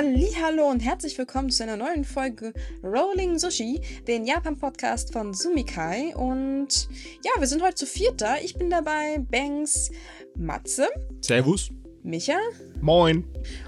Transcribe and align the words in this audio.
Hallo 0.00 0.66
und 0.70 0.80
herzlich 0.80 1.18
willkommen 1.18 1.50
zu 1.50 1.62
einer 1.62 1.76
neuen 1.76 2.04
Folge 2.04 2.54
Rolling 2.82 3.38
Sushi, 3.38 3.82
den 4.08 4.24
Japan-Podcast 4.24 5.12
von 5.12 5.34
Sumikai. 5.34 6.14
Und 6.16 6.88
ja, 7.22 7.38
wir 7.38 7.46
sind 7.46 7.62
heute 7.62 7.74
zu 7.74 7.84
viert 7.84 8.18
da. 8.22 8.36
Ich 8.38 8.54
bin 8.54 8.70
dabei, 8.70 9.18
Banks, 9.18 9.90
Matze. 10.34 10.88
Servus. 11.20 11.70
Micha. 12.02 12.38
Moin. 12.80 13.26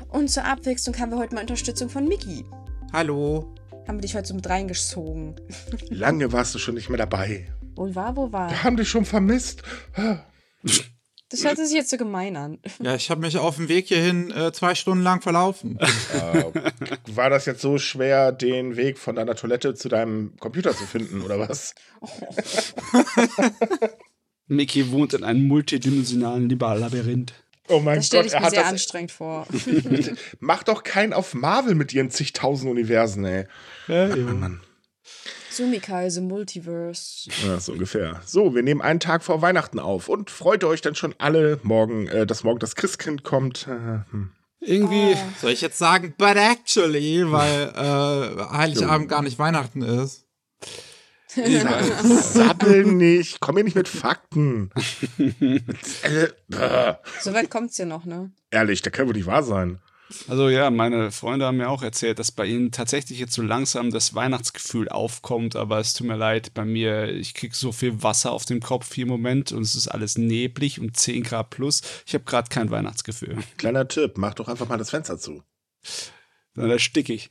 Und 0.08 0.30
zur 0.30 0.46
Abwechslung 0.46 0.98
haben 0.98 1.10
wir 1.10 1.18
heute 1.18 1.34
mal 1.34 1.42
Unterstützung 1.42 1.90
von 1.90 2.08
Miki. 2.08 2.46
Hallo. 2.94 3.54
Haben 3.86 3.98
wir 3.98 4.00
dich 4.02 4.14
heute 4.14 4.28
so 4.28 4.34
mit 4.34 4.48
reingezogen. 4.48 5.36
Lange 5.90 6.32
warst 6.32 6.54
du 6.54 6.58
schon 6.58 6.76
nicht 6.76 6.88
mehr 6.88 6.96
dabei. 6.96 7.52
Wo 7.74 7.94
war, 7.94 8.16
wo 8.16 8.32
war? 8.32 8.48
Wir 8.48 8.64
haben 8.64 8.78
dich 8.78 8.88
schon 8.88 9.04
vermisst. 9.04 9.62
Das 11.32 11.44
hört 11.44 11.56
sich 11.56 11.72
jetzt 11.72 11.88
so 11.88 11.96
gemein 11.96 12.36
an. 12.36 12.58
Ja, 12.82 12.94
ich 12.94 13.10
habe 13.10 13.22
mich 13.22 13.38
auf 13.38 13.56
dem 13.56 13.68
Weg 13.68 13.88
hierhin 13.88 14.30
äh, 14.30 14.52
zwei 14.52 14.74
Stunden 14.74 15.02
lang 15.02 15.22
verlaufen. 15.22 15.78
äh, 15.80 16.44
war 17.06 17.30
das 17.30 17.46
jetzt 17.46 17.62
so 17.62 17.78
schwer, 17.78 18.32
den 18.32 18.76
Weg 18.76 18.98
von 18.98 19.16
deiner 19.16 19.34
Toilette 19.34 19.74
zu 19.74 19.88
deinem 19.88 20.36
Computer 20.38 20.76
zu 20.76 20.84
finden, 20.84 21.22
oder 21.22 21.38
was? 21.38 21.74
Oh. 22.00 22.08
Mickey 24.46 24.92
wohnt 24.92 25.14
in 25.14 25.24
einem 25.24 25.48
multidimensionalen 25.48 26.50
Labyrinth. 26.50 27.32
Oh 27.68 27.80
mein 27.80 27.96
das 27.96 28.08
stelle 28.08 28.26
ich 28.26 28.32
Gott, 28.32 28.42
mir 28.42 28.50
sehr 28.50 28.66
anstrengend 28.66 29.12
vor. 29.12 29.46
Mach 30.40 30.62
doch 30.64 30.82
keinen 30.82 31.14
auf 31.14 31.32
Marvel 31.32 31.74
mit 31.74 31.94
ihren 31.94 32.10
zigtausend 32.10 32.70
Universen, 32.70 33.24
ey. 33.24 33.46
Ja, 33.88 34.08
ja. 34.08 34.16
Mann, 34.16 34.60
Mann. 35.52 35.70
Sumikai, 35.70 36.10
the 36.10 36.20
Multiverse. 36.20 37.30
Ja, 37.46 37.60
so 37.60 37.72
ungefähr. 37.72 38.20
So, 38.24 38.54
wir 38.54 38.62
nehmen 38.62 38.80
einen 38.80 39.00
Tag 39.00 39.22
vor 39.22 39.42
Weihnachten 39.42 39.78
auf 39.78 40.08
und 40.08 40.30
freut 40.30 40.64
euch 40.64 40.80
dann 40.80 40.94
schon 40.94 41.14
alle 41.18 41.58
morgen, 41.62 42.08
äh, 42.08 42.26
dass 42.26 42.44
morgen 42.44 42.58
das 42.58 42.74
Christkind 42.74 43.22
kommt. 43.22 43.66
Äh, 43.68 44.10
hm. 44.10 44.30
Irgendwie. 44.60 45.14
Oh. 45.14 45.18
Soll 45.40 45.50
ich 45.52 45.60
jetzt 45.60 45.78
sagen, 45.78 46.14
but 46.16 46.36
actually, 46.36 47.30
weil 47.30 47.68
äh, 47.76 48.56
Heiligabend 48.56 49.08
gar 49.08 49.22
nicht 49.22 49.38
Weihnachten 49.38 49.82
ist. 49.82 50.26
Sabbel 51.34 52.84
nicht, 52.84 53.40
komm 53.40 53.56
hier 53.56 53.64
nicht 53.64 53.74
mit 53.74 53.88
Fakten. 53.88 54.70
äh, 55.18 56.94
so 57.20 57.32
weit 57.32 57.48
kommt's 57.48 57.78
ja 57.78 57.86
noch, 57.86 58.04
ne? 58.04 58.30
Ehrlich, 58.50 58.82
der 58.82 58.92
kann 58.92 59.06
wohl 59.06 59.14
nicht 59.14 59.24
wahr 59.24 59.42
sein. 59.42 59.80
Also 60.28 60.48
ja, 60.48 60.70
meine 60.70 61.10
Freunde 61.10 61.46
haben 61.46 61.56
mir 61.56 61.68
auch 61.68 61.82
erzählt, 61.82 62.18
dass 62.18 62.32
bei 62.32 62.46
ihnen 62.46 62.72
tatsächlich 62.72 63.18
jetzt 63.18 63.34
so 63.34 63.42
langsam 63.42 63.90
das 63.90 64.14
Weihnachtsgefühl 64.14 64.88
aufkommt, 64.88 65.56
aber 65.56 65.78
es 65.78 65.94
tut 65.94 66.06
mir 66.06 66.16
leid, 66.16 66.54
bei 66.54 66.64
mir, 66.64 67.08
ich 67.08 67.34
krieg 67.34 67.54
so 67.54 67.72
viel 67.72 68.02
Wasser 68.02 68.32
auf 68.32 68.44
dem 68.44 68.60
Kopf 68.60 68.94
hier 68.94 69.02
im 69.02 69.08
Moment 69.08 69.52
und 69.52 69.62
es 69.62 69.74
ist 69.74 69.88
alles 69.88 70.18
neblig 70.18 70.80
und 70.80 70.96
10 70.96 71.22
Grad 71.22 71.50
plus. 71.50 71.82
Ich 72.06 72.14
habe 72.14 72.24
gerade 72.24 72.48
kein 72.48 72.70
Weihnachtsgefühl. 72.70 73.38
Kleiner 73.58 73.88
Tipp, 73.88 74.16
mach 74.16 74.34
doch 74.34 74.48
einfach 74.48 74.68
mal 74.68 74.78
das 74.78 74.90
Fenster 74.90 75.18
zu. 75.18 75.42
Na, 76.54 76.68
da 76.68 76.78
stick 76.78 77.08
ich. 77.08 77.30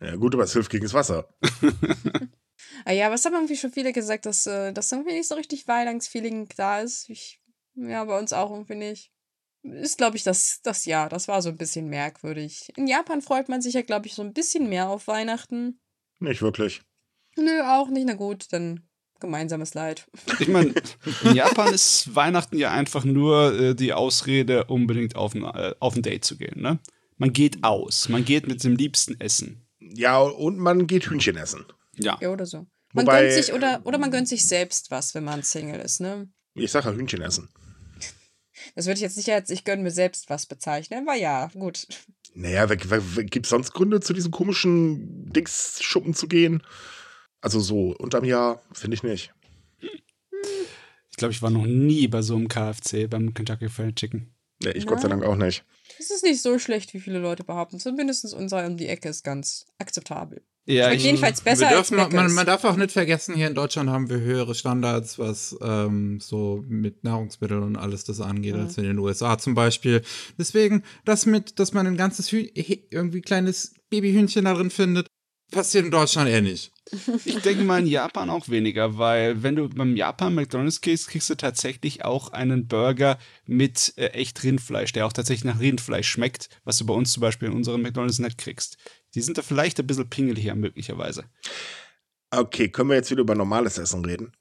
Ja 0.00 0.16
gut, 0.16 0.34
aber 0.34 0.44
es 0.44 0.52
hilft 0.52 0.70
gegen 0.70 0.84
das 0.84 0.94
Wasser. 0.94 1.28
ah 2.84 2.92
ja, 2.92 3.06
aber 3.06 3.16
es 3.16 3.24
haben 3.24 3.34
irgendwie 3.34 3.56
schon 3.56 3.72
viele 3.72 3.92
gesagt, 3.92 4.26
dass, 4.26 4.46
äh, 4.46 4.72
dass 4.72 4.92
irgendwie 4.92 5.12
nicht 5.12 5.28
so 5.28 5.34
richtig 5.34 5.68
Weihnachtsfeeling 5.68 6.48
da 6.56 6.80
ist. 6.80 7.10
Ich, 7.10 7.40
ja, 7.74 8.04
bei 8.04 8.18
uns 8.18 8.32
auch 8.32 8.50
irgendwie 8.50 8.76
nicht 8.76 9.12
ist, 9.62 9.98
glaube 9.98 10.16
ich, 10.16 10.22
das, 10.22 10.60
das 10.62 10.84
Jahr. 10.84 11.08
Das 11.08 11.28
war 11.28 11.42
so 11.42 11.50
ein 11.50 11.56
bisschen 11.56 11.88
merkwürdig. 11.88 12.68
In 12.76 12.86
Japan 12.86 13.22
freut 13.22 13.48
man 13.48 13.62
sich 13.62 13.74
ja, 13.74 13.82
glaube 13.82 14.06
ich, 14.06 14.14
so 14.14 14.22
ein 14.22 14.32
bisschen 14.32 14.68
mehr 14.68 14.88
auf 14.88 15.06
Weihnachten. 15.06 15.80
Nicht 16.18 16.42
wirklich. 16.42 16.82
Nö, 17.36 17.62
auch 17.62 17.88
nicht. 17.88 18.06
Na 18.06 18.14
gut, 18.14 18.46
dann 18.52 18.88
gemeinsames 19.20 19.74
Leid. 19.74 20.08
Ich 20.38 20.48
meine, 20.48 20.74
in 21.24 21.34
Japan 21.34 21.72
ist 21.72 22.14
Weihnachten 22.14 22.56
ja 22.58 22.72
einfach 22.72 23.04
nur 23.04 23.58
äh, 23.58 23.74
die 23.74 23.92
Ausrede, 23.92 24.64
unbedingt 24.64 25.14
auf 25.14 25.34
ein, 25.34 25.44
äh, 25.44 25.74
auf 25.78 25.94
ein 25.94 26.02
Date 26.02 26.24
zu 26.24 26.36
gehen. 26.36 26.60
Ne? 26.60 26.80
Man 27.16 27.32
geht 27.32 27.62
aus, 27.62 28.08
man 28.08 28.24
geht 28.24 28.48
mit 28.48 28.64
dem 28.64 28.76
Liebsten 28.76 29.20
essen. 29.20 29.66
Ja, 29.78 30.20
und 30.20 30.58
man 30.58 30.86
geht 30.86 31.04
Hühnchen 31.04 31.36
essen. 31.36 31.66
Ja. 31.96 32.18
ja 32.20 32.30
oder 32.30 32.46
so. 32.46 32.66
Man 32.92 33.06
Wobei, 33.06 33.22
gönnt 33.22 33.44
sich, 33.44 33.52
oder, 33.52 33.80
oder 33.84 33.98
man 33.98 34.10
gönnt 34.10 34.28
sich 34.28 34.46
selbst 34.48 34.90
was, 34.90 35.14
wenn 35.14 35.24
man 35.24 35.42
Single 35.42 35.80
ist, 35.80 36.00
ne? 36.00 36.28
Ich 36.54 36.72
sage 36.72 36.88
ja 36.88 36.96
Hühnchen 36.96 37.22
essen. 37.22 37.48
Das 38.74 38.86
würde 38.86 38.96
ich 38.96 39.02
jetzt 39.02 39.16
nicht 39.16 39.30
als 39.30 39.50
ich 39.50 39.64
gönne 39.64 39.82
mir 39.82 39.90
selbst 39.90 40.30
was 40.30 40.46
bezeichnen, 40.46 41.06
aber 41.08 41.16
ja, 41.16 41.50
gut. 41.54 41.86
Naja, 42.34 42.66
gibt 42.66 43.46
es 43.46 43.50
sonst 43.50 43.72
Gründe, 43.72 44.00
zu 44.00 44.12
diesem 44.12 44.30
komischen 44.30 45.30
Dingsschuppen 45.32 46.14
zu 46.14 46.28
gehen? 46.28 46.62
Also 47.40 47.60
so 47.60 47.96
unterm 47.96 48.24
Jahr 48.24 48.62
finde 48.72 48.94
ich 48.94 49.02
nicht. 49.02 49.32
Ich 51.10 51.16
glaube, 51.16 51.32
ich 51.32 51.42
war 51.42 51.50
noch 51.50 51.66
nie 51.66 52.06
bei 52.08 52.22
so 52.22 52.36
einem 52.36 52.48
KFC, 52.48 53.08
beim 53.08 53.34
Kentucky 53.34 53.68
Fried 53.68 53.96
Chicken. 53.96 54.34
Nee, 54.62 54.70
ich 54.70 54.84
Nein. 54.84 54.86
Gott 54.86 55.00
sei 55.00 55.08
Dank 55.08 55.24
auch 55.24 55.36
nicht. 55.36 55.64
Es 55.98 56.10
ist 56.10 56.22
nicht 56.22 56.40
so 56.40 56.58
schlecht, 56.58 56.94
wie 56.94 57.00
viele 57.00 57.18
Leute 57.18 57.44
behaupten. 57.44 57.78
Zumindest 57.78 58.32
unser 58.32 58.66
um 58.66 58.76
die 58.76 58.88
Ecke 58.88 59.08
ist 59.08 59.24
ganz 59.24 59.66
akzeptabel. 59.78 60.42
Ja, 60.70 60.92
ich, 60.92 61.02
jedenfalls 61.02 61.40
besser 61.40 61.68
dürfen, 61.68 61.98
als 61.98 62.12
man, 62.12 62.32
man, 62.32 62.46
darf 62.46 62.64
auch 62.64 62.76
nicht 62.76 62.92
vergessen, 62.92 63.34
hier 63.34 63.48
in 63.48 63.54
Deutschland 63.54 63.90
haben 63.90 64.08
wir 64.08 64.20
höhere 64.20 64.54
Standards, 64.54 65.18
was 65.18 65.56
ähm, 65.60 66.20
so 66.20 66.64
mit 66.68 67.02
Nahrungsmitteln 67.02 67.62
und 67.62 67.76
alles 67.76 68.04
das 68.04 68.20
angeht, 68.20 68.54
mhm. 68.54 68.62
als 68.62 68.78
in 68.78 68.84
den 68.84 68.98
USA 68.98 69.36
zum 69.38 69.54
Beispiel. 69.54 70.02
Deswegen, 70.38 70.84
das 71.04 71.26
mit, 71.26 71.58
dass 71.58 71.72
man 71.72 71.86
ein 71.86 71.96
ganzes 71.96 72.30
Hü 72.30 72.46
irgendwie 72.54 73.20
kleines 73.20 73.74
Babyhühnchen 73.90 74.44
da 74.44 74.54
drin 74.54 74.70
findet, 74.70 75.06
passiert 75.50 75.84
in 75.84 75.90
Deutschland 75.90 76.30
eher 76.30 76.42
nicht. 76.42 76.72
Ich 77.24 77.38
denke 77.38 77.62
mal 77.64 77.80
in 77.80 77.86
Japan 77.86 78.30
auch 78.30 78.48
weniger, 78.48 78.98
weil 78.98 79.42
wenn 79.42 79.56
du 79.56 79.68
beim 79.68 79.96
Japan 79.96 80.34
McDonalds 80.34 80.80
gehst, 80.80 81.08
kriegst 81.08 81.30
du 81.30 81.36
tatsächlich 81.36 82.04
auch 82.04 82.32
einen 82.32 82.66
Burger 82.66 83.18
mit 83.46 83.94
äh, 83.96 84.06
echt 84.06 84.42
Rindfleisch, 84.42 84.92
der 84.92 85.06
auch 85.06 85.12
tatsächlich 85.12 85.44
nach 85.44 85.60
Rindfleisch 85.60 86.08
schmeckt, 86.08 86.48
was 86.64 86.78
du 86.78 86.86
bei 86.86 86.94
uns 86.94 87.12
zum 87.12 87.20
Beispiel 87.20 87.48
in 87.48 87.54
unseren 87.54 87.82
McDonalds 87.82 88.18
nicht 88.18 88.38
kriegst. 88.38 88.76
Die 89.14 89.22
sind 89.22 89.38
da 89.38 89.42
vielleicht 89.42 89.78
ein 89.80 89.86
bisschen 89.86 90.08
pingeliger 90.08 90.54
möglicherweise. 90.54 91.24
Okay, 92.32 92.68
können 92.68 92.90
wir 92.90 92.96
jetzt 92.96 93.10
wieder 93.10 93.22
über 93.22 93.34
normales 93.34 93.76
Essen 93.76 94.04
reden? 94.04 94.32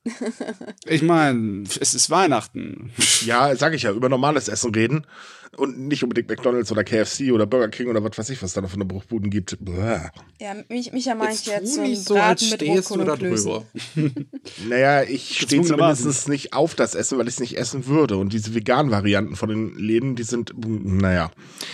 ich 0.86 1.02
meine, 1.02 1.64
es 1.64 1.96
ist 1.96 2.10
Weihnachten. 2.12 2.92
Ja, 3.26 3.56
sag 3.56 3.74
ich 3.74 3.84
ja, 3.84 3.92
über 3.92 4.10
normales 4.10 4.48
Essen 4.48 4.74
reden 4.76 5.08
und 5.58 5.80
nicht 5.80 6.04
unbedingt 6.04 6.30
McDonalds 6.30 6.72
oder 6.72 6.84
KFC 6.84 7.32
oder 7.32 7.46
Burger 7.46 7.70
King 7.70 7.88
oder 7.88 8.04
was 8.04 8.18
weiß 8.18 8.30
ich, 8.30 8.42
was 8.42 8.54
da 8.54 8.62
noch 8.62 8.70
von 8.70 8.80
der 8.80 8.86
Bruchbuden 8.86 9.30
gibt. 9.30 9.58
Bäh. 9.60 10.00
Ja, 10.40 10.56
mich, 10.70 10.92
Micha 10.94 11.16
meint 11.16 11.32
jetzt, 11.32 11.48
jetzt 11.48 11.76
so 11.76 11.82
nicht 11.82 12.04
so, 12.04 12.16
als 12.16 12.46
stehst 12.46 12.92
du 12.92 13.04
da 13.04 13.16
drüber. 13.16 13.66
naja, 14.68 15.04
ich 15.04 15.40
stehe 15.40 15.62
zumindest 15.64 16.30
nicht 16.30 16.54
auf 16.54 16.76
das 16.76 16.96
Essen, 16.96 17.18
weil 17.18 17.28
ich 17.28 17.36
es 17.36 17.40
nicht 17.40 17.58
essen 17.58 17.88
würde. 17.88 18.18
Und 18.18 18.34
diese 18.34 18.54
veganen 18.56 18.92
Varianten 18.92 19.36
von 19.36 19.50
den 19.50 19.76
Läden, 19.78 20.16
die 20.16 20.24
sind, 20.24 20.54
naja. 20.58 21.32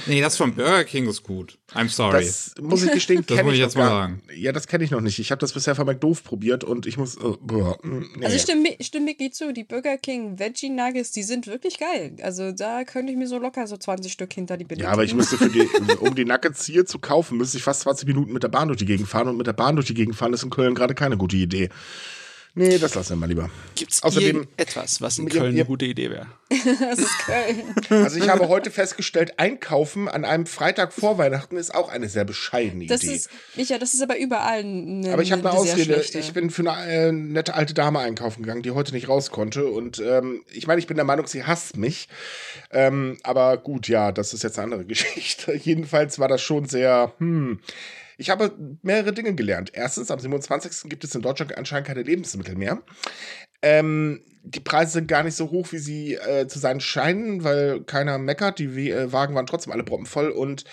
Nee, 0.07 0.21
das 0.21 0.37
von 0.37 0.55
Burger 0.55 0.83
King 0.83 1.07
ist 1.07 1.23
gut. 1.23 1.57
I'm 1.73 1.89
sorry. 1.89 2.23
Das 2.23 2.53
muss 2.61 2.83
ich 2.83 2.91
gestehen, 2.91 3.25
kenne 3.25 3.49
ich, 3.49 3.55
ich 3.55 3.59
jetzt 3.59 3.75
mal 3.75 3.87
sagen. 3.87 4.21
Ja, 4.33 4.51
das 4.51 4.67
kenne 4.67 4.83
ich 4.83 4.91
noch 4.91 5.01
nicht. 5.01 5.19
Ich 5.19 5.31
habe 5.31 5.39
das 5.39 5.53
bisher 5.53 5.75
von 5.75 5.85
McDoof 5.85 6.23
probiert 6.23 6.63
und 6.63 6.85
ich 6.85 6.97
muss. 6.97 7.17
Uh, 7.17 7.37
nee. 7.83 8.25
Also 8.25 8.35
ich 8.35 8.43
stimme, 8.43 8.69
stimme 8.81 9.05
Micky 9.05 9.31
zu, 9.31 9.51
die 9.51 9.63
Burger 9.63 9.97
King 9.97 10.39
Veggie 10.39 10.69
Nuggets, 10.69 11.11
die 11.11 11.23
sind 11.23 11.47
wirklich 11.47 11.79
geil. 11.79 12.15
Also 12.21 12.51
da 12.51 12.83
könnte 12.83 13.11
ich 13.11 13.17
mir 13.17 13.27
so 13.27 13.39
locker 13.39 13.64
so 13.67 13.77
20 13.77 14.11
Stück 14.11 14.33
hinter 14.33 14.57
die 14.57 14.65
Binde. 14.65 14.83
Ja, 14.83 14.91
aber 14.91 15.03
ich 15.03 15.13
müsste 15.13 15.37
für 15.37 15.49
die, 15.49 15.67
um 15.99 16.15
die 16.15 16.25
Nuggets 16.25 16.65
hier 16.65 16.85
zu 16.85 16.99
kaufen, 16.99 17.37
müsste 17.37 17.57
ich 17.57 17.63
fast 17.63 17.81
20 17.81 18.07
Minuten 18.07 18.33
mit 18.33 18.43
der 18.43 18.49
Bahn 18.49 18.67
durch 18.67 18.79
die 18.79 18.85
Gegend 18.85 19.07
fahren 19.07 19.27
und 19.27 19.37
mit 19.37 19.47
der 19.47 19.53
Bahn 19.53 19.75
durch 19.75 19.87
die 19.87 19.93
Gegend 19.93 20.15
fahren 20.15 20.33
ist 20.33 20.43
in 20.43 20.49
Köln 20.49 20.75
gerade 20.75 20.95
keine 20.95 21.17
gute 21.17 21.35
Idee. 21.35 21.69
Nee, 22.57 22.77
das 22.77 22.95
lassen 22.95 23.09
wir 23.09 23.15
mal 23.17 23.25
lieber. 23.27 23.49
Gibt 23.75 23.91
es 23.91 24.01
etwas, 24.55 25.01
was 25.01 25.17
in 25.17 25.27
Köln 25.27 25.53
eine 25.53 25.65
gute 25.65 25.83
Idee 25.83 26.09
wäre? 26.09 26.27
das 26.49 26.99
ist 26.99 27.17
Köln. 27.25 28.03
Also 28.03 28.17
ich 28.17 28.29
habe 28.29 28.47
heute 28.47 28.71
festgestellt, 28.71 29.33
Einkaufen 29.37 30.07
an 30.07 30.23
einem 30.23 30.45
Freitag 30.45 30.93
vor 30.93 31.17
Weihnachten 31.17 31.57
ist 31.57 31.75
auch 31.75 31.89
eine 31.89 32.07
sehr 32.07 32.23
bescheidene 32.23 32.85
das 32.85 33.03
Idee. 33.03 33.15
Ist, 33.15 33.29
Micha, 33.57 33.77
das 33.77 33.93
ist 33.93 34.01
aber 34.01 34.17
überall 34.17 34.59
eine 34.59 35.11
Aber 35.11 35.21
ich 35.21 35.33
habe 35.33 35.41
eine 35.49 35.57
Ausrede. 35.57 36.01
Ich 36.13 36.31
bin 36.31 36.49
für 36.49 36.71
eine 36.71 36.91
äh, 36.91 37.11
nette 37.11 37.55
alte 37.55 37.73
Dame 37.73 37.99
einkaufen 37.99 38.43
gegangen, 38.43 38.61
die 38.61 38.71
heute 38.71 38.93
nicht 38.93 39.09
raus 39.09 39.31
konnte. 39.31 39.67
Und 39.67 39.99
ähm, 39.99 40.45
ich 40.49 40.65
meine, 40.65 40.79
ich 40.79 40.87
bin 40.87 40.95
der 40.95 41.05
Meinung, 41.05 41.27
sie 41.27 41.43
hasst 41.43 41.75
mich. 41.75 42.07
Ähm, 42.71 43.17
aber 43.23 43.57
gut, 43.57 43.89
ja, 43.89 44.13
das 44.13 44.33
ist 44.33 44.43
jetzt 44.43 44.57
eine 44.59 44.71
andere 44.71 44.85
Geschichte. 44.85 45.53
Jedenfalls 45.53 46.19
war 46.19 46.29
das 46.29 46.41
schon 46.41 46.69
sehr, 46.69 47.11
hm, 47.17 47.59
ich 48.17 48.29
habe 48.29 48.55
mehrere 48.81 49.13
Dinge 49.13 49.35
gelernt. 49.35 49.71
Erstens, 49.73 50.11
am 50.11 50.19
27. 50.19 50.89
gibt 50.89 51.03
es 51.03 51.15
in 51.15 51.21
Deutschland 51.21 51.57
anscheinend 51.57 51.87
keine 51.87 52.03
Lebensmittel 52.03 52.55
mehr. 52.55 52.81
Ähm, 53.61 54.21
die 54.43 54.59
Preise 54.59 54.93
sind 54.93 55.07
gar 55.07 55.23
nicht 55.23 55.35
so 55.35 55.49
hoch, 55.49 55.71
wie 55.71 55.79
sie 55.79 56.15
äh, 56.15 56.47
zu 56.47 56.59
sein 56.59 56.79
scheinen, 56.79 57.43
weil 57.43 57.83
keiner 57.83 58.17
meckert. 58.17 58.59
Die 58.59 58.91
äh, 58.91 59.11
Wagen 59.11 59.35
waren 59.35 59.47
trotzdem 59.47 59.73
alle 59.73 59.83
proppenvoll 59.83 60.29
und 60.29 60.65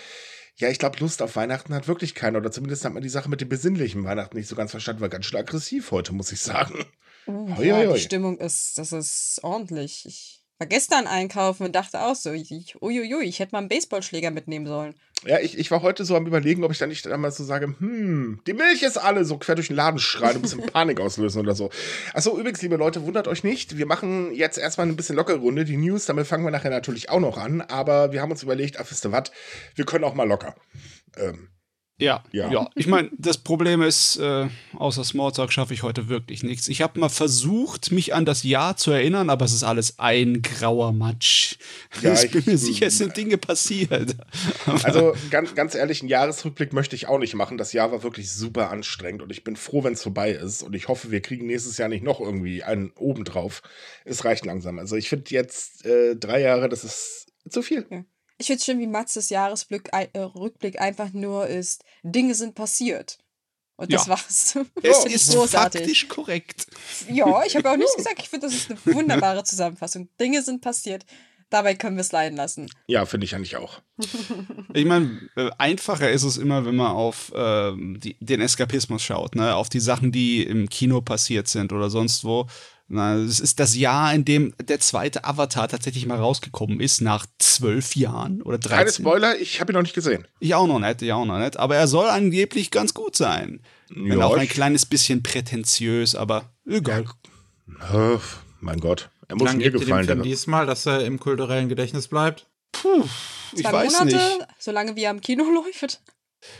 ja, 0.55 0.69
ich 0.69 0.77
glaube, 0.77 0.99
Lust 0.99 1.21
auf 1.23 1.35
Weihnachten 1.35 1.73
hat 1.73 1.87
wirklich 1.87 2.13
keiner. 2.13 2.37
Oder 2.37 2.51
zumindest 2.51 2.85
hat 2.85 2.93
man 2.93 3.01
die 3.01 3.09
Sache 3.09 3.29
mit 3.29 3.41
dem 3.41 3.49
besinnlichen 3.49 4.03
Weihnachten 4.03 4.37
nicht 4.37 4.47
so 4.47 4.55
ganz 4.55 4.69
verstanden. 4.69 5.01
War 5.01 5.09
ganz 5.09 5.25
schön 5.25 5.39
aggressiv 5.39 5.89
heute, 5.89 6.13
muss 6.13 6.31
ich 6.31 6.41
sagen. 6.41 6.85
Hoi, 7.25 7.65
ja, 7.65 7.91
die 7.91 7.99
Stimmung 7.99 8.37
ist, 8.37 8.77
das 8.77 8.91
ist 8.91 9.39
ordentlich. 9.41 10.05
Ich 10.05 10.42
war 10.59 10.67
gestern 10.67 11.07
einkaufen 11.07 11.65
und 11.65 11.75
dachte 11.75 12.01
auch 12.01 12.15
so, 12.15 12.31
ich, 12.31 12.75
uiuiui, 12.81 13.25
ich 13.25 13.39
hätte 13.39 13.53
mal 13.53 13.59
einen 13.59 13.69
Baseballschläger 13.69 14.31
mitnehmen 14.31 14.67
sollen. 14.67 14.95
Ja, 15.25 15.39
ich, 15.39 15.57
ich 15.57 15.71
war 15.71 15.81
heute 15.81 16.03
so 16.03 16.15
am 16.15 16.27
überlegen, 16.27 16.63
ob 16.63 16.71
ich 16.71 16.77
dann 16.77 16.89
nicht 16.89 17.07
einmal 17.07 17.31
so 17.31 17.43
sage, 17.43 17.73
hm, 17.79 18.41
die 18.45 18.53
Milch 18.53 18.83
ist 18.83 18.97
alle, 18.97 19.23
so 19.23 19.37
quer 19.37 19.55
durch 19.55 19.67
den 19.67 19.77
Laden 19.77 19.99
schreien, 19.99 20.35
ein 20.35 20.41
bisschen 20.41 20.65
Panik 20.73 20.99
auslösen 20.99 21.39
oder 21.39 21.55
so. 21.55 21.69
Achso, 22.13 22.37
übrigens, 22.37 22.61
liebe 22.61 22.75
Leute, 22.75 23.03
wundert 23.03 23.27
euch 23.27 23.43
nicht, 23.43 23.77
wir 23.77 23.85
machen 23.85 24.33
jetzt 24.33 24.57
erstmal 24.57 24.87
ein 24.87 24.95
bisschen 24.97 25.15
lockere 25.15 25.37
Runde. 25.37 25.63
Die 25.63 25.77
News, 25.77 26.05
damit 26.05 26.27
fangen 26.27 26.43
wir 26.43 26.51
nachher 26.51 26.71
natürlich 26.71 27.09
auch 27.09 27.21
noch 27.21 27.37
an, 27.37 27.61
aber 27.61 28.11
wir 28.11 28.21
haben 28.21 28.31
uns 28.31 28.43
überlegt, 28.43 28.79
ach, 28.79 28.85
wisst 28.89 29.05
ihr 29.05 29.11
was, 29.11 29.31
wir 29.75 29.85
können 29.85 30.03
auch 30.03 30.13
mal 30.13 30.27
locker. 30.27 30.55
Ähm, 31.17 31.47
Ja, 31.99 32.23
ja. 32.31 32.51
Ja. 32.51 32.69
Ich 32.75 32.87
meine, 32.87 33.11
das 33.17 33.37
Problem 33.37 33.81
ist, 33.83 34.17
äh, 34.17 34.47
außer 34.75 35.03
Smalltalk 35.03 35.53
schaffe 35.53 35.75
ich 35.75 35.83
heute 35.83 36.09
wirklich 36.09 36.41
nichts. 36.43 36.67
Ich 36.67 36.81
habe 36.81 36.99
mal 36.99 37.07
versucht, 37.07 37.91
mich 37.91 38.15
an 38.15 38.25
das 38.25 38.41
Jahr 38.43 38.75
zu 38.75 38.89
erinnern, 38.91 39.29
aber 39.29 39.45
es 39.45 39.53
ist 39.53 39.63
alles 39.63 39.99
ein 39.99 40.41
grauer 40.41 40.91
Matsch. 40.91 41.55
Ja, 42.01 42.13
ich 42.21 42.31
bin 42.31 42.41
ich- 42.41 42.47
mir 42.47 42.57
sicher, 42.57 42.87
es 42.87 42.97
sind 42.97 43.15
Dinge 43.15 43.37
passiert. 43.37 44.15
Also 44.83 45.13
ganz, 45.29 45.53
ganz 45.55 45.75
ehrlich, 45.75 46.01
einen 46.01 46.09
Jahresrückblick 46.09 46.73
möchte 46.73 46.95
ich 46.95 47.07
auch 47.07 47.19
nicht 47.19 47.35
machen. 47.35 47.57
Das 47.57 47.73
Jahr 47.73 47.91
war 47.91 48.01
wirklich 48.03 48.31
super 48.31 48.71
anstrengend 48.71 49.21
und 49.21 49.31
ich 49.31 49.43
bin 49.43 49.55
froh, 49.55 49.83
wenn 49.83 49.93
es 49.93 50.01
vorbei 50.03 50.31
ist. 50.31 50.63
Und 50.63 50.73
ich 50.75 50.87
hoffe, 50.87 51.11
wir 51.11 51.21
kriegen 51.21 51.45
nächstes 51.45 51.77
Jahr 51.77 51.89
nicht 51.89 52.03
noch 52.03 52.19
irgendwie 52.19 52.63
einen 52.63 52.91
obendrauf. 52.95 53.61
Es 54.03 54.25
reicht 54.25 54.45
langsam. 54.45 54.79
Also 54.79 54.95
ich 54.95 55.09
finde 55.09 55.25
jetzt 55.31 55.85
äh, 55.85 56.15
drei 56.15 56.41
Jahre, 56.41 56.69
das 56.69 56.83
ist 56.83 57.27
zu 57.49 57.61
viel. 57.61 57.85
Ich 58.37 58.47
finde 58.47 58.59
es 58.59 58.65
schön, 58.65 58.79
wie 58.79 58.87
Matzes 58.87 59.29
Jahresrückblick 59.29 59.89
äh, 60.13 60.19
Rückblick 60.19 60.81
einfach 60.81 61.13
nur 61.13 61.47
ist, 61.47 61.83
Dinge 62.03 62.35
sind 62.35 62.55
passiert. 62.55 63.17
Und 63.75 63.91
das 63.91 64.05
Ja. 64.05 64.11
war's. 64.11 64.23
es 64.25 64.51
Finde 64.53 65.07
ich 65.07 65.13
ist 65.15 65.33
großartig. 65.33 65.81
faktisch 65.81 66.07
korrekt. 66.07 66.67
Ja, 67.09 67.43
ich 67.45 67.55
habe 67.55 67.71
auch 67.71 67.77
nichts 67.77 67.95
gesagt. 67.97 68.19
Ich 68.19 68.29
finde, 68.29 68.47
das 68.47 68.55
ist 68.55 68.69
eine 68.71 68.79
wunderbare 68.95 69.43
Zusammenfassung. 69.43 70.09
Dinge 70.19 70.41
sind 70.43 70.61
passiert. 70.61 71.05
Dabei 71.49 71.75
können 71.75 71.97
wir 71.97 72.01
es 72.01 72.11
leiden 72.11 72.35
lassen. 72.35 72.69
Ja, 72.87 73.05
finde 73.05 73.25
ich 73.25 73.35
eigentlich 73.35 73.57
auch. 73.57 73.81
Ich 74.75 74.85
meine, 74.85 75.29
äh, 75.35 75.51
einfacher 75.59 76.09
ist 76.09 76.23
es 76.23 76.37
immer, 76.37 76.65
wenn 76.65 76.75
man 76.75 76.91
auf 76.91 77.31
ähm, 77.35 77.99
die, 77.99 78.15
den 78.19 78.41
Eskapismus 78.41 79.03
schaut, 79.03 79.35
ne? 79.35 79.53
auf 79.55 79.69
die 79.69 79.79
Sachen, 79.79 80.11
die 80.11 80.41
im 80.43 80.67
Kino 80.67 80.99
passiert 81.01 81.47
sind 81.47 81.71
oder 81.71 81.91
sonst 81.91 82.23
wo. 82.23 82.47
Es 82.97 83.39
ist 83.39 83.59
das 83.59 83.75
Jahr, 83.75 84.13
in 84.13 84.25
dem 84.25 84.53
der 84.61 84.79
zweite 84.79 85.23
Avatar 85.25 85.67
tatsächlich 85.67 86.05
mal 86.05 86.17
rausgekommen 86.19 86.79
ist, 86.79 87.01
nach 87.01 87.25
zwölf 87.39 87.95
Jahren 87.95 88.41
oder 88.41 88.57
Keine 88.59 88.85
13. 88.85 89.03
Spoiler, 89.05 89.37
ich 89.39 89.59
habe 89.59 89.71
ihn 89.71 89.75
noch 89.75 89.81
nicht 89.81 89.95
gesehen. 89.95 90.27
Ich 90.39 90.53
auch 90.55 90.67
noch 90.67 90.79
nicht, 90.79 91.01
ich 91.01 91.11
auch 91.13 91.25
noch 91.25 91.39
nicht. 91.39 91.57
Aber 91.57 91.75
er 91.75 91.87
soll 91.87 92.07
angeblich 92.07 92.71
ganz 92.71 92.93
gut 92.93 93.15
sein. 93.15 93.61
Wenn 93.89 94.19
Ja, 94.19 94.25
auch 94.25 94.35
ein 94.37 94.43
ich- 94.43 94.49
kleines 94.49 94.85
bisschen 94.85 95.23
prätentiös, 95.23 96.15
aber 96.15 96.51
egal. 96.67 97.05
Oh, 97.93 98.19
mein 98.59 98.79
Gott. 98.79 99.09
Er 99.27 99.35
muss 99.37 99.53
mir 99.53 99.63
gibt 99.63 99.75
ihr 99.75 99.79
dem 99.79 99.85
gefallen. 99.87 100.05
Film 100.05 100.23
diesmal, 100.23 100.65
dass 100.65 100.85
er 100.85 101.05
im 101.05 101.19
kulturellen 101.19 101.69
Gedächtnis 101.69 102.07
bleibt. 102.07 102.47
Puh, 102.71 103.03
ich 103.53 103.61
Zwei 103.61 103.71
weiß 103.71 103.93
Monate, 103.93 104.15
nicht. 104.15 104.47
solange 104.59 104.95
wie 104.95 105.03
er 105.03 105.11
im 105.11 105.21
Kino 105.21 105.43
läuft. 105.65 106.01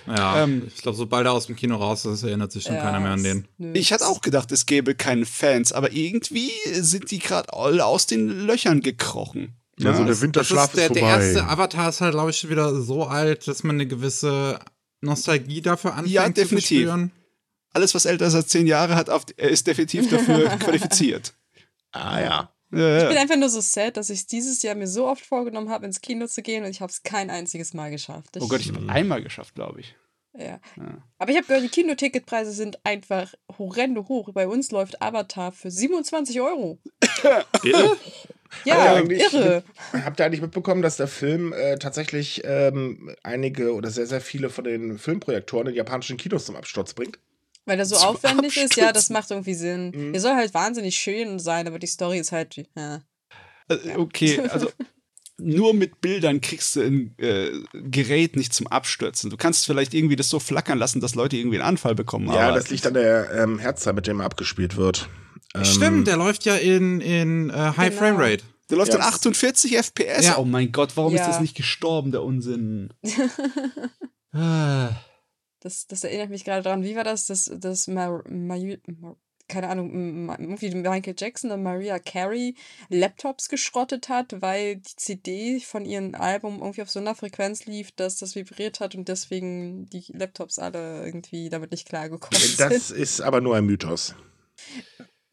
Ja, 0.08 0.44
Ähm, 0.44 0.64
ich 0.74 0.82
glaube, 0.82 0.98
sobald 0.98 1.26
er 1.26 1.32
aus 1.34 1.48
dem 1.48 1.56
Kino 1.56 1.76
raus 1.78 2.06
ist, 2.06 2.24
erinnert 2.24 2.52
sich 2.52 2.64
schon 2.64 2.78
keiner 2.78 3.00
mehr 3.00 3.12
an 3.12 3.24
den. 3.24 3.48
Ich 3.74 3.94
hatte 3.94 4.06
auch 4.08 4.22
gedacht, 4.22 4.52
es 4.52 4.66
gäbe 4.66 4.96
keine 4.96 5.26
Fans, 5.26 5.72
aber 5.72 5.92
irgendwie 5.92 6.52
sind 6.74 7.10
die 7.12 7.20
gerade 7.20 7.54
alle 7.54 7.86
aus 7.86 8.06
den 8.08 8.28
Löchern 8.46 8.82
gekrochen. 8.82 9.56
also 9.84 10.00
der 10.00 10.08
Das 10.08 10.22
Winterschlaf 10.22 10.66
ist 10.74 10.78
der, 10.78 10.86
ist 10.88 10.96
der 10.96 11.02
vorbei. 11.04 11.26
erste 11.26 11.46
Avatar 11.48 11.90
ist 11.90 12.02
halt, 12.02 12.14
glaube 12.14 12.32
ich, 12.32 12.38
schon 12.38 12.50
wieder 12.50 12.82
so 12.82 13.06
alt, 13.06 13.48
dass 13.48 13.64
man 13.64 13.76
eine 13.78 13.88
gewisse 13.88 14.60
Nostalgie 15.02 15.62
dafür 15.62 15.92
anfängt 15.94 16.14
Ja, 16.14 16.26
zu 16.28 16.34
definitiv. 16.34 16.68
verspüren. 16.88 17.12
Alles, 17.74 17.96
was 17.96 18.06
älter 18.06 18.28
ist 18.28 18.36
als 18.36 18.48
zehn 18.50 18.68
Jahre 18.68 18.96
hat, 18.96 19.10
auf, 19.10 19.24
er 19.36 19.50
ist 19.50 19.66
definitiv 19.66 20.10
dafür 20.10 20.48
qualifiziert. 20.60 21.34
ah 21.92 22.20
ja. 22.22 22.53
Ja, 22.74 22.98
Ich 22.98 23.04
bin 23.06 23.16
ja. 23.16 23.22
einfach 23.22 23.38
nur 23.38 23.50
so 23.50 23.62
sad, 23.62 23.98
dass 23.98 24.10
ich 24.10 24.20
es 24.20 24.26
dieses 24.28 24.62
Jahr 24.64 24.76
mir 24.76 24.88
so 24.88 25.08
oft 25.08 25.26
vorgenommen 25.26 25.70
habe, 25.70 25.86
ins 25.86 26.02
Kino 26.02 26.28
zu 26.28 26.42
gehen 26.42 26.64
und 26.64 26.70
ich 26.72 26.82
habe 26.82 26.92
es 26.92 27.04
kein 27.04 27.30
einziges 27.30 27.74
Mal 27.74 27.92
geschafft. 27.92 28.30
Oh 28.40 28.48
Gott, 28.48 28.62
ich 28.62 28.70
habe 28.74 28.90
einmal 28.92 29.22
geschafft, 29.22 29.56
glaube 29.56 29.82
ich. 29.82 29.96
Ja. 30.36 30.60
Ja. 30.78 30.98
Aber 31.20 31.30
ich 31.32 31.38
habe 31.38 31.46
gehört, 31.46 31.64
die 31.64 31.70
Kinoticketpreise 31.70 32.52
sind 32.52 32.80
einfach 32.84 33.34
horrende 33.60 34.08
hoch. 34.08 34.30
Bei 34.34 34.48
uns 34.48 34.72
läuft 34.72 35.00
Avatar 35.02 35.52
für 35.52 35.70
27 35.70 36.42
Euro. 36.42 36.80
Irre? 37.64 37.98
Ja, 38.66 38.76
Aber 38.78 38.96
eigentlich- 38.98 39.22
irre. 39.34 39.64
Habt 39.94 40.20
ihr 40.20 40.26
eigentlich 40.26 40.42
mitbekommen, 40.42 40.82
dass 40.82 40.98
der 40.98 41.08
Film 41.08 41.54
äh, 41.54 41.78
tatsächlich 41.78 42.42
ähm, 42.46 43.16
einige 43.24 43.74
oder 43.76 43.90
sehr, 43.92 44.06
sehr 44.08 44.22
viele 44.22 44.50
von 44.50 44.64
den 44.64 44.98
Filmprojektoren 44.98 45.68
in 45.68 45.76
japanischen 45.76 46.18
Kinos 46.18 46.46
zum 46.46 46.56
Absturz 46.56 46.94
bringt? 46.94 47.20
Weil 47.66 47.78
der 47.78 47.86
so 47.86 47.96
aufwendig 47.96 48.58
ist, 48.58 48.76
ja, 48.76 48.92
das 48.92 49.10
macht 49.10 49.32
irgendwie 49.32 49.54
Sinn. 49.54 49.92
Mhm. 49.96 50.12
Der 50.14 50.22
soll 50.22 50.36
halt 50.36 50.54
wahnsinnig 50.54 50.96
schön 50.98 51.40
sein, 51.40 51.68
aber 51.68 51.80
die 51.80 51.88
Story 51.88 52.20
ist 52.20 52.32
halt, 52.32 52.56
ja. 52.76 53.02
Äh, 53.70 53.96
Okay, 53.96 54.40
also 54.50 54.70
nur 55.38 55.74
mit 55.74 56.02
Bildern 56.02 56.42
kriegst 56.42 56.76
du 56.76 56.82
ein 56.82 57.16
äh, 57.18 57.52
Gerät 57.74 58.36
nicht 58.36 58.54
zum 58.54 58.68
Abstürzen. 58.68 59.30
Du 59.30 59.38
kannst 59.38 59.66
vielleicht 59.66 59.94
irgendwie 59.94 60.16
das 60.18 60.30
so 60.30 60.40
flackern 60.40 60.78
lassen, 60.78 61.00
dass 61.00 61.16
Leute 61.16 61.38
irgendwie 61.38 61.58
einen 61.58 61.68
Anfall 61.68 61.96
bekommen. 61.96 62.28
Ja, 62.28 62.50
aber 62.50 62.58
das 62.58 62.70
liegt 62.70 62.86
an 62.86 62.94
der 62.96 63.32
ähm, 63.32 63.60
Herzzahl, 63.60 63.94
mit 63.94 64.08
dem 64.08 64.20
er 64.20 64.26
abgespielt 64.26 64.76
wird. 64.76 65.08
Ähm, 65.56 65.66
Stimmt, 65.66 66.08
der 66.08 66.18
läuft 66.18 66.46
ja 66.46 66.56
in, 66.56 67.00
in 67.00 67.50
äh, 67.50 67.54
High 67.78 67.90
Genau. 67.90 68.00
Frame 68.00 68.16
Rate. 68.18 68.44
Der 68.70 68.78
läuft 68.78 68.92
Ja. 68.92 68.98
dann 69.00 69.08
48 69.08 69.78
FPS. 69.78 70.26
Ja. 70.26 70.38
Oh 70.38 70.46
mein 70.46 70.72
Gott, 70.72 70.92
warum 70.96 71.14
ist 71.14 71.22
Ja. 71.22 71.28
das 71.28 71.40
nicht 71.40 71.56
gestorben, 71.56 72.12
der 72.12 72.24
Unsinn? 72.24 72.90
ah. 74.34 74.90
Das, 75.64 75.88
das 75.88 76.04
erinnert 76.04 76.30
mich 76.30 76.44
gerade 76.44 76.62
daran, 76.64 76.84
wie 76.84 76.96
war 76.96 77.04
das, 77.04 77.26
dass 77.28 77.52
das 77.54 77.88
Mar 77.88 78.24
Mar 78.30 78.60
Mar 79.00 79.18
keine 79.50 79.68
Ahnung, 79.68 80.30
irgendwie 80.40 80.74
Michael 80.74 81.16
Jackson 81.18 81.52
und 81.52 81.64
Maria 81.64 82.00
Carey 82.00 82.56
Laptops 82.90 83.50
geschrottet 83.50 84.08
hat, 84.08 84.42
weil 84.42 84.78
die 84.78 84.96
CD 84.96 85.60
von 85.60 85.86
ihrem 85.86 86.16
Album 86.16 86.60
irgendwie 86.62 86.82
auf 86.82 86.90
so 86.90 87.00
einer 87.00 87.14
Frequenz 87.14 87.66
lief, 87.66 87.92
dass 87.92 88.18
das 88.18 88.36
vibriert 88.36 88.80
hat 88.80 88.96
und 88.96 89.10
deswegen 89.10 89.86
die 89.88 90.06
Laptops 90.14 90.60
alle 90.60 91.06
irgendwie 91.06 91.50
damit 91.50 91.72
nicht 91.72 91.88
klargekommen 91.88 92.40
sind. 92.40 92.60
Das 92.60 92.90
ist 92.90 93.20
aber 93.22 93.42
nur 93.42 93.56
ein 93.58 93.66
Mythos. 93.66 94.16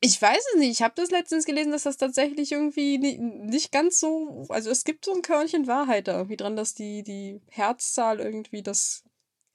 Ich 0.00 0.20
weiß 0.20 0.42
es 0.54 0.58
nicht. 0.58 0.70
Ich 0.72 0.82
habe 0.82 0.94
das 0.96 1.10
letztens 1.10 1.44
gelesen, 1.44 1.72
dass 1.72 1.82
das 1.84 1.98
tatsächlich 1.98 2.52
irgendwie 2.52 2.98
ni- 2.98 3.18
nicht 3.18 3.70
ganz 3.70 4.00
so. 4.00 4.46
Also 4.48 4.70
es 4.70 4.84
gibt 4.84 5.04
so 5.04 5.14
ein 5.14 5.22
Körnchen 5.22 5.66
Wahrheit 5.66 6.08
da 6.08 6.16
irgendwie 6.16 6.36
dran, 6.38 6.56
dass 6.56 6.74
die, 6.74 7.02
die 7.02 7.40
Herzzahl 7.48 8.18
irgendwie 8.18 8.62
das. 8.62 9.04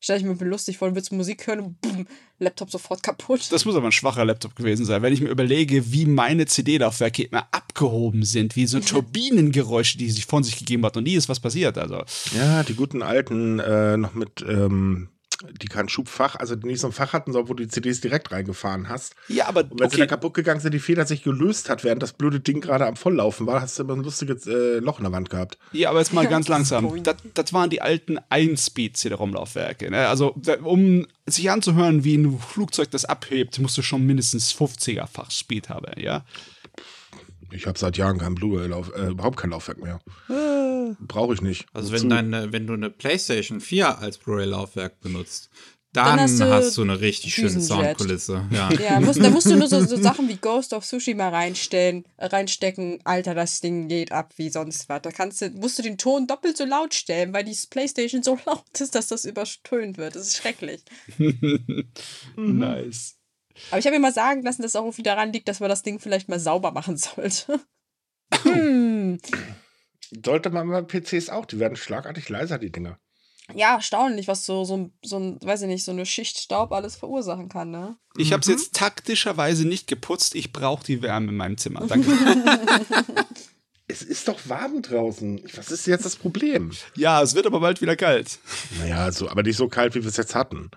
Stell 0.06 0.20
ich 0.20 0.24
mir 0.24 0.36
lustig 0.36 0.78
vor, 0.78 0.88
du 0.88 0.94
willst 0.94 1.12
Musik 1.12 1.48
hören 1.48 1.62
und 1.62 1.82
boom, 1.82 2.06
Laptop 2.38 2.70
sofort 2.70 3.02
kaputt. 3.02 3.52
Das 3.52 3.66
muss 3.66 3.76
aber 3.76 3.88
ein 3.88 3.92
schwacher 3.92 4.24
Laptop 4.24 4.56
gewesen 4.56 4.86
sein. 4.86 5.02
Wenn 5.02 5.12
ich 5.12 5.20
mir 5.20 5.30
überlege, 5.30 5.92
wie 5.92 6.06
meine 6.06 6.46
CD-Laufwerke 6.46 7.24
immer 7.24 7.48
abgehoben 7.50 8.22
sind, 8.22 8.56
wie 8.56 8.68
so 8.68 8.80
Turbinengeräusche, 8.82 9.98
die 9.98 10.12
sich 10.12 10.28
von 10.28 10.44
sich 10.44 10.60
gegeben 10.60 10.86
hat 10.86 10.96
und 10.96 11.06
nie 11.06 11.16
ist 11.16 11.28
was 11.28 11.40
passiert. 11.40 11.80
Also, 11.80 12.04
Ja, 12.38 12.62
die 12.62 12.76
guten 12.76 13.02
alten 13.02 13.58
äh, 13.58 13.98
noch 13.98 14.14
mit, 14.14 14.46
ähm, 14.48 15.10
die 15.62 15.68
kein 15.68 15.90
Schubfach, 15.90 16.36
also 16.38 16.56
die 16.56 16.68
nicht 16.68 16.80
so 16.80 16.88
ein 16.88 16.94
Fach 16.94 17.14
hatten, 17.14 17.32
sondern 17.34 17.50
wo 17.50 17.54
du 17.54 17.64
die 17.64 17.70
CDs 17.70 18.02
direkt 18.02 18.32
reingefahren 18.32 18.90
hast. 18.90 19.16
ja, 19.28 19.48
aber 19.48 19.62
Und 19.62 19.72
wenn 19.72 19.78
sie 19.80 19.86
okay, 19.86 19.98
dann 19.98 20.08
kaputt 20.08 20.34
gegangen 20.34 20.60
sind, 20.60 20.74
die 20.74 20.80
Feder 20.80 21.06
sich 21.06 21.24
gelöst 21.24 21.70
hat, 21.70 21.84
während 21.84 22.02
das 22.04 22.14
blöde 22.14 22.40
Ding 22.40 22.62
gerade 22.62 22.86
am 22.86 22.96
Volllaufen 22.96 23.46
war, 23.48 23.62
hast 23.62 23.78
du 23.80 23.84
immer 23.84 23.94
ein 23.94 24.04
lustiges 24.04 24.48
äh, 24.48 24.78
Loch 24.80 25.00
in 25.00 25.04
der 25.04 25.12
Wand 25.12 25.30
gehabt. 25.30 25.58
ja, 25.72 25.90
aber 25.90 26.00
jetzt 26.00 26.14
mal 26.14 26.28
ganz 26.28 26.48
langsam. 26.48 27.04
Das, 27.04 27.16
das 27.34 27.54
waren 27.54 27.70
die 27.70 27.82
alten 27.82 28.18
1-Speed-CD-ROM-Laufwerke. 28.30 29.90
Ne? 29.92 30.08
Also, 30.08 30.34
da- 30.38 30.60
um 30.62 31.08
sich 31.26 31.50
anzuhören, 31.50 32.04
wie 32.04 32.16
ein 32.18 32.40
Flugzeug 32.40 32.92
das 32.92 33.06
abhebt, 33.06 33.60
musst 33.60 33.78
du 33.78 33.82
schon 33.82 34.06
mindestens 34.06 34.54
50er-fach 34.54 35.32
Speed 35.32 35.70
haben, 35.70 36.00
ja? 36.00 36.24
Ich 37.52 37.68
habe 37.68 37.78
seit 37.78 37.98
Jahren 37.98 38.18
kein 38.18 38.36
Blu-ray-Lauf, 38.36 38.92
äh, 38.96 39.08
überhaupt 39.08 39.38
kein 39.38 39.52
Laufwerk 39.52 39.82
mehr. 39.82 40.00
Brauche 41.00 41.34
ich 41.34 41.42
nicht. 41.42 41.66
Also 41.74 41.92
Wozu? 41.92 42.04
wenn, 42.04 42.10
deine, 42.10 42.52
wenn 42.52 42.68
du 42.68 42.74
eine 42.74 42.90
PlayStation 42.90 43.62
4 43.62 44.00
als 44.00 44.18
Blu-ray-Laufwerk 44.18 45.02
benutzt, 45.02 45.50
dann, 45.96 46.18
Dann 46.18 46.20
hast 46.20 46.42
hast, 46.42 46.78
du 46.78 46.84
du 46.84 46.92
eine 46.92 47.00
richtig 47.00 47.34
schöne. 47.34 47.62
Soundkulisse. 47.62 48.46
Ja. 48.52 48.70
Ja, 48.74 49.00
musst, 49.00 49.24
da 49.24 49.30
musst 49.30 49.50
du 49.50 49.56
nur 49.56 49.70
so, 49.70 49.80
so 49.86 49.96
Sachen 49.96 50.28
wie 50.28 50.36
Ghost 50.36 50.74
of 50.74 50.86
Tsushima 50.86 51.30
reinstellen, 51.30 52.04
äh, 52.18 52.26
reinstecken. 52.26 53.00
Alter, 53.06 53.34
das 53.34 53.62
Ding 53.62 53.88
geht 53.88 54.12
ab 54.12 54.34
wie 54.36 54.50
sonst 54.50 54.90
was. 54.90 55.02
Da 55.04 55.12
kannst 55.12 55.42
du, 55.42 55.52
musst 55.52 55.80
du 55.80 55.84
den 55.84 55.98
Ton 55.98 56.28
doppelt 56.28 56.58
so 56.58 56.66
laut 56.66 56.94
stellen, 56.94 57.32
weil 57.34 57.46
die 57.46 57.58
Playstation 57.70 58.24
so 58.24 58.38
laut 58.46 58.66
ist, 58.78 58.94
dass 58.94 59.08
das 59.08 59.24
übertönt 59.24 59.98
wird. 59.98 60.16
Das 60.18 60.28
ist 60.28 60.38
schrecklich. 60.38 60.84
Nice. 62.36 63.16
Aber 63.72 63.80
ich 63.80 63.86
habe 63.86 63.96
mir 63.96 64.02
mal 64.02 64.14
sagen 64.14 64.44
lassen, 64.44 64.62
dass 64.62 64.72
es 64.72 64.76
auch 64.76 64.84
irgendwie 64.86 65.04
daran 65.04 65.32
liegt, 65.34 65.48
dass 65.48 65.60
man 65.60 65.70
das 65.70 65.84
Ding 65.84 66.00
vielleicht 66.00 66.30
mal 66.30 66.40
sauber 66.40 66.72
machen 66.72 66.98
sollte. 66.98 67.60
hm. 68.44 69.20
Sollte 70.26 70.50
man 70.52 70.70
bei 70.70 70.82
PCs 70.84 71.30
auch, 71.30 71.46
die 71.46 71.60
werden 71.60 71.76
schlagartig 71.76 72.30
leiser, 72.30 72.60
die 72.60 72.72
Dinger. 72.72 73.00
Ja, 73.54 73.76
erstaunlich, 73.76 74.28
was 74.28 74.46
so, 74.46 74.64
so, 74.64 74.78
ein- 74.78 74.94
so 75.04 75.18
ein, 75.20 75.40
weiß 75.42 75.64
ich 75.64 75.68
nicht, 75.68 75.84
so 75.84 75.92
eine 75.92 76.06
Schicht 76.06 76.38
Staub 76.40 76.72
alles 76.72 76.96
verursachen 76.96 77.50
kann, 77.50 77.70
ne? 77.72 77.98
Ich 78.18 78.32
habe 78.34 78.42
es 78.42 78.48
jetzt 78.48 78.76
taktischerweise 78.76 79.68
nicht 79.68 79.88
geputzt. 79.88 80.36
Ich 80.36 80.52
brauche 80.54 80.84
die 80.84 81.02
Wärme 81.02 81.30
in 81.30 81.38
meinem 81.38 81.58
Zimmer. 81.58 81.86
Danke. 81.88 82.10
Es 83.88 84.02
ist 84.02 84.28
doch 84.28 84.40
warm 84.50 84.82
draußen. 84.82 85.44
Was 85.56 85.70
ist 85.70 85.86
jetzt 85.86 86.06
das 86.06 86.16
Problem? 86.16 86.72
ja, 86.96 87.22
es 87.22 87.36
wird 87.36 87.46
aber 87.46 87.60
bald 87.60 87.82
wieder 87.82 87.96
kalt. 87.96 88.40
Naja, 88.80 89.12
so, 89.12 89.30
aber 89.30 89.44
nicht 89.44 89.58
so 89.58 89.68
kalt, 89.68 89.94
wie 89.94 90.02
wir 90.02 90.10
es 90.10 90.18
jetzt 90.18 90.34
hatten. 90.34 90.72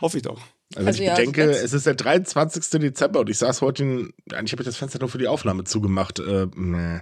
Hoffe 0.00 0.16
ich 0.18 0.22
doch. 0.22 0.40
Also, 0.40 0.46
wenn 0.76 0.86
Also 0.86 1.00
ich 1.02 1.06
ja, 1.08 1.14
bedenke, 1.16 1.46
jetzt- 1.50 1.62
es 1.64 1.72
ist 1.72 1.86
der 1.86 1.94
23. 1.94 2.80
Dezember 2.80 3.20
und 3.20 3.30
ich 3.30 3.38
saß 3.38 3.60
heute 3.62 3.82
in, 3.82 4.12
eigentlich 4.32 4.52
habe 4.52 4.62
ich 4.62 4.66
das 4.66 4.76
Fenster 4.76 4.98
nur 5.00 5.08
für 5.08 5.18
die 5.18 5.26
Aufnahme 5.28 5.64
zugemacht. 5.64 6.18
Äh, 6.20 6.46
nee. 6.54 7.00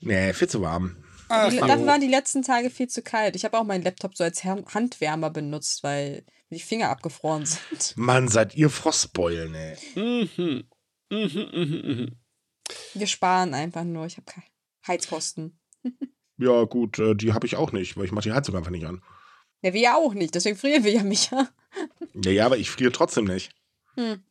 Nee, 0.00 0.32
viel 0.32 0.48
zu 0.48 0.60
warm. 0.62 0.96
Ach, 1.28 1.48
Die, 1.50 1.58
dafür 1.58 1.86
waren 1.86 2.00
die 2.00 2.06
letzten 2.08 2.42
Tage 2.42 2.70
viel 2.70 2.88
zu 2.88 3.02
kalt. 3.02 3.34
Ich 3.34 3.44
habe 3.44 3.58
auch 3.58 3.64
meinen 3.64 3.82
Laptop 3.82 4.16
so 4.16 4.22
als 4.24 4.44
Handwärmer 4.44 5.30
benutzt, 5.30 5.82
weil 5.82 6.24
die 6.50 6.60
Finger 6.60 6.90
abgefroren 6.90 7.44
sind. 7.46 7.94
Mann, 7.96 8.28
seid 8.28 8.54
ihr 8.54 8.70
Frostbeulen, 8.70 9.54
ey. 9.54 9.76
Mhm. 9.96 10.64
Mhm, 11.10 11.48
mhm, 11.52 11.82
mhm. 11.84 12.12
Wir 12.94 13.06
sparen 13.06 13.54
einfach 13.54 13.84
nur. 13.84 14.06
Ich 14.06 14.16
habe 14.16 14.26
keine 14.26 14.46
Heizkosten. 14.86 15.58
Ja, 16.38 16.64
gut, 16.64 16.98
äh, 16.98 17.14
die 17.14 17.32
habe 17.32 17.46
ich 17.46 17.56
auch 17.56 17.72
nicht, 17.72 17.96
weil 17.96 18.04
ich 18.04 18.12
mache 18.12 18.24
die 18.28 18.32
Heizung 18.32 18.54
einfach 18.56 18.70
nicht 18.70 18.86
an. 18.86 19.02
Ja, 19.66 19.72
wir 19.74 19.80
ja 19.80 19.96
auch 19.96 20.14
nicht, 20.14 20.34
deswegen 20.34 20.56
frieren 20.56 20.84
wir 20.84 20.92
ja 20.92 21.02
Micha. 21.02 21.48
Naja, 22.14 22.46
aber 22.46 22.56
ich 22.56 22.70
friere 22.70 22.92
trotzdem 22.92 23.24
nicht. 23.24 23.50
Hm. 23.94 24.22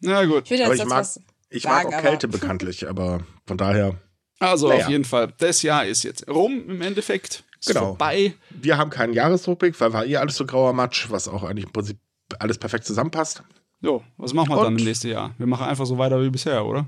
Na 0.00 0.24
gut. 0.24 0.50
Ich 0.50 0.64
Aber 0.64 0.74
ich 0.74 0.84
mag-. 0.84 1.06
Ich 1.48 1.62
Sagen, 1.62 1.74
mag 1.74 1.86
auch 1.86 1.92
aber- 1.98 2.08
Kälte 2.08 2.28
bekanntlich, 2.28 2.88
aber 2.88 3.20
von 3.46 3.56
daher, 3.58 3.98
Also 4.38 4.68
Naja. 4.68 4.84
auf 4.86 4.90
jeden 4.90 5.04
Fall, 5.04 5.32
das 5.38 5.62
Jahr 5.62 5.86
ist 5.86 6.02
jetzt 6.02 6.28
rum 6.28 6.68
im 6.68 6.80
Endeffekt. 6.82 7.44
Ist 7.60 7.68
Genau. 7.68 7.80
vorbei. 7.88 8.34
wir 8.50 8.76
haben 8.76 8.90
keinen 8.90 9.12
Jahresrückblick, 9.14 9.80
weil 9.80 9.92
war 9.92 10.04
eh 10.04 10.16
alles 10.16 10.34
so 10.36 10.44
grauer 10.44 10.72
Matsch, 10.72 11.06
was 11.10 11.28
auch 11.28 11.44
eigentlich 11.44 11.64
im 11.66 11.72
Prinzip 11.72 11.96
alles 12.40 12.58
perfekt 12.58 12.84
zusammenpasst. 12.84 13.42
Jo, 13.80 14.02
was 14.16 14.32
machen 14.34 14.50
wir 14.50 14.56
dann 14.56 14.66
Und- 14.74 14.78
im 14.80 14.84
nächsten 14.84 15.08
Jahr? 15.08 15.34
Wir 15.38 15.46
machen 15.46 15.66
einfach 15.66 15.86
so 15.86 15.96
weiter 15.96 16.20
wie 16.20 16.30
bisher, 16.30 16.66
oder? 16.66 16.86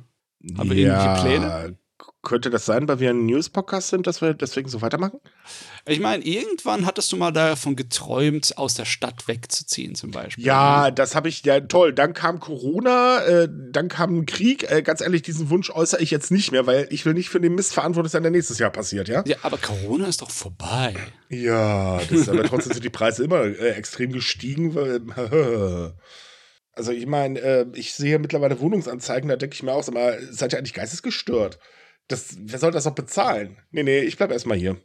Haben 0.59 0.71
wir 0.71 0.77
irgendwelche 0.77 1.23
Pläne? 1.23 1.79
Könnte 2.25 2.51
das 2.51 2.67
sein, 2.67 2.89
weil 2.89 2.99
wir 2.99 3.11
ein 3.11 3.27
News-Podcast 3.27 3.89
sind, 3.89 4.07
dass 4.07 4.21
wir 4.21 4.35
deswegen 4.35 4.69
so 4.69 4.83
weitermachen? 4.83 5.21
Ich 5.87 6.01
meine, 6.01 6.25
irgendwann 6.25 6.87
hattest 6.87 7.13
du 7.13 7.17
mal 7.17 7.31
davon 7.31 7.77
geträumt, 7.77 8.57
aus 8.57 8.75
der 8.75 8.87
Stadt 8.87 9.29
wegzuziehen, 9.29 9.95
zum 9.95 10.11
Beispiel. 10.11 10.45
Ja, 10.45 10.91
das 10.91 11.15
habe 11.15 11.29
ich, 11.29 11.45
ja 11.45 11.61
toll. 11.61 11.93
Dann 11.93 12.15
kam 12.15 12.41
Corona, 12.41 13.23
äh, 13.25 13.49
dann 13.51 13.89
kam 13.89 14.19
ein 14.19 14.27
Krieg. 14.27 14.71
Äh, 14.71 14.83
ganz 14.83 15.03
ehrlich, 15.03 15.23
diesen 15.23 15.51
Wunsch 15.51 15.71
äußere 15.71 16.01
ich 16.01 16.11
jetzt 16.11 16.31
nicht 16.31 16.53
mehr, 16.53 16.67
weil 16.67 16.87
ich 16.91 17.05
will 17.05 17.15
nicht 17.15 17.29
für 17.29 17.41
den 17.41 17.55
Mist 17.55 17.75
verantwortlich 17.75 18.13
sein, 18.13 18.23
der 18.23 18.33
nächstes 18.33 18.59
Jahr 18.59 18.71
passiert, 18.71 19.09
ja? 19.09 19.23
Ja, 19.27 19.37
aber 19.43 19.59
Corona 19.59 20.07
ist 20.07 20.23
doch 20.23 20.31
vorbei. 20.31 20.95
Ja, 21.29 22.01
das 22.11 22.29
aber 22.29 22.45
trotzdem 22.45 22.73
sind 22.73 22.85
die 22.85 22.91
Preise 22.91 23.25
immer 23.25 23.43
äh, 23.43 23.71
extrem 23.71 24.13
gestiegen. 24.13 24.75
Weil, 24.75 25.03
also 26.73 26.93
ich 26.93 27.07
meine, 27.07 27.39
äh, 27.41 27.67
ich 27.75 27.93
sehe 27.93 28.19
mittlerweile 28.19 28.59
Wohnungsanzeigen, 28.59 29.29
da 29.29 29.37
denke 29.37 29.55
ich 29.55 29.63
mir 29.63 29.73
auch, 29.73 29.83
sag 29.83 29.95
mal, 29.95 30.19
seid 30.31 30.53
ihr 30.53 30.59
eigentlich 30.59 30.75
geistesgestört? 30.75 31.59
Das, 32.09 32.37
wer 32.39 32.59
soll 32.59 32.73
das 32.73 32.85
noch 32.85 32.95
bezahlen? 32.95 33.57
Nee, 33.71 33.83
nee, 33.83 34.01
ich 34.01 34.17
bleib 34.17 34.31
erstmal 34.31 34.59
hier. 34.59 34.77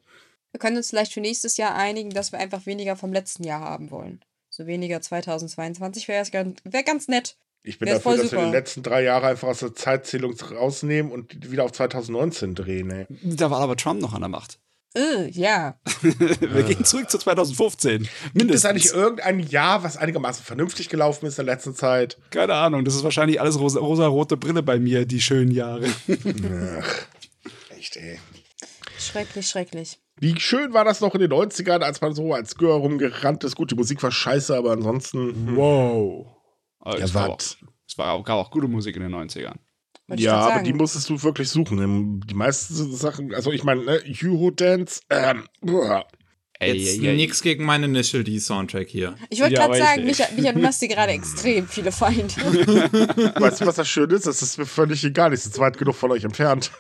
Wir 0.52 0.60
können 0.60 0.78
uns 0.78 0.90
vielleicht 0.90 1.14
für 1.14 1.22
nächstes 1.22 1.58
Jahr 1.58 1.76
einigen, 1.76 2.10
dass 2.10 2.32
wir 2.32 2.40
einfach 2.40 2.66
weniger 2.66 2.96
vom 2.96 3.14
letzten 3.14 3.44
Jahr 3.44 3.62
haben 3.62 3.92
wollen. 3.92 4.24
So 4.50 4.66
weniger 4.66 5.02
2022 5.02 6.08
wäre 6.08 6.26
ganz, 6.32 6.60
wär 6.64 6.84
ganz 6.84 7.08
nett. 7.08 7.38
Ich 7.62 7.78
bin 7.78 7.88
dafür, 7.88 8.02
voll 8.02 8.18
dass 8.18 8.32
wir 8.32 8.40
super. 8.40 8.46
die 8.46 8.52
letzten 8.52 8.84
drei 8.84 9.04
Jahre 9.04 9.28
einfach 9.28 9.50
aus 9.50 9.60
der 9.60 9.76
Zeitzählung 9.76 10.34
rausnehmen 10.40 11.12
und 11.12 11.52
wieder 11.52 11.66
auf 11.66 11.74
2019 11.74 12.56
drehen. 12.56 12.90
Ey. 12.90 13.06
Da 13.22 13.52
war 13.52 13.60
aber 13.60 13.76
Trump 13.76 14.02
noch 14.02 14.14
an 14.14 14.22
der 14.22 14.30
Macht. 14.30 14.60
Äh, 14.96 15.30
ja. 15.30 15.80
Wir 16.02 16.64
gehen 16.64 16.86
zurück 16.86 17.10
zu 17.10 17.18
2015. 17.18 18.00
Gibt 18.04 18.10
es 18.14 18.34
Mindestens. 18.34 18.66
eigentlich 18.66 18.94
irgendein 18.94 19.40
Jahr, 19.40 19.84
was 19.84 19.98
einigermaßen 19.98 20.44
vernünftig 20.44 20.90
gelaufen 20.90 21.26
ist 21.26 21.40
in 21.40 21.46
der 21.46 21.56
letzten 21.56 21.76
Zeit? 21.76 22.18
Keine 22.32 22.54
Ahnung, 22.54 22.86
das 22.86 22.96
ist 22.96 23.04
wahrscheinlich 23.04 23.40
alles 23.42 23.60
rosa- 23.60 23.80
rosa-rote 23.80 24.38
Brille 24.38 24.64
bei 24.64 24.80
mir, 24.80 25.06
die 25.06 25.22
schönen 25.22 25.52
Jahre. 25.52 25.86
Ach, 26.80 27.06
echt, 27.78 27.98
ey. 27.98 28.20
Schrecklich, 28.98 29.48
schrecklich. 29.48 29.98
Wie 30.20 30.38
schön 30.40 30.74
war 30.74 30.84
das 30.84 31.00
noch 31.00 31.14
in 31.16 31.22
den 31.22 31.32
90ern, 31.32 31.80
als 31.80 32.02
man 32.02 32.14
so 32.14 32.34
als 32.34 32.56
Gör 32.56 32.76
rumgerannt 32.76 33.44
ist. 33.46 33.56
Gut, 33.56 33.72
die 33.72 33.76
Musik 33.76 34.04
war 34.04 34.12
scheiße, 34.12 34.56
aber 34.56 34.72
ansonsten. 34.72 35.56
Wow. 35.56 36.28
Aber 36.80 36.98
Ja, 37.00 37.06
es, 37.06 37.14
war 37.14 37.30
auch, 37.30 37.38
es 37.40 37.98
war 37.98 38.12
auch, 38.14 38.24
gab 38.26 38.36
auch 38.38 38.52
gute 38.52 38.68
Musik 38.68 38.98
in 38.98 39.04
den 39.04 39.16
90ern. 39.16 39.56
Ja, 40.18 40.38
aber 40.40 40.64
die 40.64 40.74
musstest 40.74 41.10
du 41.10 41.22
wirklich 41.22 41.50
suchen. 41.50 42.22
Die 42.28 42.34
meisten 42.34 42.74
Sachen, 42.96 43.34
also 43.34 43.52
ich 43.52 43.64
meine, 43.64 43.84
ne, 43.84 44.02
Eurodance, 44.24 45.02
ähm, 45.10 45.46
boah. 46.60 46.66
Jetzt 46.68 47.00
nichts 47.02 47.42
gegen 47.42 47.64
meinen 47.66 47.86
Initial 47.96 48.24
D-Soundtrack 48.24 48.88
hier. 48.90 49.16
Ich 49.30 49.40
wollte 49.42 49.56
Ja, 49.56 49.68
gerade 49.68 49.80
sagen, 49.80 50.00
ich- 50.02 50.06
Micha, 50.20 50.26
Micha, 50.36 50.52
du 50.52 50.60
machst 50.60 50.82
dir 50.82 50.88
gerade 50.90 51.12
extrem 51.14 51.68
viele 51.68 51.92
Feinde. 51.92 52.34
weißt 53.40 53.62
du, 53.62 53.66
was 53.66 53.76
das 53.76 53.88
Schöne 53.88 54.16
ist? 54.16 54.26
Das 54.28 54.42
ist 54.42 54.58
mir 54.58 54.66
völlig 54.66 55.04
egal. 55.04 55.34
Ich 55.34 55.42
sitze 55.42 55.60
weit 55.60 55.78
genug 55.78 55.96
von 55.96 56.12
euch 56.12 56.24
entfernt. 56.24 56.72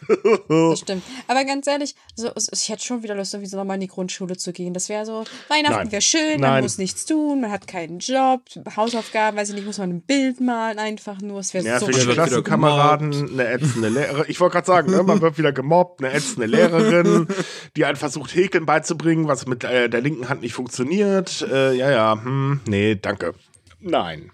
Das 0.50 0.79
stimmt. 0.79 1.03
Aber 1.27 1.45
ganz 1.45 1.67
ehrlich, 1.67 1.95
so, 2.15 2.29
ich 2.51 2.69
hätte 2.69 2.83
schon 2.83 3.03
wieder 3.03 3.15
Lust, 3.15 3.33
irgendwie 3.33 3.50
so 3.50 3.57
nochmal 3.57 3.75
in 3.75 3.81
die 3.81 3.88
Grundschule 3.88 4.38
zu 4.38 4.51
gehen. 4.51 4.74
Das 4.74 4.89
wäre 4.89 5.05
so, 5.05 5.24
Weihnachten 5.48 5.91
wäre 5.91 6.01
schön, 6.01 6.39
Nein. 6.39 6.51
man 6.51 6.63
muss 6.63 6.77
nichts 6.77 7.05
tun, 7.05 7.41
man 7.41 7.51
hat 7.51 7.67
keinen 7.67 8.00
Job, 8.00 8.41
Hausaufgaben, 8.75 9.38
weiß 9.38 9.50
ich 9.50 9.55
nicht, 9.55 9.65
muss 9.65 9.77
man 9.77 9.89
ein 9.91 10.01
Bild 10.01 10.41
malen, 10.41 10.77
einfach 10.79 11.21
nur. 11.21 11.39
Es 11.39 11.53
wäre 11.53 11.63
so 11.63 11.69
Nervige 11.69 11.98
wird 11.98 12.03
wieder 12.07 12.13
Klassenkameraden, 12.25 13.29
eine 13.33 13.48
ätzende 13.48 13.89
Lehrerin. 13.89 14.25
Ich 14.27 14.39
wollte 14.39 14.53
gerade 14.53 14.67
sagen, 14.67 14.91
ne, 14.91 15.03
man 15.03 15.21
wird 15.21 15.38
wieder 15.38 15.51
gemobbt, 15.51 16.03
eine 16.03 16.13
ätzende 16.13 16.48
Lehrerin, 16.48 17.27
die 17.75 17.86
einen 17.86 17.95
versucht, 17.98 18.36
Häkeln 18.36 18.65
beizubringen, 18.65 19.27
was 19.27 19.48
mit 19.48 19.63
äh, 19.69 19.89
der 19.89 20.01
linken 20.01 20.29
Hand 20.29 20.41
nicht 20.41 20.53
funktioniert. 20.53 21.41
Äh, 21.49 21.73
ja, 21.73 21.91
ja, 21.91 22.21
hm, 22.21 22.61
nee, 22.67 22.95
danke. 22.95 23.33
Nein. 23.79 24.31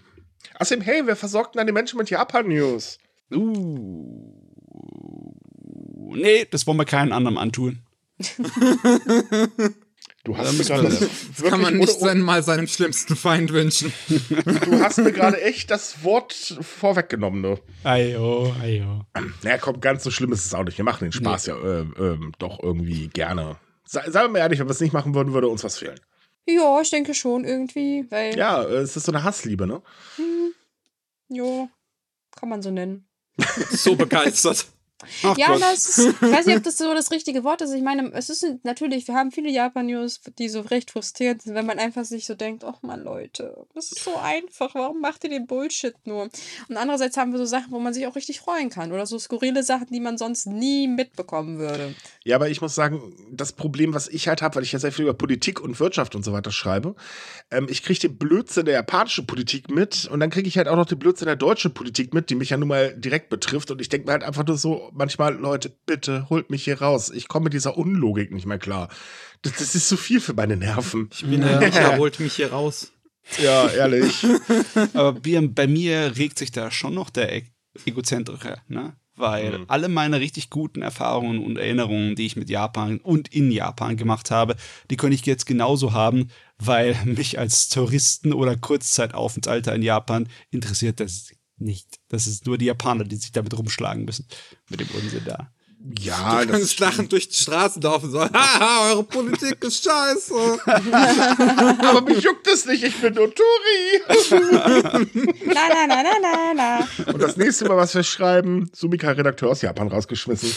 Außerdem, 0.57 0.83
hey, 0.83 1.01
wer 1.05 1.15
versorgt 1.15 1.55
denn 1.55 1.59
dann 1.59 1.67
die 1.67 1.73
Menschen 1.73 1.97
mit 1.97 2.09
Japan-News? 2.09 2.97
Uh. 3.33 4.33
Nee, 6.15 6.47
das 6.49 6.65
wollen 6.65 6.77
wir 6.77 6.85
keinen 6.85 7.11
anderen 7.11 7.37
antun. 7.37 7.79
Du 10.25 10.35
hast 10.35 10.57
mir 10.57 10.63
gerade 10.63 10.89
das 10.89 10.99
Das 10.99 11.43
kann 11.49 11.61
man 11.61 11.77
nicht 11.77 11.99
sein, 11.99 12.19
mal 12.19 12.41
seinem 12.41 12.67
schlimmsten 12.67 13.15
Feind 13.15 13.53
wünschen. 13.53 13.93
Du 14.07 14.79
hast 14.81 14.97
mir 14.97 15.11
gerade 15.11 15.39
echt 15.41 15.69
das 15.69 16.03
Wort 16.03 16.33
vorweggenommen, 16.33 17.43
du. 17.43 17.59
Ayo, 17.83 18.53
ayo. 18.61 19.05
Naja, 19.43 19.57
komm, 19.59 19.79
ganz 19.81 20.03
so 20.03 20.09
schlimm 20.09 20.31
ist 20.31 20.45
es 20.45 20.53
auch 20.55 20.63
nicht. 20.63 20.77
Wir 20.77 20.85
machen 20.85 21.05
den 21.05 21.11
Spaß 21.11 21.45
ja 21.45 21.55
äh, 21.55 21.85
ähm, 21.99 22.31
doch 22.39 22.61
irgendwie 22.63 23.07
gerne. 23.09 23.57
Sei, 23.85 24.09
seien 24.09 24.25
wir 24.25 24.29
mal 24.29 24.39
ehrlich, 24.39 24.59
wenn 24.59 24.67
wir 24.67 24.71
es 24.71 24.79
nicht 24.79 24.93
machen 24.93 25.13
würden, 25.13 25.33
würde 25.33 25.47
uns 25.47 25.63
was 25.63 25.77
fehlen. 25.77 25.99
Ja, 26.47 26.79
ich 26.81 26.89
denke 26.89 27.13
schon 27.13 27.43
irgendwie, 27.43 28.05
weil, 28.09 28.37
Ja, 28.37 28.63
es 28.63 28.95
ist 28.95 29.05
so 29.05 29.11
eine 29.11 29.23
Hassliebe, 29.23 29.65
ne? 29.65 29.81
jo, 31.29 31.69
kann 32.35 32.49
man 32.49 32.61
so 32.61 32.71
nennen. 32.71 33.07
So 33.71 33.95
begeistert. 33.95 34.67
Ach 35.23 35.37
ja, 35.37 35.47
Gott. 35.47 35.61
das 35.61 35.97
ist, 35.97 36.07
ich 36.07 36.21
weiß 36.21 36.45
nicht, 36.45 36.57
ob 36.57 36.63
das 36.63 36.77
so 36.77 36.93
das 36.93 37.11
richtige 37.11 37.43
Wort 37.43 37.61
ist. 37.61 37.73
Ich 37.73 37.81
meine, 37.81 38.11
es 38.13 38.29
ist 38.29 38.45
natürlich, 38.63 39.07
wir 39.07 39.15
haben 39.15 39.31
viele 39.31 39.49
Japan-News, 39.49 40.21
die 40.39 40.47
so 40.49 40.61
recht 40.61 40.91
frustrierend 40.91 41.41
sind, 41.41 41.53
wenn 41.53 41.65
man 41.65 41.79
einfach 41.79 42.05
sich 42.05 42.25
so 42.25 42.33
denkt, 42.33 42.63
ach 42.63 42.81
man, 42.81 43.03
Leute, 43.03 43.65
das 43.73 43.91
ist 43.91 44.03
so 44.03 44.15
einfach, 44.15 44.73
warum 44.73 45.01
macht 45.01 45.23
ihr 45.25 45.29
den 45.29 45.47
Bullshit 45.47 45.95
nur? 46.05 46.29
Und 46.69 46.77
andererseits 46.77 47.17
haben 47.17 47.31
wir 47.33 47.39
so 47.39 47.45
Sachen, 47.45 47.71
wo 47.71 47.79
man 47.79 47.93
sich 47.93 48.07
auch 48.07 48.15
richtig 48.15 48.39
freuen 48.39 48.69
kann 48.69 48.91
oder 48.93 49.05
so 49.05 49.19
skurrile 49.19 49.63
Sachen, 49.63 49.87
die 49.91 49.99
man 49.99 50.17
sonst 50.17 50.47
nie 50.47 50.87
mitbekommen 50.87 51.59
würde. 51.59 51.93
Ja, 52.27 52.37
aber 52.37 52.49
ich 52.49 52.59
muss 52.59 52.73
sagen, 52.73 53.13
das 53.31 53.53
Problem, 53.53 53.93
was 53.93 54.07
ich 54.07 54.27
halt 54.27 54.41
habe, 54.41 54.55
weil 54.55 54.63
ich 54.63 54.71
ja 54.71 54.79
sehr 54.79 54.91
viel 54.91 55.03
über 55.03 55.13
Politik 55.13 55.61
und 55.61 55.79
Wirtschaft 55.79 56.15
und 56.15 56.25
so 56.25 56.33
weiter 56.33 56.51
schreibe, 56.51 56.95
ähm, 57.51 57.67
ich 57.69 57.83
kriege 57.83 57.99
den 57.99 58.17
Blödsinn 58.17 58.65
der 58.65 58.73
japanischen 58.73 59.27
Politik 59.27 59.69
mit 59.69 60.07
und 60.11 60.19
dann 60.21 60.31
kriege 60.31 60.47
ich 60.47 60.57
halt 60.57 60.67
auch 60.67 60.75
noch 60.75 60.87
den 60.87 60.97
Blödsinn 60.97 61.27
der 61.27 61.35
deutschen 61.35 61.75
Politik 61.75 62.15
mit, 62.15 62.31
die 62.31 62.35
mich 62.35 62.49
ja 62.49 62.57
nun 62.57 62.69
mal 62.69 62.95
direkt 62.97 63.29
betrifft. 63.29 63.69
Und 63.69 63.79
ich 63.79 63.89
denke 63.89 64.07
mir 64.07 64.13
halt 64.13 64.23
einfach 64.23 64.43
nur 64.43 64.57
so, 64.57 64.89
manchmal, 64.91 65.35
Leute, 65.35 65.71
bitte 65.85 66.27
holt 66.31 66.49
mich 66.49 66.63
hier 66.63 66.81
raus. 66.81 67.11
Ich 67.11 67.27
komme 67.27 67.43
mit 67.43 67.53
dieser 67.53 67.77
Unlogik 67.77 68.31
nicht 68.31 68.47
mehr 68.47 68.57
klar. 68.57 68.89
Das, 69.43 69.53
das 69.57 69.75
ist 69.75 69.87
zu 69.87 69.95
viel 69.95 70.19
für 70.19 70.33
meine 70.33 70.57
Nerven. 70.57 71.11
Ich 71.13 71.23
bin 71.23 71.43
ja. 71.43 71.59
Micha 71.59 71.97
holt 71.97 72.19
mich 72.19 72.33
hier 72.33 72.51
raus. 72.51 72.91
Ja, 73.37 73.69
ehrlich. 73.69 74.25
Aber 74.93 75.13
bei, 75.13 75.67
mir 75.67 76.17
regt 76.17 76.39
sich 76.39 76.51
da 76.51 76.71
schon 76.71 76.95
noch 76.95 77.11
der 77.11 77.35
e 77.35 77.43
Egozentrische, 77.85 78.61
ne? 78.67 78.95
Weil 79.17 79.59
Mhm. 79.59 79.65
alle 79.69 79.87
meine 79.87 80.19
richtig 80.19 80.49
guten 80.49 80.81
Erfahrungen 80.81 81.43
und 81.43 81.57
Erinnerungen, 81.57 82.15
die 82.15 82.25
ich 82.25 82.35
mit 82.35 82.49
Japan 82.49 82.97
und 82.97 83.29
in 83.29 83.49
Japan 83.51 83.95
gemacht 83.95 84.29
habe, 84.31 84.55
die 84.89 84.97
könnte 84.97 85.15
ich 85.15 85.25
jetzt 85.25 85.45
genauso 85.45 85.93
haben, 85.93 86.29
weil 86.59 86.95
mich 87.05 87.39
als 87.39 87.69
Touristen 87.69 88.33
oder 88.33 88.57
Kurzzeitaufenthalter 88.57 89.73
in 89.73 89.81
Japan 89.81 90.27
interessiert 90.51 90.99
das 90.99 91.31
nicht. 91.57 91.99
Das 92.09 92.27
ist 92.27 92.45
nur 92.45 92.57
die 92.57 92.65
Japaner, 92.65 93.05
die 93.05 93.15
sich 93.15 93.31
damit 93.31 93.57
rumschlagen 93.57 94.03
müssen. 94.05 94.27
Mit 94.69 94.81
dem 94.81 94.89
Unsinn 94.89 95.23
da. 95.25 95.51
Ja, 95.99 96.41
Du 96.45 96.51
kannst 96.51 96.79
lachend 96.79 97.11
durch 97.11 97.29
die 97.29 97.35
Straßen 97.35 97.81
laufen 97.81 98.11
sagen, 98.11 98.33
haha, 98.37 98.91
eure 98.91 99.03
Politik 99.03 99.63
ist 99.63 99.83
scheiße. 99.83 100.33
aber 101.87 102.01
mich 102.01 102.23
juckt 102.23 102.47
es 102.47 102.65
nicht, 102.65 102.83
ich 102.83 102.99
bin 102.99 103.13
nur 103.13 103.33
Tori. 103.33 104.01
Na, 105.45 105.61
na, 105.69 105.87
na, 105.87 106.03
na, 106.03 106.13
na, 106.21 106.53
na. 106.55 107.13
Und 107.13 107.21
das 107.21 107.37
nächste 107.37 107.65
Mal, 107.65 107.77
was 107.77 107.93
wir 107.93 108.03
schreiben, 108.03 108.69
Sumika, 108.73 109.11
Redakteur 109.11 109.49
aus 109.49 109.61
Japan, 109.61 109.87
rausgeschmissen. 109.87 110.51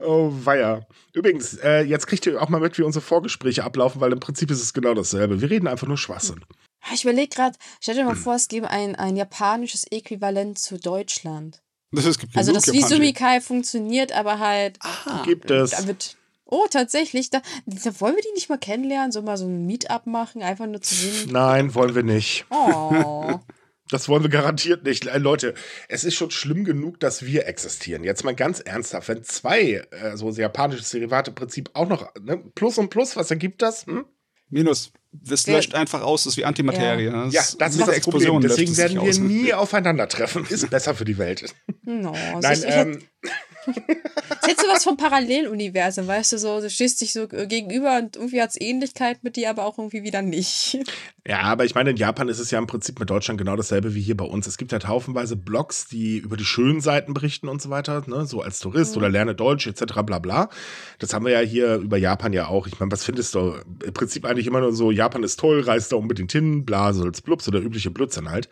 Oh, 0.00 0.30
weia. 0.44 0.86
Übrigens, 1.14 1.54
äh, 1.54 1.82
jetzt 1.82 2.06
kriegt 2.06 2.26
ihr 2.26 2.40
auch 2.40 2.48
mal 2.48 2.60
mit, 2.60 2.76
wie 2.76 2.82
unsere 2.82 3.02
Vorgespräche 3.02 3.64
ablaufen, 3.64 4.00
weil 4.00 4.12
im 4.12 4.20
Prinzip 4.20 4.50
ist 4.50 4.60
es 4.60 4.74
genau 4.74 4.92
dasselbe. 4.92 5.40
Wir 5.40 5.48
reden 5.48 5.66
einfach 5.66 5.86
nur 5.86 5.96
Schwachsinn. 5.96 6.44
Ich 6.92 7.04
überlege 7.04 7.34
gerade, 7.34 7.56
stell 7.80 7.94
dir 7.94 8.04
mal 8.04 8.14
vor, 8.14 8.34
es 8.34 8.48
gäbe 8.48 8.68
ein, 8.68 8.94
ein 8.94 9.16
japanisches 9.16 9.84
Äquivalent 9.90 10.58
zu 10.58 10.78
Deutschland. 10.78 11.63
Das, 11.94 12.18
gibt 12.18 12.36
Also 12.36 12.52
das 12.52 12.66
wie 12.68 12.76
japanische- 12.78 12.94
Sumikai 12.96 13.40
funktioniert, 13.40 14.12
aber 14.12 14.38
halt 14.38 14.78
Ah, 14.80 15.22
Gibt 15.24 15.50
es. 15.50 15.70
da 15.70 15.86
wird. 15.86 16.16
Oh, 16.46 16.66
tatsächlich. 16.70 17.30
Da, 17.30 17.40
da 17.66 18.00
wollen 18.00 18.14
wir 18.16 18.22
die 18.22 18.32
nicht 18.34 18.48
mal 18.48 18.58
kennenlernen, 18.58 19.12
so 19.12 19.22
mal 19.22 19.36
so 19.36 19.46
ein 19.46 19.66
Meetup 19.66 20.06
machen, 20.06 20.42
einfach 20.42 20.66
nur 20.66 20.80
zu 20.82 20.94
sehen. 20.94 21.30
Nein, 21.32 21.74
wollen 21.74 21.94
wir 21.94 22.02
nicht. 22.02 22.44
Oh. 22.50 23.38
Das 23.90 24.08
wollen 24.08 24.22
wir 24.22 24.30
garantiert 24.30 24.82
nicht. 24.84 25.06
Äh, 25.06 25.18
Leute, 25.18 25.52
es 25.88 26.04
ist 26.04 26.14
schon 26.14 26.30
schlimm 26.30 26.64
genug, 26.64 26.98
dass 27.00 27.26
wir 27.26 27.46
existieren. 27.46 28.02
Jetzt 28.02 28.24
mal 28.24 28.34
ganz 28.34 28.60
ernsthaft, 28.60 29.08
wenn 29.08 29.22
zwei, 29.24 29.86
äh, 29.90 30.16
so 30.16 30.30
japanisches 30.30 30.88
Derivate-Prinzip 30.90 31.68
auch 31.74 31.86
noch, 31.86 32.10
ne, 32.18 32.38
Plus 32.54 32.78
und 32.78 32.88
Plus, 32.88 33.14
was 33.14 33.30
ergibt 33.30 33.60
das? 33.60 33.84
Hm? 33.86 34.06
Minus. 34.50 34.92
Das 35.12 35.46
löscht 35.46 35.74
einfach 35.74 36.02
aus, 36.02 36.24
das 36.24 36.32
ist 36.32 36.36
wie 36.38 36.44
Antimaterie. 36.44 37.04
Ja, 37.04 37.24
das 37.28 37.44
ist 37.44 37.52
mit 37.54 37.60
das 37.62 37.76
der 37.76 37.82
Problem. 37.84 37.96
Explosion 37.96 38.42
löscht 38.42 38.52
Deswegen 38.58 38.76
werden 38.76 38.94
wir 39.02 39.10
aus. 39.10 39.18
nie 39.18 39.54
aufeinandertreffen. 39.54 40.44
Ist 40.48 40.68
besser 40.70 40.94
für 40.94 41.04
die 41.04 41.18
Welt. 41.18 41.54
No, 41.84 42.10
also 42.10 42.38
Nein, 42.40 42.58
ich, 42.58 42.64
ähm, 42.66 42.98
Das 43.22 43.32
hättest 43.66 44.62
du 44.62 44.68
was 44.68 44.84
vom 44.84 44.96
Paralleluniversum, 44.96 46.06
weißt 46.06 46.32
du, 46.32 46.38
so, 46.38 46.60
du 46.60 46.70
stehst 46.70 47.00
dich 47.00 47.12
so 47.12 47.26
gegenüber 47.28 47.98
und 47.98 48.16
irgendwie 48.16 48.40
hat 48.40 48.50
es 48.50 48.60
Ähnlichkeit 48.60 49.22
mit 49.24 49.36
dir, 49.36 49.50
aber 49.50 49.64
auch 49.64 49.78
irgendwie 49.78 50.02
wieder 50.02 50.22
nicht. 50.22 50.78
Ja, 51.26 51.40
aber 51.40 51.64
ich 51.64 51.74
meine, 51.74 51.90
in 51.90 51.96
Japan 51.96 52.28
ist 52.28 52.38
es 52.38 52.50
ja 52.50 52.58
im 52.58 52.66
Prinzip 52.66 53.00
mit 53.00 53.08
Deutschland 53.08 53.38
genau 53.38 53.56
dasselbe 53.56 53.94
wie 53.94 54.02
hier 54.02 54.16
bei 54.16 54.26
uns. 54.26 54.46
Es 54.46 54.58
gibt 54.58 54.74
halt 54.74 54.86
haufenweise 54.86 55.36
Blogs, 55.36 55.86
die 55.86 56.18
über 56.18 56.36
die 56.36 56.44
schönen 56.44 56.82
Seiten 56.82 57.14
berichten 57.14 57.48
und 57.48 57.62
so 57.62 57.70
weiter, 57.70 58.02
ne? 58.06 58.26
so 58.26 58.42
als 58.42 58.60
Tourist 58.60 58.92
mhm. 58.92 58.98
oder 58.98 59.08
lerne 59.08 59.34
Deutsch 59.34 59.66
etc. 59.66 60.02
bla 60.04 60.18
bla. 60.18 60.50
Das 60.98 61.14
haben 61.14 61.24
wir 61.24 61.32
ja 61.32 61.40
hier 61.40 61.76
über 61.76 61.96
Japan 61.96 62.34
ja 62.34 62.48
auch. 62.48 62.66
Ich 62.66 62.78
meine, 62.78 62.92
was 62.92 63.04
findest 63.04 63.34
du? 63.34 63.54
Im 63.84 63.94
Prinzip 63.94 64.26
eigentlich 64.26 64.46
immer 64.46 64.60
nur 64.60 64.74
so, 64.74 64.90
Japan 64.90 65.22
ist 65.22 65.40
toll, 65.40 65.60
reist 65.60 65.92
da 65.92 65.96
unbedingt 65.96 66.32
hin, 66.32 66.66
bla, 66.66 66.92
so 66.92 67.04
als 67.04 67.22
Blups 67.22 67.48
oder 67.48 67.60
übliche 67.60 67.90
Blödsinn 67.90 68.30
halt. 68.30 68.50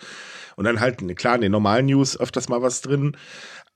Und 0.56 0.64
dann 0.64 0.80
halt, 0.80 1.16
klar, 1.16 1.34
in 1.34 1.40
den 1.40 1.52
normalen 1.52 1.86
News 1.86 2.18
öfters 2.18 2.48
mal 2.48 2.62
was 2.62 2.80
drin. 2.80 3.16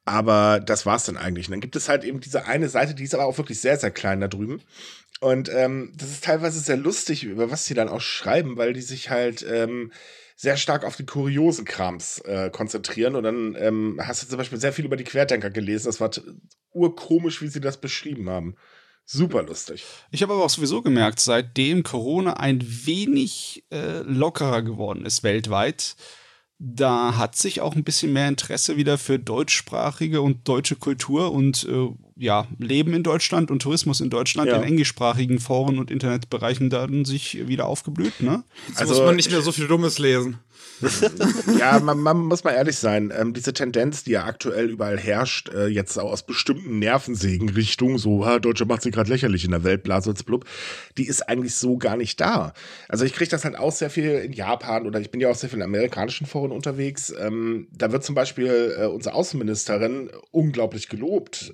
Aber 0.07 0.61
das 0.61 0.87
war's 0.87 1.05
dann 1.05 1.17
eigentlich. 1.17 1.49
Und 1.49 1.53
dann 1.53 1.61
gibt 1.61 1.77
es 1.77 1.89
halt 1.89 2.05
eben 2.05 2.21
diese 2.21 2.47
eine 2.47 2.69
Seite, 2.69 2.95
die 2.95 3.03
ist 3.05 3.15
aber 3.15 3.27
auch 3.27 3.39
wirklich 3.39 3.61
sehr, 3.61 3.77
sehr 3.77 3.91
klein 3.91 4.21
da 4.21 4.29
drüben. 4.29 4.63
Und 5.21 5.51
ähm, 5.53 5.93
das 5.97 6.11
ist 6.11 6.25
teilweise 6.25 6.61
sehr 6.61 6.77
lustig, 6.77 7.25
über 7.25 7.51
was 7.51 7.65
sie 7.65 7.75
dann 7.75 7.89
auch 7.89 8.01
schreiben, 8.01 8.57
weil 8.57 8.73
die 8.73 8.83
sich 8.83 9.11
halt 9.11 9.45
ähm, 9.49 9.91
sehr 10.37 10.57
stark 10.57 10.85
auf 10.85 10.97
die 10.97 11.07
kuriosen 11.07 11.65
Krams 11.65 12.21
äh, 12.21 12.51
konzentrieren. 12.51 13.17
Und 13.17 13.25
dann 13.25 13.57
ähm, 13.59 14.01
hast 14.01 14.23
du 14.23 14.29
zum 14.29 14.39
Beispiel 14.39 14.61
sehr 14.61 14.73
viel 14.73 14.85
über 14.85 14.97
die 14.97 15.05
Querdenker 15.05 15.51
gelesen. 15.51 15.87
Das 15.87 16.01
war 16.01 16.11
urkomisch, 16.73 17.43
wie 17.43 17.49
sie 17.49 17.61
das 17.61 17.79
beschrieben 17.79 18.31
haben. 18.31 18.55
Super 19.07 19.43
lustig. 19.43 19.85
Ich 20.11 20.23
habe 20.23 20.35
aber 20.35 20.45
auch 20.45 20.51
sowieso 20.51 20.83
gemerkt, 20.83 21.21
seitdem 21.21 21.83
Corona 21.83 22.35
ein 22.35 22.61
wenig 22.63 23.65
äh, 23.71 24.01
lockerer 24.01 24.63
geworden 24.63 25.07
ist 25.07 25.23
weltweit, 25.23 25.97
da 26.59 27.17
hat 27.17 27.37
sich 27.37 27.61
auch 27.61 27.75
ein 27.75 27.85
bisschen 27.85 28.13
mehr 28.13 28.29
Interesse 28.29 28.77
wieder 28.77 28.99
für 28.99 29.19
deutschsprachige 29.19 30.23
und 30.23 30.49
deutsche 30.49 30.77
Kultur 30.77 31.33
und 31.33 31.65
äh, 31.65 31.89
ja, 32.19 32.47
Leben 32.59 32.95
in 32.95 33.03
Deutschland 33.03 33.51
und 33.51 33.61
Tourismus 33.61 34.01
in 34.01 34.09
Deutschland 34.09 34.49
ja. 34.49 34.57
in 34.57 34.63
englischsprachigen 34.63 35.39
Foren 35.39 35.79
und 35.79 35.91
Internetbereichen 35.91 36.71
dann 36.71 37.05
sich 37.05 37.47
wieder 37.47 37.67
aufgeblüht, 37.67 38.23
ne? 38.23 38.43
Jetzt 38.69 38.81
also 38.81 38.95
muss 38.95 39.03
man 39.05 39.17
nicht 39.17 39.31
mehr 39.31 39.43
so 39.43 39.53
viel 39.53 39.69
Dummes 39.69 39.99
lesen. 39.99 40.39
ja, 41.59 41.79
man, 41.81 41.99
man, 41.99 42.19
muss 42.19 42.45
mal 42.45 42.53
ehrlich 42.53 42.77
sein. 42.77 43.13
Ähm, 43.17 43.33
diese 43.33 43.53
Tendenz, 43.53 44.05
die 44.05 44.13
ja 44.13 44.25
aktuell 44.25 44.69
überall 44.71 44.99
herrscht, 44.99 45.51
äh, 45.51 45.67
jetzt 45.67 45.99
auch 45.99 46.13
aus 46.13 46.25
bestimmten 46.25 46.79
Nervensägenrichtungen, 46.79 47.99
so, 47.99 48.27
ha, 48.27 48.39
Deutsche 48.39 48.67
macht 48.67 48.83
sich 48.83 48.93
gerade 48.93 49.11
lächerlich 49.11 49.45
in 49.45 49.51
der 49.51 49.65
Welt, 49.65 49.83
blub, 49.83 50.45
die 50.99 51.07
ist 51.07 51.29
eigentlich 51.29 51.55
so 51.55 51.77
gar 51.77 51.97
nicht 51.97 52.21
da. 52.21 52.53
Also 52.89 53.05
ich 53.05 53.15
kriege 53.15 53.31
das 53.31 53.45
halt 53.45 53.57
auch 53.57 53.73
sehr 53.73 53.91
viel 53.91 54.11
in 54.11 54.33
Japan 54.33 54.87
oder 54.87 55.01
ich 55.01 55.11
bin 55.11 55.21
ja 55.21 55.31
auch 55.31 55.35
sehr 55.35 55.51
viel 55.51 55.59
in 55.59 55.65
amerikanischen 55.65 56.27
Foren 56.27 56.53
unterwegs. 56.53 57.13
Ähm, 57.19 57.69
da 57.73 57.93
wird 57.93 58.05
zum 58.05 58.15
Beispiel 58.15 58.75
äh, 58.79 58.87
unsere 58.87 59.15
Außenministerin 59.15 60.11
unglaublich 60.31 60.89
gelobt 60.89 61.53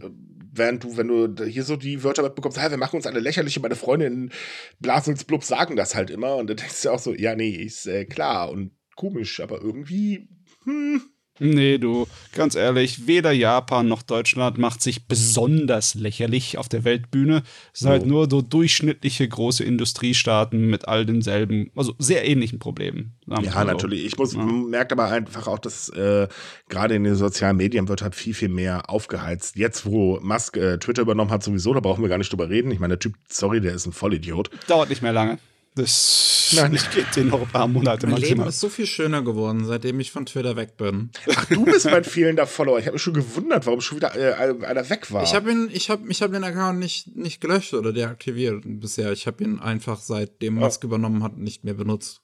während 0.52 0.84
du, 0.84 0.96
wenn 0.96 1.08
du 1.08 1.44
hier 1.44 1.64
so 1.64 1.76
die 1.76 2.04
Wörter 2.04 2.22
mitbekommst, 2.22 2.60
hey, 2.60 2.70
wir 2.70 2.76
machen 2.76 2.96
uns 2.96 3.06
alle 3.06 3.20
lächerlich 3.20 3.60
meine 3.60 3.74
Freundinnen 3.74 4.30
Blasels 4.78 5.24
Blub 5.24 5.42
sagen 5.42 5.76
das 5.76 5.94
halt 5.94 6.10
immer. 6.10 6.36
Und 6.36 6.48
dann 6.48 6.58
denkst 6.58 6.82
du 6.82 6.90
auch 6.90 6.98
so, 6.98 7.14
ja, 7.14 7.34
nee, 7.34 7.50
ist 7.50 7.86
äh, 7.86 8.04
klar 8.04 8.50
und 8.50 8.72
komisch, 8.94 9.40
aber 9.40 9.60
irgendwie, 9.60 10.28
hm, 10.64 11.02
Nee, 11.38 11.78
du, 11.78 12.06
ganz 12.34 12.54
ehrlich, 12.54 13.06
weder 13.06 13.32
Japan 13.32 13.88
noch 13.88 14.02
Deutschland 14.02 14.58
macht 14.58 14.82
sich 14.82 15.06
besonders 15.06 15.94
lächerlich 15.94 16.58
auf 16.58 16.68
der 16.68 16.84
Weltbühne. 16.84 17.42
Es 17.72 17.80
sind 17.80 17.88
oh. 17.88 17.92
halt 17.92 18.06
nur 18.06 18.28
so 18.30 18.42
durchschnittliche 18.42 19.26
große 19.26 19.64
Industriestaaten 19.64 20.68
mit 20.68 20.88
all 20.88 21.06
denselben, 21.06 21.70
also 21.74 21.94
sehr 21.98 22.28
ähnlichen 22.28 22.58
Problemen. 22.58 23.16
Ja, 23.26 23.64
natürlich. 23.64 24.04
Ich 24.04 24.18
muss, 24.18 24.34
ja. 24.34 24.44
merkt 24.44 24.92
aber 24.92 25.06
einfach 25.06 25.46
auch, 25.46 25.58
dass 25.58 25.88
äh, 25.88 26.28
gerade 26.68 26.94
in 26.94 27.04
den 27.04 27.14
sozialen 27.14 27.56
Medien 27.56 27.88
wird 27.88 28.02
halt 28.02 28.14
viel, 28.14 28.34
viel 28.34 28.50
mehr 28.50 28.90
aufgeheizt. 28.90 29.56
Jetzt, 29.56 29.86
wo 29.86 30.20
Musk 30.20 30.56
äh, 30.58 30.78
Twitter 30.78 31.02
übernommen 31.02 31.30
hat, 31.30 31.42
sowieso, 31.42 31.72
da 31.72 31.80
brauchen 31.80 32.02
wir 32.02 32.08
gar 32.10 32.18
nicht 32.18 32.30
drüber 32.30 32.50
reden. 32.50 32.70
Ich 32.70 32.78
meine, 32.78 32.92
der 32.92 32.98
Typ, 32.98 33.14
sorry, 33.28 33.60
der 33.60 33.74
ist 33.74 33.86
ein 33.86 33.92
Vollidiot. 33.92 34.50
Dauert 34.68 34.90
nicht 34.90 35.02
mehr 35.02 35.12
lange. 35.12 35.38
Das 35.74 36.52
Nein. 36.56 36.78
geht 36.92 37.16
den 37.16 37.28
noch 37.28 37.40
ein 37.40 37.48
paar 37.48 37.66
Monate 37.66 38.06
Mein 38.06 38.20
maximal. 38.20 38.38
Leben 38.38 38.48
ist 38.48 38.60
so 38.60 38.68
viel 38.68 38.86
schöner 38.86 39.22
geworden, 39.22 39.64
seitdem 39.64 40.00
ich 40.00 40.12
von 40.12 40.26
Twitter 40.26 40.54
weg 40.56 40.76
bin. 40.76 41.10
Ach, 41.34 41.46
du 41.46 41.64
bist 41.64 41.86
mein 41.86 42.04
fehlender 42.04 42.46
Follower. 42.46 42.78
Ich 42.78 42.86
habe 42.86 42.94
mich 42.94 43.02
schon 43.02 43.14
gewundert, 43.14 43.64
warum 43.64 43.80
schon 43.80 43.96
wieder 43.96 44.14
äh, 44.14 44.34
einer 44.64 44.90
weg 44.90 45.10
war. 45.12 45.22
Ich 45.22 45.34
habe 45.34 45.50
ihn, 45.50 45.70
ich 45.72 45.88
habe, 45.88 46.10
ich 46.10 46.20
habe 46.20 46.34
den 46.34 46.44
Account 46.44 46.78
nicht, 46.78 47.16
nicht 47.16 47.40
gelöscht 47.40 47.72
oder 47.72 47.92
deaktiviert 47.92 48.62
bisher. 48.64 49.12
Ich 49.12 49.26
habe 49.26 49.42
ihn 49.42 49.60
einfach 49.60 50.00
seitdem 50.00 50.54
Musk 50.54 50.82
ja. 50.82 50.88
übernommen 50.88 51.22
hat 51.22 51.38
nicht 51.38 51.64
mehr 51.64 51.74
benutzt. 51.74 52.20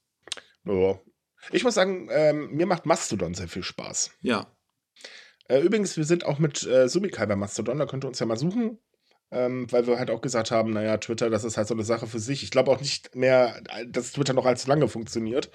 Ja. 0.65 1.01
Ich 1.51 1.65
muss 1.65 1.75
sagen, 1.75 2.09
ähm, 2.11 2.51
mir 2.51 2.67
macht 2.67 2.85
Mastodon 2.85 3.33
sehr 3.33 3.49
viel 3.49 3.63
Spaß. 3.63 4.11
Ja. 4.21 4.53
Äh, 5.49 5.61
übrigens, 5.61 5.97
wir 5.97 6.05
sind 6.05 6.27
auch 6.27 6.39
mit 6.39 6.67
äh, 6.67 6.89
Sumikai 6.89 7.25
bei 7.25 7.37
Mastodon, 7.37 7.79
da 7.79 7.87
könnt 7.87 8.05
ihr 8.05 8.09
uns 8.09 8.19
ja 8.19 8.27
mal 8.27 8.37
suchen. 8.37 8.79
Ähm, 9.31 9.71
weil 9.71 9.87
wir 9.87 9.99
halt 9.99 10.11
auch 10.11 10.23
gesagt 10.23 10.51
haben, 10.51 10.73
naja, 10.73 10.97
Twitter, 10.97 11.29
das 11.29 11.45
ist 11.45 11.59
halt 11.59 11.69
so 11.69 11.75
eine 11.75 11.85
Sache 11.85 12.07
für 12.07 12.19
sich. 12.19 12.43
Ich 12.43 12.51
glaube 12.51 12.71
auch 12.71 12.81
nicht 12.81 13.15
mehr, 13.15 13.61
dass 13.87 14.13
Twitter 14.13 14.33
noch 14.33 14.47
allzu 14.47 14.69
lange 14.69 14.89
funktioniert. 14.89 15.51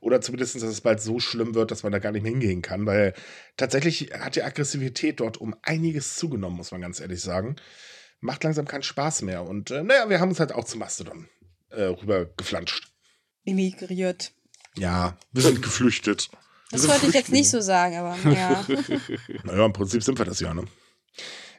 Oder 0.00 0.20
zumindest, 0.20 0.56
dass 0.56 0.62
es 0.64 0.80
bald 0.80 1.00
so 1.00 1.20
schlimm 1.20 1.54
wird, 1.54 1.70
dass 1.70 1.84
man 1.84 1.92
da 1.92 2.00
gar 2.00 2.10
nicht 2.10 2.22
mehr 2.22 2.32
hingehen 2.32 2.62
kann. 2.62 2.84
Weil 2.84 3.14
tatsächlich 3.56 4.10
hat 4.18 4.34
die 4.34 4.42
Aggressivität 4.42 5.20
dort 5.20 5.36
um 5.36 5.54
einiges 5.62 6.16
zugenommen, 6.16 6.56
muss 6.56 6.72
man 6.72 6.80
ganz 6.80 6.98
ehrlich 6.98 7.20
sagen. 7.20 7.56
Macht 8.20 8.42
langsam 8.42 8.66
keinen 8.66 8.82
Spaß 8.82 9.22
mehr. 9.22 9.44
Und 9.44 9.70
äh, 9.70 9.84
naja, 9.84 10.08
wir 10.10 10.18
haben 10.18 10.30
uns 10.30 10.40
halt 10.40 10.52
auch 10.52 10.64
zu 10.64 10.76
Mastodon 10.76 11.28
äh, 11.70 11.82
rüber 11.82 12.24
geflanscht. 12.24 12.92
Emigriert. 13.44 14.32
Ja, 14.76 15.16
wir 15.32 15.42
sind 15.42 15.62
geflüchtet. 15.62 16.30
Das 16.72 16.88
wollte 16.88 17.06
ich 17.06 17.14
jetzt 17.14 17.30
nicht 17.30 17.50
so 17.50 17.60
sagen, 17.60 17.96
aber 17.96 18.16
ja. 18.30 18.66
naja, 19.44 19.66
im 19.66 19.72
Prinzip 19.72 20.02
sind 20.02 20.18
wir 20.18 20.24
das 20.24 20.40
ja, 20.40 20.54
ne? 20.54 20.64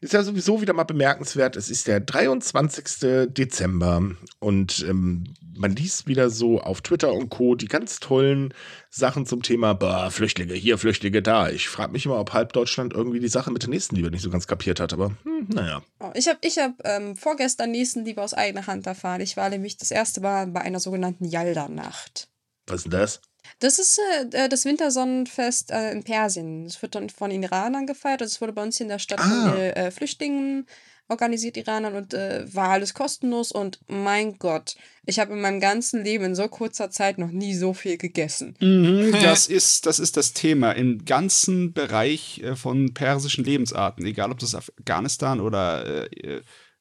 Ist 0.04 0.12
ja 0.12 0.22
sowieso 0.22 0.60
wieder 0.60 0.74
mal 0.74 0.84
bemerkenswert. 0.84 1.56
Es 1.56 1.70
ist 1.70 1.88
der 1.88 2.02
23. 2.02 3.28
Dezember 3.30 4.12
und 4.40 4.86
ähm, 4.86 5.34
man 5.56 5.78
liest 5.78 6.08
wieder 6.08 6.30
so 6.30 6.60
auf 6.60 6.82
Twitter 6.82 7.14
und 7.14 7.30
Co. 7.30 7.56
die 7.56 7.70
ganz 7.70 8.02
tollen 8.02 8.54
Sachen 8.90 9.26
zum 9.26 9.44
Thema 9.44 9.74
bah, 9.74 10.10
Flüchtlinge 10.10 10.56
hier, 10.56 10.78
Flüchtlinge 10.78 11.22
da. 11.22 11.50
Ich 11.50 11.70
frage 11.70 11.94
mich 11.94 12.06
immer, 12.06 12.20
ob 12.20 12.34
halb 12.34 12.52
Deutschland 12.52 12.92
irgendwie 12.92 13.22
die 13.22 13.30
Sache 13.30 13.50
mit 13.50 13.62
der 13.62 13.70
Nächstenliebe 13.70 14.12
nicht 14.12 14.24
so 14.24 14.30
ganz 14.30 14.46
kapiert 14.46 14.82
hat, 14.82 14.92
aber 14.92 15.16
hm, 15.24 15.48
naja. 15.48 15.82
Oh, 16.02 16.12
ich 16.16 16.28
habe 16.28 16.40
ich 16.42 16.58
hab, 16.58 16.74
ähm, 16.84 17.16
vorgestern 17.16 17.72
Nächstenliebe 17.72 18.22
aus 18.22 18.34
eigener 18.34 18.68
Hand 18.68 18.86
erfahren. 18.86 19.22
Ich 19.22 19.38
war 19.38 19.48
nämlich 19.48 19.78
das 19.78 19.90
erste 19.90 20.20
Mal 20.20 20.48
bei 20.48 20.60
einer 20.60 20.82
sogenannten 20.82 21.24
Yalda-Nacht. 21.24 22.28
Was 22.68 22.80
ist 22.80 22.84
denn 22.84 22.92
das? 22.92 23.22
Das 23.60 23.80
ist 23.80 24.00
äh, 24.00 24.46
äh, 24.46 24.50
das 24.50 24.66
Wintersonnenfest 24.66 25.72
äh, 25.72 25.92
in 25.92 26.04
Persien. 26.04 26.66
Das 26.66 26.82
wird 26.82 26.96
dann 26.96 27.10
von 27.10 27.32
Iranern 27.32 27.88
gefeiert. 27.88 28.22
Das 28.22 28.42
wurde 28.42 28.54
bei 28.54 28.64
uns 28.64 28.78
hier 28.78 28.86
in 28.86 28.90
der 28.90 29.00
Stadt 29.00 29.20
ah. 29.20 29.50
von 29.50 29.60
äh, 29.60 29.92
Flüchtlingen 29.92 30.68
organisiert, 31.10 31.58
Iranern, 31.58 31.96
und 31.96 32.14
äh, 32.14 32.46
war 32.54 32.70
alles 32.70 32.94
kostenlos. 32.94 33.52
Und 33.52 33.80
mein 33.88 34.38
Gott, 34.38 34.76
ich 35.06 35.20
habe 35.20 35.34
in 35.34 35.42
meinem 35.42 35.60
ganzen 35.60 36.04
Leben 36.04 36.26
in 36.26 36.36
so 36.36 36.48
kurzer 36.48 36.90
Zeit 36.90 37.18
noch 37.18 37.32
nie 37.32 37.56
so 37.56 37.74
viel 37.74 37.98
gegessen. 37.98 38.56
Mhm, 38.60 39.12
das, 39.22 39.48
ist, 39.48 39.86
das 39.86 40.00
ist 40.00 40.18
das 40.18 40.34
Thema. 40.34 40.72
Im 40.72 41.06
ganzen 41.06 41.74
Bereich 41.74 42.42
äh, 42.44 42.56
von 42.56 42.94
persischen 42.94 43.44
Lebensarten, 43.44 44.06
egal 44.06 44.32
ob 44.32 44.40
das 44.40 44.56
Afghanistan 44.56 45.40
oder 45.40 46.08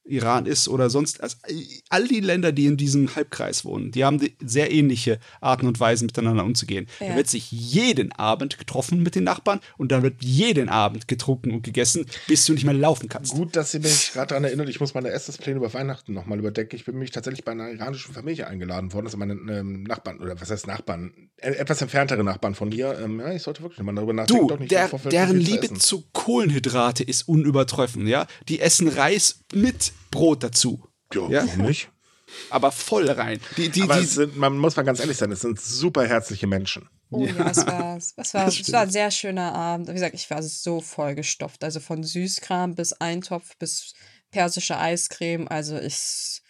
Iran 0.05 0.47
ist 0.47 0.69
oder 0.69 0.91
sonst, 0.91 1.23
also 1.23 1.37
all 1.89 2.09
die 2.09 2.21
Länder, 2.21 2.51
die 2.51 2.67
in 2.67 2.77
diesem 2.77 3.15
Halbkreis 3.15 3.65
wohnen, 3.65 3.93
die 3.93 4.05
haben 4.05 4.19
die 4.19 4.35
sehr 4.45 4.73
ähnliche 4.73 5.19
Arten 5.41 5.69
und 5.69 5.79
Weisen 5.79 6.07
miteinander 6.07 6.45
umzugehen. 6.45 6.89
Ja. 6.99 7.09
Da 7.09 7.17
wird 7.17 7.29
sich 7.29 7.53
jeden 7.53 8.11
Abend 8.13 8.59
getroffen 8.59 9.03
mit 9.03 9.15
den 9.15 9.25
Nachbarn 9.25 9.61
und 9.79 9.93
dann 9.93 10.03
wird 10.03 10.23
jeden 10.23 10.69
Abend 10.69 11.07
getrunken 11.07 11.53
und 11.53 11.63
gegessen, 11.63 12.07
bis 12.27 12.45
du 12.47 12.53
nicht 12.53 12.65
mehr 12.65 12.75
laufen 12.75 13.09
kannst. 13.09 13.33
Gut, 13.33 13.55
dass 13.55 13.75
ihr 13.75 13.81
mich 13.81 14.13
gerade 14.13 14.29
daran 14.29 14.45
erinnert, 14.45 14.69
ich 14.69 14.81
muss 14.81 14.95
meine 14.95 15.11
Essenspläne 15.11 15.59
über 15.59 15.73
Weihnachten 15.73 16.13
nochmal 16.13 16.39
überdecken. 16.39 16.75
Ich 16.75 16.85
bin 16.85 16.95
nämlich 16.95 17.13
tatsächlich 17.13 17.45
bei 17.45 17.53
einer 17.53 17.71
iranischen 17.71 18.13
Familie 18.13 18.49
eingeladen 18.49 18.93
worden, 18.93 19.07
also 19.07 19.19
meine 19.19 19.35
ähm, 19.35 19.85
Nachbarn, 19.85 20.19
oder 20.19 20.41
was 20.41 20.51
heißt 20.51 20.67
Nachbarn, 20.67 21.31
äh, 21.37 21.53
etwas 21.53 21.81
entferntere 21.81 22.25
Nachbarn 22.25 22.57
von 22.57 22.71
mir. 22.71 22.99
Ähm, 22.99 23.21
ja, 23.21 23.33
ich 23.33 23.43
sollte 23.43 23.63
wirklich 23.63 23.81
mal 23.81 23.95
darüber 23.95 24.15
nachdenken. 24.15 24.49
Du, 24.49 24.67
der, 24.67 24.89
deren 25.11 25.39
Liebe 25.39 25.69
zu, 25.69 25.75
zu 25.75 26.05
Kohlenhydrate 26.13 27.05
ist 27.05 27.29
unübertroffen, 27.29 28.09
ja. 28.09 28.27
Die 28.49 28.61
essen 28.61 28.89
Reis 28.89 29.41
mit 29.53 29.92
Brot 30.11 30.43
dazu. 30.43 30.87
Jo, 31.13 31.29
ja, 31.31 31.47
warum 31.47 31.67
nicht? 31.67 31.91
Aber 32.51 32.73
voll 32.73 33.11
rein. 33.11 33.41
Die, 33.57 33.69
die, 33.69 33.83
Aber 33.83 34.01
die 34.01 34.07
sind, 34.07 34.37
man 34.37 34.57
muss 34.59 34.77
mal 34.77 34.83
ganz 34.83 35.01
ehrlich 35.01 35.17
sein, 35.17 35.31
es 35.33 35.43
sind 35.43 35.61
super 35.61 36.07
herzliche 36.07 36.47
Menschen. 36.47 36.89
Oh 37.11 37.25
ja, 37.25 37.51
es 37.51 37.59
war, 37.67 37.97
es, 37.97 38.17
war, 38.17 38.49
es 38.49 38.73
war 38.73 38.83
ein 38.83 38.91
sehr 38.91 39.11
schöner 39.11 39.55
Abend. 39.55 39.89
Wie 39.89 39.93
gesagt, 39.93 40.15
ich 40.15 40.31
war 40.31 40.43
so 40.43 40.81
vollgestopft. 40.81 41.63
Also 41.63 41.81
von 41.81 42.03
Süßkram 42.03 42.75
bis 42.75 42.95
Eintopf 42.95 43.57
bis 43.59 43.93
persische 44.31 44.79
Eiscreme. 44.79 45.47
Also 45.49 45.79
ich. 45.79 46.43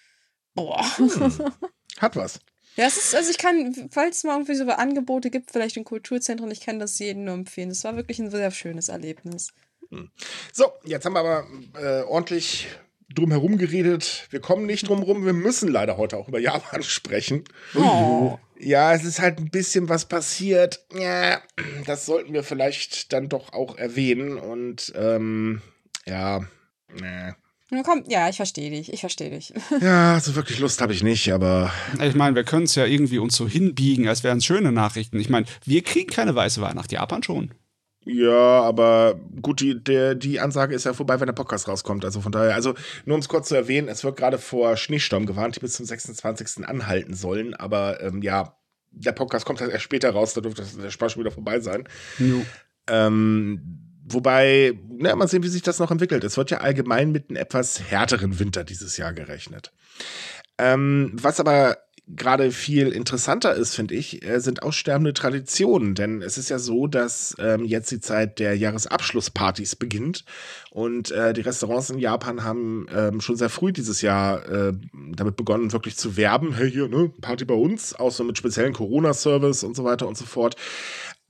Boah. 0.55 0.85
Hm. 0.96 1.52
Hat 1.98 2.16
was. 2.16 2.40
Ja, 2.74 2.87
es 2.87 2.96
ist, 2.96 3.14
also 3.14 3.31
ich 3.31 3.37
kann, 3.37 3.90
falls 3.90 4.16
es 4.16 4.24
mal 4.24 4.33
irgendwie 4.33 4.55
so 4.55 4.64
Angebote 4.64 5.28
gibt, 5.28 5.50
vielleicht 5.50 5.76
in 5.76 5.85
Kulturzentren, 5.85 6.50
ich 6.50 6.61
kann 6.62 6.78
das 6.78 6.98
jedem 6.98 7.24
nur 7.24 7.35
empfehlen. 7.35 7.70
Es 7.70 7.85
war 7.85 7.96
wirklich 7.96 8.18
ein 8.18 8.31
sehr 8.31 8.50
schönes 8.50 8.88
Erlebnis. 8.88 9.48
Hm. 9.90 10.11
So, 10.55 10.72
jetzt 10.85 11.05
haben 11.05 11.12
wir 11.12 11.20
aber 11.20 11.46
äh, 11.78 12.02
ordentlich 12.05 12.68
drum 13.14 13.31
herum 13.31 13.59
geredet. 13.59 14.27
Wir 14.31 14.40
kommen 14.40 14.66
nicht 14.66 14.88
drum 14.88 15.03
rum. 15.03 15.25
Wir 15.25 15.33
müssen 15.33 15.68
leider 15.70 15.96
heute 15.96 16.16
auch 16.16 16.29
über 16.29 16.38
Japan 16.38 16.83
sprechen. 16.83 17.44
Oh. 17.75 18.38
Ja, 18.59 18.92
es 18.94 19.05
ist 19.05 19.20
halt 19.20 19.38
ein 19.38 19.51
bisschen 19.51 19.88
was 19.88 20.05
passiert. 20.07 20.85
Ja, 20.94 21.40
das 21.87 22.07
sollten 22.07 22.33
wir 22.33 22.44
vielleicht 22.44 23.12
dann 23.12 23.29
doch 23.29 23.53
auch 23.53 23.77
erwähnen. 23.77 24.38
Und 24.38 24.92
ähm, 24.96 25.62
Ja, 26.07 26.40
nee. 27.01 27.33
Komm, 27.85 28.05
ja, 28.07 28.29
ich 28.29 28.37
verstehe 28.37 28.70
dich. 28.70 28.92
Ich 28.92 29.01
verstehe 29.01 29.31
dich. 29.31 29.55
Ja, 29.81 30.20
so 30.20 30.35
wirklich 30.35 30.59
Lust 30.59 30.83
habe 30.83 30.92
ich 30.92 31.03
nicht, 31.03 31.33
aber. 31.33 31.72
Ich 32.03 32.14
meine, 32.14 32.37
wir 32.37 32.44
können 32.44 32.64
es 32.64 32.75
ja 32.75 32.85
irgendwie 32.85 33.18
uns 33.18 33.35
so 33.35 33.48
hinbiegen, 33.48 34.09
als 34.09 34.22
wären 34.22 34.38
es 34.38 34.44
schöne 34.44 34.72
Nachrichten. 34.72 35.18
Ich 35.18 35.31
meine, 35.31 35.46
wir 35.64 35.83
kriegen 35.83 36.11
keine 36.11 36.35
weiße 36.35 36.61
Weihnacht, 36.61 36.92
Japan 36.92 37.22
schon. 37.22 37.55
Ja, 38.04 38.62
aber 38.62 39.20
gut, 39.40 39.60
die, 39.60 39.82
der, 39.82 40.14
die 40.14 40.40
Ansage 40.40 40.74
ist 40.74 40.84
ja 40.84 40.92
vorbei, 40.92 41.20
wenn 41.20 41.26
der 41.26 41.34
Podcast 41.34 41.68
rauskommt. 41.68 42.04
Also 42.04 42.20
von 42.20 42.32
daher, 42.32 42.54
also 42.54 42.74
nur 43.04 43.14
um 43.14 43.20
es 43.20 43.28
kurz 43.28 43.48
zu 43.48 43.54
erwähnen, 43.54 43.88
es 43.88 44.02
wird 44.02 44.16
gerade 44.16 44.38
vor 44.38 44.76
Schneesturm 44.76 45.26
gewarnt, 45.26 45.56
die 45.56 45.60
bis 45.60 45.74
zum 45.74 45.86
26. 45.86 46.66
anhalten 46.66 47.14
sollen. 47.14 47.54
Aber 47.54 48.00
ähm, 48.00 48.22
ja, 48.22 48.56
der 48.90 49.12
Podcast 49.12 49.46
kommt 49.46 49.60
halt 49.60 49.70
erst 49.70 49.84
später 49.84 50.10
raus, 50.10 50.34
da 50.34 50.40
dürfte 50.40 50.64
der 50.80 50.90
Spaß 50.90 51.12
schon 51.12 51.22
wieder 51.22 51.32
vorbei 51.32 51.60
sein. 51.60 51.88
Jo. 52.18 52.44
Ähm, 52.88 53.78
wobei, 54.04 54.78
na, 54.98 55.14
mal 55.14 55.28
sehen, 55.28 55.44
wie 55.44 55.48
sich 55.48 55.62
das 55.62 55.78
noch 55.78 55.90
entwickelt. 55.90 56.24
Es 56.24 56.36
wird 56.36 56.50
ja 56.50 56.58
allgemein 56.58 57.12
mit 57.12 57.30
einem 57.30 57.36
etwas 57.36 57.80
härteren 57.88 58.38
Winter 58.40 58.64
dieses 58.64 58.96
Jahr 58.96 59.12
gerechnet. 59.12 59.72
Ähm, 60.58 61.12
was 61.14 61.40
aber 61.40 61.78
gerade 62.14 62.51
viel 62.51 62.88
interessanter 62.88 63.55
ist, 63.55 63.75
finde 63.75 63.94
ich, 63.94 64.25
äh, 64.25 64.40
sind 64.40 64.62
aussterbende 64.62 65.12
Traditionen. 65.12 65.94
Denn 65.94 66.22
es 66.22 66.38
ist 66.38 66.48
ja 66.48 66.59
so, 66.59 66.87
dass 66.87 67.35
ähm, 67.38 67.64
jetzt 67.64 67.90
die 67.90 68.01
Zeit 68.01 68.38
der 68.38 68.57
Jahresabschlusspartys 68.57 69.77
beginnt. 69.77 70.25
Und 70.70 71.11
äh, 71.11 71.33
die 71.33 71.40
Restaurants 71.40 71.90
in 71.90 71.98
Japan 71.98 72.44
haben 72.44 72.87
ähm, 72.94 73.20
schon 73.20 73.37
sehr 73.37 73.51
früh 73.51 73.72
dieses 73.72 74.03
Jahr 74.03 74.48
äh, 74.48 74.72
damit 75.14 75.37
begonnen, 75.37 75.72
wirklich 75.72 75.96
zu 75.96 76.16
werben. 76.16 76.55
Hey, 76.55 76.70
hier, 76.70 76.88
ne, 76.88 77.11
Party 77.20 77.44
bei 77.44 77.55
uns, 77.55 77.94
auch 77.94 78.11
so 78.11 78.25
mit 78.25 78.38
speziellen 78.38 78.72
Corona-Service 78.72 79.64
und 79.64 79.77
so 79.77 79.85
weiter 79.85 80.07
und 80.07 80.16
so 80.16 80.25
fort. 80.25 80.57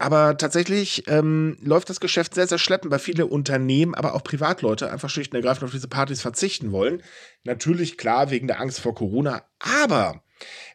Aber 0.02 0.36
tatsächlich 0.36 1.04
ähm, 1.06 1.56
läuft 1.62 1.88
das 1.88 2.00
Geschäft 2.00 2.34
sehr, 2.34 2.48
sehr 2.48 2.58
schleppend, 2.58 2.90
weil 2.90 2.98
viele 2.98 3.26
Unternehmen, 3.26 3.94
aber 3.94 4.16
auch 4.16 4.24
Privatleute 4.24 4.90
einfach 4.90 5.08
schlicht 5.08 5.32
und 5.32 5.36
ergreifend 5.36 5.62
auf 5.62 5.70
diese 5.70 5.86
Partys 5.86 6.20
verzichten 6.20 6.72
wollen. 6.72 7.04
Natürlich 7.44 7.96
klar 7.98 8.32
wegen 8.32 8.48
der 8.48 8.60
Angst 8.60 8.80
vor 8.80 8.96
Corona, 8.96 9.44
aber 9.60 10.24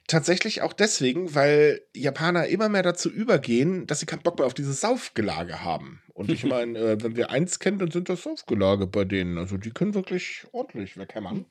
tatsächlich 0.07 0.61
auch 0.61 0.73
deswegen, 0.73 1.35
weil 1.35 1.81
Japaner 1.93 2.47
immer 2.47 2.69
mehr 2.69 2.83
dazu 2.83 3.09
übergehen, 3.09 3.85
dass 3.87 3.99
sie 3.99 4.05
keinen 4.05 4.23
Bock 4.23 4.39
mehr 4.39 4.47
auf 4.47 4.53
dieses 4.53 4.81
Saufgelage 4.81 5.63
haben. 5.63 6.01
Und 6.13 6.31
ich 6.31 6.43
meine, 6.45 6.79
äh, 6.79 7.03
wenn 7.03 7.15
wir 7.15 7.29
eins 7.29 7.59
kennen, 7.59 7.79
dann 7.79 7.91
sind 7.91 8.09
das 8.09 8.23
Saufgelage 8.23 8.87
bei 8.87 9.05
denen. 9.05 9.37
Also 9.37 9.57
die 9.57 9.71
können 9.71 9.93
wirklich 9.93 10.45
ordentlich 10.51 10.97
weghämmern. 10.97 11.45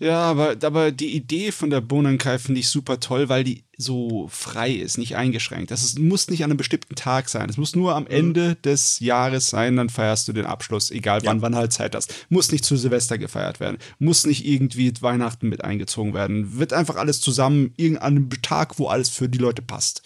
Ja, 0.00 0.22
aber, 0.22 0.56
aber 0.62 0.90
die 0.90 1.14
Idee 1.14 1.52
von 1.52 1.70
der 1.70 1.80
Bonenkai 1.80 2.38
finde 2.38 2.60
ich 2.60 2.68
super 2.68 2.98
toll, 3.00 3.28
weil 3.28 3.44
die 3.44 3.64
so 3.76 4.28
frei 4.28 4.72
ist, 4.72 4.98
nicht 4.98 5.16
eingeschränkt. 5.16 5.70
Das 5.70 5.84
ist, 5.84 5.98
muss 5.98 6.28
nicht 6.28 6.42
an 6.44 6.50
einem 6.50 6.56
bestimmten 6.56 6.94
Tag 6.94 7.28
sein. 7.28 7.48
Es 7.48 7.56
muss 7.56 7.74
nur 7.76 7.94
am 7.94 8.06
Ende 8.06 8.56
des 8.56 9.00
Jahres 9.00 9.48
sein, 9.48 9.76
dann 9.76 9.88
feierst 9.88 10.26
du 10.28 10.32
den 10.32 10.46
Abschluss, 10.46 10.90
egal 10.90 11.20
wann, 11.24 11.38
Ja. 11.38 11.42
wann 11.42 11.56
halt 11.56 11.72
Zeit 11.72 11.94
hast. 11.94 12.26
Muss 12.28 12.52
nicht 12.52 12.64
zu 12.64 12.76
Silvester 12.76 13.18
gefeiert 13.18 13.60
werden. 13.60 13.78
Muss 13.98 14.26
nicht 14.26 14.44
irgendwie 14.46 14.92
Weihnachten 15.00 15.48
mit 15.48 15.64
eingezogen 15.64 16.12
werden. 16.14 16.58
Wird 16.58 16.72
einfach 16.72 16.96
alles 16.96 17.20
zusammen, 17.20 17.72
irgendeinem 17.76 18.30
Tag, 18.42 18.78
wo 18.78 18.88
alles 18.88 19.08
für 19.10 19.28
die 19.28 19.38
Leute 19.38 19.62
passt. 19.62 20.02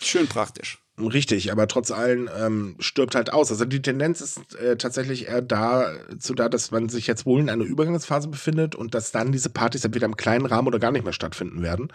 Schön 0.00 0.26
praktisch. 0.26 0.81
Richtig, 1.06 1.52
aber 1.52 1.68
trotz 1.68 1.90
allem 1.90 2.28
ähm, 2.38 2.76
stirbt 2.78 3.14
halt 3.14 3.32
aus. 3.32 3.50
Also 3.50 3.64
die 3.64 3.82
Tendenz 3.82 4.20
ist 4.20 4.54
äh, 4.56 4.76
tatsächlich 4.76 5.28
eher 5.28 5.42
dazu 5.42 6.34
da, 6.34 6.48
dass 6.48 6.70
man 6.70 6.88
sich 6.88 7.06
jetzt 7.06 7.26
wohl 7.26 7.40
in 7.40 7.50
einer 7.50 7.64
Übergangsphase 7.64 8.28
befindet 8.28 8.74
und 8.74 8.94
dass 8.94 9.12
dann 9.12 9.32
diese 9.32 9.50
Partys 9.50 9.84
entweder 9.84 10.06
im 10.06 10.16
kleinen 10.16 10.46
Rahmen 10.46 10.68
oder 10.68 10.78
gar 10.78 10.92
nicht 10.92 11.04
mehr 11.04 11.12
stattfinden 11.12 11.62
werden. 11.62 11.88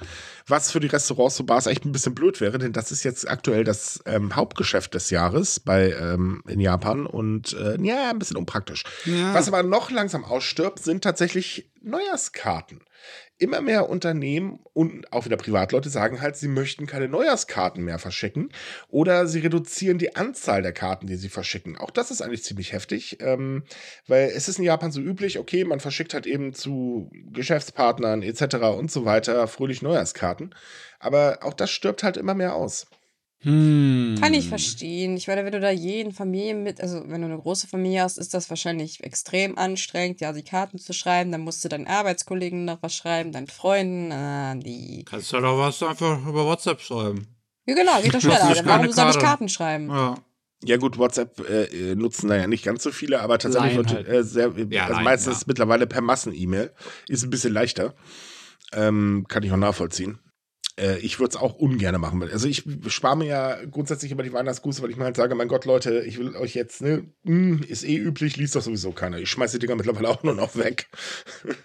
Was 0.47 0.71
für 0.71 0.79
die 0.79 0.87
Restaurants 0.87 1.39
und 1.39 1.45
Bars 1.45 1.67
echt 1.67 1.85
ein 1.85 1.91
bisschen 1.91 2.15
blöd 2.15 2.41
wäre, 2.41 2.57
denn 2.57 2.73
das 2.73 2.91
ist 2.91 3.03
jetzt 3.03 3.29
aktuell 3.29 3.63
das 3.63 4.01
ähm, 4.05 4.35
Hauptgeschäft 4.35 4.93
des 4.93 5.09
Jahres 5.09 5.59
bei 5.59 5.91
ähm, 5.91 6.43
in 6.47 6.59
Japan 6.59 7.05
und 7.05 7.53
äh, 7.53 7.77
ja, 7.81 8.09
ein 8.09 8.19
bisschen 8.19 8.37
unpraktisch. 8.37 8.83
Ja. 9.05 9.33
Was 9.33 9.47
aber 9.47 9.63
noch 9.63 9.91
langsam 9.91 10.23
ausstirbt, 10.23 10.83
sind 10.83 11.03
tatsächlich 11.03 11.69
Neujahrskarten. 11.81 12.81
Immer 13.39 13.61
mehr 13.61 13.89
Unternehmen 13.89 14.59
und 14.73 15.13
auch 15.13 15.25
wieder 15.25 15.37
Privatleute 15.37 15.89
sagen 15.89 16.21
halt, 16.21 16.37
sie 16.37 16.47
möchten 16.47 16.87
keine 16.87 17.07
Neujahrskarten 17.07 17.83
mehr 17.83 17.99
verschicken 17.99 18.49
oder 18.89 19.27
sie 19.27 19.39
reduzieren 19.39 19.99
die 19.99 20.15
Anzahl 20.15 20.63
der 20.63 20.73
Karten, 20.73 21.05
die 21.05 21.17
sie 21.17 21.29
verschicken. 21.29 21.77
Auch 21.77 21.91
das 21.91 22.09
ist 22.09 22.21
eigentlich 22.21 22.43
ziemlich 22.43 22.73
heftig, 22.73 23.17
ähm, 23.21 23.63
weil 24.07 24.29
es 24.29 24.47
ist 24.47 24.57
in 24.57 24.65
Japan 24.65 24.91
so 24.91 25.01
üblich, 25.01 25.37
okay, 25.37 25.63
man 25.65 25.79
verschickt 25.79 26.15
halt 26.15 26.25
eben 26.25 26.53
zu 26.53 27.11
Geschäftspartnern 27.31 28.23
etc. 28.23 28.55
und 28.77 28.91
so 28.91 29.05
weiter 29.05 29.47
fröhlich 29.47 29.83
Neujahrskarten. 29.83 30.55
Aber 30.99 31.39
auch 31.43 31.53
das 31.53 31.69
stirbt 31.69 32.01
halt 32.01 32.17
immer 32.17 32.33
mehr 32.33 32.55
aus. 32.55 32.87
Hm. 33.41 34.15
Kann 34.19 34.33
ich 34.33 34.49
verstehen. 34.49 35.15
Ich 35.15 35.27
meine, 35.27 35.45
wenn 35.45 35.51
du 35.51 35.59
da 35.59 35.69
jeden 35.69 36.11
Familien 36.11 36.63
mit, 36.63 36.81
also 36.81 37.03
wenn 37.05 37.21
du 37.21 37.27
eine 37.27 37.37
große 37.37 37.67
Familie 37.67 38.01
hast, 38.01 38.17
ist 38.17 38.33
das 38.33 38.49
wahrscheinlich 38.49 39.03
extrem 39.03 39.57
anstrengend, 39.57 40.21
ja, 40.21 40.33
die 40.33 40.43
Karten 40.43 40.79
zu 40.79 40.91
schreiben. 40.93 41.31
Dann 41.31 41.41
musst 41.41 41.63
du 41.63 41.69
deinen 41.69 41.87
Arbeitskollegen 41.87 42.65
noch 42.65 42.81
was 42.81 42.95
schreiben, 42.95 43.31
deinen 43.31 43.47
Freunden, 43.47 44.11
ah, 44.11 44.55
die. 44.55 45.05
Kannst 45.05 45.31
du 45.33 45.39
doch 45.39 45.57
was 45.57 45.81
einfach 45.83 46.25
über 46.27 46.45
WhatsApp 46.45 46.81
schreiben. 46.81 47.27
Ja, 47.67 47.75
genau, 47.75 48.01
geht 48.01 48.15
doch 48.15 48.21
schneller. 48.21 48.53
Dann 48.55 48.65
warum 48.65 48.91
soll 48.91 49.09
ich 49.09 49.13
Karte. 49.13 49.19
Karten 49.19 49.49
schreiben? 49.49 49.89
Ja. 49.89 50.15
Ja 50.63 50.77
gut, 50.77 50.97
WhatsApp 50.97 51.39
äh, 51.47 51.93
nutzen 51.93 52.29
da 52.29 52.35
ja 52.35 52.47
nicht 52.47 52.65
ganz 52.65 52.81
so 52.81 52.89
viele, 52.89 53.21
aber 53.21 53.37
tatsächlich 53.37 53.75
wird 53.77 53.93
halt. 53.93 54.07
äh, 54.07 54.23
sehr, 54.23 54.51
Ja, 54.71 54.87
also 54.87 55.01
meistens 55.01 55.41
ja. 55.41 55.43
mittlerweile 55.45 55.85
per 55.85 56.01
Massen-E-Mail. 56.01 56.73
Ist 57.07 57.23
ein 57.23 57.29
bisschen 57.29 57.53
leichter. 57.53 57.93
Ähm, 58.73 59.25
kann 59.27 59.43
ich 59.43 59.51
auch 59.51 59.57
nachvollziehen. 59.57 60.17
Äh, 60.79 60.99
ich 60.99 61.19
würde 61.19 61.31
es 61.31 61.35
auch 61.35 61.55
ungern 61.55 61.99
machen. 61.99 62.21
Also 62.23 62.47
ich 62.47 62.63
spare 62.87 63.17
mir 63.17 63.25
ja 63.25 63.65
grundsätzlich 63.65 64.11
immer 64.11 64.23
die 64.23 64.33
Weihnachtsgrüße, 64.33 64.81
weil 64.81 64.91
ich 64.91 64.97
mir 64.97 65.05
halt 65.05 65.15
sage, 65.15 65.35
mein 65.35 65.47
Gott, 65.47 65.65
Leute, 65.65 66.03
ich 66.05 66.17
will 66.17 66.35
euch 66.35 66.53
jetzt, 66.55 66.81
ne, 66.81 67.05
hm, 67.25 67.63
ist 67.67 67.83
eh 67.83 67.97
üblich, 67.97 68.37
liest 68.37 68.55
doch 68.55 68.61
sowieso 68.61 68.91
keiner. 68.91 69.17
Ich 69.17 69.29
schmeiße 69.29 69.57
die 69.57 69.65
Dinger 69.65 69.75
mittlerweile 69.75 70.09
auch 70.09 70.23
nur 70.23 70.35
noch 70.35 70.55
weg. 70.55 70.87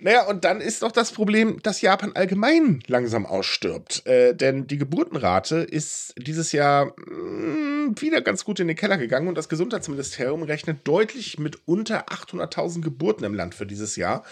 Naja, 0.00 0.28
und 0.28 0.44
dann 0.44 0.60
ist 0.60 0.82
doch 0.82 0.92
das 0.92 1.10
Problem, 1.10 1.60
dass 1.64 1.80
Japan 1.80 2.12
allgemein 2.14 2.84
langsam 2.86 3.26
ausstirbt. 3.26 4.06
Äh, 4.06 4.32
denn 4.32 4.68
die 4.68 4.78
Geburtenrate 4.78 5.56
ist 5.56 6.14
dieses 6.16 6.52
Jahr 6.52 6.94
mh, 6.96 8.00
wieder 8.00 8.20
ganz 8.20 8.44
gut 8.44 8.60
in 8.60 8.68
den 8.68 8.76
Keller 8.76 8.96
gegangen 8.96 9.26
und 9.26 9.34
das 9.34 9.48
Gesundheitsministerium 9.48 10.44
rechnet 10.44 10.86
deutlich 10.86 11.40
mit 11.40 11.66
unter 11.66 12.10
800.000 12.10 12.82
Geburten 12.82 13.24
im 13.24 13.34
Land 13.34 13.56
für 13.56 13.66
dieses 13.66 13.96
Jahr. 13.96 14.22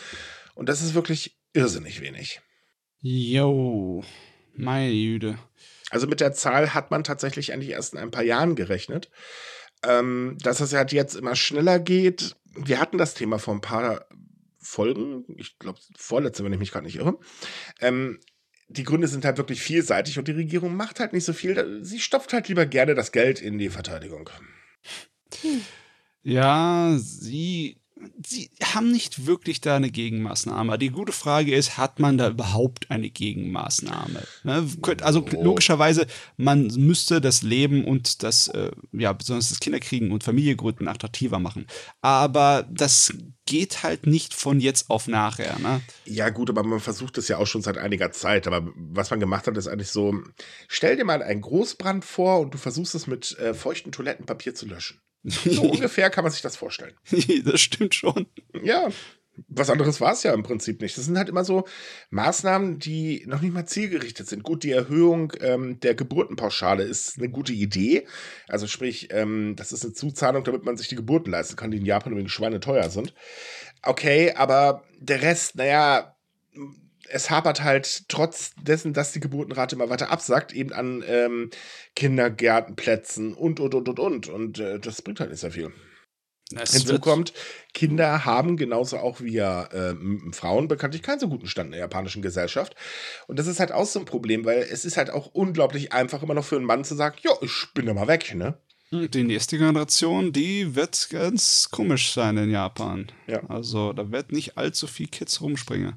Und 0.54 0.68
das 0.68 0.82
ist 0.82 0.94
wirklich 0.94 1.37
irrsinnig 1.52 2.00
wenig. 2.00 2.40
Yo, 3.09 4.03
meine 4.57 4.90
Jüde. 4.90 5.38
Also 5.90 6.09
mit 6.09 6.19
der 6.19 6.33
Zahl 6.33 6.75
hat 6.75 6.90
man 6.90 7.05
tatsächlich 7.05 7.53
eigentlich 7.53 7.71
erst 7.71 7.95
in 7.95 8.01
ein 8.01 8.11
paar 8.11 8.25
Jahren 8.25 8.57
gerechnet. 8.57 9.12
Ähm, 9.85 10.37
dass 10.42 10.59
es 10.59 10.73
halt 10.73 10.90
jetzt 10.90 11.14
immer 11.14 11.37
schneller 11.37 11.79
geht. 11.79 12.35
Wir 12.57 12.81
hatten 12.81 12.99
das 12.99 13.14
Thema 13.14 13.38
vor 13.38 13.55
ein 13.55 13.61
paar 13.61 14.07
Folgen, 14.59 15.25
ich 15.37 15.57
glaube 15.61 15.79
vorletzte, 15.97 16.42
wenn 16.42 16.53
ich 16.53 16.59
mich 16.59 16.73
gerade 16.73 16.87
nicht 16.87 16.97
irre. 16.97 17.16
Ähm, 17.81 18.19
die 18.66 18.83
Gründe 18.83 19.07
sind 19.07 19.25
halt 19.25 19.38
wirklich 19.38 19.62
vielseitig 19.62 20.19
und 20.19 20.27
die 20.27 20.33
Regierung 20.33 20.75
macht 20.75 20.99
halt 20.99 21.12
nicht 21.12 21.25
so 21.25 21.33
viel. 21.33 21.85
Sie 21.85 22.01
stopft 22.01 22.33
halt 22.33 22.49
lieber 22.49 22.66
gerne 22.66 22.97
das 22.97 23.12
Geld 23.12 23.40
in 23.40 23.59
die 23.59 23.71
Verteidigung. 23.71 24.31
Ja, 26.25 26.97
sie, 26.99 27.81
sie 28.27 28.51
haben 28.62 28.90
nicht 28.92 29.27
wirklich 29.27 29.61
da 29.61 29.77
eine 29.77 29.90
Gegenmaßnahme. 29.90 30.79
Die 30.79 30.90
gute 30.90 31.12
Frage 31.12 31.55
ist, 31.55 31.79
hat 31.79 31.99
man 32.01 32.19
da 32.19 32.29
überhaupt 32.31 32.90
eine 32.90 33.11
Gegenmaßnahme? 33.11 34.23
Ne, 34.45 34.69
Also 35.03 35.27
Oh. 35.35 35.42
logischerweise, 35.42 36.07
man 36.37 36.66
müsste 36.66 37.21
das 37.21 37.42
Leben 37.42 37.85
und 37.85 38.23
das, 38.23 38.49
äh, 38.49 38.71
ja, 38.92 39.12
besonders 39.12 39.49
das 39.49 39.61
Kinderkriegen 39.61 40.12
und 40.12 40.25
Familiengründen 40.25 40.88
attraktiver 40.88 41.38
machen. 41.38 41.66
Aber 42.01 42.69
das 42.71 43.12
geht 43.47 43.83
halt 43.83 44.07
nicht 44.07 44.35
von 44.35 44.61
jetzt 44.61 44.90
auf 44.90 45.07
nachher. 45.09 45.59
Ne? 45.59 45.81
Ja, 46.05 46.31
gut, 46.31 46.51
aber 46.51 46.62
man 46.64 46.81
versucht 46.81 47.16
es 47.19 47.29
ja 47.29 47.38
auch 47.38 47.47
schon 47.47 47.62
seit 47.62 47.79
einiger 47.79 48.11
Zeit. 48.12 48.47
Aber 48.47 48.69
was 48.75 49.11
man 49.11 49.21
gemacht 49.21 49.47
hat, 49.47 49.57
ist 49.57 49.69
eigentlich 49.69 49.90
so: 49.90 50.14
stell 50.69 50.97
dir 50.97 51.05
mal 51.05 51.23
einen 51.23 51.40
Großbrand 51.40 52.05
vor 52.05 52.40
und 52.40 52.55
du 52.55 52.59
versuchst 52.59 52.95
es 52.95 53.07
mit 53.07 53.38
äh, 53.38 53.55
feuchtem 53.55 53.92
Toilettenpapier 53.92 54.55
zu 54.55 54.66
löschen. 54.66 55.01
So 55.22 55.62
ungefähr 55.70 56.11
kann 56.11 56.24
man 56.24 56.33
sich 56.33 56.42
das 56.42 56.57
vorstellen. 56.57 56.94
das 57.44 57.61
stimmt 57.61 57.94
schon. 57.94 58.26
Ja, 58.62 58.88
was 59.48 59.70
anderes 59.70 60.00
war 60.00 60.12
es 60.12 60.22
ja 60.22 60.33
im 60.33 60.42
Prinzip 60.42 60.81
nicht. 60.81 60.96
Das 60.96 61.05
sind 61.05 61.18
halt 61.18 61.29
immer 61.29 61.44
so 61.44 61.66
Maßnahmen, 62.11 62.79
die 62.79 63.24
noch 63.26 63.42
nicht 63.42 63.52
mal 63.52 63.66
zielgerichtet 63.66 64.29
sind. 64.29 64.42
Gut, 64.42 64.62
die 64.64 64.70
Erhöhung 64.70 65.33
ähm, 65.40 65.79
der 65.81 65.94
Geburtenpauschale 65.94 66.83
ist 66.83 67.18
eine 67.18 67.29
gute 67.29 67.52
Idee. 67.52 68.07
Also 68.48 68.66
sprich, 68.66 69.09
ähm, 69.12 69.55
das 69.57 69.72
ist 69.72 69.85
eine 69.85 69.92
Zuzahlung, 69.92 70.44
damit 70.44 70.64
man 70.64 70.76
sich 70.76 70.88
die 70.88 70.96
Geburten 70.96 71.31
leisten 71.31 71.57
kann, 71.57 71.70
die 71.70 71.79
in 71.79 71.85
Japan 71.85 72.12
übrigens 72.12 72.33
schweineteuer 72.33 72.88
sind. 72.90 73.14
Okay, 73.83 74.33
aber 74.33 74.85
der 74.98 75.22
Rest, 75.22 75.57
naja, 75.57 76.15
es 77.11 77.31
hapert 77.31 77.62
halt 77.62 78.09
trotz 78.09 78.53
dessen, 78.61 78.92
dass 78.92 79.12
die 79.12 79.21
Geburtenrate 79.21 79.77
immer 79.77 79.90
weiter 79.90 80.11
absackt, 80.11 80.53
eben 80.53 80.73
an 80.73 81.05
ähm, 81.07 81.51
Kindergärtenplätzen 81.95 83.35
und, 83.35 83.61
und, 83.61 83.75
und, 83.75 83.88
und, 83.88 83.99
und. 83.99 84.29
Und 84.29 84.59
äh, 84.59 84.79
das 84.79 85.03
bringt 85.03 85.21
halt 85.21 85.31
nicht 85.31 85.40
sehr 85.40 85.53
viel. 85.53 85.73
Es 86.55 86.75
Hinzu 86.75 87.01
kommt, 87.01 87.33
Kinder 87.75 88.25
haben 88.25 88.57
genauso 88.57 88.99
auch 88.99 89.21
wie 89.21 89.38
ähm, 89.38 90.33
Frauen 90.33 90.69
bekanntlich 90.69 91.03
keinen 91.03 91.19
so 91.19 91.29
guten 91.29 91.49
Stand 91.49 91.69
in 91.69 91.73
der 91.73 91.81
japanischen 91.81 92.23
Gesellschaft. 92.23 92.77
Und 93.27 93.38
das 93.40 93.49
ist 93.49 93.59
halt 93.59 93.73
auch 93.73 93.87
so 93.87 93.99
ein 93.99 94.05
Problem, 94.05 94.45
weil 94.45 94.59
es 94.59 94.85
ist 94.85 94.97
halt 94.97 95.11
auch 95.11 95.27
unglaublich 95.27 95.92
einfach, 95.92 96.23
immer 96.23 96.35
noch 96.35 96.45
für 96.45 96.57
einen 96.57 96.64
Mann 96.64 96.85
zu 96.85 96.95
sagen, 96.95 97.16
ja, 97.23 97.33
ich 97.40 97.66
bin 97.75 97.87
da 97.87 97.95
mal 97.95 98.07
weg, 98.07 98.33
ne? 98.35 98.59
Die 98.92 99.25
nächste 99.25 99.59
Generation, 99.59 100.33
die 100.33 100.77
wird 100.77 101.09
ganz 101.11 101.69
komisch 101.73 102.12
sein 102.12 102.37
in 102.37 102.51
Japan. 102.51 103.11
Ja. 103.27 103.42
Also 103.49 103.92
da 103.92 104.12
wird 104.12 104.31
nicht 104.31 104.57
allzu 104.57 104.87
viel 104.87 105.09
Kids 105.09 105.40
rumspringen. 105.40 105.95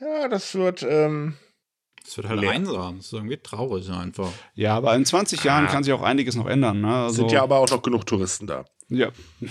Ja, 0.00 0.28
das 0.28 0.54
wird. 0.54 0.82
Ähm, 0.88 1.34
Das 2.04 2.16
wird 2.16 2.28
halt 2.28 2.40
Leer. 2.40 2.50
einsam. 2.52 2.96
Das 2.98 3.06
ist 3.06 3.12
irgendwie 3.12 3.36
traurig 3.36 3.90
einfach. 3.90 4.30
Ja, 4.54 4.74
aber 4.76 4.94
in 4.94 5.04
20 5.04 5.42
Jahren 5.44 5.66
Ah. 5.66 5.70
kann 5.70 5.82
sich 5.84 5.92
auch 5.92 6.02
einiges 6.02 6.36
noch 6.36 6.46
ändern. 6.46 6.80
Ne? 6.80 6.94
Also, 6.94 7.16
sind 7.16 7.32
ja 7.32 7.42
aber 7.42 7.58
auch 7.58 7.68
noch 7.70 7.82
genug 7.82 8.06
Touristen 8.06 8.46
da. 8.46 8.64
ja. 8.88 9.08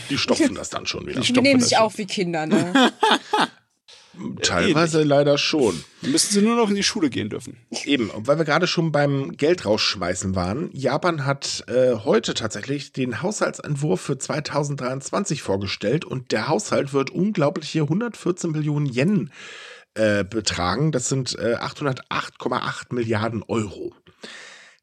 Die 0.09 0.17
stopfen 0.17 0.55
das 0.55 0.69
dann 0.69 0.85
schon 0.85 1.05
wieder. 1.05 1.21
Die 1.21 1.33
Die 1.33 1.41
nehmen 1.41 1.61
sich 1.61 1.77
auch 1.77 1.97
wie 1.97 2.05
Kinder, 2.05 2.45
ne? 2.45 2.91
Teilweise 4.41 5.03
leider 5.03 5.37
schon. 5.37 5.83
Müssen 6.01 6.33
sie 6.33 6.41
nur 6.41 6.55
noch 6.55 6.69
in 6.69 6.75
die 6.75 6.81
Schule 6.81 7.11
gehen 7.11 7.29
dürfen. 7.29 7.55
Eben, 7.85 8.09
und 8.09 8.25
weil 8.25 8.39
wir 8.39 8.45
gerade 8.45 8.65
schon 8.65 8.91
beim 8.91 9.37
Geld 9.37 9.63
rausschmeißen 9.65 10.33
waren, 10.33 10.71
Japan 10.73 11.23
hat 11.25 11.63
äh, 11.67 11.93
heute 12.03 12.33
tatsächlich 12.33 12.91
den 12.93 13.21
Haushaltsentwurf 13.21 14.01
für 14.01 14.17
2023 14.17 15.43
vorgestellt 15.43 16.03
und 16.03 16.31
der 16.31 16.47
Haushalt 16.47 16.93
wird 16.93 17.11
unglaubliche 17.11 17.81
114 17.83 18.49
Millionen 18.49 18.87
Yen 18.91 19.31
äh, 19.97 20.23
betragen. 20.23 20.91
Das 20.91 21.09
sind 21.09 21.37
äh, 21.39 21.55
808,8 21.55 22.93
Milliarden 22.93 23.43
Euro. 23.43 23.93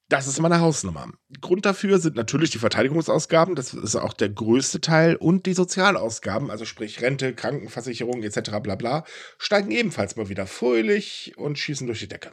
Das 0.09 0.27
ist 0.27 0.41
meine 0.41 0.61
Hausnummer. 0.61 1.09
Grund 1.41 1.65
dafür 1.65 1.99
sind 1.99 2.15
natürlich 2.15 2.51
die 2.51 2.59
Verteidigungsausgaben, 2.59 3.55
das 3.55 3.73
ist 3.73 3.97
auch 3.97 4.13
der 4.13 4.29
größte 4.29 4.81
Teil, 4.81 5.17
und 5.17 5.47
die 5.47 5.55
Sozialausgaben, 5.55 6.51
also 6.51 6.67
sprich 6.67 7.01
Rente, 7.01 7.35
Krankenversicherung 7.35 8.23
etc. 8.23 8.51
bla 8.63 8.75
bla, 8.75 9.05
steigen 9.39 9.71
ebenfalls 9.71 10.17
mal 10.17 10.29
wieder 10.29 10.47
fröhlich 10.47 11.33
und 11.37 11.59
schießen 11.59 11.87
durch 11.87 12.01
die 12.01 12.09
Decke. 12.09 12.33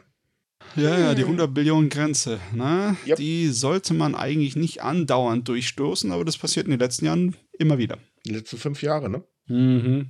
Ja, 0.76 0.98
ja, 0.98 1.14
die 1.14 1.22
100 1.22 1.52
Billionen 1.52 1.88
Grenze. 1.88 2.40
Ne? 2.52 2.96
Yep. 3.06 3.16
Die 3.16 3.48
sollte 3.48 3.94
man 3.94 4.14
eigentlich 4.14 4.56
nicht 4.56 4.82
andauernd 4.82 5.48
durchstoßen, 5.48 6.12
aber 6.12 6.24
das 6.24 6.38
passiert 6.38 6.66
in 6.66 6.70
den 6.70 6.80
letzten 6.80 7.06
Jahren 7.06 7.36
immer 7.58 7.78
wieder. 7.78 7.98
Die 8.26 8.32
letzten 8.32 8.58
fünf 8.58 8.82
Jahre, 8.82 9.10
ne? 9.10 9.24
Mhm. 9.46 10.08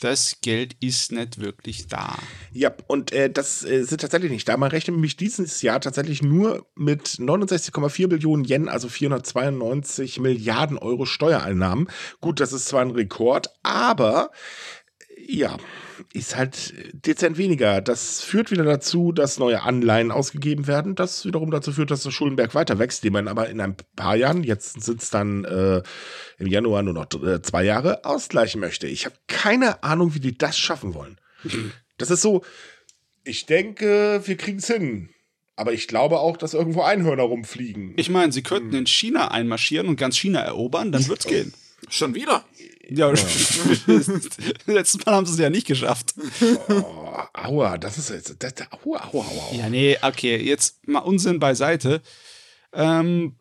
Das 0.00 0.36
Geld 0.42 0.76
ist 0.80 1.10
nicht 1.10 1.40
wirklich 1.40 1.88
da. 1.88 2.16
Ja, 2.52 2.72
und 2.86 3.10
äh, 3.10 3.28
das 3.28 3.64
äh, 3.64 3.82
sind 3.82 4.00
tatsächlich 4.00 4.30
nicht 4.30 4.48
da. 4.48 4.56
Man 4.56 4.70
rechnet 4.70 4.94
nämlich 4.94 5.16
dieses 5.16 5.60
Jahr 5.60 5.80
tatsächlich 5.80 6.22
nur 6.22 6.66
mit 6.76 7.08
69,4 7.08 8.06
Billionen 8.06 8.44
Yen, 8.44 8.68
also 8.68 8.88
492 8.88 10.20
Milliarden 10.20 10.78
Euro 10.78 11.04
Steuereinnahmen. 11.04 11.88
Gut, 12.20 12.38
das 12.38 12.52
ist 12.52 12.66
zwar 12.66 12.82
ein 12.82 12.92
Rekord, 12.92 13.48
aber 13.64 14.30
ja, 15.30 15.58
ist 16.14 16.36
halt 16.36 16.72
dezent 16.92 17.36
weniger. 17.36 17.82
Das 17.82 18.22
führt 18.22 18.50
wieder 18.50 18.64
dazu, 18.64 19.12
dass 19.12 19.38
neue 19.38 19.62
Anleihen 19.62 20.10
ausgegeben 20.10 20.66
werden. 20.66 20.94
Das 20.94 21.26
wiederum 21.26 21.50
dazu 21.50 21.72
führt, 21.72 21.90
dass 21.90 22.02
der 22.02 22.12
Schuldenberg 22.12 22.54
weiter 22.54 22.78
wächst, 22.78 23.04
den 23.04 23.12
man 23.12 23.28
aber 23.28 23.50
in 23.50 23.60
ein 23.60 23.76
paar 23.94 24.16
Jahren, 24.16 24.42
jetzt 24.42 24.80
sind 24.82 25.02
es 25.02 25.10
dann 25.10 25.44
äh, 25.44 25.82
im 26.38 26.46
Januar 26.46 26.82
nur 26.82 26.94
noch 26.94 27.08
äh, 27.22 27.42
zwei 27.42 27.62
Jahre, 27.62 28.06
ausgleichen 28.06 28.58
möchte. 28.58 28.86
Ich 28.86 29.04
habe 29.04 29.16
keine 29.26 29.82
Ahnung, 29.82 30.14
wie 30.14 30.20
die 30.20 30.36
das 30.36 30.58
schaffen 30.58 30.94
wollen. 30.94 31.20
Das 31.98 32.10
ist 32.10 32.22
so, 32.22 32.42
ich 33.24 33.44
denke, 33.44 34.22
wir 34.24 34.36
kriegen 34.38 34.58
es 34.58 34.66
hin. 34.66 35.10
Aber 35.56 35.72
ich 35.72 35.88
glaube 35.88 36.20
auch, 36.20 36.36
dass 36.36 36.54
irgendwo 36.54 36.82
Einhörner 36.82 37.24
rumfliegen. 37.24 37.92
Ich 37.96 38.08
meine, 38.08 38.32
sie 38.32 38.42
könnten 38.42 38.74
in 38.74 38.86
China 38.86 39.30
einmarschieren 39.32 39.88
und 39.88 39.96
ganz 39.96 40.16
China 40.16 40.40
erobern, 40.40 40.92
dann 40.92 41.06
wird's 41.08 41.26
gehen. 41.26 41.52
Schon 41.90 42.14
wieder? 42.14 42.44
Ja, 42.90 43.08
letztes 44.66 45.04
Mal 45.04 45.14
haben 45.14 45.26
sie 45.26 45.32
es 45.32 45.38
ja 45.38 45.50
nicht 45.50 45.66
geschafft. 45.66 46.14
oh, 46.68 47.18
aua, 47.34 47.76
das 47.76 47.98
ist 47.98 48.08
jetzt. 48.10 48.36
Das, 48.38 48.54
aua, 48.70 49.04
aua, 49.04 49.24
aua. 49.24 49.24
aua. 49.24 49.54
Ja, 49.54 49.68
nee, 49.68 49.98
okay, 50.00 50.36
jetzt 50.36 50.86
mal 50.88 51.00
Unsinn 51.00 51.38
beiseite. 51.38 52.00
Ähm, 52.72 53.36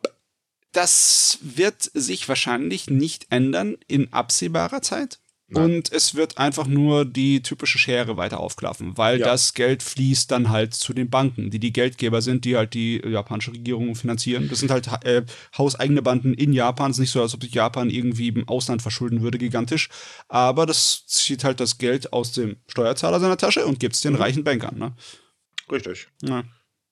das 0.74 1.40
wird 1.42 1.90
sich 1.94 2.28
wahrscheinlich 2.28 2.90
nicht 2.90 3.28
ändern 3.30 3.78
in 3.88 4.12
absehbarer 4.12 4.82
Zeit. 4.82 5.20
Und 5.54 5.94
es 5.94 6.14
wird 6.14 6.38
einfach 6.38 6.68
nur 6.68 7.06
die 7.06 7.42
typische 7.42 7.78
Schere 7.80 8.18
weiter 8.18 8.40
aufklaffen, 8.42 8.98
weil 8.98 9.20
Ja. 9.20 9.28
das 9.28 9.54
Geld 9.54 9.82
fließt 9.82 10.30
dann 10.30 10.50
halt 10.50 10.74
zu 10.74 10.94
den 10.94 11.10
Banken, 11.10 11.50
die 11.52 11.60
die 11.60 11.72
Geldgeber 11.72 12.22
sind, 12.22 12.44
die 12.44 12.58
halt 12.58 12.74
die 12.74 12.98
japanische 13.06 13.54
Regierung 13.54 13.96
finanzieren. 13.96 14.50
Das 14.50 14.60
sind 14.60 14.72
halt 14.72 14.88
äh, 15.06 15.24
hauseigene 15.58 16.02
Banden 16.02 16.34
in 16.34 16.52
Japan. 16.52 16.92
Es 16.92 16.98
ist 16.98 17.02
nicht 17.02 17.12
so, 17.12 17.22
als 17.22 17.34
ob 17.34 17.44
sich 17.44 17.54
Japan 17.54 17.90
irgendwie 17.90 18.28
im 18.28 18.48
Ausland 18.50 18.82
verschulden 18.82 19.22
würde, 19.22 19.38
gigantisch. 19.38 19.88
Aber 20.28 20.66
das 20.66 21.06
zieht 21.08 21.46
halt 21.46 21.62
das 21.62 21.78
Geld 21.78 22.12
aus 22.12 22.34
dem 22.34 22.58
Steuerzahler 22.68 23.22
seiner 23.22 23.38
Tasche 23.38 23.66
und 23.66 23.80
gibt 23.80 23.96
es 23.96 24.02
den 24.02 24.16
reichen 24.16 24.44
Bankern. 24.44 24.78
Ne? 24.78 24.96
Richtig. 25.72 26.08
Ja. 26.24 26.44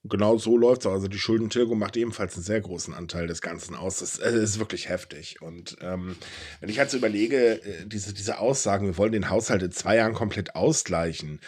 Genau 0.08 0.38
so 0.38 0.56
läuft 0.56 0.82
es. 0.82 0.88
Also 0.88 1.08
die 1.08 1.18
Schuldentilgung 1.18 1.80
macht 1.80 1.98
ebenfalls 1.98 2.36
einen 2.36 2.44
sehr 2.44 2.62
großen 2.62 2.94
Anteil 2.94 3.26
des 3.26 3.42
Ganzen 3.42 3.76
aus. 3.76 4.00
Das 4.00 4.20
äh, 4.20 4.32
ist 4.32 4.60
wirklich 4.60 4.88
heftig. 4.90 5.42
Und 5.42 5.78
ähm, 5.82 6.16
wenn 6.60 6.70
ich 6.70 6.78
halt 6.78 6.92
so 6.92 6.98
überlege, 6.98 7.64
äh, 7.64 7.86
diese, 7.88 8.14
diese 8.14 8.38
Aussagen, 8.38 8.86
wir 8.86 8.98
wollen 8.98 9.14
den 9.14 9.30
Haushalt 9.30 9.64
in 9.64 9.72
zwei 9.72 9.96
Jahren 9.96 10.14
komplett 10.14 10.56
ausgleichen. 10.56 11.40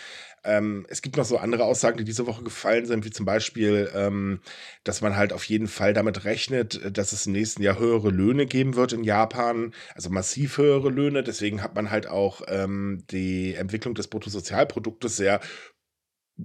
Ähm, 0.43 0.85
es 0.89 1.01
gibt 1.01 1.17
noch 1.17 1.25
so 1.25 1.37
andere 1.37 1.65
Aussagen, 1.65 1.97
die 1.97 2.03
diese 2.03 2.25
Woche 2.25 2.43
gefallen 2.43 2.85
sind, 2.85 3.05
wie 3.05 3.11
zum 3.11 3.25
Beispiel, 3.25 3.91
ähm, 3.93 4.39
dass 4.83 5.01
man 5.01 5.17
halt 5.17 5.33
auf 5.33 5.43
jeden 5.43 5.67
Fall 5.67 5.93
damit 5.93 6.23
rechnet, 6.23 6.81
äh, 6.81 6.91
dass 6.91 7.11
es 7.11 7.27
im 7.27 7.33
nächsten 7.33 7.61
Jahr 7.61 7.77
höhere 7.77 8.09
Löhne 8.09 8.45
geben 8.45 8.75
wird 8.75 8.93
in 8.93 9.03
Japan, 9.03 9.73
also 9.93 10.09
massiv 10.09 10.57
höhere 10.57 10.89
Löhne. 10.89 11.21
Deswegen 11.21 11.61
hat 11.61 11.75
man 11.75 11.91
halt 11.91 12.07
auch 12.07 12.41
ähm, 12.47 13.03
die 13.11 13.55
Entwicklung 13.55 13.93
des 13.93 14.07
Bruttosozialproduktes 14.07 15.17
sehr 15.17 15.41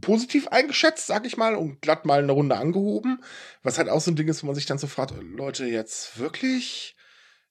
positiv 0.00 0.48
eingeschätzt, 0.48 1.06
sag 1.06 1.26
ich 1.26 1.36
mal, 1.36 1.54
und 1.54 1.82
glatt 1.82 2.06
mal 2.06 2.22
eine 2.22 2.32
Runde 2.32 2.56
angehoben. 2.56 3.22
Was 3.62 3.78
halt 3.78 3.88
auch 3.88 4.00
so 4.00 4.10
ein 4.10 4.16
Ding 4.16 4.28
ist, 4.28 4.42
wo 4.42 4.46
man 4.46 4.54
sich 4.54 4.66
dann 4.66 4.78
so 4.78 4.86
fragt, 4.86 5.14
Leute, 5.20 5.66
jetzt 5.66 6.18
wirklich? 6.18 6.96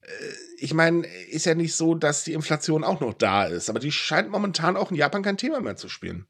Äh, 0.02 0.08
Ich 0.58 0.74
meine, 0.74 1.06
ist 1.30 1.46
ja 1.46 1.56
nicht 1.56 1.76
so, 1.76 1.96
dass 1.96 2.24
die 2.24 2.34
Inflation 2.34 2.84
auch 2.84 3.00
noch 3.00 3.14
da 3.14 3.46
ist, 3.46 3.70
aber 3.70 3.80
die 3.80 3.92
scheint 3.92 4.30
momentan 4.30 4.78
auch 4.78 4.92
in 4.92 4.98
Japan 4.98 5.24
kein 5.24 5.38
Thema 5.38 5.60
mehr 5.60 5.76
zu 5.76 5.90
spielen. 5.90 6.28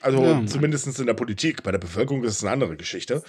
Also 0.00 0.22
Ja. 0.22 0.46
zumindest 0.46 0.98
in 0.98 1.06
der 1.06 1.14
Politik. 1.14 1.62
Bei 1.62 1.72
der 1.72 1.78
Bevölkerung 1.78 2.22
ist 2.24 2.36
es 2.36 2.44
eine 2.44 2.52
andere 2.52 2.76
Geschichte. 2.76 3.22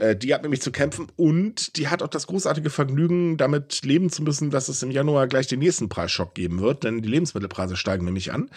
Äh, 0.00 0.16
die 0.16 0.32
hat 0.32 0.42
nämlich 0.42 0.62
zu 0.62 0.72
kämpfen 0.72 1.08
und 1.16 1.76
die 1.76 1.88
hat 1.88 2.02
auch 2.02 2.08
das 2.08 2.26
großartige 2.26 2.70
Vergnügen, 2.70 3.36
damit 3.36 3.82
leben 3.84 4.10
zu 4.10 4.22
müssen, 4.22 4.50
dass 4.50 4.68
es 4.68 4.82
im 4.82 4.90
Januar 4.90 5.28
gleich 5.28 5.46
den 5.48 5.58
nächsten 5.58 5.88
Preisschock 5.88 6.34
geben 6.34 6.60
wird, 6.60 6.84
denn 6.84 7.02
die 7.02 7.08
Lebensmittelpreise 7.08 7.76
steigen 7.76 8.06
nämlich 8.06 8.32
an. 8.32 8.50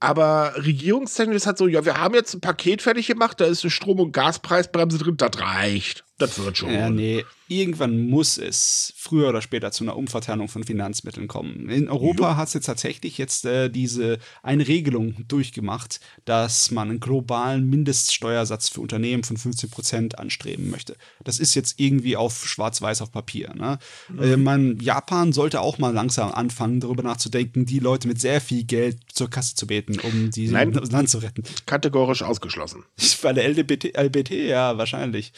Aber 0.00 0.52
regierungstechnisch 0.56 1.46
halt 1.46 1.58
so, 1.58 1.66
ja, 1.66 1.84
wir 1.84 1.98
haben 1.98 2.14
jetzt 2.14 2.34
ein 2.34 2.40
Paket 2.40 2.82
fertig 2.82 3.06
gemacht, 3.06 3.40
da 3.40 3.46
ist 3.46 3.64
eine 3.64 3.70
Strom- 3.70 4.00
und 4.00 4.12
Gaspreisbremse 4.12 4.98
drin, 4.98 5.16
das 5.16 5.40
reicht. 5.40 6.04
Das 6.18 6.38
wird 6.38 6.56
schon. 6.56 6.72
Ja, 6.72 6.90
nee, 6.90 7.24
irgendwann 7.48 8.08
muss 8.08 8.38
es 8.38 8.92
früher 8.96 9.28
oder 9.28 9.42
später 9.42 9.70
zu 9.70 9.84
einer 9.84 9.96
Umverteilung 9.96 10.48
von 10.48 10.64
Finanzmitteln 10.64 11.28
kommen. 11.28 11.68
In 11.68 11.88
Europa 11.88 12.36
hat 12.36 12.48
es 12.48 12.54
jetzt 12.54 12.66
tatsächlich 12.66 13.18
jetzt 13.18 13.44
äh, 13.44 13.68
diese 13.68 14.18
eine 14.42 14.66
Regelung 14.66 15.26
durchgemacht, 15.28 16.00
dass 16.24 16.70
man 16.70 16.88
einen 16.88 17.00
globalen 17.00 17.68
Mindeststeuersatz 17.68 18.68
für 18.68 18.80
Unternehmen 18.80 19.24
von 19.24 19.36
15 19.36 19.70
Prozent 19.70 20.18
anstreben 20.18 20.70
möchte. 20.70 20.96
Das 21.22 21.38
ist 21.38 21.54
jetzt 21.54 21.78
irgendwie 21.78 22.16
auf 22.16 22.46
schwarz-weiß 22.46 23.02
auf 23.02 23.12
Papier. 23.12 23.52
Ne? 23.54 23.78
Äh, 24.20 24.36
man, 24.36 24.78
Japan 24.78 25.32
sollte 25.32 25.60
auch 25.60 25.78
mal 25.78 25.92
langsam 25.92 26.32
anfangen, 26.32 26.80
darüber 26.80 27.02
nachzudenken, 27.02 27.66
die 27.66 27.78
Leute 27.78 28.08
mit 28.08 28.20
sehr 28.20 28.40
viel 28.40 28.64
Geld 28.64 28.98
zur 29.12 29.28
Kasse 29.28 29.54
zu 29.54 29.66
beten, 29.66 29.98
um 30.00 30.30
die 30.30 30.48
Nein. 30.48 30.72
das 30.72 30.90
Land 30.90 31.10
zu 31.10 31.18
retten. 31.18 31.42
Kategorisch 31.66 32.22
ausgeschlossen. 32.22 32.84
Bei 33.22 33.32
der 33.32 33.48
LBT, 33.48 33.96
LBT 33.96 34.30
ja, 34.30 34.78
wahrscheinlich. 34.78 35.32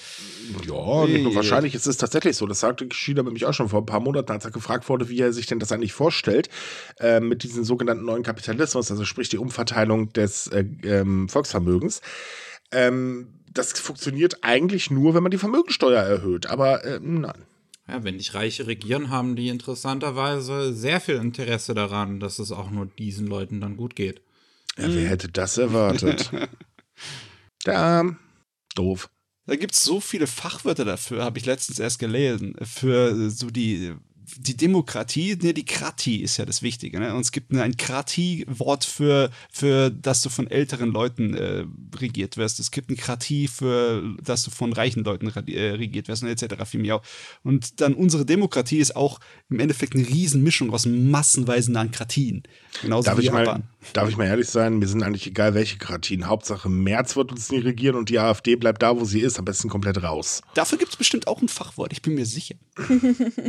Ja, 0.66 0.75
nicht 1.06 1.22
nur 1.22 1.30
Ui. 1.30 1.36
wahrscheinlich 1.36 1.74
ist 1.74 1.86
es 1.86 1.96
tatsächlich 1.96 2.36
so. 2.36 2.46
Das 2.46 2.60
sagte 2.60 2.86
Kishida 2.86 3.22
nämlich 3.22 3.46
auch 3.46 3.54
schon 3.54 3.68
vor 3.68 3.82
ein 3.82 3.86
paar 3.86 4.00
Monaten, 4.00 4.32
als 4.32 4.44
er 4.44 4.50
gefragt 4.50 4.88
wurde, 4.88 5.08
wie 5.08 5.20
er 5.20 5.32
sich 5.32 5.46
denn 5.46 5.58
das 5.58 5.72
eigentlich 5.72 5.92
vorstellt, 5.92 6.48
äh, 7.00 7.20
mit 7.20 7.42
diesem 7.42 7.64
sogenannten 7.64 8.04
neuen 8.04 8.22
Kapitalismus, 8.22 8.90
also 8.90 9.04
sprich 9.04 9.28
die 9.28 9.38
Umverteilung 9.38 10.12
des 10.12 10.48
äh, 10.48 10.64
ähm, 10.84 11.28
Volksvermögens. 11.28 12.00
Ähm, 12.72 13.28
das 13.52 13.72
funktioniert 13.72 14.38
eigentlich 14.42 14.90
nur, 14.90 15.14
wenn 15.14 15.22
man 15.22 15.30
die 15.30 15.38
Vermögensteuer 15.38 16.02
erhöht. 16.02 16.46
Aber 16.46 16.84
äh, 16.84 17.00
nein. 17.02 17.44
Ja, 17.88 18.02
wenn 18.02 18.18
dich 18.18 18.34
Reiche 18.34 18.66
regieren, 18.66 19.10
haben 19.10 19.36
die 19.36 19.48
interessanterweise 19.48 20.74
sehr 20.74 21.00
viel 21.00 21.16
Interesse 21.16 21.72
daran, 21.72 22.18
dass 22.18 22.40
es 22.40 22.50
auch 22.50 22.70
nur 22.70 22.86
diesen 22.86 23.28
Leuten 23.28 23.60
dann 23.60 23.76
gut 23.76 23.94
geht. 23.94 24.22
Ja, 24.76 24.88
wer 24.88 25.08
hätte 25.08 25.28
das 25.28 25.56
erwartet? 25.56 26.30
da, 27.64 28.04
doof. 28.74 29.08
Da 29.46 29.56
gibt 29.56 29.74
es 29.74 29.84
so 29.84 30.00
viele 30.00 30.26
Fachwörter 30.26 30.84
dafür, 30.84 31.24
habe 31.24 31.38
ich 31.38 31.46
letztens 31.46 31.78
erst 31.78 31.98
gelesen, 31.98 32.54
für 32.62 33.30
so 33.30 33.48
die 33.48 33.94
die 34.38 34.56
Demokratie, 34.56 35.36
ne, 35.40 35.54
die 35.54 35.64
Krati 35.64 36.16
ist 36.16 36.36
ja 36.36 36.44
das 36.44 36.62
Wichtige. 36.62 37.00
Ne? 37.00 37.14
Und 37.14 37.20
es 37.20 37.32
gibt 37.32 37.52
ein 37.52 37.76
Krati-Wort 37.76 38.84
für, 38.84 39.30
für, 39.50 39.90
dass 39.90 40.22
du 40.22 40.28
von 40.28 40.50
älteren 40.50 40.90
Leuten 40.90 41.34
äh, 41.34 41.64
regiert 41.98 42.36
wirst. 42.36 42.60
Es 42.60 42.70
gibt 42.70 42.90
ein 42.90 42.96
Krati 42.96 43.48
für, 43.48 44.02
dass 44.22 44.42
du 44.42 44.50
von 44.50 44.72
reichen 44.72 45.04
Leuten 45.04 45.28
äh, 45.28 45.70
regiert 45.70 46.08
wirst 46.08 46.22
und 46.22 46.28
etc. 46.28 46.54
Und 47.42 47.80
dann 47.80 47.94
unsere 47.94 48.26
Demokratie 48.26 48.78
ist 48.78 48.94
auch 48.94 49.20
im 49.48 49.60
Endeffekt 49.60 49.94
eine 49.94 50.06
Riesenmischung 50.06 50.72
aus 50.72 50.86
massenweisen 50.86 51.76
Kratien. 51.90 52.42
Genauso 52.82 53.06
darf 53.06 53.18
wie 53.18 53.22
ich 53.22 53.26
Japan. 53.26 53.44
Mal, 53.44 53.62
darf 53.92 54.08
ich 54.08 54.16
mal 54.16 54.26
ehrlich 54.26 54.48
sein, 54.48 54.78
mir 54.78 54.86
sind 54.86 55.02
eigentlich 55.02 55.26
egal, 55.26 55.54
welche 55.54 55.78
Kratien. 55.78 56.26
Hauptsache, 56.26 56.68
März 56.68 57.16
wird 57.16 57.32
uns 57.32 57.50
nicht 57.50 57.64
regieren 57.64 57.96
und 57.96 58.08
die 58.08 58.18
AfD 58.18 58.56
bleibt 58.56 58.82
da, 58.82 58.98
wo 58.98 59.04
sie 59.04 59.20
ist, 59.20 59.38
am 59.38 59.44
besten 59.44 59.68
komplett 59.68 60.02
raus. 60.02 60.42
Dafür 60.54 60.78
gibt 60.78 60.92
es 60.92 60.96
bestimmt 60.96 61.26
auch 61.26 61.40
ein 61.40 61.48
Fachwort, 61.48 61.92
ich 61.92 62.02
bin 62.02 62.14
mir 62.14 62.26
sicher. 62.26 62.56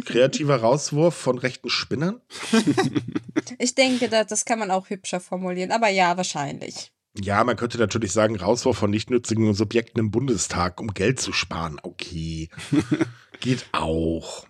Kreativer 0.05 0.57
Rauswurf 0.77 1.15
von 1.15 1.39
rechten 1.39 1.69
Spinnern? 1.71 2.21
ich 3.57 3.73
denke, 3.73 4.09
das 4.09 4.45
kann 4.45 4.59
man 4.59 4.69
auch 4.69 4.91
hübscher 4.91 5.19
formulieren, 5.19 5.71
aber 5.71 5.89
ja, 5.89 6.17
wahrscheinlich. 6.17 6.91
Ja, 7.19 7.43
man 7.43 7.55
könnte 7.55 7.79
natürlich 7.79 8.11
sagen, 8.11 8.35
Rauswurf 8.35 8.77
von 8.77 8.91
nicht 8.91 9.09
nützigen 9.09 9.55
Subjekten 9.55 9.99
im 9.99 10.11
Bundestag, 10.11 10.79
um 10.79 10.93
Geld 10.93 11.19
zu 11.19 11.33
sparen. 11.33 11.79
Okay. 11.81 12.49
Geht 13.39 13.65
auch. 13.71 14.45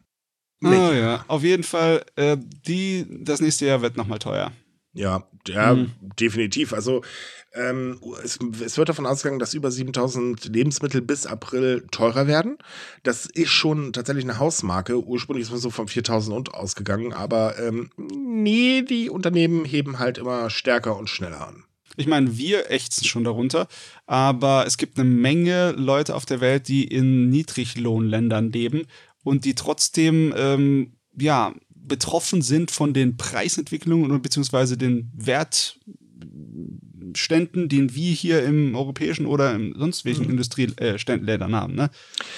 Oh 0.62 0.68
ja, 0.68 1.24
auf 1.30 1.44
jeden 1.44 1.63
Fall, 1.63 2.04
äh, 2.18 2.36
die, 2.38 3.06
das 3.10 3.40
nächste 3.40 3.68
Jahr 3.68 3.82
wird 3.82 3.96
nochmal 3.96 4.20
teuer. 4.20 4.52
Ja, 4.98 5.28
ja, 5.48 5.76
mhm. 5.76 5.92
definitiv. 6.20 6.74
Also 6.74 7.04
ähm, 7.54 8.00
es, 8.24 8.40
es, 8.64 8.78
wird 8.78 8.90
davon 8.90 9.06
ausgegangen, 9.06 9.40
dass 9.40 9.54
über 9.54 9.72
7000 9.72 10.46
Lebensmittel 10.46 11.02
bis 11.02 11.26
April 11.26 11.86
teurer 11.92 12.28
werden. 12.28 12.58
Das 13.04 13.26
ist 13.26 13.52
schon 13.52 13.94
tatsächlich 13.94 14.26
eine 14.26 14.40
Hausmarke. 14.40 15.02
Ursprünglich 15.04 15.46
ist 15.46 15.52
man 15.52 15.60
so 15.60 15.70
von 15.70 15.88
4000 15.88 16.36
und 16.36 16.54
ausgegangen, 16.54 17.14
aber 17.14 17.58
ähm, 17.60 17.90
nee, 17.98 18.82
die 18.82 19.10
Unternehmen 19.10 19.66
heben 19.66 20.00
halt 20.00 20.18
immer 20.18 20.50
stärker 20.50 20.98
und 20.98 21.10
schneller 21.10 21.48
an. 21.48 21.64
Ich 21.96 22.08
meine, 22.08 22.38
wir 22.38 22.70
ächzen 22.70 23.06
schon 23.06 23.24
darunter, 23.24 23.68
aber 24.06 24.66
es 24.68 24.78
gibt 24.78 25.00
eine 25.00 25.10
Menge 25.10 25.72
Leute 25.72 26.16
auf 26.16 26.26
der 26.26 26.42
Welt, 26.42 26.68
die 26.68 26.84
in 26.84 27.30
Niedriglohnländern 27.30 28.52
leben 28.52 28.84
und 29.24 29.46
die 29.46 29.56
trotzdem, 29.56 30.34
ähm, 30.38 30.94
ja, 31.20 31.54
betroffen 31.88 32.41
sind 32.41 32.71
von 32.71 32.93
den 32.93 33.17
Preisentwicklungen 33.17 34.12
und 34.12 34.21
beziehungsweise 34.21 34.78
den 34.78 35.12
Wert, 35.15 35.80
Ständen, 37.15 37.69
den 37.69 37.95
wir 37.95 38.13
hier 38.13 38.43
im 38.43 38.76
europäischen 38.76 39.26
oder 39.26 39.54
in 39.56 39.73
sonst 39.78 40.06
welchen 40.06 40.26
mhm. 40.26 40.32
Industrieländern 40.32 41.52
äh, 41.52 41.56
haben. 41.56 41.76
Ne? 41.76 41.89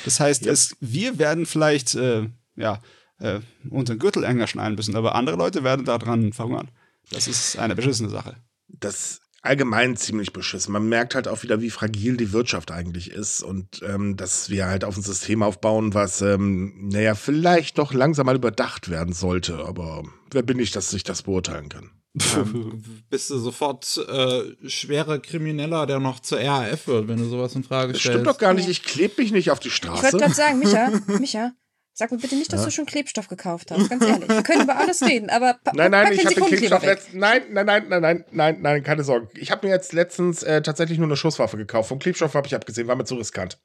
Das 0.05 0.19
heißt, 0.19 0.45
ja. 0.45 0.51
es, 0.51 0.75
wir 0.79 1.17
werden 1.17 1.45
vielleicht 1.45 1.95
äh, 1.95 2.27
ja, 2.55 2.81
äh, 3.19 3.39
unseren 3.69 3.99
Gürtel 3.99 4.23
enger 4.23 4.47
schneiden 4.47 4.75
müssen, 4.75 4.95
aber 4.95 5.15
andere 5.15 5.37
Leute 5.37 5.63
werden 5.63 5.85
daran 5.85 6.33
verhungern. 6.33 6.69
Das 7.11 7.27
ist 7.27 7.57
eine 7.57 7.75
beschissene 7.75 8.09
Sache. 8.09 8.35
Das 8.67 9.21
allgemein 9.41 9.95
ziemlich 9.95 10.33
beschissen. 10.33 10.73
Man 10.73 10.89
merkt 10.89 11.15
halt 11.15 11.27
auch 11.27 11.43
wieder, 11.43 11.61
wie 11.61 11.69
fragil 11.69 12.17
die 12.17 12.33
Wirtschaft 12.33 12.71
eigentlich 12.71 13.11
ist 13.11 13.41
und 13.41 13.81
ähm, 13.83 14.17
dass 14.17 14.49
wir 14.49 14.65
halt 14.67 14.83
auf 14.83 14.97
ein 14.97 15.03
System 15.03 15.43
aufbauen, 15.43 15.93
was, 15.93 16.21
ähm, 16.21 16.89
naja, 16.89 17.15
vielleicht 17.15 17.77
doch 17.77 17.93
langsam 17.93 18.25
mal 18.25 18.35
überdacht 18.35 18.89
werden 18.89 19.13
sollte. 19.13 19.65
Aber 19.65 20.03
wer 20.31 20.43
bin 20.43 20.59
ich, 20.59 20.71
dass 20.71 20.93
ich 20.93 21.03
das 21.03 21.23
beurteilen 21.23 21.69
kann? 21.69 21.91
ähm, 22.35 22.83
bist 23.09 23.29
du 23.29 23.37
sofort 23.37 23.97
äh, 23.97 24.67
schwerer 24.67 25.19
Krimineller, 25.19 25.85
der 25.85 25.99
noch 25.99 26.19
zur 26.19 26.39
RAF 26.39 26.87
wird, 26.87 27.07
wenn 27.07 27.17
du 27.17 27.25
sowas 27.25 27.55
in 27.55 27.63
Frage 27.63 27.93
stellst. 27.93 28.05
Stimmt 28.05 28.27
doch 28.27 28.37
gar 28.37 28.53
nicht, 28.53 28.69
ich 28.69 28.83
klebe 28.83 29.21
mich 29.21 29.31
nicht 29.31 29.51
auf 29.51 29.59
die 29.59 29.69
Straße. 29.69 30.07
Ich 30.07 30.13
wollte 30.13 30.25
gerade 30.25 30.35
sagen, 30.35 30.59
Micha, 30.59 30.91
Micha, 31.19 31.51
sag 31.99 32.11
mir 32.11 32.17
bitte 32.17 32.35
nicht, 32.35 32.51
dass 32.53 32.61
ja. 32.61 32.65
du 32.67 32.71
schon 32.71 32.85
Klebstoff 32.85 33.27
gekauft 33.27 33.71
hast, 33.71 33.89
ganz 33.89 34.05
ehrlich. 34.05 34.29
Wir 34.29 34.41
können 34.41 34.63
über 34.63 34.77
alles 34.77 35.01
reden, 35.01 35.29
aber 35.29 35.59
Nein, 35.73 35.91
nein, 35.91 36.13
ich 36.13 36.25
habe 36.25 36.33
den 36.33 36.45
Klebstoff 36.45 36.83
letztens, 36.83 37.13
nein, 37.13 37.43
nein, 37.51 37.65
nein, 37.65 37.85
nein, 37.89 38.01
nein, 38.01 38.25
nein, 38.31 38.57
nein, 38.61 38.83
keine 38.83 39.03
Sorge. 39.03 39.27
Ich 39.35 39.51
habe 39.51 39.67
mir 39.67 39.73
jetzt 39.73 39.91
letztens 39.91 40.41
äh, 40.41 40.61
tatsächlich 40.61 40.97
nur 40.97 41.07
eine 41.07 41.17
Schusswaffe 41.17 41.57
gekauft. 41.57 41.89
Vom 41.89 41.99
Klebstoff 41.99 42.33
habe 42.35 42.47
ich 42.47 42.55
abgesehen, 42.55 42.87
war 42.87 42.95
mir 42.95 43.03
zu 43.03 43.15
riskant. 43.15 43.57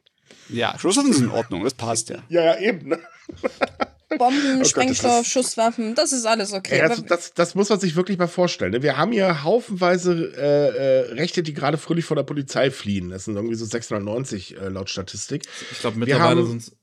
Ja, 0.49 0.77
Schusswaffen 0.77 1.13
sind 1.13 1.27
in 1.27 1.31
Ordnung, 1.31 1.63
das 1.63 1.75
passt 1.75 2.11
ja. 2.11 2.19
Ja, 2.29 2.43
ja, 2.43 2.59
eben, 2.59 2.89
ne? 2.89 2.99
Bomben, 4.19 4.61
oh 4.61 4.65
Sprengstoff, 4.65 5.19
Gott, 5.19 5.27
Schusswaffen, 5.27 5.95
das 5.95 6.13
ist 6.13 6.27
alles 6.27 6.53
okay. 6.53 6.79
Ja, 6.79 6.89
das, 6.89 7.05
das, 7.05 7.35
das, 7.35 7.55
muss 7.55 7.69
man 7.69 7.81
sich 7.81 7.97
wirklich 7.97 8.19
mal 8.19 8.29
vorstellen. 8.29 8.73
Ne? 8.73 8.83
Wir 8.83 8.97
haben 8.97 9.13
hier 9.13 9.43
haufenweise 9.45 10.33
äh, 10.37 10.41
äh, 10.41 11.13
Rechte, 11.15 11.43
die 11.43 11.55
gerade 11.55 11.79
fröhlich 11.79 12.05
vor 12.05 12.17
der 12.17 12.23
Polizei 12.23 12.71
fliehen. 12.71 13.11
Das 13.11 13.25
sind 13.25 13.35
irgendwie 13.35 13.55
so 13.55 13.65
690 13.65 14.57
äh, 14.57 14.69
laut 14.69 14.91
Statistik. 14.91 15.43
Ich 15.73 15.81
glaube, 15.81 15.99
mittlerweile 15.99 16.47
sind 16.47 16.63
es 16.63 16.77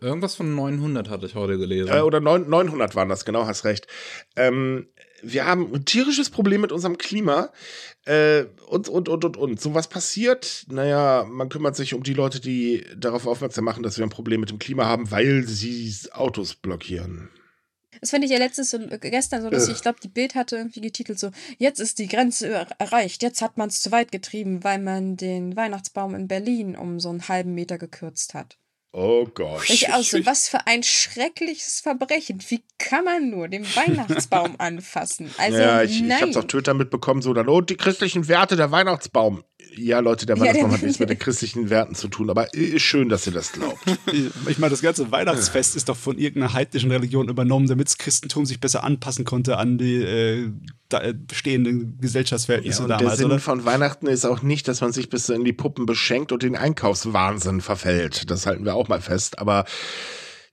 irgendwas 0.00 0.34
von 0.34 0.54
900 0.54 1.08
hatte 1.08 1.26
ich 1.26 1.34
heute 1.34 1.58
gelesen. 1.58 1.92
Äh, 1.92 2.00
oder 2.00 2.20
9, 2.20 2.48
900 2.48 2.94
waren 2.94 3.08
das, 3.08 3.24
genau, 3.24 3.46
hast 3.46 3.64
recht. 3.64 3.86
Ähm, 4.36 4.88
wir 5.22 5.46
haben 5.46 5.72
ein 5.74 5.84
tierisches 5.84 6.30
Problem 6.30 6.60
mit 6.60 6.72
unserem 6.72 6.98
Klima. 6.98 7.50
Äh, 8.04 8.44
und, 8.68 8.88
und, 8.88 9.08
und, 9.08 9.24
und, 9.24 9.36
und. 9.36 9.60
So 9.60 9.74
was 9.74 9.88
passiert, 9.88 10.64
naja, 10.68 11.24
man 11.28 11.48
kümmert 11.48 11.76
sich 11.76 11.94
um 11.94 12.02
die 12.02 12.14
Leute, 12.14 12.40
die 12.40 12.84
darauf 12.96 13.26
aufmerksam 13.26 13.64
machen, 13.64 13.82
dass 13.82 13.98
wir 13.98 14.06
ein 14.06 14.10
Problem 14.10 14.40
mit 14.40 14.50
dem 14.50 14.58
Klima 14.58 14.86
haben, 14.86 15.10
weil 15.10 15.44
sie 15.46 15.94
Autos 16.12 16.54
blockieren. 16.54 17.30
Das 18.00 18.10
fand 18.10 18.24
ich 18.24 18.30
ja 18.30 18.38
letztes 18.38 18.72
äh, 18.72 18.98
gestern 19.00 19.42
so, 19.42 19.50
dass 19.50 19.68
ich, 19.68 19.76
ich 19.76 19.82
glaube, 19.82 19.98
die 20.02 20.08
Bild 20.08 20.34
hatte 20.34 20.56
irgendwie 20.56 20.80
getitelt 20.80 21.18
so, 21.18 21.30
jetzt 21.58 21.80
ist 21.80 21.98
die 21.98 22.06
Grenze 22.08 22.66
erreicht, 22.78 23.22
jetzt 23.22 23.42
hat 23.42 23.56
man 23.56 23.68
es 23.68 23.82
zu 23.82 23.90
weit 23.90 24.12
getrieben, 24.12 24.62
weil 24.62 24.78
man 24.78 25.16
den 25.16 25.56
Weihnachtsbaum 25.56 26.14
in 26.14 26.28
Berlin 26.28 26.76
um 26.76 27.00
so 27.00 27.08
einen 27.08 27.28
halben 27.28 27.54
Meter 27.54 27.78
gekürzt 27.78 28.34
hat. 28.34 28.58
Oh 28.92 29.26
Gott. 29.26 29.68
Ich 29.68 29.92
auch 29.92 30.02
so, 30.02 30.24
was 30.24 30.48
für 30.48 30.66
ein 30.66 30.82
schreckliches 30.82 31.80
Verbrechen. 31.80 32.42
Wie 32.48 32.62
kann 32.78 33.04
man 33.04 33.28
nur 33.28 33.48
den 33.48 33.64
Weihnachtsbaum 33.64 34.54
anfassen? 34.58 35.30
Also, 35.36 35.58
ja, 35.58 35.82
ich, 35.82 36.00
nein. 36.00 36.16
ich 36.16 36.22
hab's 36.22 36.36
auf 36.36 36.46
Twitter 36.46 36.72
mitbekommen, 36.72 37.20
so 37.20 37.34
dann, 37.34 37.48
oh, 37.48 37.60
die 37.60 37.76
christlichen 37.76 38.28
Werte 38.28 38.56
der 38.56 38.70
Weihnachtsbaum. 38.70 39.44
Ja, 39.74 39.98
Leute, 40.00 40.24
der 40.24 40.38
Weihnachtsbaum 40.38 40.70
ja, 40.70 40.76
hat 40.76 40.82
nichts 40.82 40.98
mit 41.00 41.10
den 41.10 41.18
christlichen 41.18 41.70
Werten 41.70 41.94
zu 41.94 42.08
tun, 42.08 42.30
aber 42.30 42.52
ist 42.54 42.82
schön, 42.82 43.08
dass 43.08 43.26
ihr 43.26 43.32
das 43.32 43.52
glaubt. 43.52 43.78
Ich 44.48 44.58
meine, 44.58 44.70
das 44.70 44.82
ganze 44.82 45.10
Weihnachtsfest 45.10 45.76
ist 45.76 45.88
doch 45.88 45.96
von 45.96 46.16
irgendeiner 46.18 46.52
heidnischen 46.52 46.90
Religion 46.90 47.28
übernommen, 47.28 47.66
damit 47.66 47.88
das 47.88 47.98
Christentum 47.98 48.46
sich 48.46 48.60
besser 48.60 48.84
anpassen 48.84 49.24
konnte 49.24 49.58
an 49.58 49.78
die 49.78 49.96
äh, 49.96 50.50
äh 50.90 51.14
bestehenden 51.14 51.98
Gesellschaftsverhältnisse 52.00 52.78
ja, 52.78 52.84
und 52.84 52.90
damals. 52.90 53.08
Der 53.10 53.16
Sinn 53.16 53.26
oder? 53.26 53.38
von 53.38 53.64
Weihnachten 53.64 54.06
ist 54.06 54.24
auch 54.24 54.42
nicht, 54.42 54.68
dass 54.68 54.80
man 54.80 54.92
sich 54.92 55.10
bis 55.10 55.28
in 55.28 55.44
die 55.44 55.52
Puppen 55.52 55.86
beschenkt 55.86 56.32
und 56.32 56.42
den 56.42 56.56
Einkaufswahnsinn 56.56 57.60
verfällt. 57.60 58.30
Das 58.30 58.46
halten 58.46 58.64
wir 58.64 58.74
auch 58.74 58.88
mal 58.88 59.00
fest, 59.00 59.38
aber 59.38 59.64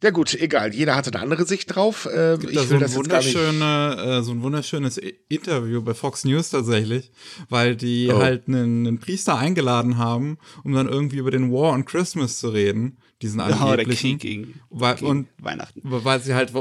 ja 0.06 0.12
gut, 0.12 0.36
egal. 0.36 0.72
Jeder 0.76 0.96
hatte 0.96 1.12
eine 1.12 1.20
andere 1.20 1.46
Sicht 1.46 1.76
drauf. 1.76 2.06
Äh, 2.06 2.36
ich 2.36 2.44
will 2.44 2.64
so, 2.68 2.76
ein 2.76 2.80
das 2.80 2.96
wunderschöne, 2.96 4.20
äh, 4.20 4.22
so 4.22 4.34
ein 4.34 4.44
wunderschönes 4.44 5.00
Interview 5.00 5.82
bei 5.82 5.96
Fox 5.96 6.26
News 6.26 6.52
tatsächlich, 6.52 7.12
weil 7.50 7.76
die 7.76 8.12
oh. 8.14 8.20
halt 8.20 8.48
einen, 8.48 8.86
einen, 8.86 9.00
Priester 9.00 9.36
eingeladen 9.36 9.98
haben, 9.98 10.38
um 10.64 10.74
dann 10.74 10.88
irgendwie 10.88 11.18
über 11.18 11.32
den 11.32 11.52
War 11.52 11.74
on 11.74 11.86
Christmas 11.86 12.38
zu 12.38 12.50
reden. 12.50 12.98
Diesen 13.24 13.40
angeblichen. 13.40 14.12
Ja, 14.12 14.18
gegen, 14.18 14.60
weil, 14.70 14.96
gegen 14.96 15.08
und, 15.08 15.28
Weihnachten. 15.42 15.82
Weil 15.84 16.22
sie 16.22 16.36
halt 16.36 16.54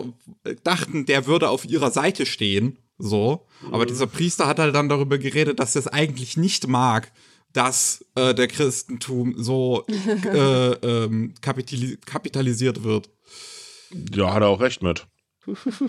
dachten, 0.63 1.05
der 1.05 1.27
würde 1.27 1.51
auf 1.51 1.67
ihrer 1.67 1.91
Seite 1.91 2.25
stehen. 2.25 2.79
So. 2.97 3.47
Aber 3.71 3.85
mhm. 3.85 3.89
dieser 3.89 4.07
Priester 4.07 4.47
hat 4.47 4.59
halt 4.59 4.75
dann 4.75 4.89
darüber 4.89 5.19
geredet, 5.19 5.61
dass 5.61 5.77
er 5.77 5.81
es 5.81 5.89
eigentlich 5.89 6.39
nicht 6.39 6.67
mag, 6.67 7.13
dass 7.53 8.05
äh, 8.15 8.35
der 8.35 8.49
Christentum 8.49 9.35
so 9.37 9.85
äh, 10.25 10.73
ähm, 10.73 11.35
kapitalisiert 11.41 12.85
wird. 12.85 13.11
Ja, 14.13 14.33
hat 14.33 14.43
er 14.43 14.49
auch 14.49 14.61
recht 14.61 14.83
mit. 14.83 15.07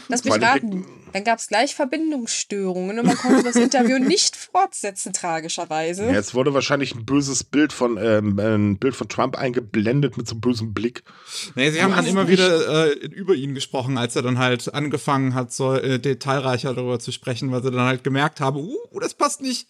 Lass 0.09 0.23
mich 0.23 0.41
raten. 0.41 0.85
Dann 1.13 1.23
gab 1.23 1.39
es 1.39 1.47
gleich 1.47 1.75
Verbindungsstörungen 1.75 2.99
und 2.99 3.05
man 3.05 3.15
konnte 3.15 3.43
das 3.43 3.55
Interview 3.55 3.97
nicht 3.99 4.35
fortsetzen, 4.35 5.13
tragischerweise. 5.13 6.09
Jetzt 6.11 6.35
wurde 6.35 6.53
wahrscheinlich 6.53 6.93
ein 6.93 7.05
böses 7.05 7.43
Bild 7.43 7.71
von, 7.71 7.97
ähm, 7.97 8.37
ein 8.37 8.77
Bild 8.77 8.95
von 8.95 9.07
Trump 9.07 9.37
eingeblendet 9.37 10.17
mit 10.17 10.27
so 10.27 10.33
einem 10.33 10.41
bösen 10.41 10.73
Blick. 10.73 11.03
Nee, 11.55 11.71
sie 11.71 11.81
haben 11.81 11.95
dann 11.95 12.05
immer 12.05 12.27
wieder 12.27 12.87
äh, 12.87 13.05
über 13.07 13.35
ihn 13.35 13.55
gesprochen, 13.55 13.97
als 13.97 14.15
er 14.15 14.23
dann 14.23 14.39
halt 14.39 14.73
angefangen 14.73 15.33
hat, 15.35 15.53
so 15.53 15.73
äh, 15.73 15.99
detailreicher 15.99 16.73
darüber 16.73 16.99
zu 16.99 17.13
sprechen, 17.13 17.51
weil 17.51 17.63
sie 17.63 17.71
dann 17.71 17.85
halt 17.85 18.03
gemerkt 18.03 18.41
haben, 18.41 18.57
uh, 18.57 18.99
das 18.99 19.13
passt 19.13 19.41
nicht. 19.41 19.69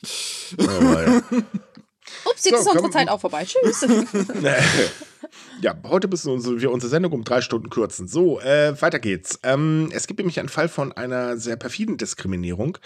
Oh, 0.58 0.64
ja. 0.64 1.22
Ups, 2.26 2.46
jetzt 2.46 2.64
so, 2.64 2.72
ist 2.72 2.76
unsere 2.76 2.92
Zeit 2.92 3.10
auch 3.10 3.22
vorbei. 3.22 3.46
Tschüss. 3.46 3.86
ja, 5.62 5.76
heute 5.84 6.08
müssen 6.08 6.60
wir 6.60 6.72
unsere 6.72 6.90
Sendung 6.90 7.12
um 7.14 7.24
drei 7.24 7.42
Stunden 7.42 7.70
kürzen. 7.70 8.08
So, 8.08 8.40
äh, 8.40 8.80
weiter 8.82 9.00
geht's. 9.00 9.40
Ähm, 9.44 9.90
es 9.94 10.08
gibt 10.08 10.20
nämlich 10.20 10.40
einen 10.40 10.50
Fall 10.50 10.70
von 10.70 10.92
einer 10.92 11.38
sehr 11.38 11.56
perfiden 11.56 11.98
Diskriminierung. 11.98 12.78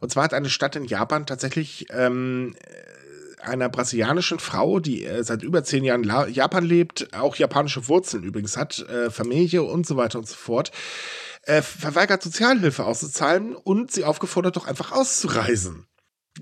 Und 0.00 0.10
zwar 0.10 0.24
hat 0.24 0.34
eine 0.34 0.50
Stadt 0.50 0.76
in 0.76 0.84
Japan 0.84 1.26
tatsächlich 1.26 1.86
ähm, 1.90 2.54
einer 3.42 3.68
brasilianischen 3.68 4.38
Frau, 4.38 4.80
die 4.80 5.04
äh, 5.04 5.24
seit 5.24 5.42
über 5.42 5.64
zehn 5.64 5.84
Jahren 5.84 6.04
in 6.04 6.32
Japan 6.32 6.64
lebt, 6.64 7.14
auch 7.14 7.36
japanische 7.36 7.88
Wurzeln 7.88 8.22
übrigens 8.22 8.56
hat, 8.56 8.80
äh, 8.88 9.10
Familie 9.10 9.62
und 9.62 9.86
so 9.86 9.96
weiter 9.96 10.18
und 10.18 10.28
so 10.28 10.36
fort, 10.36 10.70
äh, 11.42 11.62
verweigert 11.62 12.22
Sozialhilfe 12.22 12.84
auszuzahlen 12.84 13.54
und 13.56 13.90
sie 13.90 14.04
aufgefordert, 14.04 14.56
doch 14.56 14.66
einfach 14.66 14.92
auszureisen. 14.92 15.86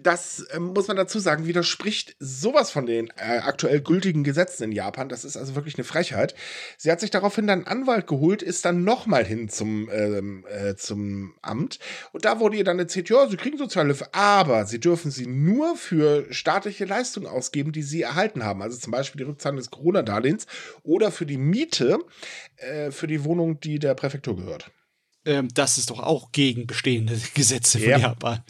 Das 0.03 0.41
äh, 0.51 0.61
muss 0.61 0.89
man 0.89 0.97
dazu 0.97 1.19
sagen, 1.19 1.47
widerspricht 1.47 2.15
sowas 2.19 2.71
von 2.71 2.87
den 2.87 3.09
äh, 3.17 3.39
aktuell 3.39 3.81
gültigen 3.81 4.23
Gesetzen 4.23 4.65
in 4.65 4.73
Japan. 4.73 5.09
Das 5.09 5.25
ist 5.25 5.37
also 5.37 5.55
wirklich 5.55 5.77
eine 5.77 5.85
Frechheit. 5.85 6.35
Sie 6.77 6.91
hat 6.91 7.01
sich 7.01 7.11
daraufhin 7.11 7.47
dann 7.47 7.65
einen 7.65 7.81
Anwalt 7.81 8.07
geholt, 8.07 8.43
ist 8.43 8.65
dann 8.65 8.85
nochmal 8.85 9.25
hin 9.25 9.49
zum, 9.49 9.89
ähm, 9.91 10.45
äh, 10.49 10.75
zum 10.75 11.35
Amt. 11.43 11.79
Und 12.13 12.25
da 12.25 12.39
wurde 12.39 12.57
ihr 12.57 12.65
dann 12.65 12.79
erzählt, 12.79 13.09
ja, 13.09 13.27
sie 13.29 13.37
kriegen 13.37 13.59
Sozialhilfe, 13.59 14.13
aber 14.13 14.67
sie 14.67 14.81
dürfen 14.81 15.11
sie 15.11 15.27
nur 15.27 15.77
für 15.77 16.27
staatliche 16.33 16.85
Leistungen 16.85 17.27
ausgeben, 17.27 17.73
die 17.73 17.83
sie 17.83 18.03
erhalten 18.03 18.45
haben. 18.45 18.63
Also 18.63 18.79
zum 18.79 18.91
Beispiel 18.91 19.21
die 19.21 19.31
Rückzahlung 19.31 19.57
des 19.57 19.71
Corona-Darlehens 19.71 20.47
oder 20.83 21.11
für 21.11 21.27
die 21.27 21.39
Miete 21.39 21.99
äh, 22.57 22.91
für 22.91 23.07
die 23.07 23.25
Wohnung, 23.25 23.61
die 23.61 23.79
der 23.79 23.95
Präfektur 23.95 24.37
gehört. 24.37 24.71
Ähm, 25.29 25.49
das 25.53 25.77
ist 25.77 25.91
doch 25.91 26.01
auch 26.01 26.33
gegen 26.33 26.67
bestehende 26.67 27.21
Gesetze 27.35 27.79
von 27.79 27.89
Ja. 27.91 27.99
Japan. 27.99 28.43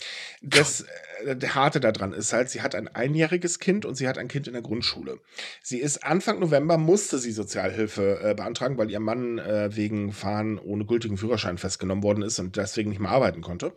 Das 0.43 0.83
äh, 1.25 1.35
der 1.35 1.57
Harte 1.57 1.81
daran 1.81 2.13
ist 2.13 2.33
halt, 2.33 2.49
sie 2.51 2.63
hat 2.63 2.77
ein 2.77 2.87
einjähriges 2.87 3.59
Kind 3.59 3.85
und 3.85 3.97
sie 3.97 4.07
hat 4.07 4.17
ein 4.17 4.29
Kind 4.29 4.47
in 4.47 4.53
der 4.53 4.63
Grundschule. 4.63 5.19
Sie 5.61 5.79
ist 5.79 6.05
Anfang 6.05 6.39
November, 6.39 6.79
musste 6.79 7.19
sie 7.19 7.33
Sozialhilfe 7.33 8.21
äh, 8.23 8.35
beantragen, 8.35 8.79
weil 8.79 8.91
ihr 8.93 9.01
Mann 9.01 9.39
äh, 9.39 9.75
wegen 9.75 10.13
Fahren 10.13 10.59
ohne 10.59 10.87
gültigen 10.87 11.19
Führerschein 11.19 11.59
festgenommen 11.59 12.05
worden 12.05 12.23
ist 12.23 12.39
und 12.39 12.57
deswegen 12.57 12.91
nicht 12.91 13.01
mehr 13.01 13.11
arbeiten 13.11 13.41
konnte. 13.43 13.75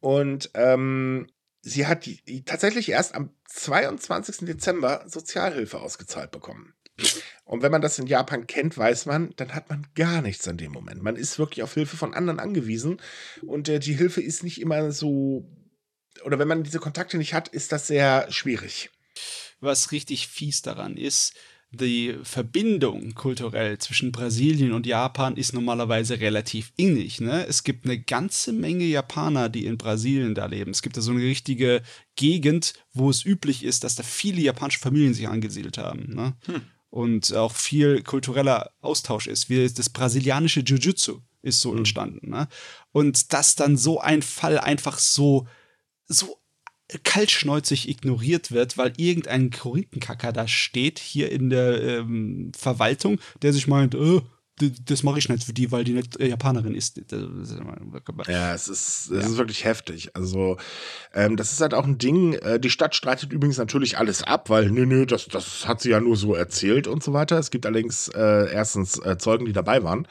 Und 0.00 0.50
ähm, 0.54 1.28
sie 1.62 1.86
hat 1.86 2.06
die, 2.06 2.44
tatsächlich 2.44 2.88
erst 2.88 3.14
am 3.14 3.30
22. 3.48 4.38
Dezember 4.46 5.04
Sozialhilfe 5.06 5.78
ausgezahlt 5.78 6.32
bekommen. 6.32 6.74
Und 7.46 7.62
wenn 7.62 7.70
man 7.70 7.80
das 7.80 7.98
in 8.00 8.08
Japan 8.08 8.48
kennt, 8.48 8.76
weiß 8.76 9.06
man, 9.06 9.32
dann 9.36 9.54
hat 9.54 9.70
man 9.70 9.86
gar 9.94 10.20
nichts 10.20 10.46
in 10.48 10.56
dem 10.56 10.72
Moment. 10.72 11.02
Man 11.02 11.14
ist 11.14 11.38
wirklich 11.38 11.62
auf 11.62 11.74
Hilfe 11.74 11.96
von 11.96 12.12
anderen 12.12 12.40
angewiesen 12.40 13.00
und 13.42 13.68
äh, 13.68 13.78
die 13.78 13.94
Hilfe 13.94 14.20
ist 14.20 14.42
nicht 14.42 14.60
immer 14.60 14.90
so, 14.90 15.48
oder 16.24 16.40
wenn 16.40 16.48
man 16.48 16.64
diese 16.64 16.80
Kontakte 16.80 17.18
nicht 17.18 17.34
hat, 17.34 17.46
ist 17.46 17.70
das 17.70 17.86
sehr 17.86 18.26
schwierig. 18.32 18.90
Was 19.60 19.92
richtig 19.92 20.26
fies 20.26 20.62
daran 20.62 20.96
ist, 20.96 21.34
die 21.70 22.16
Verbindung 22.24 23.14
kulturell 23.14 23.78
zwischen 23.78 24.10
Brasilien 24.10 24.72
und 24.72 24.84
Japan 24.84 25.36
ist 25.36 25.52
normalerweise 25.52 26.20
relativ 26.20 26.72
innig. 26.76 27.20
Ne? 27.20 27.46
Es 27.46 27.62
gibt 27.62 27.84
eine 27.84 28.00
ganze 28.00 28.52
Menge 28.52 28.84
Japaner, 28.84 29.48
die 29.48 29.66
in 29.66 29.78
Brasilien 29.78 30.34
da 30.34 30.46
leben. 30.46 30.72
Es 30.72 30.82
gibt 30.82 30.96
da 30.96 31.00
so 31.00 31.12
eine 31.12 31.22
richtige 31.22 31.82
Gegend, 32.16 32.74
wo 32.92 33.08
es 33.08 33.24
üblich 33.24 33.64
ist, 33.64 33.84
dass 33.84 33.94
da 33.94 34.02
viele 34.02 34.40
japanische 34.40 34.80
Familien 34.80 35.14
sich 35.14 35.28
angesiedelt 35.28 35.78
haben. 35.78 36.14
Ne? 36.14 36.34
Und 36.90 37.34
auch 37.34 37.54
viel 37.54 38.02
kultureller 38.02 38.70
Austausch 38.80 39.26
ist. 39.26 39.50
Wie 39.50 39.68
das 39.68 39.90
brasilianische 39.90 40.60
Jiu-Jitsu 40.60 41.20
ist 41.42 41.60
so 41.60 41.74
entstanden. 41.74 42.30
Ne? 42.30 42.48
Und 42.92 43.32
dass 43.32 43.54
dann 43.54 43.76
so 43.76 44.00
ein 44.00 44.22
Fall 44.22 44.58
einfach 44.58 44.98
so, 44.98 45.46
so 46.06 46.38
kaltschneuzig 47.02 47.88
ignoriert 47.88 48.52
wird, 48.52 48.78
weil 48.78 48.92
irgendein 48.96 49.50
Korinkenkacker 49.50 50.32
da 50.32 50.46
steht, 50.46 50.98
hier 50.98 51.32
in 51.32 51.50
der 51.50 51.82
ähm, 51.82 52.52
Verwaltung, 52.56 53.20
der 53.42 53.52
sich 53.52 53.66
meint, 53.66 53.94
äh, 53.94 54.20
das 54.58 55.02
mache 55.02 55.18
ich 55.18 55.28
nicht 55.28 55.44
für 55.44 55.52
die, 55.52 55.70
weil 55.70 55.84
die 55.84 55.92
nicht 55.92 56.18
äh, 56.18 56.28
Japanerin 56.28 56.74
ist. 56.74 56.98
Ja, 58.26 58.54
es 58.54 58.68
ist, 58.68 59.10
es 59.10 59.26
ist 59.26 59.36
wirklich 59.36 59.64
heftig. 59.64 60.10
Also, 60.14 60.56
ähm, 61.12 61.36
das 61.36 61.52
ist 61.52 61.60
halt 61.60 61.74
auch 61.74 61.84
ein 61.84 61.98
Ding. 61.98 62.32
Äh, 62.34 62.58
die 62.58 62.70
Stadt 62.70 62.94
streitet 62.94 63.32
übrigens 63.32 63.58
natürlich 63.58 63.98
alles 63.98 64.22
ab, 64.22 64.48
weil, 64.48 64.70
nö, 64.70 64.86
nö, 64.86 65.04
das, 65.04 65.26
das 65.26 65.68
hat 65.68 65.82
sie 65.82 65.90
ja 65.90 66.00
nur 66.00 66.16
so 66.16 66.34
erzählt 66.34 66.86
und 66.86 67.02
so 67.02 67.12
weiter. 67.12 67.38
Es 67.38 67.50
gibt 67.50 67.66
allerdings 67.66 68.08
äh, 68.08 68.50
erstens 68.50 68.98
äh, 69.04 69.18
Zeugen, 69.18 69.44
die 69.44 69.52
dabei 69.52 69.82
waren. 69.82 70.08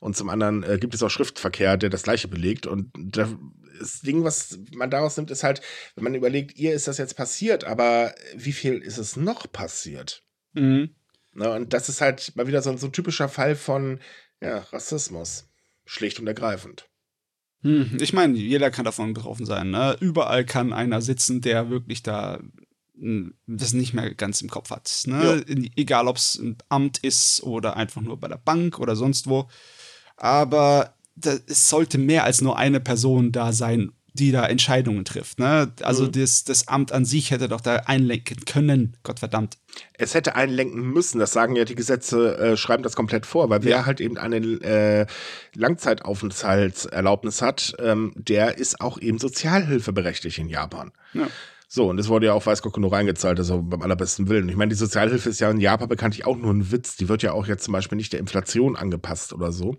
Und 0.00 0.16
zum 0.16 0.28
anderen 0.28 0.62
äh, 0.62 0.78
gibt 0.78 0.94
es 0.94 1.02
auch 1.02 1.10
Schriftverkehr, 1.10 1.76
der 1.76 1.90
das 1.90 2.04
Gleiche 2.04 2.28
belegt. 2.28 2.66
Und 2.68 2.92
da, 2.94 3.28
das 3.80 4.00
Ding, 4.02 4.22
was 4.22 4.60
man 4.74 4.90
daraus 4.90 5.16
nimmt, 5.16 5.32
ist 5.32 5.42
halt, 5.42 5.60
wenn 5.96 6.04
man 6.04 6.14
überlegt, 6.14 6.56
ihr 6.56 6.72
ist 6.72 6.86
das 6.86 6.98
jetzt 6.98 7.16
passiert, 7.16 7.64
aber 7.64 8.14
wie 8.36 8.52
viel 8.52 8.78
ist 8.78 8.98
es 8.98 9.16
noch 9.16 9.50
passiert? 9.50 10.22
Mhm. 10.52 10.90
Ne, 11.38 11.50
und 11.52 11.72
das 11.72 11.88
ist 11.88 12.00
halt 12.00 12.34
mal 12.36 12.46
wieder 12.48 12.62
so, 12.62 12.70
ein- 12.70 12.78
so 12.78 12.86
ein 12.86 12.92
typischer 12.92 13.28
Fall 13.28 13.54
von 13.54 14.00
ja, 14.40 14.58
Rassismus. 14.72 15.44
Schlicht 15.84 16.20
und 16.20 16.26
ergreifend. 16.26 16.88
Hm, 17.62 17.96
Ich 18.00 18.12
meine, 18.12 18.36
jeder 18.36 18.70
kann 18.70 18.84
davon 18.84 19.14
betroffen 19.14 19.46
sein. 19.46 19.70
Ne? 19.70 19.96
Überall 20.00 20.44
kann 20.44 20.72
einer 20.72 21.00
sitzen, 21.00 21.40
der 21.40 21.70
wirklich 21.70 22.02
da 22.02 22.40
hm, 22.98 23.34
das 23.46 23.72
nicht 23.72 23.94
mehr 23.94 24.14
ganz 24.14 24.40
im 24.42 24.48
Kopf 24.50 24.70
hat. 24.70 25.02
Ne? 25.06 25.44
In- 25.46 25.70
Egal, 25.76 26.08
ob 26.08 26.16
es 26.16 26.34
ein 26.36 26.56
Amt 26.68 26.98
ist 26.98 27.42
oder 27.42 27.76
einfach 27.76 28.00
nur 28.02 28.18
bei 28.18 28.28
der 28.28 28.36
Bank 28.38 28.78
oder 28.80 28.96
sonst 28.96 29.28
wo. 29.28 29.48
Aber 30.16 30.94
es 31.46 31.68
sollte 31.68 31.98
mehr 31.98 32.24
als 32.24 32.40
nur 32.40 32.56
eine 32.58 32.80
Person 32.80 33.32
da 33.32 33.52
sein, 33.52 33.92
die 34.18 34.32
da 34.32 34.46
Entscheidungen 34.46 35.04
trifft. 35.04 35.38
Ne? 35.38 35.72
Also 35.82 36.04
Mhm. 36.04 36.12
das, 36.12 36.44
das 36.44 36.68
Amt 36.68 36.92
an 36.92 37.04
sich 37.04 37.30
hätte 37.30 37.48
doch 37.48 37.60
da 37.60 37.76
einlenken 37.86 38.44
können. 38.44 38.96
Gottverdammt. 39.02 39.58
Es 39.94 40.14
hätte 40.14 40.34
einlenken 40.34 40.82
müssen, 40.92 41.18
das 41.18 41.32
sagen 41.32 41.54
ja 41.56 41.64
die 41.64 41.74
Gesetze, 41.76 42.36
äh, 42.38 42.56
schreiben 42.56 42.82
das 42.82 42.96
komplett 42.96 43.26
vor, 43.26 43.48
weil 43.50 43.62
wer 43.62 43.70
Ja. 43.70 43.86
halt 43.86 44.00
eben 44.00 44.18
eine 44.18 44.36
äh, 44.38 45.06
Langzeitaufenthaltserlaubnis 45.54 47.42
hat, 47.42 47.74
ähm, 47.78 48.12
der 48.16 48.58
ist 48.58 48.80
auch 48.80 49.00
eben 49.00 49.18
sozialhilfeberechtigt 49.18 50.38
in 50.38 50.48
Japan. 50.48 50.92
Ja. 51.14 51.28
So, 51.70 51.90
und 51.90 51.98
es 52.00 52.08
wurde 52.08 52.26
ja 52.26 52.32
auch 52.32 52.46
Weißgurke 52.46 52.80
nur 52.80 52.92
reingezahlt, 52.92 53.38
also 53.38 53.60
beim 53.62 53.82
allerbesten 53.82 54.28
Willen. 54.30 54.48
Ich 54.48 54.56
meine, 54.56 54.70
die 54.70 54.74
Sozialhilfe 54.74 55.28
ist 55.28 55.38
ja 55.38 55.50
in 55.50 55.60
Japan 55.60 55.86
bekanntlich 55.86 56.24
auch 56.26 56.36
nur 56.38 56.50
ein 56.50 56.72
Witz. 56.72 56.96
Die 56.96 57.10
wird 57.10 57.22
ja 57.22 57.32
auch 57.32 57.46
jetzt 57.46 57.64
zum 57.64 57.72
Beispiel 57.72 57.96
nicht 57.96 58.14
der 58.14 58.20
Inflation 58.20 58.74
angepasst 58.74 59.34
oder 59.34 59.52
so. 59.52 59.76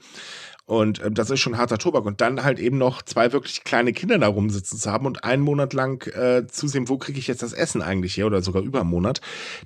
Und 0.69 1.03
ähm, 1.03 1.15
das 1.15 1.31
ist 1.31 1.39
schon 1.39 1.57
harter 1.57 1.79
Tobak. 1.79 2.05
Und 2.05 2.21
dann 2.21 2.43
halt 2.43 2.59
eben 2.59 2.77
noch 2.77 3.01
zwei 3.01 3.31
wirklich 3.31 3.63
kleine 3.63 3.91
Kinder 3.91 4.19
da 4.19 4.27
rumsitzen 4.27 4.77
zu 4.77 4.91
haben 4.91 5.07
und 5.07 5.23
einen 5.23 5.41
Monat 5.41 5.73
lang 5.73 6.05
äh, 6.15 6.45
zusehen, 6.45 6.89
wo 6.89 6.99
kriege 6.99 7.17
ich 7.17 7.25
jetzt 7.25 7.41
das 7.41 7.53
Essen 7.53 7.81
eigentlich 7.81 8.15
her 8.15 8.27
oder 8.27 8.43
sogar 8.43 8.61
über 8.61 8.81
einen 8.81 8.89
Monat. 8.91 9.19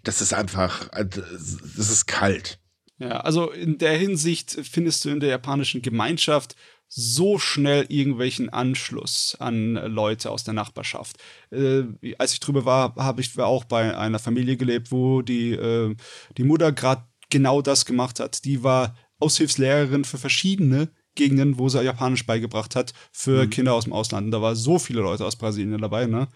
Das 0.05 0.21
ist 0.21 0.33
einfach, 0.33 0.87
äh, 0.93 1.05
das 1.05 1.89
ist 1.89 2.05
kalt. 2.07 2.57
Ja, 2.99 3.19
also 3.19 3.51
in 3.51 3.77
der 3.79 3.97
Hinsicht 3.97 4.57
findest 4.63 5.03
du 5.03 5.09
in 5.09 5.19
der 5.19 5.27
japanischen 5.27 5.81
Gemeinschaft 5.81 6.55
so 6.87 7.37
schnell 7.37 7.85
irgendwelchen 7.89 8.47
Anschluss 8.47 9.35
an 9.39 9.73
Leute 9.73 10.31
aus 10.31 10.45
der 10.45 10.53
Nachbarschaft. 10.53 11.17
Äh, 11.51 11.83
als 12.17 12.31
ich 12.31 12.39
drüber 12.39 12.63
war, 12.63 12.95
habe 12.95 13.19
ich 13.19 13.37
auch 13.37 13.65
bei 13.65 13.97
einer 13.97 14.19
Familie 14.19 14.55
gelebt, 14.55 14.89
wo 14.89 15.21
die, 15.21 15.51
äh, 15.51 15.93
die 16.37 16.45
Mutter 16.45 16.71
gerade 16.71 17.03
genau 17.29 17.61
das 17.61 17.83
gemacht 17.85 18.21
hat. 18.21 18.45
Die 18.45 18.63
war 18.63 18.95
Aushilfslehrerin 19.19 20.03
für 20.05 20.17
verschiedene 20.17 20.89
Gegenden, 21.15 21.59
wo 21.59 21.69
sie 21.69 21.83
Japanisch 21.83 22.25
beigebracht 22.25 22.75
hat, 22.75 22.93
für 23.11 23.47
Kinder 23.47 23.73
aus 23.73 23.83
dem 23.83 23.93
Ausland. 23.93 24.25
Und 24.25 24.31
da 24.31 24.41
waren 24.41 24.55
so 24.55 24.79
viele 24.79 25.01
Leute 25.01 25.25
aus 25.25 25.35
Brasilien 25.35 25.79
dabei, 25.79 26.07
ne? 26.07 26.27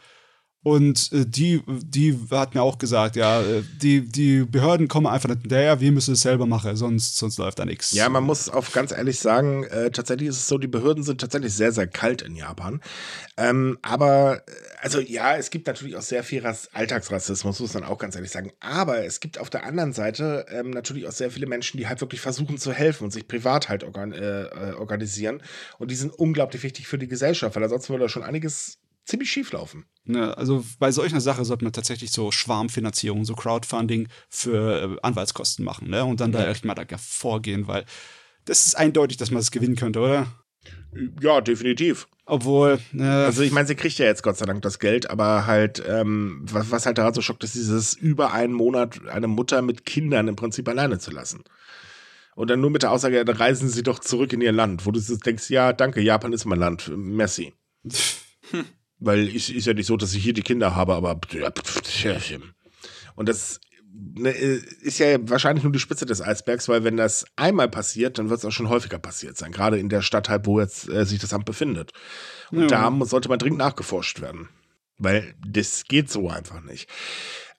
Und 0.67 1.13
äh, 1.13 1.25
die, 1.25 1.63
die 1.65 2.19
hat 2.29 2.53
mir 2.53 2.61
auch 2.61 2.77
gesagt, 2.77 3.15
ja, 3.15 3.39
äh, 3.39 3.63
die, 3.81 4.01
die 4.01 4.43
Behörden 4.43 4.89
kommen 4.89 5.07
einfach 5.07 5.29
nicht 5.29 5.43
hinterher, 5.43 5.79
wir 5.79 5.93
müssen 5.93 6.15
es 6.15 6.23
selber 6.23 6.45
machen, 6.45 6.75
sonst, 6.75 7.15
sonst 7.15 7.37
läuft 7.37 7.59
da 7.59 7.63
nichts. 7.63 7.93
Ja, 7.93 8.09
man 8.09 8.25
muss 8.25 8.49
auch 8.49 8.69
ganz 8.73 8.91
ehrlich 8.91 9.17
sagen, 9.17 9.63
äh, 9.63 9.91
tatsächlich 9.91 10.27
ist 10.27 10.39
es 10.39 10.47
so, 10.49 10.57
die 10.57 10.67
Behörden 10.67 11.03
sind 11.03 11.21
tatsächlich 11.21 11.53
sehr, 11.53 11.71
sehr 11.71 11.87
kalt 11.87 12.21
in 12.21 12.35
Japan. 12.35 12.81
Ähm, 13.37 13.79
aber, 13.81 14.39
äh, 14.45 14.51
also 14.81 14.99
ja, 14.99 15.37
es 15.37 15.51
gibt 15.51 15.67
natürlich 15.67 15.95
auch 15.95 16.01
sehr 16.01 16.25
viel 16.25 16.41
Rass 16.41 16.67
Alltagsrassismus, 16.73 17.61
muss 17.61 17.73
man 17.73 17.85
auch 17.85 17.97
ganz 17.97 18.15
ehrlich 18.15 18.31
sagen. 18.31 18.51
Aber 18.59 19.05
es 19.05 19.21
gibt 19.21 19.39
auf 19.39 19.49
der 19.49 19.63
anderen 19.63 19.93
Seite 19.93 20.47
ähm, 20.49 20.71
natürlich 20.71 21.07
auch 21.07 21.13
sehr 21.13 21.31
viele 21.31 21.47
Menschen, 21.47 21.77
die 21.77 21.87
halt 21.87 22.01
wirklich 22.01 22.19
versuchen 22.19 22.57
zu 22.57 22.73
helfen 22.73 23.05
und 23.05 23.11
sich 23.11 23.25
privat 23.29 23.69
halt 23.69 23.85
organ 23.85 24.11
äh, 24.11 24.41
äh, 24.41 24.73
organisieren. 24.73 25.41
Und 25.77 25.91
die 25.91 25.95
sind 25.95 26.11
unglaublich 26.11 26.61
wichtig 26.63 26.89
für 26.89 26.97
die 26.97 27.07
Gesellschaft, 27.07 27.55
weil 27.55 27.63
ansonsten 27.63 27.93
würde 27.93 28.03
da 28.03 28.09
schon 28.09 28.23
einiges 28.23 28.79
ziemlich 29.07 29.31
schief 29.31 29.51
laufen. 29.51 29.85
Ne, 30.05 30.37
also 30.37 30.63
bei 30.79 30.91
solch 30.91 31.11
einer 31.11 31.21
Sache 31.21 31.43
sollte 31.43 31.65
man 31.65 31.73
tatsächlich 31.73 32.11
so 32.11 32.31
Schwarmfinanzierung, 32.31 33.25
so 33.25 33.35
Crowdfunding 33.35 34.07
für 34.29 34.95
äh, 34.95 34.97
Anwaltskosten 35.01 35.65
machen, 35.65 35.89
ne? 35.89 36.05
Und 36.05 36.21
dann 36.21 36.31
da 36.31 36.47
echt 36.47 36.63
mal 36.63 36.75
dagegen 36.75 37.01
vorgehen, 37.01 37.67
weil 37.67 37.83
das 38.45 38.67
ist 38.67 38.75
eindeutig, 38.75 39.17
dass 39.17 39.31
man 39.31 39.39
das 39.39 39.51
gewinnen 39.51 39.75
könnte, 39.75 39.99
oder? 39.99 40.27
Ja, 41.21 41.41
definitiv. 41.41 42.07
Obwohl, 42.25 42.79
äh, 42.97 43.03
Also 43.03 43.41
ich 43.41 43.51
meine, 43.51 43.67
sie 43.67 43.75
kriegt 43.75 43.97
ja 43.97 44.05
jetzt 44.05 44.23
Gott 44.23 44.37
sei 44.37 44.45
Dank 44.45 44.61
das 44.61 44.79
Geld, 44.79 45.09
aber 45.09 45.45
halt, 45.45 45.83
ähm, 45.85 46.39
was, 46.43 46.71
was 46.71 46.85
halt 46.85 46.97
daran 46.97 47.13
so 47.13 47.21
schockt, 47.21 47.43
ist 47.43 47.55
dieses 47.55 47.93
über 47.93 48.33
einen 48.33 48.53
Monat 48.53 49.05
eine 49.07 49.27
Mutter 49.27 49.61
mit 49.61 49.85
Kindern 49.85 50.27
im 50.27 50.35
Prinzip 50.35 50.67
alleine 50.69 50.99
zu 50.99 51.11
lassen. 51.11 51.43
Und 52.35 52.49
dann 52.49 52.61
nur 52.61 52.69
mit 52.69 52.83
der 52.83 52.91
Aussage, 52.91 53.25
dann 53.25 53.35
reisen 53.35 53.67
sie 53.67 53.83
doch 53.83 53.99
zurück 53.99 54.31
in 54.31 54.41
ihr 54.41 54.51
Land, 54.51 54.85
wo 54.85 54.91
du 54.91 54.99
denkst, 54.99 55.49
ja, 55.49 55.73
danke, 55.73 56.01
Japan 56.01 56.33
ist 56.33 56.45
mein 56.45 56.59
Land, 56.59 56.91
merci. 56.95 57.53
Weil 58.99 59.27
es 59.35 59.49
ist 59.49 59.67
ja 59.67 59.73
nicht 59.73 59.85
so, 59.85 59.97
dass 59.97 60.13
ich 60.13 60.23
hier 60.23 60.33
die 60.33 60.41
Kinder 60.41 60.75
habe, 60.75 60.95
aber 60.95 61.19
und 63.15 63.29
das 63.29 63.59
ne, 63.93 64.29
ist 64.31 64.99
ja 64.99 65.17
wahrscheinlich 65.29 65.63
nur 65.63 65.73
die 65.73 65.79
Spitze 65.79 66.05
des 66.05 66.21
Eisbergs, 66.21 66.67
weil 66.69 66.83
wenn 66.83 66.97
das 66.97 67.25
einmal 67.35 67.69
passiert, 67.69 68.17
dann 68.17 68.29
wird 68.29 68.39
es 68.39 68.45
auch 68.45 68.51
schon 68.51 68.69
häufiger 68.69 68.99
passiert 68.99 69.37
sein, 69.37 69.51
gerade 69.51 69.77
in 69.79 69.89
der 69.89 70.01
Stadt 70.01 70.29
halt, 70.29 70.45
wo 70.45 70.59
jetzt 70.59 70.89
äh, 70.89 71.05
sich 71.05 71.19
das 71.19 71.33
Amt 71.33 71.45
befindet. 71.45 71.91
Und 72.51 72.71
Ja. 72.71 72.89
da 72.89 73.05
sollte 73.05 73.29
man 73.29 73.39
dringend 73.39 73.59
nachgeforscht 73.59 74.21
werden. 74.21 74.49
Weil 74.99 75.35
das 75.47 75.83
geht 75.85 76.09
so 76.09 76.29
einfach 76.29 76.61
nicht. 76.61 76.89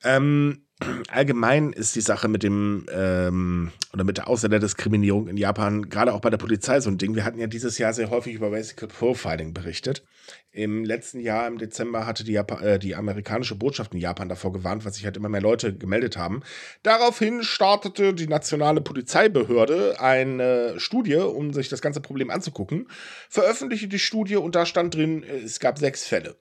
Ähm, 0.02 0.64
allgemein 1.08 1.72
ist 1.72 1.96
die 1.96 2.00
Sache 2.00 2.28
mit 2.28 2.42
dem 2.42 2.86
ähm, 2.92 3.72
oder 3.92 4.04
mit 4.04 4.18
der 4.18 4.28
Ausländerdiskriminierung 4.28 5.28
in 5.28 5.36
Japan, 5.36 5.88
gerade 5.88 6.12
auch 6.14 6.20
bei 6.20 6.30
der 6.30 6.36
Polizei 6.36 6.80
so 6.80 6.90
ein 6.90 6.98
Ding. 6.98 7.14
Wir 7.14 7.24
hatten 7.24 7.38
ja 7.38 7.46
dieses 7.46 7.78
Jahr 7.78 7.92
sehr 7.92 8.10
häufig 8.10 8.34
über 8.34 8.50
Basic 8.50 8.88
Profiling 8.88 9.54
berichtet. 9.54 10.04
Im 10.50 10.84
letzten 10.84 11.20
Jahr, 11.20 11.46
im 11.46 11.58
Dezember, 11.58 12.06
hatte 12.06 12.24
die, 12.24 12.32
Japan, 12.32 12.62
äh, 12.62 12.78
die 12.78 12.94
amerikanische 12.94 13.54
Botschaft 13.54 13.94
in 13.94 14.00
Japan 14.00 14.28
davor 14.28 14.52
gewarnt, 14.52 14.84
was 14.84 14.94
sich 14.94 15.04
halt 15.04 15.16
immer 15.16 15.28
mehr 15.28 15.40
Leute 15.40 15.74
gemeldet 15.74 16.16
haben. 16.16 16.42
Daraufhin 16.82 17.42
startete 17.42 18.14
die 18.14 18.28
nationale 18.28 18.80
Polizeibehörde 18.80 20.00
eine 20.00 20.78
Studie, 20.78 21.16
um 21.16 21.52
sich 21.52 21.68
das 21.68 21.80
ganze 21.80 22.00
Problem 22.00 22.30
anzugucken, 22.30 22.88
veröffentlichte 23.28 23.88
die 23.88 23.98
Studie 23.98 24.36
und 24.36 24.54
da 24.54 24.66
stand 24.66 24.94
drin, 24.94 25.22
es 25.22 25.60
gab 25.60 25.78
sechs 25.78 26.06
Fälle. 26.06 26.36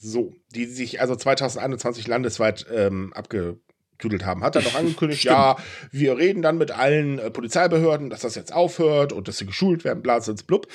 So, 0.00 0.32
die 0.50 0.66
sich 0.66 1.00
also 1.00 1.16
2021 1.16 2.06
landesweit 2.06 2.66
ähm, 2.72 3.12
abge 3.14 3.58
abgetüdelt 3.98 4.24
haben. 4.24 4.42
Hat 4.42 4.56
er 4.56 4.62
noch 4.62 4.74
angekündigt, 4.78 5.24
ja, 5.24 5.56
wir 5.90 6.16
reden 6.16 6.42
dann 6.42 6.58
mit 6.58 6.70
allen 6.70 7.18
äh, 7.18 7.30
Polizeibehörden, 7.30 8.10
dass 8.10 8.20
das 8.20 8.34
jetzt 8.36 8.52
aufhört 8.52 9.12
und 9.12 9.28
dass 9.28 9.38
sie 9.38 9.46
geschult 9.46 9.84
werden, 9.84 10.02
blasens 10.02 10.44
blub. 10.44 10.68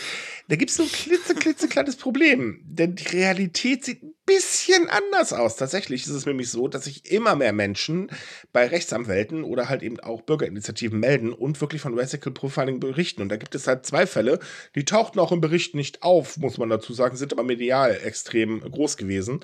Da 0.50 0.56
gibt 0.56 0.72
es 0.72 0.78
so 0.78 0.84
ein 0.84 0.92
klitze, 0.92 1.34
klitzekleines 1.36 1.96
Problem. 1.96 2.62
Denn 2.66 2.96
die 2.96 3.08
Realität 3.08 3.86
sieht 3.86 4.04
ein 4.04 4.14
bisschen 4.26 4.90
anders 4.90 5.34
aus. 5.34 5.56
Tatsächlich 5.56 6.04
ist 6.04 6.10
es 6.10 6.26
nämlich 6.26 6.50
so, 6.50 6.68
dass 6.68 6.86
sich 6.86 7.12
immer 7.12 7.36
mehr 7.36 7.54
Menschen 7.54 8.10
bei 8.52 8.68
Rechtsanwälten 8.68 9.44
oder 9.44 9.70
halt 9.70 9.84
eben 9.84 10.00
auch 10.00 10.22
Bürgerinitiativen 10.22 11.00
melden 11.00 11.32
und 11.34 11.60
wirklich 11.62 11.82
von 11.82 11.98
Radical 11.98 12.34
Profiling 12.34 12.80
berichten. 12.80 13.22
Und 13.22 13.30
da 13.30 13.38
gibt 13.38 13.56
es 13.56 13.68
halt 13.68 13.86
zwei 13.86 14.06
Fälle, 14.06 14.40
die 14.76 14.86
tauchten 14.86 15.20
auch 15.20 15.32
im 15.32 15.42
Bericht 15.42 15.76
nicht 15.76 16.04
auf, 16.04 16.38
muss 16.38 16.58
man 16.58 16.70
dazu 16.70 16.94
sagen, 16.94 17.16
sind 17.16 17.34
aber 17.34 17.44
medial 17.44 17.98
extrem 18.04 18.60
groß 18.60 18.98
gewesen. 18.98 19.40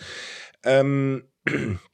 Ähm, 0.64 1.24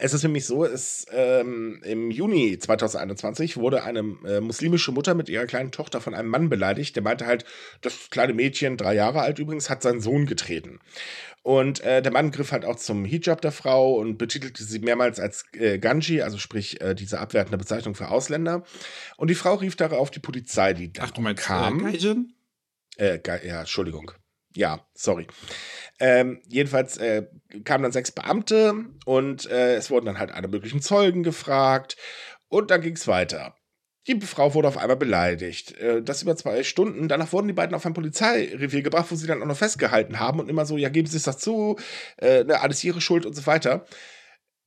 es 0.00 0.12
ist 0.12 0.24
nämlich 0.24 0.44
so, 0.44 0.64
es, 0.64 1.06
ähm, 1.12 1.80
im 1.84 2.10
Juni 2.10 2.58
2021 2.58 3.56
wurde 3.56 3.84
eine 3.84 4.00
äh, 4.26 4.40
muslimische 4.40 4.90
Mutter 4.90 5.14
mit 5.14 5.28
ihrer 5.28 5.46
kleinen 5.46 5.70
Tochter 5.70 6.00
von 6.00 6.12
einem 6.12 6.28
Mann 6.28 6.48
beleidigt. 6.48 6.96
Der 6.96 7.04
meinte 7.04 7.26
halt, 7.26 7.44
das 7.82 8.10
kleine 8.10 8.34
Mädchen, 8.34 8.76
drei 8.76 8.94
Jahre 8.94 9.20
alt 9.20 9.38
übrigens, 9.38 9.70
hat 9.70 9.82
seinen 9.82 10.00
Sohn 10.00 10.26
getreten. 10.26 10.80
Und 11.44 11.80
äh, 11.82 12.02
der 12.02 12.10
Mann 12.10 12.32
griff 12.32 12.50
halt 12.50 12.64
auch 12.64 12.74
zum 12.74 13.04
Hijab 13.04 13.40
der 13.40 13.52
Frau 13.52 13.94
und 13.94 14.18
betitelte 14.18 14.64
sie 14.64 14.80
mehrmals 14.80 15.20
als 15.20 15.44
äh, 15.52 15.78
Ganji, 15.78 16.20
also 16.20 16.38
sprich 16.38 16.80
äh, 16.80 16.96
diese 16.96 17.20
abwertende 17.20 17.56
Bezeichnung 17.56 17.94
für 17.94 18.08
Ausländer. 18.08 18.64
Und 19.16 19.28
die 19.28 19.36
Frau 19.36 19.54
rief 19.54 19.76
darauf 19.76 20.10
die 20.10 20.18
Polizei, 20.18 20.72
die 20.72 20.92
Ach, 20.98 21.12
du 21.12 21.20
meinst, 21.20 21.44
kam. 21.44 21.78
Äh, 22.96 23.20
ja, 23.24 23.60
Entschuldigung. 23.60 24.10
Ja, 24.56 24.80
sorry. 24.94 25.26
Ähm, 26.00 26.40
jedenfalls 26.48 26.96
äh, 26.96 27.26
kamen 27.64 27.82
dann 27.82 27.92
sechs 27.92 28.10
Beamte 28.10 28.86
und 29.04 29.50
äh, 29.50 29.76
es 29.76 29.90
wurden 29.90 30.06
dann 30.06 30.18
halt 30.18 30.32
alle 30.32 30.48
möglichen 30.48 30.80
Zeugen 30.80 31.22
gefragt 31.22 31.96
und 32.48 32.70
dann 32.70 32.80
ging 32.80 32.94
es 32.94 33.06
weiter. 33.06 33.54
Die 34.06 34.18
Frau 34.20 34.54
wurde 34.54 34.68
auf 34.68 34.78
einmal 34.78 34.96
beleidigt. 34.96 35.76
Äh, 35.78 36.02
das 36.02 36.22
über 36.22 36.36
zwei 36.36 36.62
Stunden. 36.62 37.08
Danach 37.08 37.32
wurden 37.32 37.48
die 37.48 37.54
beiden 37.54 37.74
auf 37.74 37.84
ein 37.84 37.92
Polizeirevier 37.92 38.82
gebracht, 38.82 39.06
wo 39.10 39.14
sie 39.14 39.26
dann 39.26 39.42
auch 39.42 39.46
noch 39.46 39.56
festgehalten 39.56 40.18
haben 40.20 40.40
und 40.40 40.48
immer 40.48 40.64
so, 40.64 40.78
ja, 40.78 40.88
geben 40.88 41.06
Sie 41.06 41.18
sich 41.18 41.24
das 41.24 41.38
zu, 41.38 41.76
äh, 42.18 42.44
ne, 42.44 42.60
alles 42.60 42.82
Ihre 42.82 43.00
Schuld 43.02 43.26
und 43.26 43.34
so 43.34 43.46
weiter. 43.46 43.84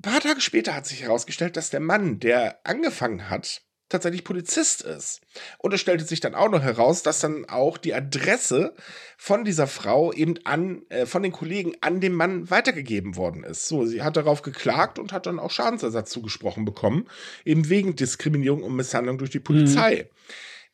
Ein 0.04 0.12
paar 0.12 0.22
Tage 0.22 0.42
später 0.42 0.76
hat 0.76 0.86
sich 0.86 1.02
herausgestellt, 1.02 1.58
dass 1.58 1.72
der 1.72 1.80
Mann, 1.80 2.20
der 2.20 2.60
angefangen 2.64 3.30
hat, 3.30 3.64
tatsächlich 3.90 4.24
Polizist 4.24 4.82
ist. 4.82 5.22
Und 5.58 5.74
es 5.74 5.82
stellte 5.82 6.06
sich 6.06 6.20
dann 6.20 6.36
auch 6.36 6.50
noch 6.50 6.62
heraus, 6.62 7.04
dass 7.04 7.20
dann 7.20 7.46
auch 7.50 7.78
die 7.78 7.94
Adresse 7.94 8.74
von 9.18 9.44
dieser 9.44 9.68
Frau 9.68 10.14
eben 10.14 10.36
an, 10.46 10.84
äh, 10.90 11.06
von 11.06 11.24
den 11.24 11.32
Kollegen 11.32 11.74
an 11.82 12.00
den 12.00 12.14
Mann 12.14 12.50
weitergegeben 12.50 13.16
worden 13.16 13.44
ist. 13.44 13.68
So, 13.68 13.86
sie 13.86 14.02
hat 14.02 14.16
darauf 14.16 14.42
geklagt 14.42 15.00
und 15.00 15.12
hat 15.12 15.26
dann 15.26 15.40
auch 15.40 15.52
Schadensersatz 15.52 16.12
zugesprochen 16.12 16.66
bekommen, 16.66 17.08
eben 17.44 17.70
wegen 17.70 17.96
Diskriminierung 17.96 18.64
und 18.64 18.76
Misshandlung 18.76 19.18
durch 19.18 19.32
die 19.32 19.40
Polizei. 19.40 20.08
Mhm. 20.08 20.16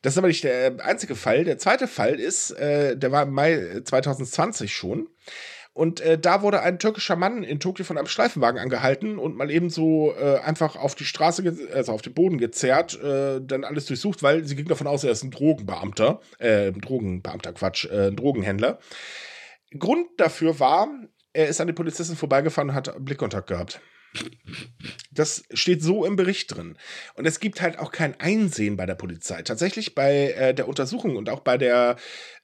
Das 0.02 0.12
ist 0.14 0.18
aber 0.18 0.28
nicht 0.28 0.44
der 0.44 0.76
einzige 0.84 1.16
Fall. 1.16 1.44
Der 1.44 1.58
zweite 1.58 1.88
Fall 1.88 2.20
ist, 2.20 2.50
äh, 2.52 2.96
der 2.96 3.10
war 3.10 3.24
im 3.24 3.32
Mai 3.32 3.80
2020 3.82 4.72
schon. 4.72 5.08
Und 5.76 6.00
äh, 6.00 6.18
da 6.18 6.40
wurde 6.40 6.62
ein 6.62 6.78
türkischer 6.78 7.16
Mann 7.16 7.42
in 7.42 7.60
Tokio 7.60 7.84
von 7.84 7.98
einem 7.98 8.06
Streifenwagen 8.06 8.58
angehalten 8.58 9.18
und 9.18 9.36
mal 9.36 9.50
eben 9.50 9.68
so 9.68 10.14
äh, 10.18 10.38
einfach 10.38 10.74
auf 10.74 10.94
die 10.94 11.04
Straße, 11.04 11.68
also 11.74 11.92
auf 11.92 12.00
den 12.00 12.14
Boden 12.14 12.38
gezerrt, 12.38 12.98
äh, 13.02 13.42
dann 13.42 13.62
alles 13.62 13.84
durchsucht, 13.84 14.22
weil 14.22 14.44
sie 14.44 14.56
ging 14.56 14.68
davon 14.68 14.86
aus, 14.86 15.04
er 15.04 15.10
ist 15.10 15.22
ein 15.22 15.30
Drogenbeamter, 15.30 16.22
äh, 16.38 16.72
Drogenbeamter, 16.72 17.52
Quatsch, 17.52 17.84
äh, 17.90 18.06
ein 18.06 18.16
Drogenhändler. 18.16 18.78
Grund 19.78 20.06
dafür 20.16 20.58
war, 20.60 20.88
er 21.34 21.48
ist 21.48 21.60
an 21.60 21.66
den 21.66 21.76
Polizisten 21.76 22.16
vorbeigefahren 22.16 22.70
und 22.70 22.74
hat 22.74 22.94
Blickkontakt 23.04 23.48
gehabt. 23.48 23.82
Das 25.10 25.44
steht 25.52 25.82
so 25.82 26.06
im 26.06 26.16
Bericht 26.16 26.56
drin. 26.56 26.78
Und 27.14 27.26
es 27.26 27.38
gibt 27.38 27.60
halt 27.60 27.78
auch 27.78 27.92
kein 27.92 28.18
Einsehen 28.18 28.78
bei 28.78 28.86
der 28.86 28.94
Polizei. 28.94 29.42
Tatsächlich 29.42 29.94
bei 29.94 30.32
äh, 30.32 30.54
der 30.54 30.68
Untersuchung 30.68 31.16
und 31.16 31.28
auch 31.28 31.40
bei 31.40 31.58
der 31.58 31.96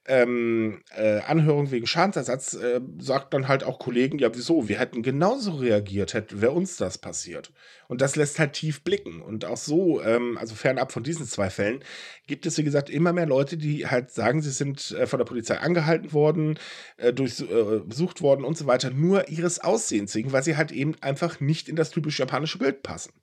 ähm, 0.05 0.81
äh, 0.95 1.19
Anhörung 1.19 1.71
wegen 1.71 1.87
Schadensersatz 1.87 2.55
äh, 2.55 2.81
sagt 2.99 3.33
dann 3.33 3.47
halt 3.47 3.63
auch 3.63 3.79
Kollegen, 3.79 4.19
ja 4.19 4.29
wieso, 4.33 4.67
wir 4.67 4.79
hätten 4.79 5.01
genauso 5.01 5.51
reagiert, 5.51 6.13
hätte 6.13 6.41
wäre 6.41 6.51
uns 6.51 6.75
das 6.75 6.97
passiert. 6.97 7.53
Und 7.87 8.01
das 8.01 8.15
lässt 8.15 8.37
halt 8.37 8.53
tief 8.53 8.83
blicken. 8.83 9.21
Und 9.21 9.45
auch 9.45 9.57
so, 9.57 10.01
ähm, 10.01 10.37
also 10.37 10.55
fernab 10.55 10.91
von 10.91 11.03
diesen 11.03 11.25
zwei 11.25 11.49
Fällen, 11.49 11.83
gibt 12.27 12.45
es, 12.45 12.57
wie 12.57 12.63
gesagt, 12.63 12.89
immer 12.89 13.13
mehr 13.13 13.25
Leute, 13.25 13.55
die 13.55 13.87
halt 13.87 14.11
sagen, 14.11 14.41
sie 14.41 14.51
sind 14.51 14.91
äh, 14.91 15.07
von 15.07 15.19
der 15.19 15.25
Polizei 15.25 15.57
angehalten 15.57 16.11
worden, 16.11 16.59
äh, 16.97 17.13
durchsucht 17.13 18.19
äh, 18.19 18.21
worden 18.21 18.43
und 18.43 18.57
so 18.57 18.67
weiter, 18.67 18.89
nur 18.89 19.29
ihres 19.29 19.59
Aussehens 19.59 20.13
wegen, 20.15 20.33
weil 20.33 20.43
sie 20.43 20.57
halt 20.57 20.71
eben 20.71 20.95
einfach 21.01 21.39
nicht 21.39 21.69
in 21.69 21.77
das 21.77 21.91
typische 21.91 22.23
japanische 22.23 22.57
Bild 22.57 22.83
passen. 22.83 23.13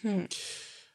Hm. 0.00 0.26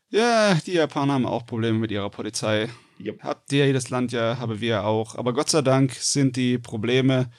Ja, 0.10 0.58
die 0.66 0.74
Japaner 0.74 1.14
haben 1.14 1.26
auch 1.26 1.46
Probleme 1.46 1.78
mit 1.78 1.92
ihrer 1.92 2.10
Polizei. 2.10 2.68
Yep. 3.00 3.24
Habt 3.24 3.52
ihr 3.54 3.66
jedes 3.66 3.90
Land 3.90 4.12
ja, 4.12 4.38
haben 4.38 4.60
wir 4.60 4.84
auch. 4.86 5.16
Aber 5.16 5.34
Gott 5.34 5.50
sei 5.50 5.62
Dank 5.62 5.94
sind 5.94 6.36
die 6.36 6.58
Probleme 6.58 7.30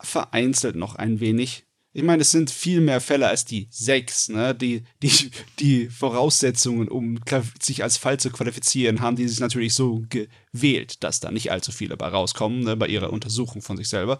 vereinzelt 0.00 0.76
noch 0.76 0.96
ein 0.96 1.20
wenig. 1.20 1.66
Ich 1.94 2.02
meine, 2.02 2.22
es 2.22 2.30
sind 2.30 2.50
viel 2.50 2.80
mehr 2.80 3.00
Fälle 3.02 3.28
als 3.28 3.44
die 3.44 3.68
sechs, 3.70 4.28
ne? 4.30 4.54
Die, 4.54 4.84
die, 5.02 5.30
die 5.58 5.88
Voraussetzungen, 5.90 6.88
um 6.88 7.20
sich 7.60 7.82
als 7.82 7.98
Fall 7.98 8.18
zu 8.18 8.30
qualifizieren, 8.30 9.00
haben 9.00 9.16
die 9.16 9.28
sich 9.28 9.40
natürlich 9.40 9.74
so 9.74 10.02
gewählt, 10.08 11.04
dass 11.04 11.20
da 11.20 11.30
nicht 11.30 11.52
allzu 11.52 11.70
viele 11.70 11.96
bei 11.98 12.08
rauskommen, 12.08 12.60
ne? 12.60 12.76
bei 12.76 12.88
ihrer 12.88 13.12
Untersuchung 13.12 13.60
von 13.60 13.76
sich 13.76 13.88
selber. 13.88 14.18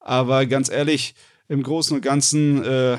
Aber 0.00 0.46
ganz 0.46 0.68
ehrlich, 0.68 1.14
im 1.46 1.62
Großen 1.62 1.94
und 1.94 2.02
Ganzen 2.02 2.64
äh, 2.64 2.98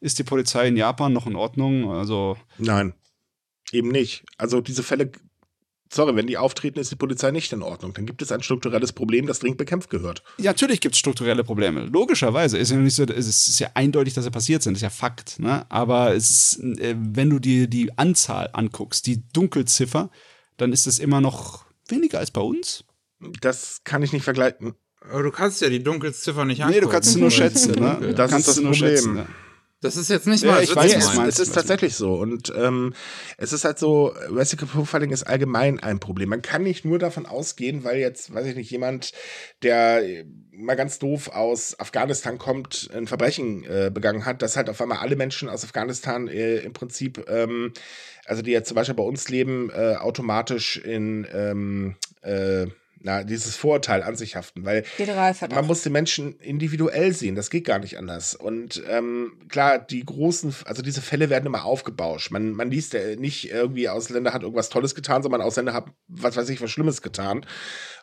ist 0.00 0.18
die 0.18 0.24
Polizei 0.24 0.68
in 0.68 0.76
Japan 0.76 1.14
noch 1.14 1.26
in 1.26 1.36
Ordnung. 1.36 1.90
Also. 1.90 2.36
Nein. 2.58 2.92
Eben 3.72 3.88
nicht. 3.88 4.24
Also 4.36 4.60
diese 4.60 4.82
Fälle, 4.82 5.10
sorry, 5.94 6.16
wenn 6.16 6.26
die 6.26 6.36
auftreten, 6.36 6.78
ist 6.78 6.90
die 6.90 6.96
Polizei 6.96 7.30
nicht 7.30 7.52
in 7.52 7.62
Ordnung. 7.62 7.94
Dann 7.94 8.06
gibt 8.06 8.22
es 8.22 8.32
ein 8.32 8.42
strukturelles 8.42 8.92
Problem, 8.92 9.26
das 9.26 9.38
dringend 9.38 9.58
bekämpft 9.58 9.90
gehört. 9.90 10.22
Ja, 10.38 10.50
natürlich 10.50 10.80
gibt 10.80 10.94
es 10.94 10.98
strukturelle 10.98 11.44
Probleme. 11.44 11.86
Logischerweise. 11.86 12.58
Ist 12.58 12.70
ja 12.70 12.76
nicht 12.76 12.94
so, 12.94 13.04
es 13.04 13.48
ist 13.48 13.58
ja 13.58 13.70
eindeutig, 13.74 14.14
dass 14.14 14.24
sie 14.24 14.30
passiert 14.30 14.62
sind. 14.62 14.74
Das 14.74 14.78
ist 14.78 14.82
ja 14.82 14.90
Fakt. 14.90 15.38
Ne? 15.38 15.64
Aber 15.70 16.14
ist, 16.14 16.58
äh, 16.60 16.94
wenn 16.98 17.30
du 17.30 17.38
dir 17.38 17.66
die 17.66 17.96
Anzahl 17.96 18.50
anguckst, 18.52 19.06
die 19.06 19.22
Dunkelziffer, 19.32 20.10
dann 20.56 20.72
ist 20.72 20.86
es 20.86 20.98
immer 20.98 21.20
noch 21.20 21.64
weniger 21.88 22.18
als 22.18 22.30
bei 22.30 22.40
uns. 22.40 22.84
Das 23.40 23.80
kann 23.84 24.02
ich 24.02 24.12
nicht 24.12 24.24
vergleichen. 24.24 24.74
Aber 25.00 25.22
du 25.22 25.30
kannst 25.30 25.60
ja 25.60 25.68
die 25.68 25.82
Dunkelziffer 25.82 26.44
nicht 26.44 26.62
angucken. 26.62 26.78
Nee, 26.78 26.84
du 26.84 26.90
kannst 26.90 27.12
sie 27.12 27.20
nur 27.20 27.30
schätzen. 27.30 27.72
Ne? 27.72 28.14
Das 28.16 28.32
ist 28.32 28.48
das 28.48 28.56
Problem. 28.56 28.74
Schätzen, 28.74 29.14
ne? 29.14 29.26
Das 29.84 29.98
ist 29.98 30.08
jetzt 30.08 30.26
nicht 30.26 30.42
mal. 30.44 30.56
Ja, 30.56 30.60
ich 30.62 30.74
weiß, 30.74 30.96
es, 30.96 31.18
es 31.18 31.38
ist 31.38 31.54
tatsächlich 31.54 31.94
so. 31.94 32.14
Und 32.14 32.50
ähm, 32.56 32.94
es 33.36 33.52
ist 33.52 33.66
halt 33.66 33.78
so, 33.78 34.14
Recipe 34.30 34.64
Profiling 34.64 35.10
ist 35.10 35.24
allgemein 35.24 35.78
ein 35.78 36.00
Problem. 36.00 36.30
Man 36.30 36.40
kann 36.40 36.62
nicht 36.62 36.86
nur 36.86 36.98
davon 36.98 37.26
ausgehen, 37.26 37.84
weil 37.84 37.98
jetzt, 37.98 38.32
weiß 38.32 38.46
ich 38.46 38.56
nicht, 38.56 38.70
jemand, 38.70 39.12
der 39.62 40.02
mal 40.52 40.74
ganz 40.74 40.98
doof 40.98 41.28
aus 41.28 41.78
Afghanistan 41.78 42.38
kommt, 42.38 42.88
ein 42.94 43.06
Verbrechen 43.06 43.62
äh, 43.64 43.90
begangen 43.92 44.24
hat, 44.24 44.40
dass 44.40 44.56
halt 44.56 44.70
auf 44.70 44.80
einmal 44.80 44.98
alle 44.98 45.16
Menschen 45.16 45.50
aus 45.50 45.64
Afghanistan 45.64 46.28
äh, 46.28 46.60
im 46.60 46.72
Prinzip, 46.72 47.22
ähm, 47.28 47.74
also 48.24 48.40
die 48.40 48.52
jetzt 48.52 48.68
zum 48.68 48.76
Beispiel 48.76 48.94
bei 48.94 49.02
uns 49.02 49.28
leben, 49.28 49.68
äh, 49.68 49.96
automatisch 49.96 50.78
in 50.78 51.26
ähm, 51.30 51.96
äh, 52.22 52.68
na, 53.04 53.22
dieses 53.22 53.54
Vorurteil 53.54 54.02
an 54.02 54.16
sich 54.16 54.34
haften, 54.34 54.64
weil 54.64 54.82
man 55.54 55.66
muss 55.66 55.82
die 55.82 55.90
Menschen 55.90 56.38
individuell 56.40 57.12
sehen, 57.12 57.34
das 57.34 57.50
geht 57.50 57.66
gar 57.66 57.78
nicht 57.78 57.98
anders. 57.98 58.34
Und 58.34 58.82
ähm, 58.88 59.42
klar, 59.50 59.78
die 59.78 60.02
großen, 60.04 60.54
also 60.64 60.80
diese 60.80 61.02
Fälle 61.02 61.28
werden 61.28 61.44
immer 61.44 61.66
aufgebauscht. 61.66 62.30
Man, 62.30 62.52
man 62.52 62.70
liest 62.70 62.94
ja 62.94 63.14
nicht 63.16 63.50
irgendwie, 63.50 63.90
Ausländer 63.90 64.32
hat 64.32 64.42
irgendwas 64.42 64.70
Tolles 64.70 64.94
getan, 64.94 65.22
sondern 65.22 65.42
Ausländer 65.42 65.74
hat, 65.74 65.88
was 66.08 66.34
weiß 66.36 66.48
ich, 66.48 66.62
was 66.62 66.70
Schlimmes 66.70 67.02
getan. 67.02 67.44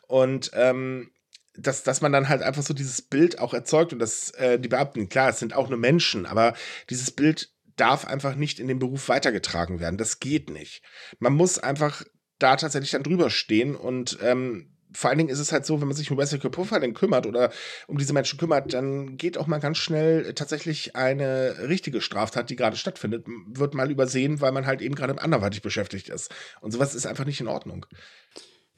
Und 0.08 0.52
ähm, 0.54 1.10
dass, 1.56 1.82
dass 1.82 2.02
man 2.02 2.12
dann 2.12 2.30
halt 2.30 2.44
einfach 2.44 2.62
so 2.62 2.76
dieses 2.76 3.02
Bild 3.02 3.40
auch 3.40 3.56
erzeugt 3.56 3.94
und 3.94 4.00
dass 4.00 4.30
äh, 4.36 4.60
die 4.60 4.70
Beamten, 4.70 5.10
klar, 5.10 5.30
es 5.30 5.40
sind 5.40 5.56
auch 5.56 5.68
nur 5.68 5.80
Menschen, 5.80 6.28
aber 6.28 6.54
dieses 6.92 7.10
Bild 7.10 7.52
darf 7.76 8.06
einfach 8.06 8.36
nicht 8.36 8.60
in 8.60 8.68
den 8.68 8.78
Beruf 8.78 9.10
weitergetragen 9.10 9.80
werden. 9.80 9.98
Das 9.98 10.20
geht 10.20 10.52
nicht. 10.52 10.84
Man 11.18 11.34
muss 11.34 11.58
einfach 11.58 12.04
da 12.38 12.56
tatsächlich 12.56 12.92
dann 12.92 13.04
drüber 13.04 13.32
stehen 13.32 13.76
und 13.76 14.20
ähm, 14.22 14.72
vor 14.94 15.10
allen 15.10 15.18
Dingen 15.18 15.30
ist 15.30 15.40
es 15.40 15.52
halt 15.52 15.66
so, 15.66 15.80
wenn 15.82 15.88
man 15.88 15.96
sich 15.96 16.12
um 16.12 16.18
Wesley 16.18 16.40
Pufferling 16.40 16.94
kümmert 16.94 17.26
oder 17.26 17.52
um 17.88 17.98
diese 17.98 18.14
Menschen 18.14 18.40
kümmert, 18.40 18.74
dann 18.74 19.18
geht 19.18 19.38
auch 19.38 19.48
mal 19.48 19.60
ganz 19.60 19.78
schnell 19.78 20.34
tatsächlich 20.34 20.96
eine 20.96 21.56
richtige 21.68 22.02
Straftat, 22.02 22.50
die 22.50 22.56
gerade 22.56 22.76
stattfindet, 22.76 23.26
wird 23.48 23.74
mal 23.74 23.92
übersehen, 23.92 24.42
weil 24.42 24.52
man 24.52 24.66
halt 24.66 24.82
eben 24.82 24.96
gerade 24.96 25.20
anderweitig 25.22 25.62
beschäftigt 25.62 26.10
ist. 26.10 26.34
Und 26.62 26.72
sowas 26.72 26.96
ist 26.96 27.06
einfach 27.06 27.26
nicht 27.26 27.42
in 27.42 27.48
Ordnung. 27.48 27.86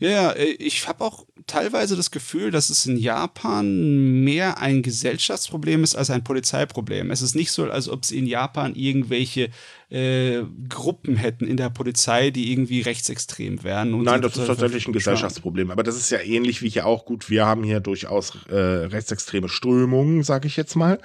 Ja, 0.03 0.31
äh, 0.31 0.43
ich 0.43 0.85
habe 0.87 1.03
auch 1.03 1.25
teilweise 1.47 1.95
das 1.95 2.11
Gefühl, 2.11 2.51
dass 2.51 2.69
es 2.69 2.85
in 2.85 2.97
Japan 2.97 4.23
mehr 4.23 4.59
ein 4.59 4.81
Gesellschaftsproblem 4.81 5.83
ist 5.83 5.95
als 5.95 6.09
ein 6.09 6.25
Polizeiproblem. 6.25 7.09
Es 7.09 7.21
ist 7.21 7.35
nicht 7.35 7.51
so, 7.51 7.69
als 7.69 7.87
ob 7.87 8.03
sie 8.03 8.17
in 8.17 8.27
Japan 8.27 8.75
irgendwelche 8.75 9.49
äh, 9.89 10.43
Gruppen 10.67 11.15
hätten 11.15 11.47
in 11.47 11.55
der 11.55 11.69
Polizei, 11.69 12.31
die 12.31 12.51
irgendwie 12.51 12.81
rechtsextrem 12.81 13.63
wären. 13.63 14.03
Nein, 14.03 14.21
das 14.21 14.35
ist 14.35 14.47
tatsächlich 14.47 14.87
ein 14.87 14.93
Gesellschaftsproblem. 14.93 15.71
Aber 15.71 15.83
das 15.83 15.95
ist 15.95 16.09
ja 16.09 16.19
ähnlich 16.19 16.61
wie 16.61 16.69
hier 16.69 16.85
auch 16.85 17.05
gut. 17.05 17.29
Wir 17.29 17.45
haben 17.45 17.63
hier 17.63 17.79
durchaus 17.79 18.37
äh, 18.49 18.55
rechtsextreme 18.55 19.47
Strömungen, 19.47 20.23
sage 20.23 20.47
ich 20.47 20.57
jetzt 20.57 20.75
mal. 20.75 20.99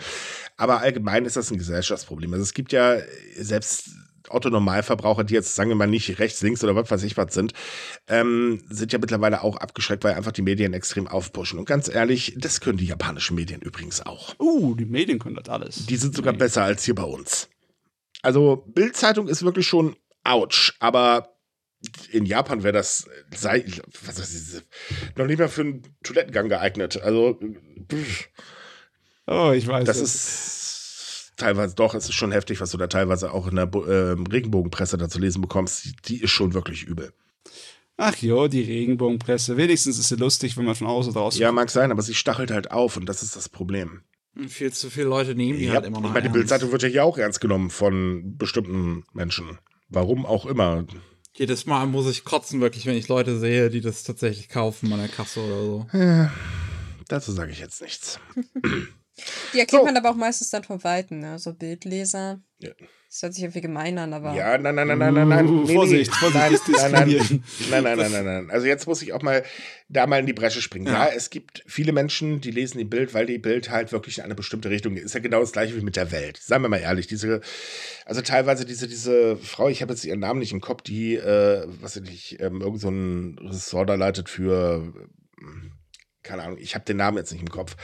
Aber 0.56 0.80
allgemein 0.80 1.24
ist 1.24 1.36
das 1.36 1.52
ein 1.52 1.58
Gesellschaftsproblem. 1.58 2.32
Also 2.32 2.42
es 2.42 2.52
gibt 2.52 2.72
ja 2.72 2.96
selbst 3.36 3.90
Otto-Normalverbraucher, 4.30 5.24
die 5.24 5.34
jetzt, 5.34 5.54
sagen 5.54 5.70
wir 5.70 5.76
mal, 5.76 5.86
nicht 5.86 6.18
rechts, 6.18 6.42
links 6.42 6.62
oder 6.62 6.74
was 6.74 6.90
weiß 6.90 7.02
ich 7.02 7.16
was 7.16 7.34
sind, 7.34 7.52
ähm, 8.08 8.62
sind 8.68 8.92
ja 8.92 8.98
mittlerweile 8.98 9.42
auch 9.42 9.56
abgeschreckt, 9.56 10.04
weil 10.04 10.14
einfach 10.14 10.32
die 10.32 10.42
Medien 10.42 10.74
extrem 10.74 11.06
aufpushen. 11.06 11.58
Und 11.58 11.66
ganz 11.66 11.88
ehrlich, 11.88 12.34
das 12.36 12.60
können 12.60 12.78
die 12.78 12.86
japanischen 12.86 13.34
Medien 13.34 13.60
übrigens 13.60 14.04
auch. 14.04 14.34
Uh, 14.38 14.74
die 14.74 14.86
Medien 14.86 15.18
können 15.18 15.36
das 15.36 15.48
alles. 15.48 15.86
Die 15.86 15.96
sind 15.96 16.14
sogar 16.14 16.32
besser 16.32 16.64
als 16.64 16.84
hier 16.84 16.94
bei 16.94 17.04
uns. 17.04 17.48
Also, 18.22 18.64
Bild-Zeitung 18.66 19.28
ist 19.28 19.42
wirklich 19.42 19.66
schon 19.66 19.96
ouch, 20.24 20.72
aber 20.80 21.34
in 22.10 22.26
Japan 22.26 22.64
wäre 22.64 22.72
das, 22.72 23.08
sei, 23.34 23.64
was 24.04 24.18
ist 24.18 24.64
noch 25.16 25.26
nicht 25.26 25.38
mal 25.38 25.48
für 25.48 25.60
einen 25.60 25.82
Toilettengang 26.02 26.48
geeignet. 26.48 27.00
Also, 27.00 27.38
pff. 27.90 28.28
Oh, 29.26 29.52
ich 29.54 29.68
weiß. 29.68 29.84
Das, 29.84 30.00
das 30.00 30.14
ist 30.14 30.57
teilweise 31.38 31.74
doch, 31.74 31.94
es 31.94 32.04
ist 32.04 32.14
schon 32.14 32.32
heftig, 32.32 32.60
was 32.60 32.70
du 32.70 32.76
da 32.76 32.86
teilweise 32.86 33.32
auch 33.32 33.46
in 33.46 33.56
der 33.56 33.64
äh, 33.72 34.16
Regenbogenpresse 34.30 34.98
da 34.98 35.08
zu 35.08 35.18
lesen 35.18 35.40
bekommst. 35.40 35.84
Die, 35.84 35.96
die 36.04 36.22
ist 36.22 36.30
schon 36.30 36.54
wirklich 36.54 36.84
übel. 36.84 37.12
Ach 37.96 38.16
jo, 38.16 38.46
die 38.46 38.62
Regenbogenpresse. 38.62 39.56
Wenigstens 39.56 39.98
ist 39.98 40.08
sie 40.08 40.16
lustig, 40.16 40.56
wenn 40.56 40.64
man 40.64 40.76
von 40.76 40.86
außen 40.86 41.12
draus. 41.12 41.38
Ja, 41.38 41.50
mag 41.50 41.70
sein, 41.70 41.90
aber 41.90 42.02
sie 42.02 42.14
stachelt 42.14 42.50
halt 42.50 42.70
auf 42.70 42.96
und 42.96 43.08
das 43.08 43.22
ist 43.22 43.34
das 43.34 43.48
Problem. 43.48 44.02
Viel 44.46 44.72
zu 44.72 44.88
viele 44.88 45.08
Leute 45.08 45.34
nehmen 45.34 45.58
die 45.58 45.64
ja, 45.64 45.74
halt 45.74 45.86
immer 45.86 46.00
noch. 46.00 46.10
Ich 46.10 46.14
meine, 46.14 46.28
die 46.28 46.32
Bildzeitung 46.32 46.70
wird 46.70 46.82
ja 46.82 46.88
hier 46.88 47.04
auch 47.04 47.18
ernst 47.18 47.40
genommen 47.40 47.70
von 47.70 48.36
bestimmten 48.36 49.04
Menschen. 49.12 49.58
Warum 49.88 50.26
auch 50.26 50.46
immer. 50.46 50.86
Jedes 51.34 51.66
Mal 51.66 51.86
muss 51.86 52.08
ich 52.08 52.24
kotzen, 52.24 52.60
wirklich, 52.60 52.86
wenn 52.86 52.96
ich 52.96 53.08
Leute 53.08 53.38
sehe, 53.38 53.68
die 53.68 53.80
das 53.80 54.04
tatsächlich 54.04 54.48
kaufen 54.48 54.92
an 54.92 55.00
der 55.00 55.08
Kasse 55.08 55.40
oder 55.40 55.62
so. 55.62 55.86
Ja, 55.92 56.32
dazu 57.08 57.32
sage 57.32 57.50
ich 57.50 57.58
jetzt 57.58 57.82
nichts. 57.82 58.20
Die 59.52 59.60
erkennt 59.60 59.80
so. 59.80 59.86
man 59.86 59.96
aber 59.96 60.10
auch 60.10 60.16
meistens 60.16 60.50
dann 60.50 60.64
vom 60.64 60.82
Weiten, 60.84 61.20
ne? 61.20 61.38
so 61.38 61.52
Bildleser. 61.52 62.40
Ja. 62.58 62.70
Das 63.10 63.22
hört 63.22 63.32
sich 63.32 63.42
irgendwie 63.42 63.62
gemein 63.62 63.96
an, 63.96 64.12
aber. 64.12 64.34
Ja, 64.34 64.58
nein, 64.58 64.74
nein, 64.74 64.86
nein, 64.86 64.98
nein, 64.98 65.14
nein, 65.14 65.28
nein. 65.28 65.48
Uh, 65.48 65.64
nee, 65.64 65.72
Vorsicht, 65.72 66.14
Vorsicht, 66.14 66.68
nein, 66.68 66.92
nein, 66.92 67.08
nein, 67.08 67.42
nein, 67.70 67.82
nein, 67.82 67.96
nein, 67.96 68.12
nein, 68.12 68.24
nein. 68.24 68.50
Also 68.50 68.66
jetzt 68.66 68.86
muss 68.86 69.00
ich 69.00 69.14
auch 69.14 69.22
mal 69.22 69.44
da 69.88 70.06
mal 70.06 70.20
in 70.20 70.26
die 70.26 70.34
Bresche 70.34 70.60
springen. 70.60 70.88
Ja. 70.88 71.06
ja, 71.06 71.14
es 71.14 71.30
gibt 71.30 71.64
viele 71.66 71.92
Menschen, 71.92 72.42
die 72.42 72.50
lesen 72.50 72.76
die 72.76 72.84
Bild, 72.84 73.14
weil 73.14 73.24
die 73.24 73.38
Bild 73.38 73.70
halt 73.70 73.92
wirklich 73.92 74.18
in 74.18 74.24
eine 74.24 74.34
bestimmte 74.34 74.68
Richtung 74.68 74.94
geht. 74.94 75.04
Ist 75.04 75.14
ja 75.14 75.20
genau 75.20 75.40
das 75.40 75.52
gleiche 75.52 75.74
wie 75.74 75.80
mit 75.80 75.96
der 75.96 76.12
Welt. 76.12 76.36
Seien 76.36 76.60
wir 76.60 76.68
mal 76.68 76.80
ehrlich, 76.80 77.06
diese, 77.06 77.40
also 78.04 78.20
teilweise 78.20 78.66
diese, 78.66 78.86
diese 78.86 79.38
Frau, 79.38 79.70
ich 79.70 79.80
habe 79.80 79.94
jetzt 79.94 80.04
ihren 80.04 80.20
Namen 80.20 80.40
nicht 80.40 80.52
im 80.52 80.60
Kopf, 80.60 80.82
die, 80.82 81.14
äh, 81.14 81.64
was 81.80 81.98
weiß 81.98 82.06
ich, 82.10 82.38
ähm, 82.40 82.60
irgend 82.60 82.82
so 82.82 82.90
ein 82.90 83.38
Ressort 83.38 83.88
da 83.88 83.94
leitet 83.94 84.28
für, 84.28 84.92
keine 86.22 86.42
Ahnung, 86.42 86.58
ich 86.60 86.74
habe 86.74 86.84
den 86.84 86.98
Namen 86.98 87.16
jetzt 87.16 87.32
nicht 87.32 87.40
im 87.40 87.50
Kopf 87.50 87.74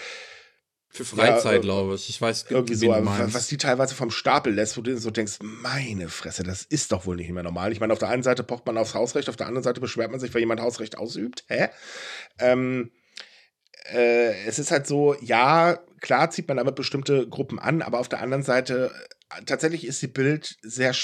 für 0.94 1.04
Freizeit, 1.04 1.52
ja, 1.52 1.58
äh, 1.58 1.60
glaube 1.60 1.94
ich. 1.96 2.08
Ich 2.08 2.20
weiß 2.20 2.46
irgendwie 2.50 2.74
so, 2.74 2.88
was 2.88 3.48
die 3.48 3.56
teilweise 3.56 3.96
vom 3.96 4.10
Stapel 4.10 4.54
lässt, 4.54 4.76
wo 4.76 4.80
du 4.80 4.96
so 4.96 5.10
denkst, 5.10 5.38
meine 5.42 6.08
Fresse, 6.08 6.44
das 6.44 6.62
ist 6.62 6.92
doch 6.92 7.04
wohl 7.04 7.16
nicht 7.16 7.30
mehr 7.30 7.42
normal. 7.42 7.72
Ich 7.72 7.80
meine, 7.80 7.92
auf 7.92 7.98
der 7.98 8.10
einen 8.10 8.22
Seite 8.22 8.44
pocht 8.44 8.64
man 8.66 8.78
aufs 8.78 8.94
Hausrecht, 8.94 9.28
auf 9.28 9.36
der 9.36 9.48
anderen 9.48 9.64
Seite 9.64 9.80
beschwert 9.80 10.12
man 10.12 10.20
sich, 10.20 10.32
weil 10.32 10.40
jemand 10.40 10.60
Hausrecht 10.60 10.96
ausübt. 10.96 11.44
Hä? 11.48 11.68
Ähm, 12.38 12.92
äh, 13.92 14.44
es 14.46 14.60
ist 14.60 14.70
halt 14.70 14.86
so, 14.86 15.16
ja, 15.20 15.80
klar 16.00 16.30
zieht 16.30 16.46
man 16.46 16.58
damit 16.58 16.76
bestimmte 16.76 17.28
Gruppen 17.28 17.58
an, 17.58 17.82
aber 17.82 17.98
auf 17.98 18.08
der 18.08 18.20
anderen 18.20 18.44
Seite, 18.44 18.92
äh, 19.36 19.44
tatsächlich 19.44 19.86
ist 19.86 20.00
die 20.00 20.08
Bild 20.08 20.56
sehr 20.62 20.94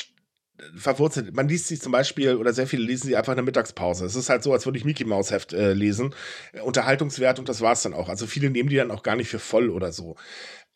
verwurzelt. 0.74 1.34
Man 1.34 1.48
liest 1.48 1.68
sie 1.68 1.78
zum 1.78 1.92
Beispiel, 1.92 2.36
oder 2.36 2.52
sehr 2.52 2.66
viele 2.66 2.84
lesen 2.84 3.08
sie 3.08 3.16
einfach 3.16 3.32
in 3.32 3.36
der 3.36 3.44
Mittagspause. 3.44 4.04
Es 4.04 4.16
ist 4.16 4.28
halt 4.28 4.42
so, 4.42 4.52
als 4.52 4.66
würde 4.66 4.78
ich 4.78 4.84
Mickey 4.84 5.04
Mouse 5.04 5.30
Heft 5.30 5.52
äh, 5.52 5.72
lesen. 5.72 6.14
Äh, 6.52 6.60
Unterhaltungswert 6.60 7.38
und 7.38 7.48
das 7.48 7.60
war 7.60 7.72
es 7.72 7.82
dann 7.82 7.94
auch. 7.94 8.08
Also 8.08 8.26
viele 8.26 8.50
nehmen 8.50 8.68
die 8.68 8.76
dann 8.76 8.90
auch 8.90 9.02
gar 9.02 9.16
nicht 9.16 9.28
für 9.28 9.38
voll 9.38 9.70
oder 9.70 9.92
so. 9.92 10.16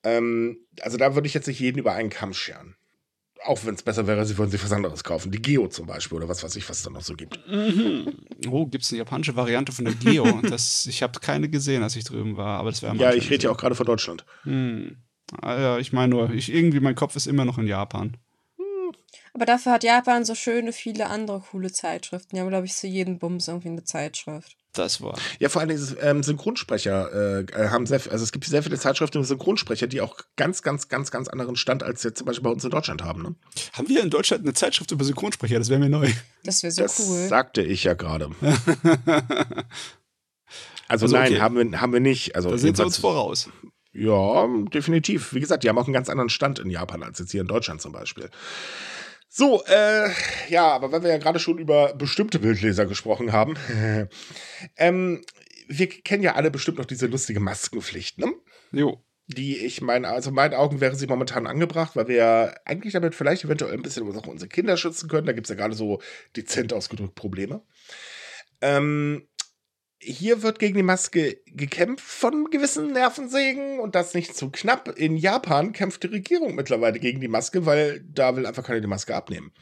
Ähm, 0.02 0.58
also 0.80 0.96
da 0.96 1.14
würde 1.14 1.26
ich 1.26 1.34
jetzt 1.34 1.46
nicht 1.46 1.60
jeden 1.60 1.78
über 1.78 1.92
einen 1.92 2.10
Kamm 2.10 2.34
scheren. 2.34 2.76
Auch 3.44 3.66
wenn 3.66 3.74
es 3.74 3.82
besser 3.82 4.06
wäre, 4.06 4.24
sie 4.24 4.38
würden 4.38 4.50
sich 4.50 4.64
was 4.64 4.72
anderes 4.72 5.04
kaufen. 5.04 5.30
Die 5.30 5.42
Geo 5.42 5.68
zum 5.68 5.86
Beispiel 5.86 6.16
oder 6.16 6.28
was 6.28 6.42
weiß 6.42 6.56
ich, 6.56 6.68
was 6.68 6.78
es 6.78 6.82
da 6.82 6.90
noch 6.90 7.02
so 7.02 7.14
gibt. 7.14 7.38
Mhm. 7.46 8.14
Oh, 8.48 8.66
gibt 8.66 8.84
es 8.84 8.90
eine 8.90 8.98
japanische 8.98 9.36
Variante 9.36 9.70
von 9.70 9.84
der 9.84 9.94
Geo? 9.94 10.40
das, 10.48 10.86
ich 10.86 11.02
habe 11.02 11.20
keine 11.20 11.48
gesehen, 11.50 11.82
als 11.82 11.94
ich 11.96 12.04
drüben 12.04 12.38
war, 12.38 12.58
aber 12.58 12.70
das 12.70 12.82
wäre 12.82 12.96
Ja, 12.96 13.12
ich 13.12 13.28
rede 13.30 13.44
ja 13.44 13.50
auch 13.50 13.58
gerade 13.58 13.74
von 13.74 13.84
Deutschland. 13.84 14.24
Hm. 14.44 14.96
Ah, 15.40 15.60
ja, 15.60 15.78
ich 15.78 15.92
meine 15.92 16.08
nur, 16.08 16.30
ich, 16.30 16.52
irgendwie 16.52 16.80
mein 16.80 16.94
Kopf 16.94 17.16
ist 17.16 17.26
immer 17.26 17.44
noch 17.44 17.58
in 17.58 17.66
Japan. 17.66 18.16
Aber 19.34 19.46
dafür 19.46 19.72
hat 19.72 19.82
Japan 19.82 20.24
so 20.24 20.36
schöne 20.36 20.72
viele 20.72 21.06
andere 21.06 21.40
coole 21.40 21.72
Zeitschriften. 21.72 22.36
Die 22.36 22.40
haben, 22.40 22.48
glaube 22.48 22.66
ich, 22.66 22.74
zu 22.74 22.86
jedem 22.86 23.18
Bums 23.18 23.48
irgendwie 23.48 23.68
eine 23.68 23.82
Zeitschrift. 23.82 24.56
Das 24.72 25.00
war. 25.00 25.18
Ja, 25.40 25.48
vor 25.48 25.60
allem 25.60 25.96
ähm, 26.00 26.22
Synchronsprecher 26.22 27.40
äh, 27.40 27.68
haben 27.68 27.86
sehr, 27.86 28.00
also 28.10 28.24
es 28.24 28.30
gibt 28.30 28.44
sehr 28.44 28.62
viele 28.62 28.78
Zeitschriften 28.78 29.18
und 29.18 29.24
Synchronsprecher, 29.24 29.88
die 29.88 30.00
auch 30.00 30.18
ganz, 30.36 30.62
ganz, 30.62 30.88
ganz, 30.88 31.10
ganz 31.10 31.28
anderen 31.28 31.56
Stand 31.56 31.82
als 31.82 32.04
jetzt 32.04 32.18
zum 32.18 32.26
Beispiel 32.26 32.44
bei 32.44 32.50
uns 32.50 32.64
in 32.64 32.70
Deutschland 32.70 33.02
haben. 33.02 33.22
Ne? 33.22 33.34
Haben 33.72 33.88
wir 33.88 34.02
in 34.02 34.10
Deutschland 34.10 34.44
eine 34.44 34.52
Zeitschrift 34.52 34.90
über 34.92 35.04
Synchronsprecher? 35.04 35.58
Das 35.58 35.68
wäre 35.68 35.80
mir 35.80 35.88
neu. 35.88 36.10
Das 36.44 36.62
wäre 36.62 36.72
so 36.72 36.82
das 36.82 37.00
cool. 37.00 37.18
Das 37.18 37.28
sagte 37.28 37.62
ich 37.62 37.84
ja 37.84 37.94
gerade. 37.94 38.30
also, 40.88 41.06
also, 41.06 41.06
nein, 41.08 41.32
okay. 41.32 41.40
haben, 41.40 41.72
wir, 41.72 41.80
haben 41.80 41.92
wir 41.92 42.00
nicht. 42.00 42.36
Also 42.36 42.50
da 42.50 42.58
sind 42.58 42.76
sie 42.76 42.84
uns 42.84 42.98
voraus. 42.98 43.48
Ja, 43.92 44.48
definitiv. 44.72 45.34
Wie 45.34 45.40
gesagt, 45.40 45.62
die 45.62 45.68
haben 45.68 45.78
auch 45.78 45.86
einen 45.86 45.92
ganz 45.92 46.08
anderen 46.08 46.28
Stand 46.28 46.58
in 46.58 46.68
Japan 46.68 47.04
als 47.04 47.20
jetzt 47.20 47.30
hier 47.30 47.40
in 47.40 47.46
Deutschland 47.46 47.80
zum 47.80 47.92
Beispiel. 47.92 48.28
So, 49.36 49.64
äh, 49.64 50.10
ja, 50.48 50.68
aber 50.68 50.92
weil 50.92 51.02
wir 51.02 51.10
ja 51.10 51.18
gerade 51.18 51.40
schon 51.40 51.58
über 51.58 51.92
bestimmte 51.94 52.38
Bildleser 52.38 52.86
gesprochen 52.86 53.32
haben, 53.32 53.56
ähm, 54.76 55.24
wir 55.66 55.88
kennen 55.88 56.22
ja 56.22 56.36
alle 56.36 56.52
bestimmt 56.52 56.78
noch 56.78 56.84
diese 56.84 57.08
lustige 57.08 57.40
Maskenpflicht, 57.40 58.16
ne? 58.18 58.32
Jo. 58.70 59.02
Die 59.26 59.56
ich 59.56 59.80
meine, 59.80 60.06
also 60.06 60.30
in 60.30 60.36
meinen 60.36 60.54
Augen 60.54 60.80
wäre 60.80 60.94
sie 60.94 61.08
momentan 61.08 61.48
angebracht, 61.48 61.96
weil 61.96 62.06
wir 62.06 62.14
ja 62.14 62.54
eigentlich 62.64 62.92
damit 62.92 63.16
vielleicht 63.16 63.42
eventuell 63.42 63.72
ein 63.72 63.82
bisschen 63.82 64.04
unsere 64.04 64.48
Kinder 64.48 64.76
schützen 64.76 65.08
können. 65.08 65.26
Da 65.26 65.32
gibt 65.32 65.46
es 65.46 65.50
ja 65.50 65.56
gerade 65.56 65.74
so 65.74 66.00
dezent 66.36 66.72
ausgedrückt 66.72 67.16
Probleme. 67.16 67.60
Ähm, 68.60 69.26
hier 70.04 70.42
wird 70.42 70.58
gegen 70.58 70.76
die 70.76 70.82
Maske 70.82 71.38
gekämpft 71.46 72.06
von 72.06 72.50
gewissen 72.50 72.92
Nervensägen 72.92 73.80
und 73.80 73.94
das 73.94 74.14
nicht 74.14 74.36
zu 74.36 74.50
knapp. 74.50 74.88
In 74.96 75.16
Japan 75.16 75.72
kämpft 75.72 76.02
die 76.02 76.08
Regierung 76.08 76.54
mittlerweile 76.54 76.98
gegen 76.98 77.20
die 77.20 77.28
Maske, 77.28 77.66
weil 77.66 78.04
da 78.12 78.36
will 78.36 78.46
einfach 78.46 78.64
keiner 78.64 78.80
die 78.80 78.86
Maske 78.86 79.14
abnehmen 79.14 79.52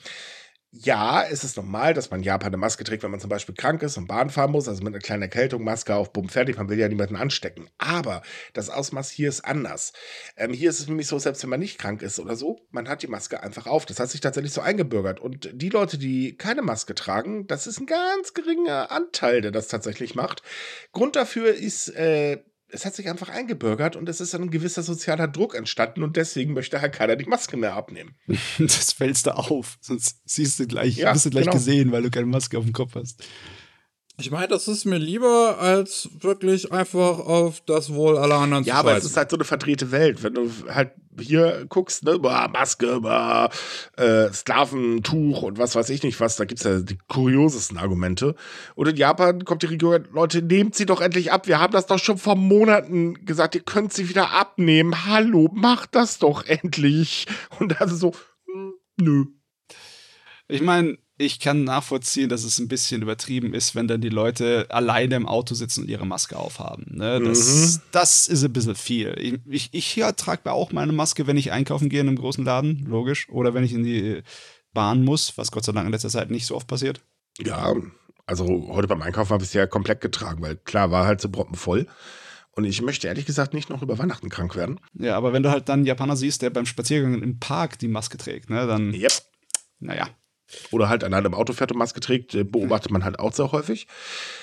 ja, 0.74 1.22
es 1.22 1.44
ist 1.44 1.58
normal, 1.58 1.92
dass 1.92 2.10
man 2.10 2.20
in 2.20 2.24
Japan 2.24 2.46
eine 2.46 2.56
Maske 2.56 2.82
trägt, 2.82 3.02
wenn 3.02 3.10
man 3.10 3.20
zum 3.20 3.28
Beispiel 3.28 3.54
krank 3.54 3.82
ist 3.82 3.98
und 3.98 4.08
Bahn 4.08 4.30
fahren 4.30 4.52
muss, 4.52 4.68
also 4.68 4.82
mit 4.82 4.94
einer 4.94 5.02
kleinen 5.02 5.20
Erkältung, 5.20 5.62
Maske 5.64 5.94
auf, 5.94 6.14
bumm, 6.14 6.30
fertig, 6.30 6.56
man 6.56 6.70
will 6.70 6.78
ja 6.78 6.88
niemanden 6.88 7.14
anstecken. 7.14 7.68
Aber 7.76 8.22
das 8.54 8.70
Ausmaß 8.70 9.10
hier 9.10 9.28
ist 9.28 9.44
anders. 9.44 9.92
Ähm, 10.34 10.54
hier 10.54 10.70
ist 10.70 10.80
es 10.80 10.88
nämlich 10.88 11.08
so, 11.08 11.18
selbst 11.18 11.42
wenn 11.42 11.50
man 11.50 11.60
nicht 11.60 11.78
krank 11.78 12.00
ist 12.00 12.18
oder 12.18 12.36
so, 12.36 12.66
man 12.70 12.88
hat 12.88 13.02
die 13.02 13.06
Maske 13.06 13.42
einfach 13.42 13.66
auf. 13.66 13.84
Das 13.84 14.00
hat 14.00 14.08
sich 14.08 14.22
tatsächlich 14.22 14.54
so 14.54 14.62
eingebürgert. 14.62 15.20
Und 15.20 15.50
die 15.52 15.68
Leute, 15.68 15.98
die 15.98 16.38
keine 16.38 16.62
Maske 16.62 16.94
tragen, 16.94 17.46
das 17.46 17.66
ist 17.66 17.78
ein 17.78 17.86
ganz 17.86 18.32
geringer 18.32 18.90
Anteil, 18.90 19.42
der 19.42 19.50
das 19.50 19.68
tatsächlich 19.68 20.14
macht. 20.14 20.42
Grund 20.92 21.16
dafür 21.16 21.54
ist, 21.54 21.90
äh, 21.90 22.42
es 22.72 22.86
hat 22.86 22.94
sich 22.94 23.08
einfach 23.08 23.28
eingebürgert 23.28 23.96
und 23.96 24.08
es 24.08 24.20
ist 24.20 24.34
ein 24.34 24.50
gewisser 24.50 24.82
sozialer 24.82 25.28
Druck 25.28 25.54
entstanden 25.54 26.02
und 26.02 26.16
deswegen 26.16 26.54
möchte 26.54 26.80
halt 26.80 26.94
keiner 26.94 27.16
die 27.16 27.26
Maske 27.26 27.56
mehr 27.56 27.74
abnehmen. 27.74 28.14
das 28.58 28.92
fällst 28.92 29.26
du 29.26 29.36
auf, 29.36 29.78
sonst 29.80 30.20
siehst 30.24 30.58
du 30.58 30.66
gleich, 30.66 30.96
ja, 30.96 31.12
bist 31.12 31.26
du 31.26 31.30
gleich 31.30 31.44
genau. 31.44 31.56
gesehen, 31.56 31.92
weil 31.92 32.02
du 32.02 32.10
keine 32.10 32.26
Maske 32.26 32.58
auf 32.58 32.64
dem 32.64 32.72
Kopf 32.72 32.94
hast. 32.94 33.22
Ich 34.18 34.30
meine, 34.30 34.48
das 34.48 34.68
ist 34.68 34.84
mir 34.84 34.98
lieber, 34.98 35.58
als 35.58 36.08
wirklich 36.20 36.70
einfach 36.70 37.18
auf 37.18 37.62
das 37.62 37.92
Wohl 37.94 38.18
aller 38.18 38.36
anderen 38.36 38.62
ja, 38.64 38.74
zu 38.74 38.76
Ja, 38.76 38.80
aber 38.80 38.96
es 38.96 39.04
ist 39.04 39.16
halt 39.16 39.30
so 39.30 39.36
eine 39.36 39.44
verdrehte 39.44 39.90
Welt. 39.90 40.22
Wenn 40.22 40.34
du 40.34 40.50
halt 40.68 40.92
hier 41.18 41.64
guckst, 41.68 42.04
ne, 42.04 42.18
bah, 42.18 42.48
Maske, 42.48 43.00
bah, 43.00 43.50
äh, 43.96 44.30
Sklaventuch 44.32 45.42
und 45.42 45.58
was 45.58 45.74
weiß 45.74 45.88
ich 45.90 46.02
nicht 46.02 46.20
was, 46.20 46.36
da 46.36 46.44
gibt 46.44 46.60
es 46.60 46.64
ja 46.64 46.80
die 46.80 46.98
kuriosesten 47.08 47.78
Argumente. 47.78 48.34
Und 48.74 48.88
in 48.88 48.96
Japan 48.96 49.44
kommt 49.44 49.62
die 49.62 49.66
Regierung, 49.66 50.04
Leute, 50.12 50.42
nehmt 50.42 50.74
sie 50.74 50.86
doch 50.86 51.00
endlich 51.00 51.32
ab. 51.32 51.46
Wir 51.46 51.58
haben 51.58 51.72
das 51.72 51.86
doch 51.86 51.98
schon 51.98 52.18
vor 52.18 52.36
Monaten 52.36 53.24
gesagt, 53.24 53.54
ihr 53.54 53.62
könnt 53.62 53.92
sie 53.92 54.08
wieder 54.08 54.32
abnehmen. 54.32 55.06
Hallo, 55.06 55.48
macht 55.54 55.94
das 55.94 56.18
doch 56.18 56.44
endlich. 56.44 57.26
Und 57.58 57.80
also 57.80 57.96
so, 57.96 58.12
hm, 58.46 58.74
nö. 59.00 59.24
Ich 60.48 60.60
meine, 60.60 60.98
ich 61.22 61.40
kann 61.40 61.64
nachvollziehen, 61.64 62.28
dass 62.28 62.44
es 62.44 62.58
ein 62.58 62.68
bisschen 62.68 63.02
übertrieben 63.02 63.54
ist, 63.54 63.74
wenn 63.74 63.88
dann 63.88 64.00
die 64.00 64.08
Leute 64.08 64.66
alleine 64.68 65.14
im 65.16 65.26
Auto 65.26 65.54
sitzen 65.54 65.82
und 65.82 65.88
ihre 65.88 66.06
Maske 66.06 66.36
aufhaben. 66.36 66.86
Ne? 66.96 67.20
Das, 67.20 67.76
mhm. 67.76 67.80
das 67.92 68.28
ist 68.28 68.44
ein 68.44 68.52
bisschen 68.52 68.74
viel. 68.74 69.14
Ich, 69.18 69.40
ich, 69.48 69.68
ich 69.72 69.96
ja, 69.96 70.12
trage 70.12 70.52
auch 70.52 70.72
meine 70.72 70.92
Maske, 70.92 71.26
wenn 71.26 71.36
ich 71.36 71.52
einkaufen 71.52 71.88
gehe 71.88 72.00
in 72.00 72.08
einem 72.08 72.18
großen 72.18 72.44
Laden, 72.44 72.84
logisch. 72.86 73.28
Oder 73.30 73.54
wenn 73.54 73.64
ich 73.64 73.72
in 73.72 73.84
die 73.84 74.22
Bahn 74.72 75.04
muss, 75.04 75.36
was 75.38 75.50
Gott 75.50 75.64
sei 75.64 75.72
Dank 75.72 75.86
in 75.86 75.92
letzter 75.92 76.10
Zeit 76.10 76.30
nicht 76.30 76.46
so 76.46 76.56
oft 76.56 76.66
passiert. 76.66 77.00
Ja, 77.38 77.74
also 78.26 78.68
heute 78.68 78.88
beim 78.88 79.02
Einkaufen 79.02 79.32
habe 79.32 79.42
ich 79.42 79.50
es 79.50 79.54
ja 79.54 79.66
komplett 79.66 80.00
getragen, 80.00 80.42
weil 80.42 80.56
klar, 80.56 80.90
war 80.90 81.06
halt 81.06 81.20
so 81.20 81.28
proppenvoll. 81.28 81.86
Und 82.54 82.64
ich 82.64 82.82
möchte 82.82 83.08
ehrlich 83.08 83.24
gesagt 83.24 83.54
nicht 83.54 83.70
noch 83.70 83.82
über 83.82 83.98
Weihnachten 83.98 84.28
krank 84.28 84.56
werden. 84.56 84.78
Ja, 84.94 85.16
aber 85.16 85.32
wenn 85.32 85.42
du 85.42 85.50
halt 85.50 85.68
dann 85.68 85.80
einen 85.80 85.86
Japaner 85.86 86.16
siehst, 86.16 86.42
der 86.42 86.50
beim 86.50 86.66
Spaziergang 86.66 87.22
im 87.22 87.38
Park 87.38 87.78
die 87.78 87.88
Maske 87.88 88.18
trägt, 88.18 88.50
ne, 88.50 88.66
dann. 88.66 88.92
Yep. 88.92 89.12
Naja. 89.80 90.08
Oder 90.70 90.88
halt 90.88 91.04
an 91.04 91.14
einem 91.14 91.34
Auto 91.34 91.52
fährt 91.52 91.72
und 91.72 91.78
Maske 91.78 92.00
trägt, 92.00 92.34
äh, 92.34 92.44
beobachtet 92.44 92.90
man 92.90 93.04
halt 93.04 93.18
auch 93.18 93.32
sehr 93.32 93.52
häufig. 93.52 93.86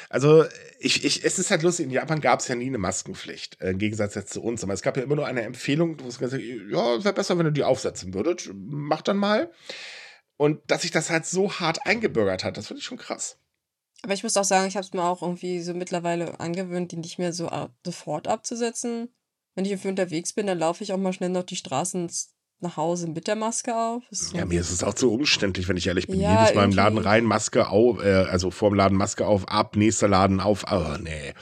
Also, 0.10 0.46
ich, 0.80 1.06
ich, 1.06 1.24
es 1.24 1.40
ist 1.40 1.52
halt 1.52 1.64
lustig, 1.64 1.86
in 1.86 1.92
Japan 1.92 2.22
gab 2.22 2.40
es 2.40 2.48
ja 2.48 2.56
nie 2.56 2.68
eine 2.68 2.78
Maskenpflicht, 2.78 3.62
äh, 3.62 3.72
im 3.72 3.78
Gegensatz 3.78 4.16
jetzt 4.16 4.34
zu 4.34 4.42
uns. 4.42 4.64
Aber 4.64 4.74
es 4.74 4.82
gab 4.82 4.98
ja 4.98 5.04
immer 5.04 5.16
nur 5.16 5.28
eine 5.28 5.42
Empfehlung, 5.42 6.00
wo 6.02 6.08
es 6.08 6.20
gesagt 6.20 6.42
ja, 6.44 6.96
es 6.96 7.04
wäre 7.04 7.14
besser, 7.14 7.38
wenn 7.38 7.46
ihr 7.46 7.52
die 7.52 7.64
aufsetzen 7.64 8.14
würdet. 8.14 8.50
Macht 8.54 9.08
dann 9.08 9.18
mal. 9.18 9.52
Und 10.38 10.60
dass 10.72 10.84
sich 10.84 10.92
das 10.92 11.10
halt 11.10 11.26
so 11.26 11.52
hart 11.52 11.86
eingebürgert 11.86 12.44
hat, 12.44 12.58
das 12.58 12.68
finde 12.68 12.80
ich 12.80 12.86
schon 12.86 12.98
krass. 12.98 13.38
Aber 14.02 14.14
ich 14.14 14.24
muss 14.24 14.38
auch 14.38 14.46
sagen, 14.46 14.68
ich 14.68 14.76
habe 14.76 14.86
es 14.86 14.94
mir 14.94 15.04
auch 15.04 15.22
irgendwie 15.22 15.60
so 15.62 15.74
mittlerweile 15.74 16.40
angewöhnt, 16.40 16.92
die 16.92 16.98
nicht 16.98 17.20
mehr 17.20 17.34
so 17.34 17.50
sofort 17.86 18.28
abzusetzen. 18.28 19.10
Wenn 19.56 19.66
ich 19.66 19.72
irgendwie 19.72 19.90
unterwegs 19.90 20.34
bin, 20.34 20.48
dann 20.48 20.60
laufe 20.60 20.84
ich 20.84 20.94
auch 20.94 20.98
mal 20.98 21.12
schnell 21.12 21.30
noch 21.30 21.44
die 21.44 21.58
Straßen 21.58 22.10
nach 22.62 22.78
Hause 22.78 23.08
mit 23.08 23.28
der 23.28 23.36
Maske 23.36 23.76
auf. 23.76 24.04
Ja, 24.34 24.46
mir 24.46 24.60
ist 24.60 24.72
es 24.72 24.84
auch 24.84 24.94
zu 24.94 25.12
umständlich, 25.12 25.68
wenn 25.68 25.78
ich 25.78 25.88
ehrlich 25.88 26.08
bin. 26.08 26.20
Ja, 26.20 26.42
Jedes 26.42 26.56
Mal 26.56 26.66
im 26.66 26.72
Laden 26.72 26.98
rein, 26.98 27.26
Maske 27.26 27.68
auf, 27.68 28.04
äh, 28.04 28.26
also 28.30 28.52
vorm 28.52 28.74
Laden 28.74 28.98
Maske 28.98 29.26
auf, 29.26 29.48
ab, 29.48 29.76
nächster 29.76 30.08
Laden 30.08 30.40
auf. 30.40 30.66
Oh, 30.72 30.98
nee. 31.02 31.34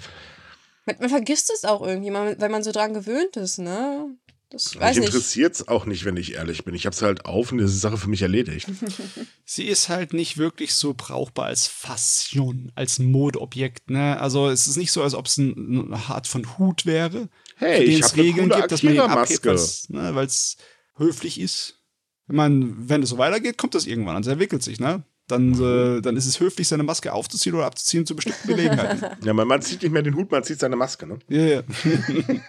Man, 0.86 0.96
man 1.00 1.10
vergisst 1.10 1.52
es 1.54 1.66
auch 1.66 1.86
irgendwie, 1.86 2.14
weil 2.14 2.50
man 2.50 2.64
so 2.64 2.72
dran 2.72 2.94
gewöhnt 2.94 3.36
ist, 3.38 3.60
ne? 3.60 4.16
Das 4.50 4.80
weiß 4.80 4.96
mich 4.96 5.08
interessiert 5.08 5.56
es 5.56 5.68
auch 5.68 5.86
nicht, 5.86 6.06
wenn 6.06 6.16
ich 6.16 6.36
ehrlich 6.36 6.64
bin. 6.64 6.74
Ich 6.74 6.86
habe 6.86 6.94
es 6.94 7.02
halt 7.02 7.26
auf 7.26 7.52
und 7.52 7.58
das 7.58 7.72
ist 7.72 7.82
Sache 7.82 7.98
für 7.98 8.10
mich 8.10 8.22
erledigt. 8.22 8.68
Sie 9.46 9.66
ist 9.66 9.90
halt 9.90 10.14
nicht 10.14 10.38
wirklich 10.38 10.74
so 10.74 10.94
brauchbar 10.96 11.48
als 11.48 11.68
Fashion, 11.68 12.72
als 12.74 12.98
Modeobjekt. 13.00 13.90
Ne? 13.90 14.18
Also 14.22 14.48
es 14.48 14.68
ist 14.68 14.78
nicht 14.78 14.94
so, 14.94 15.04
als 15.04 15.16
ob 15.16 15.26
es 15.26 15.38
ein, 15.38 15.92
eine 15.92 15.98
Art 16.08 16.28
von 16.28 16.58
Hut 16.58 16.86
wäre. 16.86 17.28
Hey, 17.58 17.84
ich 17.84 18.04
habe 18.04 18.16
Regeln 18.16 18.50
gibt, 18.50 18.72
dass 18.72 18.84
man 18.84 18.94
ihn 18.94 19.00
abhebt, 19.02 19.46
ne, 19.90 20.16
weil 20.16 20.28
es 20.28 20.58
höflich 20.98 21.40
ist. 21.40 21.82
Ich 22.28 22.36
meine, 22.36 22.74
wenn 22.78 23.04
es 23.04 23.10
so 23.10 23.18
weitergeht, 23.18 23.58
kommt 23.58 23.76
das 23.76 23.86
irgendwann 23.86 24.18
an. 24.18 24.22
Es 24.22 24.28
entwickelt 24.28 24.64
sich, 24.64 24.80
ne? 24.80 25.04
Dann, 25.28 25.54
äh, 25.54 26.02
dann 26.02 26.16
ist 26.16 26.26
es 26.26 26.40
höflich, 26.40 26.68
seine 26.68 26.84
Maske 26.84 27.12
aufzuziehen 27.12 27.56
oder 27.56 27.66
abzuziehen 27.66 28.06
zu 28.06 28.16
bestimmten 28.16 28.48
Gelegenheiten. 28.48 29.06
ja, 29.26 29.34
man, 29.34 29.48
man 29.48 29.62
zieht 29.62 29.82
nicht 29.82 29.92
mehr 29.92 30.02
den 30.02 30.16
Hut, 30.16 30.32
man 30.32 30.44
zieht 30.44 30.60
seine 30.60 30.76
Maske, 30.76 31.06
ne? 31.08 31.20
Ja, 31.30 31.46
ja. 31.46 31.62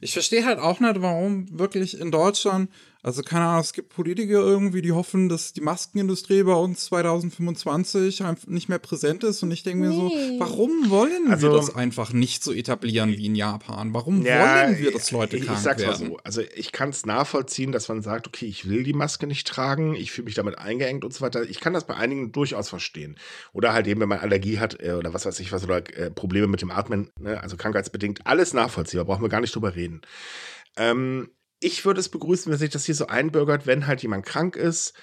Ich 0.00 0.12
verstehe 0.12 0.44
halt 0.44 0.58
auch 0.58 0.80
nicht, 0.80 1.00
warum 1.00 1.58
wirklich 1.58 1.98
in 1.98 2.10
Deutschland 2.10 2.70
also 3.04 3.22
keine 3.22 3.46
Ahnung, 3.46 3.62
es 3.62 3.72
gibt 3.72 3.88
Politiker 3.88 4.34
irgendwie, 4.34 4.80
die 4.80 4.92
hoffen, 4.92 5.28
dass 5.28 5.52
die 5.52 5.60
Maskenindustrie 5.60 6.44
bei 6.44 6.54
uns 6.54 6.84
2025 6.84 8.22
nicht 8.46 8.68
mehr 8.68 8.78
präsent 8.78 9.24
ist. 9.24 9.42
Und 9.42 9.50
ich 9.50 9.64
denke 9.64 9.88
mir 9.88 9.92
so, 9.92 10.08
warum 10.38 10.88
wollen 10.88 11.28
also, 11.28 11.48
wir 11.48 11.56
das 11.56 11.74
einfach 11.74 12.12
nicht 12.12 12.44
so 12.44 12.52
etablieren 12.52 13.10
wie 13.10 13.26
in 13.26 13.34
Japan? 13.34 13.92
Warum 13.92 14.24
ja, 14.24 14.66
wollen 14.66 14.78
wir, 14.78 14.92
dass 14.92 15.10
Leute 15.10 15.36
ich, 15.36 15.46
krank 15.46 15.58
ich 15.58 15.64
sag's 15.64 15.82
werden? 15.82 16.10
Mal 16.10 16.14
so, 16.14 16.16
also 16.22 16.42
ich 16.54 16.70
kann 16.70 16.90
es 16.90 17.04
nachvollziehen, 17.04 17.72
dass 17.72 17.88
man 17.88 18.02
sagt, 18.02 18.28
okay, 18.28 18.46
ich 18.46 18.68
will 18.68 18.84
die 18.84 18.92
Maske 18.92 19.26
nicht 19.26 19.48
tragen, 19.48 19.96
ich 19.96 20.12
fühle 20.12 20.26
mich 20.26 20.36
damit 20.36 20.58
eingeengt 20.58 21.04
und 21.04 21.12
so 21.12 21.22
weiter. 21.22 21.42
Ich 21.42 21.58
kann 21.58 21.72
das 21.72 21.88
bei 21.88 21.96
einigen 21.96 22.30
durchaus 22.30 22.68
verstehen. 22.68 23.16
Oder 23.52 23.72
halt 23.72 23.88
eben, 23.88 24.00
wenn 24.00 24.08
man 24.08 24.20
Allergie 24.20 24.60
hat 24.60 24.80
äh, 24.80 24.92
oder 24.92 25.12
was 25.12 25.26
weiß 25.26 25.40
ich 25.40 25.50
was 25.50 25.64
oder 25.64 25.78
äh, 25.96 26.12
Probleme 26.12 26.46
mit 26.46 26.62
dem 26.62 26.70
Atmen, 26.70 27.10
ne? 27.18 27.42
also 27.42 27.56
krankheitsbedingt, 27.56 28.28
alles 28.28 28.54
nachvollziehbar, 28.54 29.06
brauchen 29.06 29.22
wir 29.22 29.28
gar 29.28 29.40
nicht 29.40 29.56
drüber 29.56 29.74
reden. 29.74 30.02
Ähm, 30.76 31.28
ich 31.62 31.84
würde 31.84 32.00
es 32.00 32.08
begrüßen, 32.08 32.50
wenn 32.50 32.58
sich 32.58 32.70
das 32.70 32.84
hier 32.84 32.94
so 32.94 33.06
einbürgert, 33.06 33.66
wenn 33.66 33.86
halt 33.86 34.02
jemand 34.02 34.26
krank 34.26 34.56
ist 34.56 34.94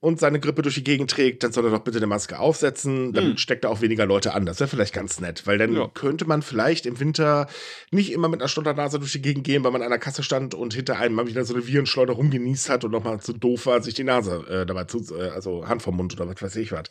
und 0.00 0.20
seine 0.20 0.38
Grippe 0.38 0.62
durch 0.62 0.76
die 0.76 0.84
Gegend 0.84 1.10
trägt, 1.10 1.42
dann 1.42 1.50
soll 1.50 1.64
er 1.64 1.70
doch 1.72 1.80
bitte 1.80 1.98
eine 1.98 2.06
Maske 2.06 2.38
aufsetzen, 2.38 3.12
dann 3.12 3.30
hm. 3.30 3.36
steckt 3.36 3.64
er 3.64 3.70
auch 3.70 3.80
weniger 3.80 4.06
Leute 4.06 4.32
an. 4.32 4.46
Das 4.46 4.60
wäre 4.60 4.68
vielleicht 4.68 4.94
ganz 4.94 5.20
nett, 5.20 5.46
weil 5.46 5.58
dann 5.58 5.74
ja. 5.74 5.88
könnte 5.92 6.24
man 6.24 6.42
vielleicht 6.42 6.86
im 6.86 7.00
Winter 7.00 7.48
nicht 7.90 8.12
immer 8.12 8.28
mit 8.28 8.40
einer 8.40 8.48
Stotternase 8.48 9.00
durch 9.00 9.12
die 9.12 9.22
Gegend 9.22 9.44
gehen, 9.44 9.64
weil 9.64 9.72
man 9.72 9.82
an 9.82 9.90
der 9.90 9.98
Kasse 9.98 10.22
stand 10.22 10.54
und 10.54 10.72
hinter 10.72 10.98
einem 10.98 11.16
mal 11.16 11.26
wieder 11.26 11.44
so 11.44 11.54
eine 11.54 11.66
Virenschleuder 11.66 12.12
rumgenießt 12.12 12.70
hat 12.70 12.84
und 12.84 12.92
nochmal 12.92 13.20
zu 13.20 13.32
doof 13.32 13.66
war, 13.66 13.82
sich 13.82 13.94
die 13.94 14.04
Nase 14.04 14.44
äh, 14.48 14.66
dabei 14.66 14.84
zu, 14.84 15.14
äh, 15.16 15.30
also 15.30 15.66
Hand 15.66 15.82
vom 15.82 15.96
Mund 15.96 16.14
oder 16.14 16.28
was 16.28 16.40
weiß 16.40 16.56
ich 16.56 16.70
was. 16.70 16.84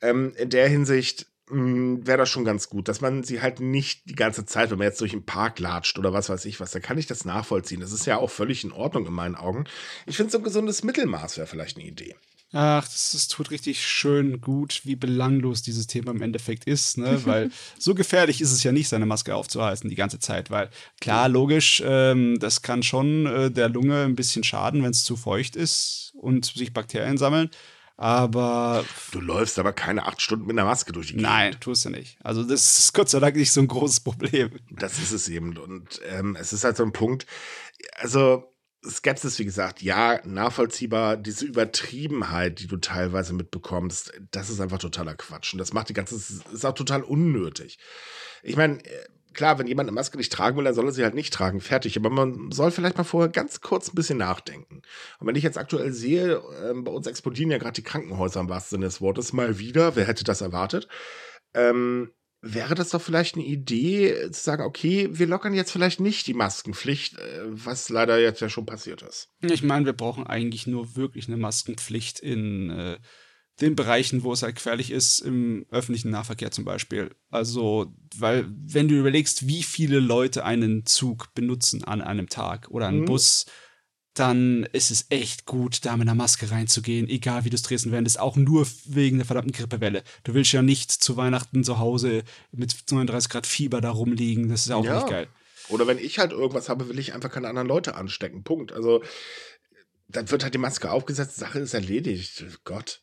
Ähm, 0.00 0.32
in 0.36 0.50
der 0.50 0.68
Hinsicht 0.68 1.26
wäre 1.48 2.18
das 2.18 2.30
schon 2.30 2.44
ganz 2.44 2.68
gut, 2.68 2.88
dass 2.88 3.00
man 3.00 3.24
sie 3.24 3.42
halt 3.42 3.60
nicht 3.60 4.08
die 4.08 4.14
ganze 4.14 4.46
Zeit, 4.46 4.70
wenn 4.70 4.78
man 4.78 4.86
jetzt 4.86 5.00
durch 5.00 5.10
den 5.10 5.24
Park 5.24 5.58
latscht 5.58 5.98
oder 5.98 6.12
was 6.12 6.28
weiß 6.28 6.44
ich 6.44 6.60
was, 6.60 6.70
dann 6.70 6.82
kann 6.82 6.98
ich 6.98 7.06
das 7.06 7.24
nachvollziehen. 7.24 7.80
Das 7.80 7.92
ist 7.92 8.06
ja 8.06 8.18
auch 8.18 8.30
völlig 8.30 8.64
in 8.64 8.72
Ordnung 8.72 9.06
in 9.06 9.12
meinen 9.12 9.34
Augen. 9.34 9.64
Ich 10.06 10.16
finde, 10.16 10.32
so 10.32 10.38
ein 10.38 10.44
gesundes 10.44 10.82
Mittelmaß 10.84 11.36
wäre 11.36 11.46
vielleicht 11.46 11.76
eine 11.76 11.86
Idee. 11.86 12.14
Ach, 12.54 12.84
das, 12.84 13.12
das, 13.12 13.28
tut 13.28 13.50
richtig 13.50 13.82
schön 13.82 14.42
gut, 14.42 14.82
wie 14.84 14.94
belanglos 14.94 15.62
dieses 15.62 15.86
Thema 15.86 16.10
im 16.10 16.20
Endeffekt 16.20 16.64
ist, 16.64 16.98
ne? 16.98 17.18
Weil 17.24 17.50
so 17.78 17.94
gefährlich 17.94 18.42
ist 18.42 18.52
es 18.52 18.62
ja 18.62 18.72
nicht, 18.72 18.88
seine 18.88 19.06
Maske 19.06 19.34
aufzuhalten 19.34 19.88
die 19.88 19.96
ganze 19.96 20.18
Zeit, 20.18 20.50
weil 20.50 20.68
klar, 21.00 21.30
logisch, 21.30 21.82
ähm, 21.84 22.38
das 22.38 22.60
kann 22.60 22.82
schon 22.82 23.24
äh, 23.26 23.50
der 23.50 23.70
Lunge 23.70 24.04
ein 24.04 24.16
bisschen 24.16 24.44
schaden, 24.44 24.82
wenn 24.82 24.90
es 24.90 25.04
zu 25.04 25.16
feucht 25.16 25.56
ist 25.56 26.12
und 26.14 26.44
sich 26.44 26.74
Bakterien 26.74 27.16
sammeln. 27.16 27.50
Aber. 27.96 28.84
Du 29.10 29.20
läufst 29.20 29.58
aber 29.58 29.72
keine 29.72 30.06
acht 30.06 30.20
Stunden 30.20 30.46
mit 30.46 30.58
einer 30.58 30.66
Maske 30.66 30.92
durch 30.92 31.08
die 31.08 31.14
Gegend. 31.14 31.28
Nein, 31.28 31.56
tust 31.60 31.84
du 31.84 31.90
nicht. 31.90 32.18
Also, 32.22 32.42
das 32.42 32.78
ist 32.78 32.94
Gott 32.94 33.08
sei 33.08 33.20
Dank 33.20 33.36
nicht 33.36 33.52
so 33.52 33.60
ein 33.60 33.68
großes 33.68 34.00
Problem. 34.00 34.50
Das 34.70 34.98
ist 34.98 35.12
es 35.12 35.28
eben. 35.28 35.56
Und 35.56 36.00
ähm, 36.08 36.36
es 36.38 36.52
ist 36.52 36.64
halt 36.64 36.76
so 36.76 36.82
ein 36.82 36.92
Punkt. 36.92 37.26
Also, 37.96 38.52
Skepsis, 38.84 39.38
wie 39.38 39.44
gesagt, 39.44 39.82
ja, 39.82 40.20
nachvollziehbar. 40.24 41.16
Diese 41.16 41.44
Übertriebenheit, 41.44 42.58
die 42.58 42.66
du 42.66 42.78
teilweise 42.78 43.32
mitbekommst, 43.32 44.12
das 44.32 44.50
ist 44.50 44.60
einfach 44.60 44.78
totaler 44.78 45.14
Quatsch. 45.14 45.52
Und 45.52 45.58
das 45.58 45.72
macht 45.72 45.88
die 45.88 45.94
ganze, 45.94 46.16
ist 46.16 46.66
auch 46.66 46.74
total 46.74 47.02
unnötig. 47.02 47.78
Ich 48.42 48.56
meine, 48.56 48.78
klar, 49.32 49.58
wenn 49.58 49.66
jemand 49.66 49.88
eine 49.88 49.94
Maske 49.94 50.16
nicht 50.16 50.32
tragen 50.32 50.56
will, 50.56 50.64
dann 50.64 50.74
soll 50.74 50.86
er 50.86 50.92
sie 50.92 51.04
halt 51.04 51.14
nicht 51.14 51.32
tragen. 51.32 51.60
Fertig. 51.60 51.96
Aber 51.96 52.10
man 52.10 52.50
soll 52.52 52.70
vielleicht 52.70 52.96
mal 52.96 53.04
vorher 53.04 53.30
ganz 53.30 53.60
kurz 53.60 53.88
ein 53.88 53.94
bisschen 53.94 54.18
nachdenken. 54.18 54.82
Und 55.18 55.26
wenn 55.26 55.36
ich 55.36 55.44
jetzt 55.44 55.58
aktuell 55.58 55.92
sehe, 55.92 56.36
äh, 56.36 56.74
bei 56.74 56.90
uns 56.90 57.06
explodieren 57.06 57.50
ja 57.50 57.58
gerade 57.58 57.74
die 57.74 57.82
Krankenhäuser 57.82 58.40
im 58.40 58.48
wahrsten 58.48 58.76
Sinne 58.76 58.86
des 58.86 59.00
Wortes 59.00 59.32
mal 59.32 59.58
wieder. 59.58 59.96
Wer 59.96 60.06
hätte 60.06 60.24
das 60.24 60.40
erwartet? 60.40 60.88
Ähm, 61.54 62.10
wäre 62.42 62.74
das 62.74 62.90
doch 62.90 63.00
vielleicht 63.00 63.36
eine 63.36 63.44
Idee, 63.44 64.30
zu 64.32 64.42
sagen, 64.42 64.64
okay, 64.64 65.08
wir 65.12 65.26
lockern 65.26 65.54
jetzt 65.54 65.70
vielleicht 65.70 66.00
nicht 66.00 66.26
die 66.26 66.34
Maskenpflicht, 66.34 67.18
äh, 67.18 67.40
was 67.46 67.88
leider 67.88 68.18
jetzt 68.18 68.40
ja 68.40 68.48
schon 68.48 68.66
passiert 68.66 69.02
ist. 69.02 69.28
Ich 69.40 69.62
meine, 69.62 69.86
wir 69.86 69.92
brauchen 69.92 70.26
eigentlich 70.26 70.66
nur 70.66 70.96
wirklich 70.96 71.28
eine 71.28 71.36
Maskenpflicht 71.36 72.18
in 72.18 72.70
äh, 72.70 72.98
den 73.60 73.76
Bereichen, 73.76 74.22
wo 74.24 74.32
es 74.32 74.42
halt 74.42 74.56
gefährlich 74.56 74.90
ist, 74.90 75.20
im 75.20 75.66
öffentlichen 75.70 76.10
Nahverkehr 76.10 76.50
zum 76.50 76.64
Beispiel. 76.64 77.10
Also, 77.30 77.94
weil, 78.16 78.46
wenn 78.50 78.88
du 78.88 78.98
überlegst, 78.98 79.46
wie 79.46 79.62
viele 79.62 80.00
Leute 80.00 80.44
einen 80.44 80.86
Zug 80.86 81.34
benutzen 81.34 81.84
an 81.84 82.00
einem 82.00 82.28
Tag 82.28 82.68
oder 82.70 82.88
einen 82.88 83.00
mhm. 83.00 83.06
Bus, 83.06 83.46
dann 84.14 84.64
ist 84.72 84.90
es 84.90 85.06
echt 85.08 85.46
gut, 85.46 85.84
da 85.86 85.96
mit 85.96 86.06
einer 86.06 86.14
Maske 86.14 86.50
reinzugehen, 86.50 87.08
egal 87.08 87.44
wie 87.44 87.50
du 87.50 87.56
es 87.56 87.62
drehst 87.62 87.90
wendest, 87.90 88.20
auch 88.20 88.36
nur 88.36 88.66
wegen 88.84 89.18
der 89.18 89.26
verdammten 89.26 89.52
Grippewelle. 89.52 90.02
Du 90.24 90.34
willst 90.34 90.52
ja 90.52 90.60
nicht 90.60 90.90
zu 90.90 91.16
Weihnachten 91.16 91.64
zu 91.64 91.78
Hause 91.78 92.22
mit 92.50 92.74
39 92.90 93.30
Grad 93.30 93.46
Fieber 93.46 93.80
da 93.80 93.90
rumliegen, 93.90 94.48
das 94.48 94.66
ist 94.66 94.72
auch 94.72 94.84
ja. 94.84 94.96
nicht 94.96 95.08
geil. 95.08 95.28
Oder 95.68 95.86
wenn 95.86 95.98
ich 95.98 96.18
halt 96.18 96.32
irgendwas 96.32 96.68
habe, 96.68 96.88
will 96.88 96.98
ich 96.98 97.14
einfach 97.14 97.30
keine 97.30 97.48
anderen 97.48 97.68
Leute 97.68 97.94
anstecken. 97.94 98.42
Punkt. 98.42 98.72
Also, 98.72 99.02
dann 100.08 100.30
wird 100.30 100.42
halt 100.42 100.52
die 100.52 100.58
Maske 100.58 100.90
aufgesetzt, 100.90 101.36
Sache 101.36 101.60
ist 101.60 101.72
erledigt. 101.72 102.44
Gott. 102.64 103.02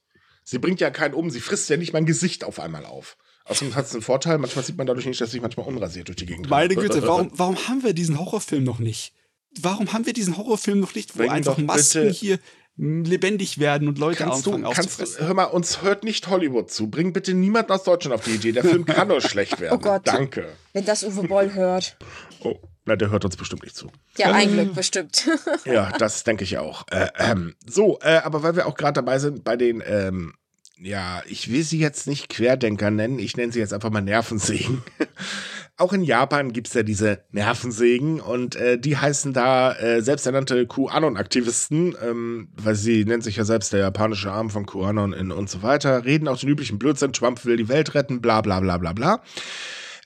Sie 0.49 0.57
bringt 0.57 0.81
ja 0.81 0.89
keinen 0.89 1.13
um, 1.13 1.29
sie 1.29 1.41
frisst 1.41 1.69
ja 1.69 1.77
nicht 1.77 1.93
mein 1.93 2.07
Gesicht 2.07 2.43
auf 2.43 2.59
einmal 2.59 2.83
auf. 2.83 3.17
Außerdem 3.45 3.75
hat 3.75 3.85
es 3.85 3.93
einen 3.93 4.01
Vorteil, 4.01 4.39
manchmal 4.39 4.65
sieht 4.65 4.77
man 4.77 4.87
dadurch 4.87 5.05
nicht, 5.05 5.21
dass 5.21 5.31
ich 5.31 5.41
manchmal 5.41 5.67
unrasiert 5.67 6.07
durch 6.07 6.15
die 6.15 6.25
Gegend 6.25 6.49
Meine 6.49 6.75
Güte, 6.75 7.03
warum, 7.03 7.29
warum 7.35 7.55
haben 7.67 7.83
wir 7.83 7.93
diesen 7.93 8.17
Horrorfilm 8.19 8.63
noch 8.63 8.79
nicht? 8.79 9.13
Warum 9.61 9.93
haben 9.93 10.07
wir 10.07 10.13
diesen 10.13 10.37
Horrorfilm 10.37 10.79
noch 10.79 10.95
nicht, 10.95 11.13
wo 11.13 11.19
Bring 11.19 11.29
einfach 11.29 11.59
Masken 11.59 12.09
hier 12.09 12.39
lebendig 12.77 13.59
werden 13.59 13.87
und 13.87 13.99
Leute 13.99 14.23
kannst 14.23 14.47
anfangen 14.47 14.63
du, 14.63 14.71
kannst, 14.71 15.19
Hör 15.19 15.33
mal, 15.35 15.43
uns 15.45 15.83
hört 15.83 16.03
nicht 16.03 16.29
Hollywood 16.29 16.71
zu. 16.71 16.89
Bring 16.89 17.13
bitte 17.13 17.35
niemanden 17.35 17.71
aus 17.71 17.83
Deutschland 17.83 18.15
auf 18.15 18.25
die 18.25 18.31
Idee. 18.31 18.51
Der 18.51 18.63
Film 18.63 18.85
kann 18.85 19.09
nur 19.09 19.21
schlecht 19.29 19.59
werden. 19.59 19.77
Oh 19.77 19.79
Gott. 19.79 20.01
Danke. 20.05 20.47
Wenn 20.73 20.85
das 20.85 21.03
Uwe 21.03 21.27
Boll 21.27 21.53
hört. 21.53 21.97
Oh, 22.39 22.55
na, 22.89 22.95
der 22.95 23.11
hört 23.11 23.23
uns 23.23 23.37
bestimmt 23.37 23.63
nicht 23.63 23.75
zu. 23.75 23.91
Ja, 24.17 24.31
ein 24.31 24.51
Glück, 24.51 24.73
bestimmt. 24.73 25.29
ja, 25.65 25.91
das 25.97 26.23
denke 26.23 26.43
ich 26.43 26.57
auch. 26.57 26.85
Äh, 26.91 27.07
ähm, 27.17 27.55
so, 27.65 27.99
äh, 28.01 28.17
aber 28.17 28.43
weil 28.43 28.55
wir 28.55 28.67
auch 28.67 28.75
gerade 28.75 28.93
dabei 28.93 29.19
sind 29.19 29.43
bei 29.43 29.55
den 29.55 29.81
ähm, 29.85 30.33
ja, 30.81 31.21
ich 31.27 31.51
will 31.51 31.63
sie 31.63 31.79
jetzt 31.79 32.07
nicht 32.07 32.29
Querdenker 32.29 32.89
nennen, 32.89 33.19
ich 33.19 33.35
nenne 33.35 33.51
sie 33.51 33.59
jetzt 33.59 33.73
einfach 33.73 33.89
mal 33.89 34.01
Nervensägen. 34.01 34.81
auch 35.77 35.93
in 35.93 36.03
Japan 36.03 36.53
gibt 36.53 36.67
es 36.67 36.73
ja 36.73 36.83
diese 36.83 37.19
Nervensägen 37.31 38.21
und 38.21 38.55
äh, 38.55 38.79
die 38.79 38.97
heißen 38.97 39.33
da 39.33 39.73
äh, 39.73 40.01
selbsternannte 40.01 40.65
QAnon-Aktivisten, 40.67 41.95
ähm, 42.01 42.49
weil 42.55 42.75
sie 42.75 43.05
nennt 43.05 43.23
sich 43.23 43.35
ja 43.35 43.43
selbst 43.43 43.73
der 43.73 43.81
japanische 43.81 44.31
Arm 44.31 44.49
von 44.49 44.65
QAnon 44.65 45.13
in, 45.13 45.31
und 45.31 45.49
so 45.49 45.63
weiter, 45.63 46.05
reden 46.05 46.27
auch 46.27 46.39
den 46.39 46.49
üblichen 46.49 46.79
Blödsinn, 46.79 47.13
Trump 47.13 47.43
will 47.45 47.57
die 47.57 47.69
Welt 47.69 47.93
retten, 47.93 48.21
bla 48.21 48.41
bla 48.41 48.59
bla 48.59 48.77
bla 48.77 48.93
bla. 48.93 49.21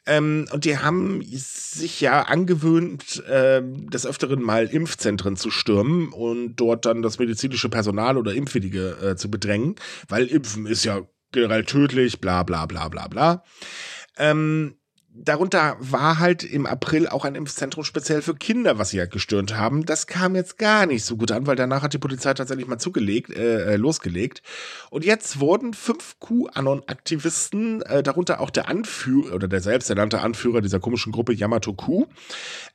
Ähm, 0.05 0.47
und 0.51 0.65
die 0.65 0.77
haben 0.77 1.21
sich 1.23 2.01
ja 2.01 2.23
angewöhnt, 2.23 3.23
äh, 3.25 3.61
des 3.63 4.05
Öfteren 4.05 4.41
mal 4.41 4.65
Impfzentren 4.65 5.37
zu 5.37 5.49
stürmen 5.49 6.11
und 6.11 6.55
dort 6.57 6.85
dann 6.85 7.01
das 7.01 7.19
medizinische 7.19 7.69
Personal 7.69 8.17
oder 8.17 8.33
Impfwillige 8.33 8.97
äh, 9.01 9.15
zu 9.15 9.31
bedrängen, 9.31 9.75
weil 10.09 10.25
Impfen 10.25 10.65
ist 10.65 10.83
ja 10.83 11.01
generell 11.31 11.63
tödlich, 11.63 12.19
bla 12.19 12.43
bla 12.43 12.65
bla 12.65 12.89
bla 12.89 13.07
bla. 13.07 13.43
Ähm, 14.17 14.75
darunter 15.15 15.77
war 15.79 16.19
halt 16.19 16.43
im 16.43 16.65
April 16.65 17.07
auch 17.07 17.23
ein 17.23 17.35
Impfzentrum 17.35 17.83
speziell 17.83 18.21
für 18.21 18.35
Kinder, 18.35 18.79
was 18.79 18.89
sie 18.89 18.99
halt 18.99 19.11
gestürmt 19.11 19.55
haben. 19.55 19.85
Das 19.85 20.07
kam 20.07 20.35
jetzt 20.35 20.57
gar 20.57 20.85
nicht 20.85 21.05
so 21.05 21.17
gut 21.17 21.31
an, 21.31 21.45
weil 21.45 21.55
danach 21.55 21.83
hat 21.83 21.93
die 21.93 21.99
Polizei 21.99 22.33
tatsächlich 22.33 22.67
mal 22.67 22.79
zugelegt, 22.79 23.29
äh, 23.29 23.73
äh 23.73 23.75
losgelegt. 23.75 24.41
Und 24.89 25.05
jetzt 25.05 25.39
wurden 25.39 25.73
fünf 25.73 26.15
QAnon-Aktivisten, 26.19 27.83
äh, 27.83 28.01
darunter 28.01 28.39
auch 28.39 28.49
der 28.49 28.67
Anführer 28.67 29.35
oder 29.35 29.47
der 29.47 29.61
selbsternannte 29.61 30.21
Anführer 30.21 30.61
dieser 30.61 30.79
komischen 30.79 31.11
Gruppe 31.11 31.33
Yamato 31.33 31.73
Q, 31.73 32.07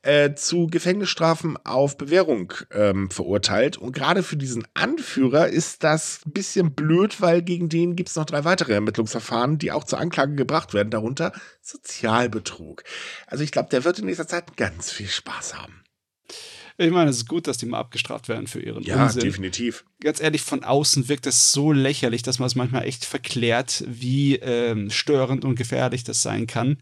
äh, 0.02 0.34
zu 0.34 0.68
Gefängnisstrafen 0.68 1.56
auf 1.64 1.98
Bewährung 1.98 2.52
ähm, 2.72 3.10
verurteilt. 3.10 3.76
Und 3.76 3.92
gerade 3.92 4.22
für 4.22 4.36
diesen 4.36 4.64
Anführer 4.74 5.48
ist 5.48 5.82
das 5.82 6.20
ein 6.24 6.32
bisschen 6.32 6.74
blöd, 6.74 7.20
weil 7.20 7.42
gegen 7.42 7.68
den 7.68 7.96
gibt 7.96 8.10
es 8.10 8.16
noch 8.16 8.26
drei 8.26 8.44
weitere 8.44 8.74
Ermittlungsverfahren, 8.74 9.58
die 9.58 9.72
auch 9.72 9.84
zur 9.84 9.98
Anklage 9.98 10.34
gebracht 10.34 10.72
werden, 10.72 10.90
darunter 10.90 11.32
Sozialbetrug. 11.68 12.84
Also 13.26 13.44
ich 13.44 13.52
glaube, 13.52 13.68
der 13.68 13.84
wird 13.84 13.98
in 13.98 14.06
nächster 14.06 14.26
Zeit 14.26 14.56
ganz 14.56 14.90
viel 14.90 15.08
Spaß 15.08 15.54
haben. 15.54 15.84
Ich 16.80 16.92
meine, 16.92 17.10
es 17.10 17.16
ist 17.16 17.28
gut, 17.28 17.48
dass 17.48 17.58
die 17.58 17.66
mal 17.66 17.80
abgestraft 17.80 18.28
werden 18.28 18.46
für 18.46 18.60
ihren 18.60 18.84
ja, 18.84 19.02
Unsinn. 19.02 19.22
Ja, 19.22 19.26
definitiv. 19.26 19.84
Ganz 20.00 20.20
ehrlich, 20.20 20.42
von 20.42 20.62
außen 20.62 21.08
wirkt 21.08 21.26
das 21.26 21.50
so 21.50 21.72
lächerlich, 21.72 22.22
dass 22.22 22.38
man 22.38 22.46
es 22.46 22.54
manchmal 22.54 22.84
echt 22.84 23.04
verklärt, 23.04 23.84
wie 23.86 24.36
ähm, 24.36 24.88
störend 24.90 25.44
und 25.44 25.56
gefährlich 25.56 26.04
das 26.04 26.22
sein 26.22 26.46
kann 26.46 26.78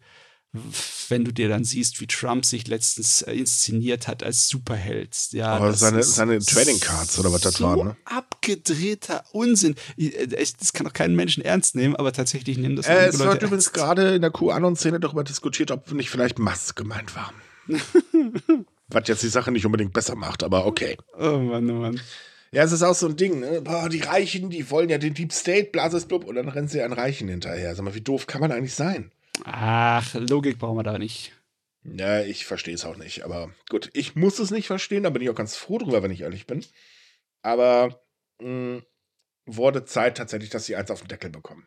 wenn 1.08 1.24
du 1.24 1.32
dir 1.32 1.48
dann 1.48 1.64
siehst, 1.64 2.00
wie 2.00 2.06
Trump 2.06 2.44
sich 2.44 2.66
letztens 2.66 3.22
äh, 3.22 3.34
inszeniert 3.34 4.08
hat 4.08 4.22
als 4.22 4.48
Superheld. 4.48 5.14
Ja, 5.32 5.48
Aber 5.48 5.72
seine, 5.74 6.02
seine 6.02 6.38
Trading 6.38 6.80
Cards 6.80 7.18
oder 7.18 7.32
was 7.32 7.42
das 7.42 7.54
so 7.56 7.64
war, 7.64 7.76
ne? 7.76 7.96
Abgedrehter 8.04 9.24
Unsinn. 9.32 9.76
Äh, 9.96 10.26
das 10.26 10.72
kann 10.72 10.86
doch 10.86 10.92
keinen 10.92 11.14
Menschen 11.14 11.44
ernst 11.44 11.74
nehmen, 11.74 11.96
aber 11.96 12.12
tatsächlich 12.12 12.58
nehmen 12.58 12.76
das 12.76 12.86
äh, 12.86 13.08
Es 13.08 13.18
wird 13.18 13.42
übrigens 13.42 13.72
gerade 13.72 14.14
in 14.14 14.22
der 14.22 14.30
QAnon-Szene 14.30 15.00
darüber 15.00 15.24
diskutiert, 15.24 15.70
ob 15.70 15.92
nicht 15.92 16.10
vielleicht 16.10 16.38
Musk 16.38 16.76
gemeint 16.76 17.14
war. 17.14 17.32
was 18.88 19.08
jetzt 19.08 19.22
die 19.22 19.28
Sache 19.28 19.50
nicht 19.50 19.66
unbedingt 19.66 19.92
besser 19.92 20.14
macht, 20.14 20.42
aber 20.42 20.66
okay. 20.66 20.96
Oh 21.18 21.38
Mann, 21.38 21.70
oh 21.70 21.74
Mann. 21.74 22.00
Ja, 22.52 22.62
es 22.62 22.72
ist 22.72 22.82
auch 22.82 22.94
so 22.94 23.08
ein 23.08 23.16
Ding, 23.16 23.40
ne? 23.40 23.60
Boah, 23.60 23.88
die 23.88 24.00
Reichen, 24.00 24.50
die 24.50 24.70
wollen 24.70 24.88
ja 24.88 24.98
den 24.98 25.14
Deep 25.14 25.32
State, 25.32 25.70
Blasesblub, 25.72 26.24
und 26.24 26.36
dann 26.36 26.48
rennen 26.48 26.68
sie 26.68 26.80
an 26.80 26.92
Reichen 26.92 27.28
hinterher. 27.28 27.74
Sag 27.74 27.84
mal, 27.84 27.94
wie 27.94 28.00
doof 28.00 28.26
kann 28.26 28.40
man 28.40 28.52
eigentlich 28.52 28.74
sein? 28.74 29.10
Ach, 29.44 30.14
Logik 30.14 30.58
brauchen 30.58 30.78
wir 30.78 30.82
da 30.82 30.98
nicht. 30.98 31.32
Ja, 31.84 32.22
ich 32.22 32.46
verstehe 32.46 32.74
es 32.74 32.84
auch 32.84 32.96
nicht. 32.96 33.24
Aber 33.24 33.50
gut, 33.68 33.90
ich 33.92 34.16
muss 34.16 34.38
es 34.38 34.50
nicht 34.50 34.66
verstehen, 34.66 35.04
da 35.04 35.10
bin 35.10 35.22
ich 35.22 35.30
auch 35.30 35.34
ganz 35.34 35.56
froh 35.56 35.78
drüber, 35.78 36.02
wenn 36.02 36.10
ich 36.10 36.22
ehrlich 36.22 36.46
bin. 36.46 36.64
Aber 37.42 38.00
mh, 38.40 38.46
hm, 38.48 38.82
wurde 39.46 39.84
Zeit 39.84 40.16
tatsächlich, 40.16 40.50
dass 40.50 40.66
sie 40.66 40.76
eins 40.76 40.90
auf 40.90 41.00
den 41.00 41.08
Deckel 41.08 41.30
bekommen. 41.30 41.66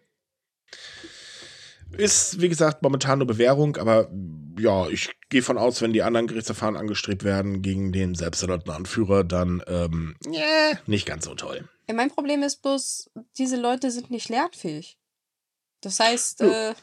Ist, 1.97 2.39
wie 2.39 2.49
gesagt, 2.49 2.83
momentan 2.83 3.17
nur 3.17 3.27
Bewährung, 3.27 3.77
aber 3.77 4.11
ja, 4.59 4.87
ich 4.89 5.09
gehe 5.29 5.41
von 5.41 5.57
aus, 5.57 5.81
wenn 5.81 5.93
die 5.93 6.03
anderen 6.03 6.27
Gerichtsverfahren 6.27 6.75
angestrebt 6.75 7.23
werden 7.23 7.63
gegen 7.63 7.91
den 7.91 8.13
selbsternannten 8.13 8.71
Anführer, 8.71 9.23
dann 9.23 9.63
ähm, 9.65 10.15
yeah, 10.27 10.77
nicht 10.85 11.07
ganz 11.07 11.25
so 11.25 11.33
toll. 11.33 11.67
Ja, 11.87 11.95
mein 11.95 12.11
Problem 12.11 12.43
ist 12.43 12.61
bloß, 12.61 13.09
diese 13.37 13.59
Leute 13.59 13.89
sind 13.89 14.11
nicht 14.11 14.29
lernfähig. 14.29 14.99
Das 15.81 15.99
heißt, 15.99 16.41
äh, 16.41 16.75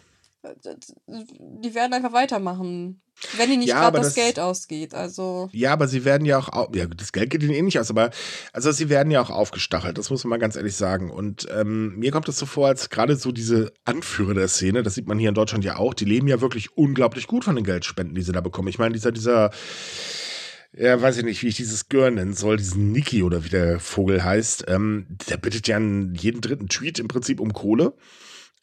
die 1.07 1.75
werden 1.75 1.93
einfach 1.93 2.13
weitermachen. 2.13 3.01
Wenn 3.39 3.51
ihnen 3.51 3.61
nicht 3.61 3.71
ja, 3.71 3.81
gerade 3.81 3.97
das, 3.97 4.09
das, 4.09 4.15
Geld 4.15 4.39
ausgeht, 4.39 4.95
also. 4.95 5.49
Ja, 5.53 5.73
aber 5.73 5.89
sie 5.89 6.05
werden 6.05 6.27
ja 6.27 6.39
auch, 6.39 6.75
ja, 6.75 6.87
das 6.87 7.13
Geld 7.13 7.31
geht 7.31 7.43
ihnen 7.43 7.55
eh 7.55 7.63
nicht 7.63 7.79
aus, 7.81 7.89
aber, 7.89 8.11
also 8.53 8.71
sie 8.73 8.91
werden 8.91 9.11
ja 9.11 9.23
auch 9.23 9.31
aufgestachelt, 9.31 9.97
das 9.97 10.11
muss 10.11 10.25
man 10.25 10.31
mal 10.31 10.39
ganz 10.39 10.55
ehrlich 10.55 10.77
sagen. 10.77 11.11
Und 11.11 11.49
ähm, 11.51 11.97
mir 11.97 12.11
kommt 12.11 12.29
es 12.29 12.39
so 12.39 12.45
vor, 12.45 12.69
als 12.69 12.91
gerade 12.91 13.17
so 13.17 13.33
diese 13.33 13.73
Anführer 13.87 14.35
der 14.35 14.49
Szene, 14.49 14.83
das 14.83 14.95
sieht 14.95 15.09
man 15.09 15.19
hier 15.19 15.31
in 15.31 15.35
Deutschland 15.35 15.65
ja 15.65 15.77
auch, 15.77 15.95
die 15.95 16.05
leben 16.05 16.29
ja 16.29 16.43
wirklich 16.43 16.77
unglaublich 16.77 17.27
gut 17.27 17.45
von 17.45 17.57
den 17.57 17.65
Geldspenden, 17.65 18.15
die 18.15 18.23
sie 18.23 18.33
da 18.33 18.43
bekommen. 18.43 18.69
Ich 18.69 18.79
meine, 18.79 18.93
dieser, 18.93 19.13
dieser, 19.13 19.51
ja, 20.77 21.01
weiß 21.01 21.17
ich 21.17 21.25
nicht, 21.25 21.43
wie 21.43 21.49
ich 21.49 21.57
dieses 21.57 21.89
Girl 21.89 22.11
nennen 22.11 22.35
soll, 22.35 22.59
diesen 22.59 22.93
Niki 22.93 23.23
oder 23.23 23.45
wie 23.45 23.49
der 23.49 23.81
Vogel 23.81 24.23
heißt, 24.23 24.67
ähm, 24.69 25.07
der 25.31 25.39
bittet 25.39 25.69
ja 25.69 25.79
jeden 25.79 26.43
dritten 26.43 26.69
Tweet 26.69 26.99
im 26.99 27.09
Prinzip 27.09 27.41
um 27.41 27.55
Kohle. 27.55 27.95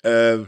Äh, 0.04 0.40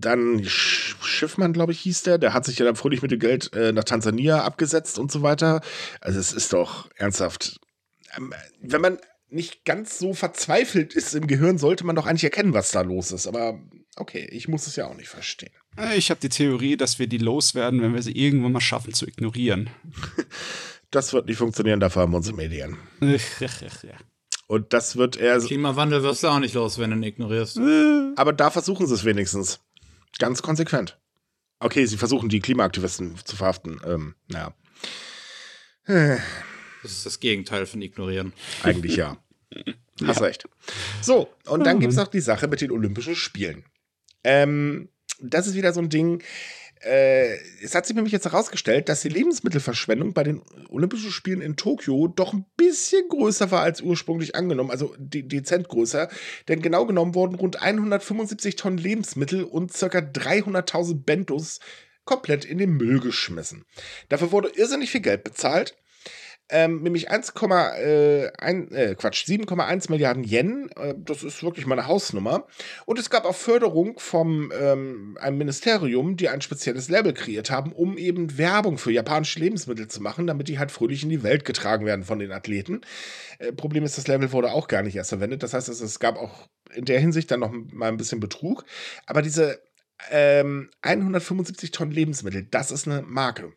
dann 0.00 0.44
Schiffmann, 0.44 1.52
glaube 1.52 1.72
ich, 1.72 1.80
hieß 1.80 2.02
der, 2.02 2.18
der 2.18 2.34
hat 2.34 2.44
sich 2.44 2.58
ja 2.58 2.64
dann 2.64 2.76
fröhlich 2.76 3.02
mit 3.02 3.10
dem 3.10 3.18
Geld 3.18 3.52
äh, 3.54 3.72
nach 3.72 3.84
Tansania 3.84 4.42
abgesetzt 4.42 4.98
und 4.98 5.12
so 5.12 5.22
weiter. 5.22 5.60
Also 6.00 6.18
es 6.18 6.32
ist 6.32 6.52
doch 6.52 6.88
ernsthaft. 6.96 7.60
Ähm, 8.16 8.32
wenn 8.60 8.80
man 8.80 8.98
nicht 9.28 9.64
ganz 9.64 9.98
so 9.98 10.12
verzweifelt 10.12 10.94
ist 10.94 11.14
im 11.14 11.26
Gehirn, 11.26 11.58
sollte 11.58 11.84
man 11.84 11.96
doch 11.96 12.06
eigentlich 12.06 12.24
erkennen, 12.24 12.54
was 12.54 12.70
da 12.70 12.80
los 12.80 13.12
ist. 13.12 13.26
Aber 13.26 13.60
okay, 13.96 14.28
ich 14.30 14.48
muss 14.48 14.66
es 14.66 14.76
ja 14.76 14.86
auch 14.86 14.96
nicht 14.96 15.08
verstehen. 15.08 15.52
Äh, 15.78 15.96
ich 15.96 16.10
habe 16.10 16.20
die 16.20 16.28
Theorie, 16.28 16.76
dass 16.76 16.98
wir 16.98 17.06
die 17.06 17.18
loswerden, 17.18 17.80
wenn 17.82 17.94
wir 17.94 18.02
sie 18.02 18.16
irgendwann 18.16 18.52
mal 18.52 18.60
schaffen 18.60 18.94
zu 18.94 19.06
ignorieren. 19.06 19.70
das 20.90 21.12
wird 21.12 21.26
nicht 21.26 21.38
funktionieren, 21.38 21.80
dafür 21.80 22.02
haben 22.02 22.12
wir 22.12 22.18
unsere 22.18 22.36
Medien. 22.36 22.76
Und 24.46 24.72
das 24.72 24.96
wird 24.96 25.16
eher. 25.16 25.38
Klimawandel 25.38 26.02
wirst 26.02 26.24
du 26.24 26.28
auch 26.28 26.40
nicht 26.40 26.54
los, 26.54 26.78
wenn 26.78 26.90
du 26.90 26.96
ihn 26.96 27.04
ignorierst. 27.04 27.60
Aber 28.16 28.32
da 28.32 28.50
versuchen 28.50 28.88
sie 28.88 28.94
es 28.94 29.04
wenigstens. 29.04 29.60
Ganz 30.18 30.42
konsequent. 30.42 30.98
Okay, 31.60 31.84
sie 31.86 31.96
versuchen 31.96 32.28
die 32.28 32.40
Klimaaktivisten 32.40 33.16
zu 33.24 33.36
verhaften. 33.36 33.80
Ähm, 33.84 34.14
naja. 34.28 34.54
Das 35.86 36.92
ist 36.92 37.06
das 37.06 37.20
Gegenteil 37.20 37.66
von 37.66 37.82
ignorieren. 37.82 38.32
Eigentlich 38.62 38.96
ja. 38.96 39.18
Hast 40.04 40.20
ja. 40.20 40.26
recht. 40.26 40.48
So, 41.02 41.28
und 41.46 41.64
dann 41.64 41.80
gibt 41.80 41.92
es 41.92 41.98
noch 41.98 42.08
die 42.08 42.20
Sache 42.20 42.48
mit 42.48 42.60
den 42.60 42.70
Olympischen 42.70 43.14
Spielen. 43.14 43.64
Ähm, 44.24 44.88
das 45.20 45.46
ist 45.46 45.54
wieder 45.54 45.72
so 45.72 45.80
ein 45.80 45.90
Ding, 45.90 46.22
äh, 46.80 47.36
es 47.62 47.74
hat 47.74 47.86
sich 47.86 47.94
nämlich 47.94 48.12
jetzt 48.12 48.24
herausgestellt, 48.24 48.88
dass 48.88 49.02
die 49.02 49.10
Lebensmittelverschwendung 49.10 50.14
bei 50.14 50.22
den 50.22 50.42
Olympischen 50.70 51.10
Spielen 51.10 51.42
in 51.42 51.56
Tokio 51.56 52.08
doch 52.08 52.32
ein 52.32 52.46
bisschen 52.56 53.06
größer 53.08 53.50
war 53.50 53.62
als 53.62 53.82
ursprünglich 53.82 54.34
angenommen, 54.34 54.70
also 54.70 54.94
de 54.98 55.22
dezent 55.22 55.68
größer. 55.68 56.08
Denn 56.48 56.62
genau 56.62 56.86
genommen 56.86 57.14
wurden 57.14 57.34
rund 57.34 57.60
175 57.60 58.56
Tonnen 58.56 58.78
Lebensmittel 58.78 59.44
und 59.44 59.72
ca. 59.72 59.86
300.000 59.86 61.04
Bentos 61.04 61.60
komplett 62.04 62.44
in 62.44 62.58
den 62.58 62.72
Müll 62.72 63.00
geschmissen. 63.00 63.64
Dafür 64.08 64.32
wurde 64.32 64.48
irrsinnig 64.48 64.90
viel 64.90 65.02
Geld 65.02 65.22
bezahlt 65.22 65.76
ähm, 66.50 66.82
nämlich 66.82 67.10
1,1, 67.10 67.74
äh, 67.76 68.90
äh, 68.90 68.94
Quatsch, 68.94 69.24
7,1 69.26 69.90
Milliarden 69.90 70.24
Yen. 70.24 70.68
Äh, 70.76 70.94
das 70.98 71.22
ist 71.22 71.42
wirklich 71.42 71.66
meine 71.66 71.86
Hausnummer. 71.86 72.46
Und 72.86 72.98
es 72.98 73.10
gab 73.10 73.24
auch 73.24 73.34
Förderung 73.34 73.98
vom 73.98 74.52
ähm, 74.58 75.16
einem 75.20 75.38
Ministerium, 75.38 76.16
die 76.16 76.28
ein 76.28 76.40
spezielles 76.40 76.88
Label 76.88 77.12
kreiert 77.12 77.50
haben, 77.50 77.72
um 77.72 77.96
eben 77.96 78.36
Werbung 78.36 78.78
für 78.78 78.90
japanische 78.90 79.38
Lebensmittel 79.38 79.88
zu 79.88 80.02
machen, 80.02 80.26
damit 80.26 80.48
die 80.48 80.58
halt 80.58 80.72
fröhlich 80.72 81.02
in 81.02 81.08
die 81.08 81.22
Welt 81.22 81.44
getragen 81.44 81.86
werden 81.86 82.04
von 82.04 82.18
den 82.18 82.32
Athleten. 82.32 82.80
Äh, 83.38 83.52
Problem 83.52 83.84
ist, 83.84 83.96
das 83.96 84.08
Label 84.08 84.32
wurde 84.32 84.52
auch 84.52 84.68
gar 84.68 84.82
nicht 84.82 84.96
erst 84.96 85.10
verwendet. 85.10 85.42
Das 85.42 85.54
heißt, 85.54 85.68
es, 85.68 85.80
es 85.80 86.00
gab 86.00 86.16
auch 86.16 86.48
in 86.74 86.84
der 86.84 87.00
Hinsicht 87.00 87.30
dann 87.30 87.40
noch 87.40 87.52
mal 87.52 87.88
ein 87.88 87.96
bisschen 87.96 88.20
Betrug. 88.20 88.64
Aber 89.06 89.22
diese 89.22 89.62
ähm, 90.10 90.70
175 90.82 91.70
Tonnen 91.70 91.92
Lebensmittel, 91.92 92.46
das 92.50 92.70
ist 92.70 92.88
eine 92.88 93.02
Marke. 93.02 93.52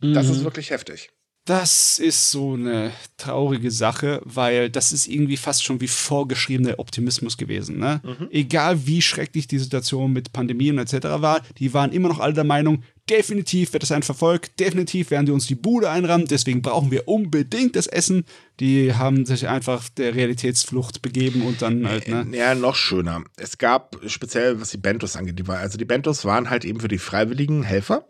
Mhm. 0.00 0.14
Das 0.14 0.28
ist 0.28 0.40
mhm. 0.40 0.44
wirklich 0.44 0.70
heftig. 0.70 1.11
Das 1.44 1.98
ist 1.98 2.30
so 2.30 2.54
eine 2.54 2.92
traurige 3.16 3.72
Sache, 3.72 4.20
weil 4.24 4.70
das 4.70 4.92
ist 4.92 5.08
irgendwie 5.08 5.36
fast 5.36 5.64
schon 5.64 5.80
wie 5.80 5.88
vorgeschriebener 5.88 6.78
Optimismus 6.78 7.36
gewesen. 7.36 7.78
Ne? 7.78 8.00
Mhm. 8.04 8.28
Egal 8.30 8.86
wie 8.86 9.02
schrecklich 9.02 9.48
die 9.48 9.58
Situation 9.58 10.12
mit 10.12 10.32
Pandemien 10.32 10.78
etc. 10.78 10.94
war, 11.02 11.40
die 11.58 11.74
waren 11.74 11.90
immer 11.90 12.08
noch 12.08 12.20
alle 12.20 12.34
der 12.34 12.44
Meinung, 12.44 12.84
definitiv 13.10 13.72
wird 13.72 13.82
es 13.82 13.90
ein 13.90 14.04
Verfolg, 14.04 14.56
definitiv 14.56 15.10
werden 15.10 15.26
die 15.26 15.32
uns 15.32 15.46
die 15.46 15.56
Bude 15.56 15.90
einrammen, 15.90 16.28
deswegen 16.28 16.62
brauchen 16.62 16.92
wir 16.92 17.08
unbedingt 17.08 17.74
das 17.74 17.88
Essen. 17.88 18.24
Die 18.60 18.94
haben 18.94 19.26
sich 19.26 19.48
einfach 19.48 19.88
der 19.88 20.14
Realitätsflucht 20.14 21.02
begeben 21.02 21.42
und 21.42 21.60
dann 21.60 21.88
halt, 21.88 22.06
ne? 22.06 22.24
Ja, 22.32 22.54
noch 22.54 22.76
schöner. 22.76 23.24
Es 23.36 23.58
gab 23.58 23.98
speziell, 24.06 24.60
was 24.60 24.70
die 24.70 24.76
Bentos 24.76 25.16
angeht, 25.16 25.40
die 25.40 25.48
war, 25.48 25.58
also 25.58 25.76
die 25.76 25.84
Bentos 25.84 26.24
waren 26.24 26.50
halt 26.50 26.64
eben 26.64 26.78
für 26.78 26.88
die 26.88 26.98
freiwilligen 26.98 27.64
Helfer 27.64 28.06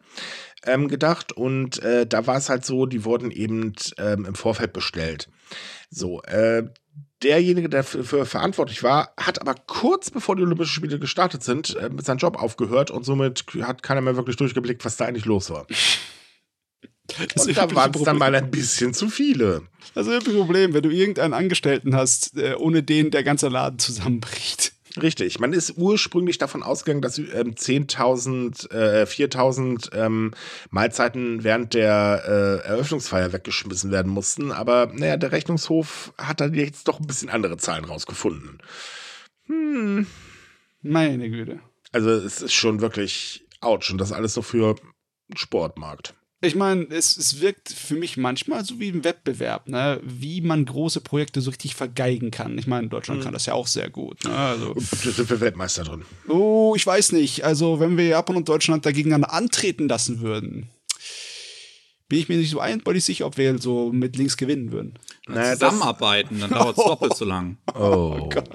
ähm, 0.64 0.88
gedacht 0.88 1.32
und 1.32 1.82
äh, 1.82 2.06
da 2.06 2.26
war 2.26 2.36
es 2.36 2.48
halt 2.48 2.64
so, 2.64 2.86
die 2.86 3.04
wurden 3.04 3.30
eben 3.30 3.72
ähm, 3.98 4.24
im 4.24 4.34
Vorfeld 4.34 4.72
bestellt. 4.72 5.28
So, 5.90 6.22
äh, 6.22 6.64
derjenige, 7.22 7.68
der 7.68 7.82
dafür 7.82 8.26
verantwortlich 8.26 8.82
war, 8.82 9.12
hat 9.16 9.40
aber 9.40 9.54
kurz 9.66 10.10
bevor 10.10 10.36
die 10.36 10.42
Olympischen 10.42 10.74
Spiele 10.74 10.98
gestartet 10.98 11.42
sind, 11.42 11.76
äh, 11.76 11.88
mit 11.88 12.04
seinem 12.04 12.18
Job 12.18 12.40
aufgehört 12.40 12.90
und 12.90 13.04
somit 13.04 13.44
hat 13.62 13.82
keiner 13.82 14.00
mehr 14.00 14.16
wirklich 14.16 14.36
durchgeblickt, 14.36 14.84
was 14.84 14.96
da 14.96 15.06
eigentlich 15.06 15.24
los 15.24 15.50
war. 15.50 15.66
Das 17.34 17.46
und 17.46 17.56
da 17.56 17.74
waren 17.74 17.92
es 17.94 18.02
dann 18.02 18.16
mal 18.16 18.34
ein 18.34 18.50
bisschen 18.50 18.94
zu 18.94 19.08
viele. 19.08 19.62
Das 19.94 20.06
ist 20.06 20.26
ein 20.26 20.34
Problem, 20.34 20.72
wenn 20.72 20.82
du 20.82 20.90
irgendeinen 20.90 21.34
Angestellten 21.34 21.94
hast, 21.94 22.36
äh, 22.36 22.54
ohne 22.54 22.82
den 22.82 23.10
der 23.10 23.24
ganze 23.24 23.48
Laden 23.48 23.78
zusammenbricht. 23.78 24.72
Richtig. 25.00 25.40
Man 25.40 25.52
ist 25.52 25.74
ursprünglich 25.76 26.38
davon 26.38 26.62
ausgegangen, 26.62 27.02
dass 27.02 27.18
ähm, 27.18 27.54
10.000, 27.54 28.70
äh, 28.70 29.04
4.000 29.04 29.94
ähm, 29.94 30.32
Mahlzeiten 30.70 31.44
während 31.44 31.74
der 31.74 32.22
äh, 32.64 32.68
Eröffnungsfeier 32.68 33.32
weggeschmissen 33.32 33.90
werden 33.90 34.12
mussten. 34.12 34.52
Aber 34.52 34.90
naja, 34.92 35.16
der 35.16 35.32
Rechnungshof 35.32 36.12
hat 36.18 36.40
da 36.40 36.46
jetzt 36.46 36.88
doch 36.88 37.00
ein 37.00 37.06
bisschen 37.06 37.30
andere 37.30 37.56
Zahlen 37.56 37.84
rausgefunden. 37.84 38.58
Hm. 39.46 40.06
Meine 40.82 41.30
Güte. 41.30 41.60
Also 41.92 42.10
es 42.10 42.42
ist 42.42 42.52
schon 42.52 42.80
wirklich 42.80 43.46
ouch 43.60 43.90
und 43.90 43.98
das 43.98 44.12
alles 44.12 44.34
so 44.34 44.42
für 44.42 44.76
Sportmarkt 45.34 46.14
ich 46.44 46.56
meine, 46.56 46.86
es, 46.90 47.16
es 47.16 47.40
wirkt 47.40 47.68
für 47.68 47.94
mich 47.94 48.16
manchmal 48.16 48.64
so 48.64 48.80
wie 48.80 48.88
ein 48.88 49.04
Wettbewerb, 49.04 49.68
ne? 49.68 50.00
wie 50.02 50.40
man 50.40 50.64
große 50.64 51.00
Projekte 51.00 51.40
so 51.40 51.50
richtig 51.50 51.76
vergeigen 51.76 52.32
kann. 52.32 52.58
Ich 52.58 52.66
meine, 52.66 52.88
Deutschland 52.88 53.20
mhm. 53.20 53.24
kann 53.24 53.32
das 53.32 53.46
ja 53.46 53.54
auch 53.54 53.68
sehr 53.68 53.88
gut. 53.90 54.24
Ne? 54.24 54.36
Also, 54.36 54.74
da 54.74 55.10
sind 55.10 55.30
wir 55.30 55.40
Weltmeister 55.40 55.84
drin. 55.84 56.02
Oh, 56.28 56.74
ich 56.76 56.84
weiß 56.84 57.12
nicht. 57.12 57.44
Also, 57.44 57.78
wenn 57.78 57.96
wir 57.96 58.06
Japan 58.06 58.36
und 58.36 58.48
Deutschland 58.48 58.84
dagegen 58.84 59.12
antreten 59.12 59.88
lassen 59.88 60.20
würden, 60.20 60.68
bin 62.08 62.18
ich 62.18 62.28
mir 62.28 62.36
nicht 62.36 62.50
so 62.50 62.60
eindeutig 62.60 63.04
sicher, 63.04 63.24
ob 63.24 63.38
wir 63.38 63.58
so 63.58 63.92
mit 63.92 64.16
links 64.16 64.36
gewinnen 64.36 64.72
würden. 64.72 64.98
Naja, 65.28 65.52
Zusammenarbeiten, 65.52 66.40
dann 66.40 66.50
dauert 66.50 66.76
es 66.76 66.84
doppelt 66.84 67.16
so 67.16 67.24
lang. 67.24 67.56
Oh. 67.74 68.18
oh 68.20 68.28
Gott. 68.28 68.50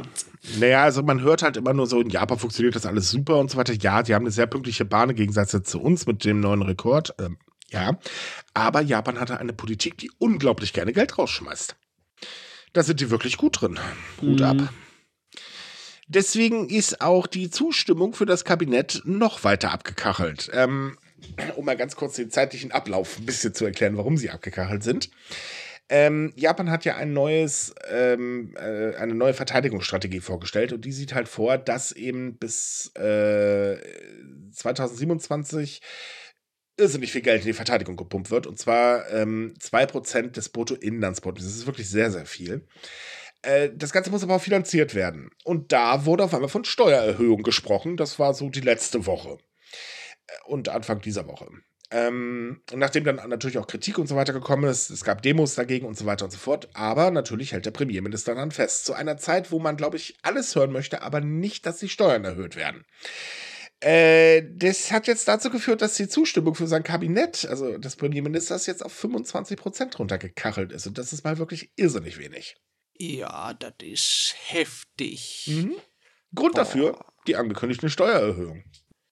Naja, 0.59 0.83
also 0.83 1.03
man 1.03 1.21
hört 1.21 1.41
halt 1.41 1.55
immer 1.55 1.73
nur 1.73 1.87
so, 1.87 2.01
in 2.01 2.09
Japan 2.09 2.37
funktioniert 2.37 2.75
das 2.75 2.85
alles 2.85 3.09
super 3.09 3.39
und 3.39 3.49
so 3.49 3.57
weiter. 3.57 3.73
Ja, 3.73 4.03
die 4.03 4.13
haben 4.13 4.23
eine 4.23 4.31
sehr 4.31 4.45
pünktliche 4.45 4.85
Bahn 4.85 5.09
im 5.09 5.15
Gegensatz 5.15 5.55
zu 5.63 5.81
uns 5.81 6.05
mit 6.05 6.25
dem 6.25 6.41
neuen 6.41 6.61
Rekord. 6.61 7.15
Ähm, 7.19 7.37
ja, 7.71 7.97
aber 8.53 8.81
Japan 8.81 9.19
hatte 9.19 9.39
eine 9.39 9.53
Politik, 9.53 9.97
die 9.97 10.11
unglaublich 10.19 10.73
gerne 10.73 10.93
Geld 10.93 11.17
rausschmeißt. 11.17 11.75
Da 12.73 12.83
sind 12.83 12.99
die 12.99 13.09
wirklich 13.09 13.37
gut 13.37 13.61
drin. 13.61 13.79
Hut 14.21 14.39
mhm. 14.39 14.45
ab. 14.45 14.73
Deswegen 16.07 16.69
ist 16.69 17.01
auch 17.01 17.27
die 17.27 17.49
Zustimmung 17.49 18.13
für 18.13 18.25
das 18.25 18.45
Kabinett 18.45 19.01
noch 19.03 19.43
weiter 19.43 19.71
abgekachelt. 19.71 20.49
Ähm, 20.53 20.97
um 21.55 21.65
mal 21.65 21.75
ganz 21.75 21.95
kurz 21.95 22.15
den 22.15 22.31
zeitlichen 22.31 22.71
Ablauf 22.71 23.19
ein 23.19 23.25
bisschen 23.25 23.53
zu 23.53 23.65
erklären, 23.65 23.97
warum 23.97 24.15
sie 24.15 24.29
abgekachelt 24.29 24.83
sind. 24.83 25.09
Ähm, 25.89 26.33
Japan 26.35 26.69
hat 26.69 26.83
ja 26.83 26.97
ein 26.97 27.13
neues, 27.13 27.73
ähm, 27.89 28.55
äh, 28.57 28.95
eine 28.95 29.15
neue 29.15 29.33
Verteidigungsstrategie 29.33 30.19
vorgestellt 30.19 30.73
und 30.73 30.83
die 30.83 30.91
sieht 30.91 31.13
halt 31.13 31.29
vor, 31.29 31.57
dass 31.57 31.93
eben 31.93 32.37
bis 32.37 32.91
äh, 32.95 33.77
2027 34.51 35.81
irrsinnig 36.77 37.11
viel 37.11 37.21
Geld 37.21 37.41
in 37.41 37.47
die 37.47 37.53
Verteidigung 37.53 37.95
gepumpt 37.95 38.31
wird. 38.31 38.47
Und 38.47 38.59
zwar 38.59 39.09
ähm, 39.11 39.53
2% 39.59 40.31
des 40.31 40.49
Bruttoinlandsprodukts. 40.49 41.45
Das 41.45 41.55
ist 41.55 41.65
wirklich 41.65 41.89
sehr, 41.89 42.11
sehr 42.11 42.25
viel. 42.25 42.65
Äh, 43.41 43.69
das 43.75 43.91
Ganze 43.91 44.11
muss 44.11 44.23
aber 44.23 44.35
auch 44.35 44.41
finanziert 44.41 44.95
werden. 44.95 45.31
Und 45.43 45.71
da 45.71 46.05
wurde 46.05 46.23
auf 46.23 46.33
einmal 46.33 46.49
von 46.49 46.65
Steuererhöhung 46.65 47.43
gesprochen. 47.43 47.97
Das 47.97 48.19
war 48.19 48.33
so 48.33 48.49
die 48.49 48.61
letzte 48.61 49.05
Woche. 49.05 49.37
Äh, 50.27 50.33
und 50.45 50.69
Anfang 50.69 51.01
dieser 51.01 51.27
Woche. 51.27 51.47
Ähm, 51.89 52.61
und 52.71 52.79
nachdem 52.79 53.05
dann 53.05 53.15
natürlich 53.29 53.57
auch 53.57 53.67
Kritik 53.67 53.97
und 53.97 54.07
so 54.07 54.15
weiter 54.15 54.33
gekommen 54.33 54.69
ist, 54.69 54.89
es 54.89 55.05
gab 55.05 55.21
Demos 55.21 55.55
dagegen 55.55 55.87
und 55.87 55.97
so 55.97 56.05
weiter 56.05 56.25
und 56.25 56.31
so 56.31 56.37
fort. 56.37 56.69
Aber 56.73 57.11
natürlich 57.11 57.53
hält 57.53 57.65
der 57.65 57.71
Premierminister 57.71 58.35
dann 58.35 58.51
fest. 58.51 58.85
Zu 58.85 58.93
einer 58.93 59.17
Zeit, 59.17 59.51
wo 59.51 59.59
man, 59.59 59.77
glaube 59.77 59.97
ich, 59.97 60.17
alles 60.21 60.53
hören 60.55 60.71
möchte, 60.71 61.01
aber 61.01 61.21
nicht, 61.21 61.65
dass 61.65 61.77
die 61.77 61.89
Steuern 61.89 62.25
erhöht 62.25 62.55
werden. 62.55 62.85
Äh, 63.79 64.43
das 64.55 64.91
hat 64.91 65.07
jetzt 65.07 65.27
dazu 65.27 65.49
geführt, 65.49 65.81
dass 65.81 65.95
die 65.95 66.07
Zustimmung 66.07 66.55
für 66.55 66.67
sein 66.67 66.83
Kabinett, 66.83 67.45
also 67.45 67.77
des 67.77 67.95
Premierministers, 67.95 68.65
jetzt 68.65 68.83
auf 68.83 68.93
25 68.93 69.57
Prozent 69.57 69.99
runtergekachelt 69.99 70.71
ist. 70.71 70.87
Und 70.87 70.97
das 70.97 71.13
ist 71.13 71.23
mal 71.23 71.37
wirklich 71.37 71.71
irrsinnig 71.75 72.17
wenig. 72.17 72.57
Ja, 72.97 73.53
das 73.53 73.73
ist 73.83 74.35
heftig. 74.47 75.45
Mhm. 75.47 75.75
Grund 76.33 76.55
Boah. 76.55 76.61
dafür, 76.61 77.05
die 77.27 77.35
angekündigte 77.35 77.89
Steuererhöhung. 77.89 78.63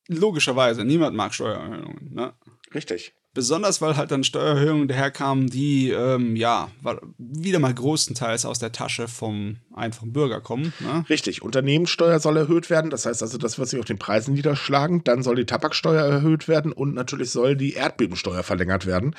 Logischerweise, 0.08 0.84
niemand 0.84 1.16
mag 1.16 1.34
Steuererhöhungen. 1.34 2.14
Ne? 2.14 2.34
Richtig. 2.74 3.14
Besonders, 3.36 3.82
weil 3.82 3.98
halt 3.98 4.12
dann 4.12 4.24
Steuererhöhungen 4.24 4.88
daherkamen, 4.88 5.48
die 5.48 5.90
ähm, 5.90 6.38
ja 6.38 6.70
wieder 7.18 7.60
mal 7.60 7.74
größtenteils 7.74 8.46
aus 8.46 8.60
der 8.60 8.72
Tasche 8.72 9.10
vom 9.10 9.58
einfachen 9.76 10.14
Bürger 10.14 10.40
kommen. 10.40 10.74
Ne? 10.80 11.04
Richtig, 11.10 11.42
Unternehmenssteuer 11.42 12.20
soll 12.20 12.38
erhöht 12.38 12.70
werden. 12.70 12.90
Das 12.90 13.06
heißt 13.06 13.22
also, 13.22 13.38
das 13.38 13.60
wird 13.60 13.68
sich 13.68 13.80
auf 13.80 13.86
den 13.86 14.00
Preisen 14.00 14.36
niederschlagen. 14.36 15.04
Dann 15.04 15.22
soll 15.22 15.36
die 15.36 15.46
Tabaksteuer 15.46 16.06
erhöht 16.06 16.48
werden 16.48 16.72
und 16.72 16.94
natürlich 16.94 17.30
soll 17.30 17.58
die 17.58 17.74
Erdbebensteuer 17.74 18.42
verlängert 18.42 18.86
werden. 18.86 19.16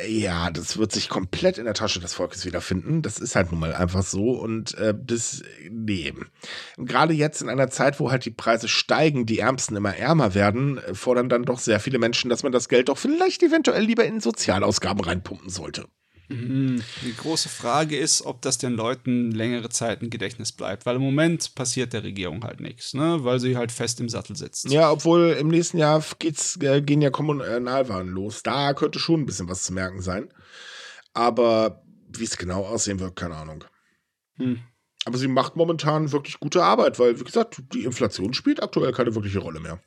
Äh, 0.00 0.10
ja, 0.10 0.50
das 0.50 0.78
wird 0.78 0.92
sich 0.92 1.08
komplett 1.08 1.58
in 1.58 1.64
der 1.64 1.74
Tasche 1.74 2.00
des 2.00 2.14
Volkes 2.14 2.44
wiederfinden. 2.44 3.02
Das 3.02 3.18
ist 3.18 3.36
halt 3.36 3.50
nun 3.50 3.60
mal 3.60 3.74
einfach 3.74 4.02
so. 4.02 4.32
Und 4.32 4.74
äh, 4.74 4.94
das, 4.96 5.42
nee. 5.70 6.12
Gerade 6.76 7.12
jetzt 7.12 7.42
in 7.42 7.48
einer 7.48 7.70
Zeit, 7.70 8.00
wo 8.00 8.10
halt 8.10 8.24
die 8.24 8.30
Preise 8.30 8.68
steigen, 8.68 9.26
die 9.26 9.40
Ärmsten 9.40 9.76
immer 9.76 9.96
ärmer 9.96 10.34
werden, 10.34 10.78
äh, 10.78 10.94
fordern 10.94 11.28
dann 11.28 11.44
doch 11.44 11.58
sehr 11.58 11.80
viele 11.80 11.98
Menschen, 11.98 12.30
dass 12.30 12.42
man 12.42 12.52
das 12.52 12.68
Geld 12.68 12.88
doch 12.88 12.98
vielleicht 12.98 13.42
eventuell 13.42 13.84
lieber 13.84 14.04
in 14.04 14.20
Sozialausgaben 14.20 15.02
reinpumpen 15.02 15.50
sollte. 15.50 15.86
Mhm. 16.28 16.82
Die 17.04 17.16
große 17.16 17.48
Frage 17.48 17.96
ist, 17.96 18.22
ob 18.22 18.42
das 18.42 18.58
den 18.58 18.74
Leuten 18.74 19.32
längere 19.32 19.70
Zeit 19.70 20.02
im 20.02 20.10
Gedächtnis 20.10 20.52
bleibt, 20.52 20.84
weil 20.84 20.96
im 20.96 21.02
Moment 21.02 21.54
passiert 21.54 21.94
der 21.94 22.04
Regierung 22.04 22.44
halt 22.44 22.60
nichts, 22.60 22.92
ne? 22.92 23.24
weil 23.24 23.40
sie 23.40 23.56
halt 23.56 23.72
fest 23.72 23.98
im 24.00 24.10
Sattel 24.10 24.36
sitzt. 24.36 24.70
Ja, 24.70 24.90
obwohl 24.90 25.36
im 25.40 25.48
nächsten 25.48 25.78
Jahr 25.78 26.04
geht's, 26.18 26.58
äh, 26.60 26.82
gehen 26.82 27.00
ja 27.00 27.10
Kommunalwahlen 27.10 28.08
los. 28.08 28.42
Da 28.42 28.74
könnte 28.74 28.98
schon 28.98 29.22
ein 29.22 29.26
bisschen 29.26 29.48
was 29.48 29.62
zu 29.62 29.72
merken 29.72 30.02
sein. 30.02 30.32
Aber 31.14 31.82
wie 32.10 32.24
es 32.24 32.36
genau 32.36 32.64
aussehen 32.64 33.00
wird, 33.00 33.16
keine 33.16 33.36
Ahnung. 33.36 33.64
Hm. 34.36 34.60
Aber 35.06 35.16
sie 35.16 35.28
macht 35.28 35.56
momentan 35.56 36.12
wirklich 36.12 36.38
gute 36.38 36.62
Arbeit, 36.62 36.98
weil, 36.98 37.18
wie 37.18 37.24
gesagt, 37.24 37.62
die 37.72 37.84
Inflation 37.84 38.34
spielt 38.34 38.62
aktuell 38.62 38.92
keine 38.92 39.14
wirkliche 39.14 39.38
Rolle 39.38 39.60
mehr. 39.60 39.82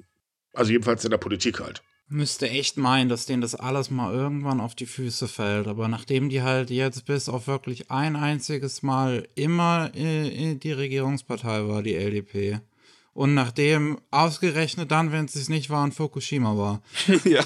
Also 0.53 0.71
jedenfalls 0.71 1.05
in 1.05 1.11
der 1.11 1.17
Politik 1.17 1.59
halt 1.59 1.83
müsste 2.11 2.49
echt 2.49 2.77
meinen, 2.77 3.09
dass 3.09 3.25
denen 3.25 3.41
das 3.41 3.55
alles 3.55 3.89
mal 3.89 4.13
irgendwann 4.13 4.59
auf 4.59 4.75
die 4.75 4.85
Füße 4.85 5.27
fällt. 5.27 5.67
Aber 5.67 5.87
nachdem 5.87 6.29
die 6.29 6.41
halt 6.41 6.69
jetzt 6.69 7.05
bis 7.05 7.29
auf 7.29 7.47
wirklich 7.47 7.89
ein 7.89 8.15
einziges 8.15 8.83
Mal 8.83 9.27
immer 9.35 9.89
die 9.89 10.71
Regierungspartei 10.71 11.67
war, 11.67 11.81
die 11.81 11.95
LDP. 11.95 12.59
Und 13.13 13.33
nachdem 13.33 13.99
ausgerechnet 14.11 14.91
dann, 14.91 15.11
wenn 15.11 15.25
es 15.25 15.35
es 15.35 15.49
nicht 15.49 15.69
war, 15.69 15.83
in 15.85 15.91
Fukushima 15.91 16.57
war. 16.57 16.81
ja. 17.23 17.43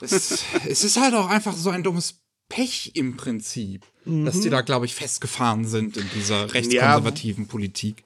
Es, 0.00 0.44
es, 0.66 0.84
ist 0.84 1.00
halt 1.00 1.14
auch 1.14 1.28
einfach 1.28 1.54
so 1.54 1.70
ein 1.70 1.82
dummes 1.82 2.20
Pech 2.48 2.92
im 2.94 3.16
Prinzip, 3.16 3.86
mhm. 4.04 4.24
dass 4.24 4.40
die 4.40 4.50
da, 4.50 4.60
glaube 4.60 4.86
ich, 4.86 4.94
festgefahren 4.94 5.64
sind 5.64 5.96
in 5.96 6.08
dieser 6.14 6.52
rechtskonservativen 6.52 7.44
ja, 7.44 7.50
Politik. 7.50 8.04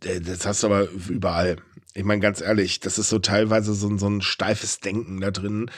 Das 0.00 0.46
hast 0.46 0.62
du 0.62 0.66
aber 0.68 0.88
überall. 1.08 1.58
Ich 1.96 2.04
meine, 2.04 2.20
ganz 2.20 2.42
ehrlich, 2.42 2.80
das 2.80 2.98
ist 2.98 3.08
so 3.08 3.18
teilweise 3.18 3.72
so, 3.72 3.96
so 3.96 4.06
ein 4.06 4.20
steifes 4.20 4.80
Denken 4.80 5.20
da 5.22 5.30
drin. 5.30 5.70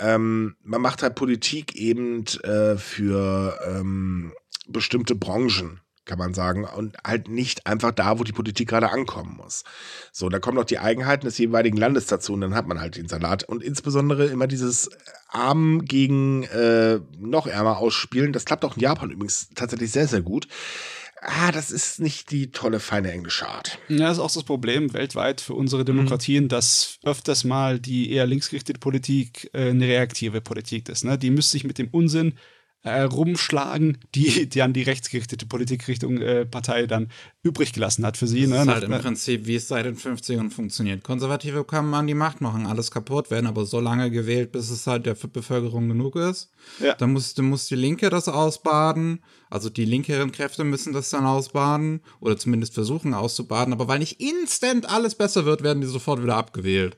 Ähm, 0.00 0.56
man 0.64 0.82
macht 0.82 1.02
halt 1.02 1.14
Politik 1.14 1.76
eben 1.76 2.24
äh, 2.42 2.76
für 2.76 3.56
ähm, 3.64 4.32
bestimmte 4.66 5.14
Branchen 5.14 5.80
kann 6.06 6.18
man 6.18 6.34
sagen, 6.34 6.64
und 6.64 6.96
halt 7.06 7.28
nicht 7.28 7.68
einfach 7.68 7.92
da, 7.92 8.18
wo 8.18 8.24
die 8.24 8.32
Politik 8.32 8.68
gerade 8.68 8.90
ankommen 8.90 9.36
muss. 9.36 9.62
So, 10.10 10.28
da 10.28 10.40
kommen 10.40 10.56
noch 10.56 10.64
die 10.64 10.80
Eigenheiten 10.80 11.26
des 11.26 11.38
jeweiligen 11.38 11.76
Landes 11.76 12.06
dazu 12.06 12.32
und 12.32 12.40
dann 12.40 12.56
hat 12.56 12.66
man 12.66 12.80
halt 12.80 12.96
den 12.96 13.06
Salat. 13.06 13.44
Und 13.44 13.62
insbesondere 13.62 14.26
immer 14.26 14.48
dieses 14.48 14.90
Arm 15.28 15.84
gegen 15.84 16.42
äh, 16.44 16.98
noch 17.16 17.46
ärmer 17.46 17.78
ausspielen, 17.78 18.32
das 18.32 18.44
klappt 18.44 18.64
auch 18.64 18.74
in 18.74 18.82
Japan 18.82 19.12
übrigens 19.12 19.50
tatsächlich 19.54 19.92
sehr, 19.92 20.08
sehr 20.08 20.22
gut 20.22 20.48
ah, 21.20 21.52
das 21.52 21.70
ist 21.70 22.00
nicht 22.00 22.30
die 22.30 22.50
tolle, 22.50 22.80
feine 22.80 23.12
englische 23.12 23.48
Art. 23.48 23.78
Ja, 23.88 24.08
das 24.08 24.18
ist 24.18 24.22
auch 24.22 24.32
das 24.32 24.44
Problem 24.44 24.92
weltweit 24.92 25.40
für 25.40 25.54
unsere 25.54 25.84
Demokratien, 25.84 26.44
mhm. 26.44 26.48
dass 26.48 26.98
öfters 27.04 27.44
mal 27.44 27.78
die 27.78 28.12
eher 28.12 28.26
linksgerichtete 28.26 28.78
Politik 28.78 29.50
äh, 29.52 29.70
eine 29.70 29.86
reaktive 29.86 30.40
Politik 30.40 30.88
ist. 30.88 31.04
Ne? 31.04 31.18
Die 31.18 31.30
müsste 31.30 31.52
sich 31.52 31.64
mit 31.64 31.78
dem 31.78 31.88
Unsinn 31.88 32.34
äh, 32.82 33.02
rumschlagen, 33.02 33.98
die, 34.14 34.48
die 34.48 34.62
an 34.62 34.72
die 34.72 34.82
rechtsgerichtete 34.82 35.46
Politikrichtung 35.46 36.18
äh, 36.18 36.46
Partei 36.46 36.86
dann 36.86 37.08
übrig 37.42 37.72
gelassen 37.72 38.06
hat 38.06 38.16
für 38.16 38.26
sie. 38.26 38.42
Das 38.42 38.50
ne? 38.50 38.62
ist 38.62 38.68
halt 38.68 38.84
im 38.84 39.00
Prinzip, 39.00 39.46
wie 39.46 39.56
es 39.56 39.68
seit 39.68 39.84
den 39.84 39.96
50ern 39.96 40.50
funktioniert. 40.50 41.04
Konservative 41.04 41.64
können 41.64 41.92
an 41.92 42.06
die 42.06 42.14
Macht 42.14 42.40
machen, 42.40 42.66
alles 42.66 42.90
kaputt 42.90 43.30
werden, 43.30 43.46
aber 43.46 43.66
so 43.66 43.80
lange 43.80 44.10
gewählt, 44.10 44.52
bis 44.52 44.70
es 44.70 44.86
halt 44.86 45.04
der 45.04 45.14
Bevölkerung 45.14 45.88
genug 45.88 46.16
ist. 46.16 46.50
Ja. 46.82 46.94
Dann 46.94 47.12
muss, 47.12 47.34
dann 47.34 47.46
muss 47.46 47.66
die 47.66 47.74
Linke 47.74 48.08
das 48.08 48.28
ausbaden, 48.28 49.22
also 49.50 49.68
die 49.68 49.84
linkeren 49.84 50.32
Kräfte 50.32 50.64
müssen 50.64 50.92
das 50.92 51.10
dann 51.10 51.26
ausbaden 51.26 52.00
oder 52.20 52.38
zumindest 52.38 52.74
versuchen 52.74 53.12
auszubaden, 53.12 53.74
aber 53.74 53.88
weil 53.88 53.98
nicht 53.98 54.20
instant 54.20 54.88
alles 54.88 55.14
besser 55.14 55.44
wird, 55.44 55.62
werden 55.62 55.80
die 55.80 55.86
sofort 55.86 56.22
wieder 56.22 56.36
abgewählt. 56.36 56.96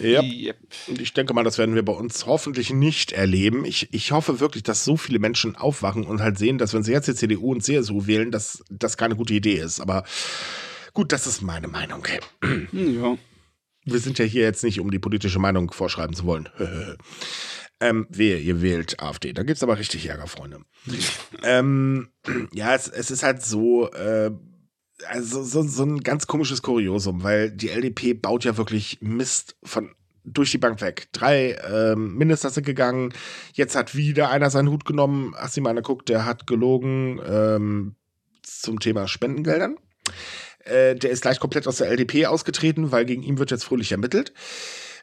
Yep. 0.00 0.24
yep. 0.24 0.56
Und 0.88 1.00
ich 1.00 1.12
denke 1.12 1.34
mal, 1.34 1.44
das 1.44 1.58
werden 1.58 1.74
wir 1.74 1.84
bei 1.84 1.92
uns 1.92 2.26
hoffentlich 2.26 2.70
nicht 2.70 3.12
erleben. 3.12 3.64
Ich, 3.64 3.92
ich 3.92 4.12
hoffe 4.12 4.40
wirklich, 4.40 4.62
dass 4.62 4.84
so 4.84 4.96
viele 4.96 5.18
Menschen 5.18 5.56
aufwachen 5.56 6.04
und 6.04 6.20
halt 6.20 6.38
sehen, 6.38 6.58
dass 6.58 6.74
wenn 6.74 6.82
sie 6.82 6.92
jetzt 6.92 7.08
die 7.08 7.14
CDU 7.14 7.52
und 7.52 7.62
CSU 7.62 8.06
wählen, 8.06 8.30
dass 8.30 8.62
das 8.70 8.96
keine 8.96 9.16
gute 9.16 9.34
Idee 9.34 9.54
ist. 9.54 9.80
Aber 9.80 10.04
gut, 10.92 11.12
das 11.12 11.26
ist 11.26 11.42
meine 11.42 11.68
Meinung. 11.68 12.06
Ja. 12.72 13.16
Wir 13.84 14.00
sind 14.00 14.18
ja 14.18 14.24
hier 14.24 14.42
jetzt 14.42 14.64
nicht, 14.64 14.80
um 14.80 14.90
die 14.90 14.98
politische 14.98 15.38
Meinung 15.38 15.70
vorschreiben 15.70 16.14
zu 16.14 16.24
wollen. 16.24 16.48
ähm, 17.80 18.06
wehe, 18.10 18.38
ihr 18.38 18.60
wählt 18.60 19.00
AfD. 19.00 19.32
Da 19.32 19.44
gibt 19.44 19.56
es 19.58 19.62
aber 19.62 19.78
richtig 19.78 20.06
Ärger, 20.06 20.26
Freunde. 20.26 20.60
ähm, 21.44 22.08
ja, 22.52 22.74
es, 22.74 22.88
es, 22.88 23.10
ist 23.10 23.22
halt 23.22 23.44
so, 23.44 23.90
äh, 23.92 24.32
also 25.08 25.42
so, 25.42 25.62
so 25.62 25.82
ein 25.84 26.00
ganz 26.00 26.26
komisches 26.26 26.62
Kuriosum, 26.62 27.22
weil 27.22 27.50
die 27.50 27.70
LDP 27.70 28.14
baut 28.14 28.44
ja 28.44 28.56
wirklich 28.56 28.98
Mist 29.00 29.56
von 29.62 29.94
durch 30.24 30.50
die 30.50 30.58
Bank 30.58 30.80
weg. 30.80 31.08
Drei 31.12 31.56
ähm, 31.70 32.16
Minister 32.16 32.50
sind 32.50 32.66
gegangen. 32.66 33.14
Jetzt 33.52 33.76
hat 33.76 33.94
wieder 33.94 34.30
einer 34.30 34.50
seinen 34.50 34.70
Hut 34.70 34.84
genommen. 34.84 35.34
Hast 35.36 35.56
du 35.56 35.60
mal 35.60 35.70
angeguckt, 35.70 36.08
der 36.08 36.24
hat 36.24 36.46
gelogen 36.46 37.20
ähm, 37.24 37.94
zum 38.42 38.80
Thema 38.80 39.06
Spendengeldern. 39.06 39.76
Äh, 40.64 40.96
der 40.96 41.10
ist 41.10 41.22
gleich 41.22 41.38
komplett 41.38 41.68
aus 41.68 41.76
der 41.76 41.88
LDP 41.90 42.26
ausgetreten, 42.26 42.90
weil 42.90 43.04
gegen 43.04 43.22
ihn 43.22 43.38
wird 43.38 43.52
jetzt 43.52 43.64
fröhlich 43.64 43.92
ermittelt. 43.92 44.32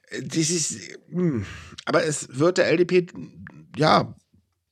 Äh, 0.09 0.23
das 0.23 0.49
ist, 0.49 0.77
mh. 1.07 1.21
Hm, 1.21 1.45
aber 1.85 2.03
es 2.03 2.37
wird 2.37 2.57
der 2.57 2.69
LDP, 2.69 3.07
ja, 3.77 4.13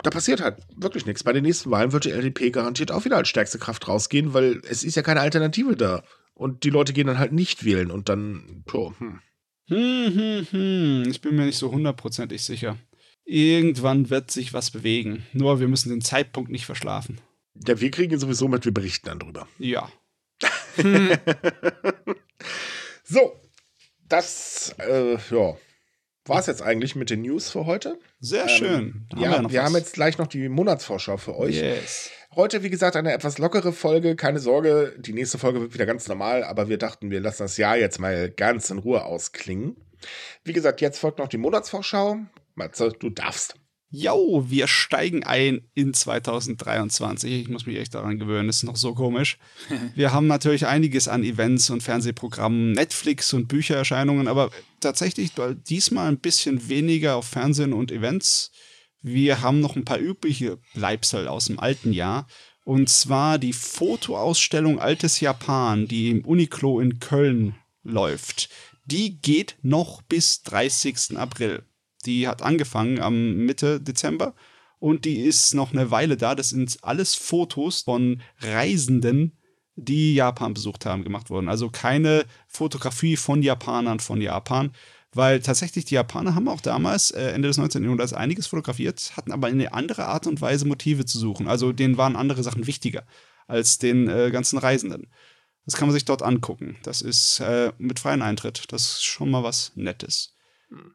da 0.03 0.09
passiert 0.09 0.41
halt 0.41 0.57
wirklich 0.75 1.05
nichts. 1.05 1.23
Bei 1.23 1.33
den 1.33 1.43
nächsten 1.43 1.71
Wahlen 1.71 1.91
wird 1.91 2.05
die 2.05 2.11
LDP 2.11 2.51
garantiert 2.51 2.91
auch 2.91 3.05
wieder 3.05 3.17
als 3.17 3.29
stärkste 3.29 3.59
Kraft 3.59 3.87
rausgehen, 3.87 4.33
weil 4.33 4.61
es 4.69 4.83
ist 4.83 4.95
ja 4.95 5.01
keine 5.01 5.21
Alternative 5.21 5.75
da. 5.75 6.03
Und 6.33 6.63
die 6.63 6.69
Leute 6.69 6.93
gehen 6.93 7.07
dann 7.07 7.19
halt 7.19 7.33
nicht 7.33 7.65
wählen 7.65 7.91
und 7.91 8.09
dann, 8.09 8.63
oh, 8.73 8.93
hm. 8.97 9.19
Hm, 9.67 10.13
hm, 10.15 10.47
hm. 10.49 11.03
Ich 11.09 11.21
bin 11.21 11.35
mir 11.35 11.45
nicht 11.45 11.57
so 11.57 11.71
hundertprozentig 11.71 12.43
sicher. 12.43 12.77
Irgendwann 13.25 14.09
wird 14.09 14.31
sich 14.31 14.53
was 14.53 14.71
bewegen. 14.71 15.25
Nur 15.33 15.59
wir 15.59 15.67
müssen 15.67 15.89
den 15.89 16.01
Zeitpunkt 16.01 16.49
nicht 16.51 16.65
verschlafen. 16.65 17.21
Ja, 17.67 17.79
wir 17.79 17.91
kriegen 17.91 18.13
ihn 18.13 18.19
sowieso 18.19 18.47
mit, 18.47 18.65
wir 18.65 18.73
berichten 18.73 19.07
dann 19.07 19.19
drüber. 19.19 19.47
Ja. 19.59 19.91
so, 23.03 23.39
das, 24.09 24.73
äh, 24.79 25.17
ja, 25.29 25.55
war 26.25 26.39
es 26.39 26.45
jetzt 26.45 26.61
eigentlich 26.61 26.95
mit 26.95 27.09
den 27.09 27.21
News 27.21 27.49
für 27.49 27.65
heute. 27.65 27.97
Sehr 28.19 28.43
ähm, 28.43 28.49
schön. 28.49 29.07
Haben 29.11 29.21
ja, 29.21 29.41
wir, 29.41 29.51
wir 29.51 29.63
haben 29.63 29.75
jetzt 29.75 29.93
gleich 29.93 30.17
noch 30.17 30.27
die 30.27 30.49
Monatsvorschau 30.49 31.17
für 31.17 31.37
euch. 31.37 31.55
Yes. 31.57 32.11
Heute, 32.35 32.63
wie 32.63 32.69
gesagt, 32.69 32.95
eine 32.95 33.11
etwas 33.11 33.39
lockere 33.39 33.73
Folge. 33.73 34.15
Keine 34.15 34.39
Sorge, 34.39 34.95
die 34.97 35.13
nächste 35.13 35.37
Folge 35.37 35.61
wird 35.61 35.73
wieder 35.73 35.85
ganz 35.85 36.07
normal, 36.07 36.43
aber 36.43 36.69
wir 36.69 36.77
dachten, 36.77 37.11
wir 37.11 37.19
lassen 37.19 37.43
das 37.43 37.57
Jahr 37.57 37.77
jetzt 37.77 37.99
mal 37.99 38.29
ganz 38.29 38.69
in 38.69 38.77
Ruhe 38.77 39.03
ausklingen. 39.03 39.75
Wie 40.43 40.53
gesagt, 40.53 40.81
jetzt 40.81 40.99
folgt 40.99 41.19
noch 41.19 41.27
die 41.27 41.37
Monatsvorschau. 41.37 42.19
Matze, 42.55 42.93
du 42.97 43.09
darfst. 43.09 43.55
Jo, 43.93 44.45
wir 44.47 44.67
steigen 44.67 45.23
ein 45.23 45.67
in 45.73 45.93
2023. 45.93 47.41
Ich 47.41 47.49
muss 47.49 47.65
mich 47.65 47.77
echt 47.77 47.93
daran 47.93 48.19
gewöhnen, 48.19 48.47
das 48.47 48.57
ist 48.57 48.63
noch 48.63 48.77
so 48.77 48.93
komisch. 48.93 49.37
Wir 49.95 50.13
haben 50.13 50.27
natürlich 50.27 50.65
einiges 50.65 51.09
an 51.09 51.25
Events 51.25 51.69
und 51.69 51.83
Fernsehprogrammen, 51.83 52.71
Netflix 52.71 53.33
und 53.33 53.49
Büchererscheinungen, 53.49 54.29
aber 54.29 54.49
tatsächlich 54.79 55.33
diesmal 55.67 56.07
ein 56.07 56.19
bisschen 56.19 56.69
weniger 56.69 57.17
auf 57.17 57.27
Fernsehen 57.27 57.73
und 57.73 57.91
Events. 57.91 58.51
Wir 59.01 59.41
haben 59.41 59.59
noch 59.59 59.75
ein 59.75 59.83
paar 59.83 59.99
übliche 59.99 60.57
Bleibsel 60.73 61.27
aus 61.27 61.47
dem 61.47 61.59
alten 61.59 61.91
Jahr. 61.91 62.27
Und 62.63 62.87
zwar 62.87 63.39
die 63.39 63.53
Fotoausstellung 63.53 64.79
Altes 64.79 65.19
Japan, 65.19 65.85
die 65.87 66.11
im 66.11 66.23
Uniqlo 66.23 66.79
in 66.79 66.99
Köln 66.99 67.55
läuft. 67.83 68.47
Die 68.85 69.19
geht 69.19 69.57
noch 69.63 70.01
bis 70.01 70.43
30. 70.43 71.17
April. 71.17 71.65
Die 72.05 72.27
hat 72.27 72.41
angefangen 72.41 72.99
am 72.99 73.45
Mitte 73.45 73.79
Dezember 73.79 74.33
und 74.79 75.05
die 75.05 75.19
ist 75.21 75.53
noch 75.53 75.73
eine 75.73 75.91
Weile 75.91 76.17
da. 76.17 76.35
Das 76.35 76.49
sind 76.49 76.79
alles 76.81 77.15
Fotos 77.15 77.81
von 77.81 78.21
Reisenden, 78.39 79.37
die 79.75 80.15
Japan 80.15 80.53
besucht 80.53 80.85
haben, 80.85 81.03
gemacht 81.03 81.29
worden. 81.29 81.49
Also 81.49 81.69
keine 81.69 82.25
Fotografie 82.47 83.15
von 83.15 83.43
Japanern 83.43 83.99
von 83.99 84.21
Japan, 84.21 84.71
weil 85.13 85.41
tatsächlich 85.41 85.85
die 85.85 85.95
Japaner 85.95 86.35
haben 86.35 86.47
auch 86.47 86.61
damals, 86.61 87.11
äh, 87.11 87.31
Ende 87.31 87.47
des 87.47 87.57
19. 87.57 87.83
Jahrhunderts, 87.83 88.13
einiges 88.13 88.47
fotografiert, 88.47 89.13
hatten 89.15 89.31
aber 89.31 89.47
eine 89.47 89.73
andere 89.73 90.05
Art 90.05 90.25
und 90.27 90.41
Weise 90.41 90.65
Motive 90.65 91.05
zu 91.05 91.19
suchen. 91.19 91.47
Also 91.47 91.73
denen 91.73 91.97
waren 91.97 92.15
andere 92.15 92.43
Sachen 92.43 92.65
wichtiger 92.67 93.03
als 93.47 93.77
den 93.77 94.07
äh, 94.07 94.31
ganzen 94.31 94.57
Reisenden. 94.57 95.07
Das 95.65 95.75
kann 95.75 95.87
man 95.87 95.93
sich 95.93 96.05
dort 96.05 96.23
angucken. 96.23 96.77
Das 96.83 97.01
ist 97.01 97.39
äh, 97.39 97.71
mit 97.77 97.99
freiem 97.99 98.21
Eintritt. 98.21 98.63
Das 98.69 98.81
ist 98.83 99.03
schon 99.03 99.29
mal 99.29 99.43
was 99.43 99.73
Nettes. 99.75 100.33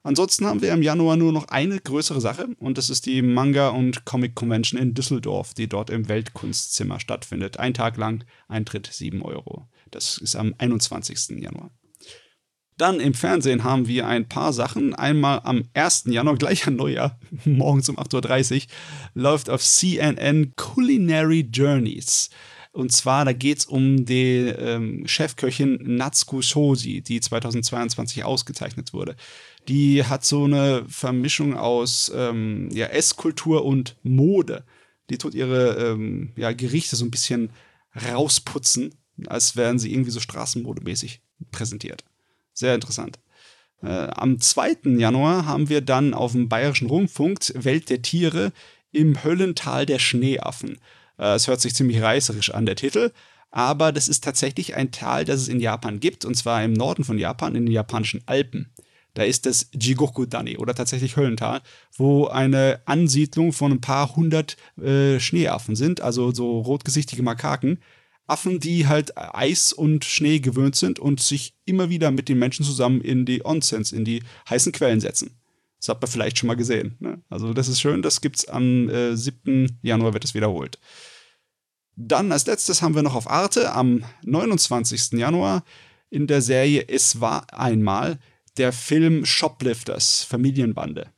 Ansonsten 0.02 0.46
haben 0.46 0.62
wir 0.62 0.72
im 0.72 0.82
Januar 0.82 1.16
nur 1.16 1.32
noch 1.32 1.48
eine 1.48 1.78
größere 1.78 2.20
Sache 2.20 2.48
und 2.58 2.78
das 2.78 2.88
ist 2.88 3.06
die 3.06 3.20
Manga- 3.22 3.68
und 3.68 4.04
Comic 4.04 4.34
Convention 4.34 4.80
in 4.80 4.94
Düsseldorf, 4.94 5.52
die 5.52 5.68
dort 5.68 5.90
im 5.90 6.08
Weltkunstzimmer 6.08 6.98
stattfindet. 6.98 7.58
Ein 7.58 7.74
Tag 7.74 7.96
lang, 7.96 8.24
Eintritt 8.48 8.88
7 8.90 9.22
Euro. 9.22 9.68
Das 9.90 10.18
ist 10.18 10.36
am 10.36 10.54
21. 10.56 11.40
Januar. 11.40 11.70
Dann 12.78 13.00
im 13.00 13.14
Fernsehen 13.14 13.64
haben 13.64 13.88
wir 13.88 14.06
ein 14.06 14.28
paar 14.28 14.52
Sachen. 14.52 14.94
Einmal 14.94 15.40
am 15.44 15.64
1. 15.74 16.04
Januar, 16.06 16.36
gleich 16.38 16.66
an 16.66 16.76
Neujahr, 16.76 17.18
morgens 17.44 17.88
um 17.88 17.98
8.30 17.98 18.54
Uhr, 18.54 18.60
läuft 19.14 19.50
auf 19.50 19.62
CNN 19.62 20.54
Culinary 20.56 21.48
Journeys. 21.52 22.30
Und 22.72 22.92
zwar, 22.92 23.24
da 23.24 23.32
geht 23.32 23.58
es 23.58 23.64
um 23.64 24.04
die 24.04 24.48
ähm, 24.48 25.06
Chefköchin 25.06 25.78
Natsuko 25.82 26.42
Shoji, 26.42 27.00
die 27.00 27.20
2022 27.20 28.24
ausgezeichnet 28.24 28.92
wurde 28.92 29.16
die 29.68 30.04
hat 30.04 30.24
so 30.24 30.44
eine 30.44 30.84
Vermischung 30.88 31.56
aus 31.56 32.10
ähm, 32.14 32.68
ja, 32.72 32.86
Esskultur 32.86 33.64
und 33.64 33.96
Mode. 34.02 34.64
Die 35.10 35.18
tut 35.18 35.34
ihre 35.34 35.76
ähm, 35.76 36.32
ja, 36.36 36.52
Gerichte 36.52 36.96
so 36.96 37.04
ein 37.04 37.10
bisschen 37.10 37.50
rausputzen, 38.10 38.94
als 39.26 39.56
wären 39.56 39.78
sie 39.78 39.92
irgendwie 39.92 40.10
so 40.10 40.20
straßenmodemäßig 40.20 41.20
präsentiert. 41.50 42.04
Sehr 42.52 42.74
interessant. 42.74 43.18
Äh, 43.82 43.88
am 43.88 44.40
2. 44.40 44.96
Januar 44.98 45.46
haben 45.46 45.68
wir 45.68 45.80
dann 45.80 46.14
auf 46.14 46.32
dem 46.32 46.48
Bayerischen 46.48 46.88
Rundfunk 46.88 47.38
Welt 47.54 47.90
der 47.90 48.02
Tiere 48.02 48.52
im 48.92 49.22
Höllental 49.22 49.86
der 49.86 49.98
Schneeaffen. 49.98 50.78
Äh, 51.18 51.34
es 51.34 51.48
hört 51.48 51.60
sich 51.60 51.74
ziemlich 51.74 52.00
reißerisch 52.00 52.50
an, 52.50 52.66
der 52.66 52.76
Titel, 52.76 53.12
aber 53.50 53.92
das 53.92 54.08
ist 54.08 54.24
tatsächlich 54.24 54.74
ein 54.74 54.90
Tal, 54.90 55.24
das 55.24 55.40
es 55.40 55.48
in 55.48 55.60
Japan 55.60 56.00
gibt, 56.00 56.24
und 56.24 56.34
zwar 56.34 56.64
im 56.64 56.72
Norden 56.72 57.04
von 57.04 57.18
Japan, 57.18 57.54
in 57.54 57.66
den 57.66 57.72
japanischen 57.72 58.22
Alpen. 58.26 58.70
Da 59.16 59.22
ist 59.22 59.46
das 59.46 59.70
Jigoku-Dani 59.72 60.58
oder 60.58 60.74
tatsächlich 60.74 61.16
Höllental, 61.16 61.62
wo 61.96 62.26
eine 62.26 62.82
Ansiedlung 62.84 63.54
von 63.54 63.72
ein 63.72 63.80
paar 63.80 64.14
hundert 64.14 64.58
äh, 64.78 65.18
Schneeaffen 65.18 65.74
sind, 65.74 66.02
also 66.02 66.34
so 66.34 66.60
rotgesichtige 66.60 67.22
Makaken. 67.22 67.78
Affen, 68.26 68.60
die 68.60 68.86
halt 68.86 69.16
Eis 69.16 69.72
und 69.72 70.04
Schnee 70.04 70.40
gewöhnt 70.40 70.76
sind 70.76 70.98
und 70.98 71.20
sich 71.20 71.54
immer 71.64 71.88
wieder 71.88 72.10
mit 72.10 72.28
den 72.28 72.38
Menschen 72.38 72.66
zusammen 72.66 73.00
in 73.00 73.24
die 73.24 73.42
Onsens, 73.42 73.90
in 73.90 74.04
die 74.04 74.22
heißen 74.50 74.72
Quellen 74.72 75.00
setzen. 75.00 75.30
Das 75.78 75.88
hat 75.88 76.02
man 76.02 76.10
vielleicht 76.10 76.36
schon 76.36 76.48
mal 76.48 76.56
gesehen. 76.56 76.96
Ne? 76.98 77.22
Also 77.30 77.54
das 77.54 77.68
ist 77.68 77.80
schön, 77.80 78.02
das 78.02 78.20
gibt's 78.20 78.46
am 78.46 78.90
äh, 78.90 79.16
7. 79.16 79.78
Januar 79.80 80.12
wird 80.12 80.24
es 80.24 80.34
wiederholt. 80.34 80.78
Dann 81.94 82.32
als 82.32 82.44
letztes 82.44 82.82
haben 82.82 82.94
wir 82.94 83.02
noch 83.02 83.14
auf 83.14 83.30
Arte 83.30 83.72
am 83.72 84.04
29. 84.24 85.12
Januar 85.12 85.64
in 86.10 86.26
der 86.26 86.42
Serie 86.42 86.86
Es 86.86 87.22
war 87.22 87.46
einmal 87.54 88.18
der 88.56 88.72
Film 88.72 89.24
Shoplifters, 89.24 90.22
Familienbande. 90.22 91.12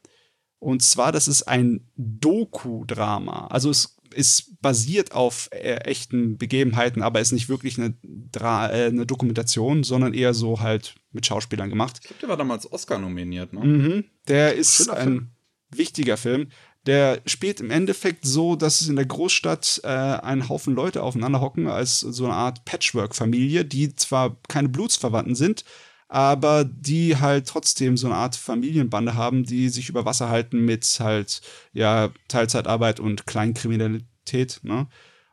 Und 0.59 0.83
zwar, 0.83 1.13
das 1.13 1.29
ist 1.29 1.43
ein 1.45 1.89
Doku-Drama. 1.97 3.47
Also 3.49 3.71
es 3.71 3.97
ist 4.15 4.61
basiert 4.61 5.13
auf 5.13 5.49
äh, 5.53 5.77
echten 5.85 6.39
Begebenheiten, 6.39 7.03
aber 7.03 7.21
ist 7.21 7.33
nicht 7.33 7.49
wirklich 7.49 7.79
eine, 7.79 7.95
Dra 8.03 8.71
äh, 8.73 8.87
eine 8.87 9.07
Dokumentation, 9.07 9.85
sondern 9.85 10.15
eher 10.15 10.35
so 10.35 10.61
halt 10.61 10.95
mit 11.13 11.27
Schauspielern 11.27 11.69
gemacht. 11.69 12.01
Ich 12.01 12.09
glaube, 12.09 12.21
der 12.21 12.29
war 12.31 12.37
damals 12.37 12.71
Oscar 12.73 12.99
nominiert, 12.99 13.53
ne? 13.53 13.61
Mhm. 13.61 14.05
Der 14.27 14.55
ist 14.55 14.89
ein 14.89 15.03
Film. 15.03 15.31
wichtiger 15.71 16.17
Film. 16.17 16.49
Der 16.87 17.21
spielt 17.27 17.61
im 17.61 17.71
Endeffekt 17.71 18.25
so, 18.25 18.57
dass 18.57 18.81
es 18.81 18.89
in 18.89 18.97
der 18.97 19.05
Großstadt 19.05 19.83
äh, 19.85 19.89
einen 19.89 20.49
Haufen 20.49 20.75
Leute 20.75 21.03
aufeinander 21.03 21.41
hocken 21.41 21.67
als 21.69 22.01
so 22.01 22.25
eine 22.25 22.35
Art 22.35 22.65
Patchwork-Familie, 22.65 23.65
die 23.65 23.95
zwar 23.95 24.37
keine 24.49 24.69
Blutsverwandten 24.69 25.35
sind, 25.35 25.65
aber 26.09 26.65
die 26.65 27.17
halt 27.17 27.47
trotzdem 27.47 27.97
so 27.97 28.07
eine 28.07 28.17
Art 28.17 28.35
Familienbande 28.35 29.15
haben, 29.15 29.45
die 29.45 29.69
sich 29.69 29.89
über 29.91 30.05
Wasser 30.07 30.31
halten 30.31 30.65
mit 30.65 30.85
halt, 31.01 31.43
ja, 31.73 32.11
Teilzeitarbeit 32.29 32.99
und 32.99 33.27
Kleinkriminalität, 33.27 34.61
ne? 34.63 34.89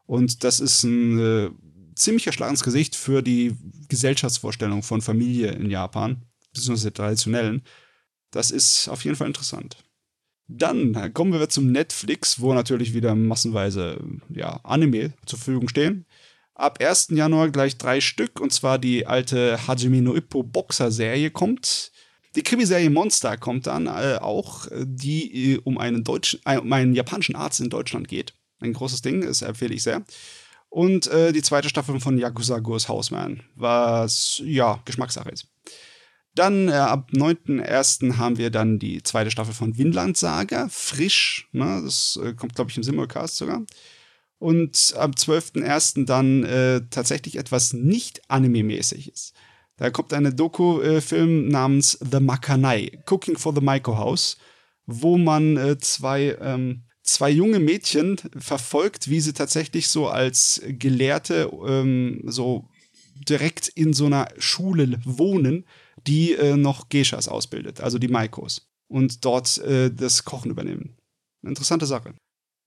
Und 0.06 0.44
das 0.44 0.60
ist 0.60 0.84
ein 0.84 1.20
äh, 1.20 1.50
ziemlicher 1.96 2.32
Schlag 2.32 2.52
ins 2.52 2.64
Gesicht 2.64 2.96
für 2.96 3.24
die 3.24 3.56
Gesellschaftsvorstellung 3.88 4.84
von 4.84 5.02
Familie 5.02 5.52
in 5.52 5.72
Japan, 5.72 6.22
beziehungsweise 6.54 6.94
traditionellen. 6.94 7.64
Das 8.32 8.52
ist 8.52 8.90
auf 8.90 9.04
jeden 9.04 9.16
Fall 9.16 9.28
interessant. 9.28 9.78
Dann 10.48 11.14
kommen 11.14 11.34
wir 11.34 11.50
zum 11.50 11.72
Netflix, 11.72 12.40
wo 12.40 12.54
natürlich 12.54 12.94
wieder 12.94 13.16
massenweise 13.16 14.00
ja, 14.30 14.60
Anime 14.64 15.14
zur 15.26 15.40
Verfügung 15.40 15.70
stehen. 15.70 16.06
Ab 16.56 16.82
1. 16.82 17.10
Januar 17.12 17.50
gleich 17.50 17.78
drei 17.78 18.00
Stück, 18.00 18.40
und 18.40 18.54
zwar 18.54 18.80
die 18.80 19.06
alte 19.06 19.68
Hajime 19.68 20.02
no 20.02 20.16
Ippo 20.16 20.42
Boxer-Serie 20.42 21.30
kommt. 21.30 21.92
Die 22.36 22.44
Krimiserie 22.44 22.90
Monster 22.90 23.38
kommt 23.38 23.68
dann 23.68 23.88
äh, 23.88 24.18
auch, 24.22 24.68
die 24.72 25.54
äh, 25.54 25.62
um 25.64 25.78
einen 25.78 26.06
deutschen, 26.06 26.40
äh, 26.46 26.58
um 26.58 26.72
einen 26.72 26.96
japanischen 26.96 27.36
Arzt 27.36 27.60
in 27.60 27.70
Deutschland 27.70 28.08
geht. 28.08 28.34
Ein 28.62 28.72
großes 28.72 29.02
Ding, 29.02 29.22
das 29.22 29.42
empfehle 29.42 29.74
ich 29.74 29.84
sehr. 29.84 30.04
Und 30.70 31.08
äh, 31.08 31.34
die 31.34 31.42
zweite 31.42 31.68
Staffel 31.68 32.00
von 32.00 32.18
Yakuza 32.18 32.60
Goes 32.60 32.88
Houseman, 32.88 33.44
was 33.56 34.42
ja 34.46 34.82
Geschmackssache 34.86 35.30
ist. 35.30 35.48
Dann 36.36 36.70
äh, 36.70 36.74
ab 36.74 37.10
9.1. 37.14 38.18
haben 38.18 38.38
wir 38.38 38.50
dann 38.50 38.80
die 38.80 39.04
zweite 39.04 39.32
Staffel 39.32 39.54
von 39.54 39.78
Vinland 39.78 40.16
Saga, 40.16 40.68
frisch. 40.70 41.50
Ne? 41.52 41.82
Das 41.84 42.18
äh, 42.24 42.34
kommt, 42.34 42.56
glaube 42.56 42.72
ich, 42.72 42.78
im 42.78 42.84
Simulcast 42.84 43.38
sogar. 43.38 43.62
Und 44.38 44.94
am 44.98 45.12
12.1. 45.12 46.06
dann 46.06 46.44
äh, 46.44 46.82
tatsächlich 46.90 47.38
etwas 47.38 47.74
nicht 47.74 48.22
anime-mäßiges. 48.30 49.34
Da 49.78 49.90
kommt 49.90 50.14
eine 50.14 50.34
Doku-Film 50.34 51.48
namens 51.48 51.98
The 52.00 52.20
Makanai, 52.20 53.00
Cooking 53.10 53.38
for 53.38 53.54
the 53.54 53.62
Maiko 53.62 53.98
House, 53.98 54.38
wo 54.86 55.18
man 55.18 55.58
äh, 55.58 55.78
zwei, 55.78 56.38
ähm, 56.40 56.84
zwei 57.04 57.30
junge 57.30 57.60
Mädchen 57.60 58.18
verfolgt, 58.38 59.10
wie 59.10 59.20
sie 59.20 59.34
tatsächlich 59.34 59.90
so 59.90 60.08
als 60.08 60.62
Gelehrte 60.66 61.52
ähm, 61.68 62.22
so 62.26 62.70
direkt 63.28 63.68
in 63.70 63.94
so 63.94 64.06
einer 64.06 64.30
Schule 64.38 65.00
wohnen, 65.04 65.66
die 66.08 66.34
äh, 66.34 66.56
noch 66.56 66.90
Geishas 66.90 67.28
ausbildet, 67.28 67.82
also 67.82 67.98
die 67.98 68.08
Maikos, 68.08 68.68
und 68.88 69.26
dort 69.26 69.58
äh, 69.60 69.92
das 69.92 70.24
Kochen 70.24 70.52
übernehmen. 70.52 70.96
Interessante 71.42 71.86
Sache. 71.86 72.14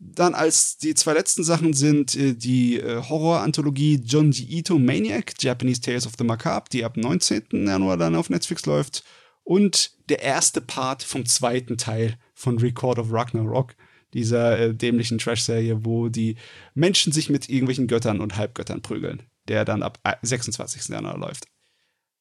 Dann 0.01 0.35
als 0.35 0.79
die 0.79 0.95
zwei 0.95 1.13
letzten 1.13 1.43
Sachen 1.43 1.73
sind 1.73 2.15
äh, 2.15 2.35
die 2.35 2.79
äh, 2.79 3.03
Horror-Anthologie 3.03 4.01
Junji 4.05 4.45
Ito 4.59 4.79
Maniac, 4.79 5.35
Japanese 5.41 5.81
Tales 5.81 6.07
of 6.07 6.13
the 6.17 6.25
Macabre, 6.25 6.69
die 6.73 6.85
ab 6.85 6.97
19. 6.97 7.67
Januar 7.67 7.97
dann 7.97 8.15
auf 8.15 8.31
Netflix 8.31 8.65
läuft. 8.67 9.03
Und 9.43 9.93
der 10.09 10.23
erste 10.23 10.61
Part 10.61 11.03
vom 11.03 11.27
zweiten 11.27 11.79
Teil 11.79 12.17
von 12.35 12.59
Record 12.59 12.99
of 12.99 13.13
Ragnarok, 13.13 13.75
dieser 14.15 14.59
äh, 14.59 14.75
dämlichen 14.75 15.19
Trash-Serie, 15.19 15.85
wo 15.85 16.09
die 16.09 16.37
Menschen 16.75 17.13
sich 17.13 17.29
mit 17.29 17.49
irgendwelchen 17.49 17.89
Göttern 17.89 18.21
und 18.21 18.37
Halbgöttern 18.37 18.83
prügeln, 18.83 19.23
der 19.49 19.65
dann 19.65 19.83
ab 19.83 19.99
26. 20.23 20.91
Äh, 20.91 20.93
Januar 20.93 21.19
läuft. 21.19 21.47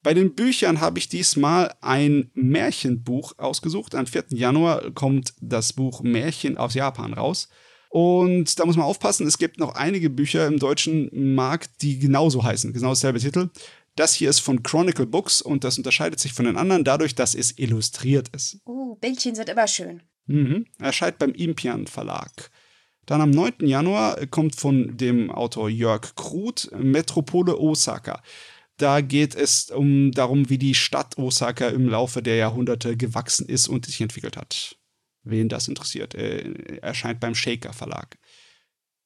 Bei 0.04 0.14
den 0.14 0.36
Büchern 0.36 0.80
habe 0.80 1.00
ich 1.00 1.10
diesmal 1.10 1.76
ein 1.82 2.32
Märchenbuch 2.34 3.34
ausgesucht. 3.38 3.94
Am 3.94 4.08
4. 4.08 4.26
Januar 4.30 4.92
kommt 4.92 5.34
das 5.42 5.74
Buch 5.74 6.02
Märchen 6.02 6.58
aus 6.58 6.74
Japan 6.74 7.14
raus. 7.14 7.50
Und 7.90 8.60
da 8.60 8.66
muss 8.66 8.76
man 8.76 8.86
aufpassen, 8.86 9.28
es 9.28 9.38
gibt 9.38 9.60
noch 9.60 9.76
einige 9.76 10.10
Bücher 10.10 10.46
im 10.48 10.60
deutschen 10.60 11.36
Markt, 11.36 11.82
die 11.82 12.00
genauso 12.00 12.44
heißen, 12.44 12.74
genau 12.74 12.90
dasselbe 12.90 13.20
Titel. 13.20 13.50
Das 13.96 14.14
hier 14.14 14.30
ist 14.30 14.40
von 14.40 14.62
Chronicle 14.62 15.08
Books 15.08 15.42
und 15.42 15.64
das 15.64 15.78
unterscheidet 15.78 16.20
sich 16.20 16.34
von 16.34 16.46
den 16.46 16.58
anderen 16.58 16.84
dadurch, 16.84 17.16
dass 17.16 17.34
es 17.34 17.58
illustriert 17.58 18.30
ist. 18.30 18.60
Oh, 18.66 18.96
Bildchen 18.96 19.34
sind 19.34 19.50
immer 19.50 19.68
schön. 19.68 20.04
Mhm. 20.28 20.66
Erscheint 20.80 21.18
beim 21.18 21.34
Impian 21.34 21.88
Verlag. 21.88 22.52
Dann 23.08 23.22
am 23.22 23.32
9. 23.32 23.54
Januar 23.62 24.18
kommt 24.28 24.56
von 24.56 24.98
dem 24.98 25.32
Autor 25.32 25.70
Jörg 25.70 26.14
Kruth 26.16 26.70
Metropole 26.78 27.58
Osaka. 27.58 28.22
Da 28.76 29.02
geht 29.02 29.34
es 29.34 29.72
um 29.72 30.12
darum, 30.12 30.50
wie 30.50 30.60
die 30.60 30.76
Stadt 30.76 31.18
Osaka 31.18 31.70
im 31.70 31.90
Laufe 31.90 32.22
der 32.22 32.36
Jahrhunderte 32.36 32.98
gewachsen 32.98 33.48
ist 33.48 33.68
und 33.68 33.86
sich 33.86 34.02
entwickelt 34.02 34.38
hat 34.38 34.78
wen 35.30 35.50
das 35.50 35.68
interessiert. 35.68 36.16
Er 36.16 36.84
erscheint 36.84 37.20
beim 37.20 37.36
Shaker 37.36 37.74
Verlag. 37.74 38.18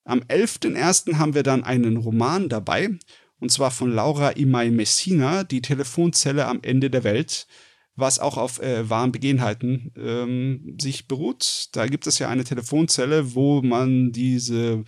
Am 0.04 0.20
11.01. 0.22 1.18
haben 1.18 1.36
wir 1.36 1.44
dann 1.44 1.64
einen 1.64 1.98
Roman 1.98 2.50
dabei, 2.50 2.98
und 3.40 3.52
zwar 3.52 3.72
von 3.72 3.92
Laura 3.92 4.32
Imai 4.32 4.70
Messina, 4.70 5.44
Die 5.44 5.62
Telefonzelle 5.62 6.46
am 6.46 6.60
Ende 6.62 6.90
der 6.90 7.04
Welt, 7.04 7.48
was 7.96 8.20
auch 8.20 8.38
auf 8.38 8.62
äh, 8.62 8.90
wahren 8.90 9.12
Begebenheiten 9.12 9.92
ähm, 9.98 10.78
sich 10.80 11.08
beruht. 11.08 11.70
Da 11.74 11.88
gibt 11.88 12.08
es 12.08 12.20
ja 12.20 12.30
eine 12.30 12.44
Telefonzelle, 12.44 13.36
wo 13.36 13.62
man 13.62 14.12
diese 14.12 14.84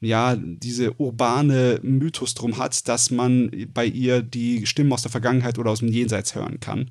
ja, 0.00 0.36
diese 0.36 1.00
urbane 1.00 1.80
Mythos 1.82 2.34
drum 2.34 2.58
hat, 2.58 2.86
dass 2.88 3.10
man 3.10 3.50
bei 3.72 3.86
ihr 3.86 4.22
die 4.22 4.66
Stimmen 4.66 4.92
aus 4.92 5.02
der 5.02 5.10
Vergangenheit 5.10 5.58
oder 5.58 5.70
aus 5.70 5.80
dem 5.80 5.88
Jenseits 5.88 6.34
hören 6.34 6.60
kann. 6.60 6.90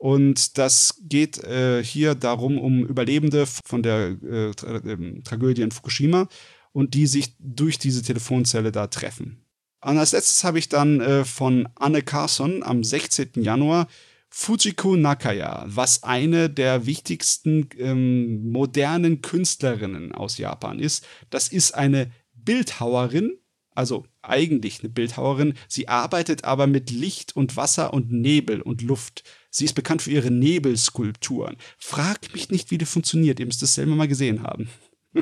Und 0.00 0.56
das 0.56 0.94
geht 1.02 1.44
äh, 1.44 1.84
hier 1.84 2.14
darum, 2.14 2.56
um 2.56 2.86
Überlebende 2.86 3.44
von 3.44 3.82
der 3.82 4.16
äh, 4.22 4.50
Tra 4.52 4.76
äh, 4.76 5.20
Tragödie 5.22 5.60
in 5.60 5.72
Fukushima 5.72 6.26
und 6.72 6.94
die 6.94 7.06
sich 7.06 7.34
durch 7.38 7.78
diese 7.78 8.00
Telefonzelle 8.00 8.72
da 8.72 8.86
treffen. 8.86 9.44
Und 9.84 9.98
als 9.98 10.12
letztes 10.12 10.42
habe 10.42 10.58
ich 10.58 10.70
dann 10.70 11.02
äh, 11.02 11.26
von 11.26 11.68
Anne 11.74 12.00
Carson 12.00 12.62
am 12.62 12.82
16. 12.82 13.32
Januar 13.42 13.88
Fujiko 14.30 14.96
Nakaya, 14.96 15.64
was 15.66 16.02
eine 16.02 16.48
der 16.48 16.86
wichtigsten 16.86 17.68
ähm, 17.76 18.50
modernen 18.50 19.20
Künstlerinnen 19.20 20.12
aus 20.12 20.38
Japan 20.38 20.78
ist. 20.78 21.06
Das 21.28 21.48
ist 21.48 21.74
eine 21.74 22.10
Bildhauerin, 22.32 23.36
also 23.74 24.06
eigentlich 24.22 24.80
eine 24.80 24.88
Bildhauerin. 24.88 25.52
Sie 25.68 25.88
arbeitet 25.88 26.44
aber 26.44 26.66
mit 26.66 26.90
Licht 26.90 27.36
und 27.36 27.58
Wasser 27.58 27.92
und 27.92 28.10
Nebel 28.10 28.62
und 28.62 28.80
Luft. 28.80 29.24
Sie 29.50 29.64
ist 29.64 29.74
bekannt 29.74 30.02
für 30.02 30.10
ihre 30.10 30.30
Nebelskulpturen. 30.30 31.56
Frag 31.76 32.32
mich 32.32 32.50
nicht, 32.50 32.70
wie 32.70 32.78
die 32.78 32.86
funktioniert. 32.86 33.40
Ihr 33.40 33.46
müsst 33.46 33.62
es 33.62 33.74
selber 33.74 33.94
mal 33.96 34.08
gesehen 34.08 34.42
haben. 34.42 34.70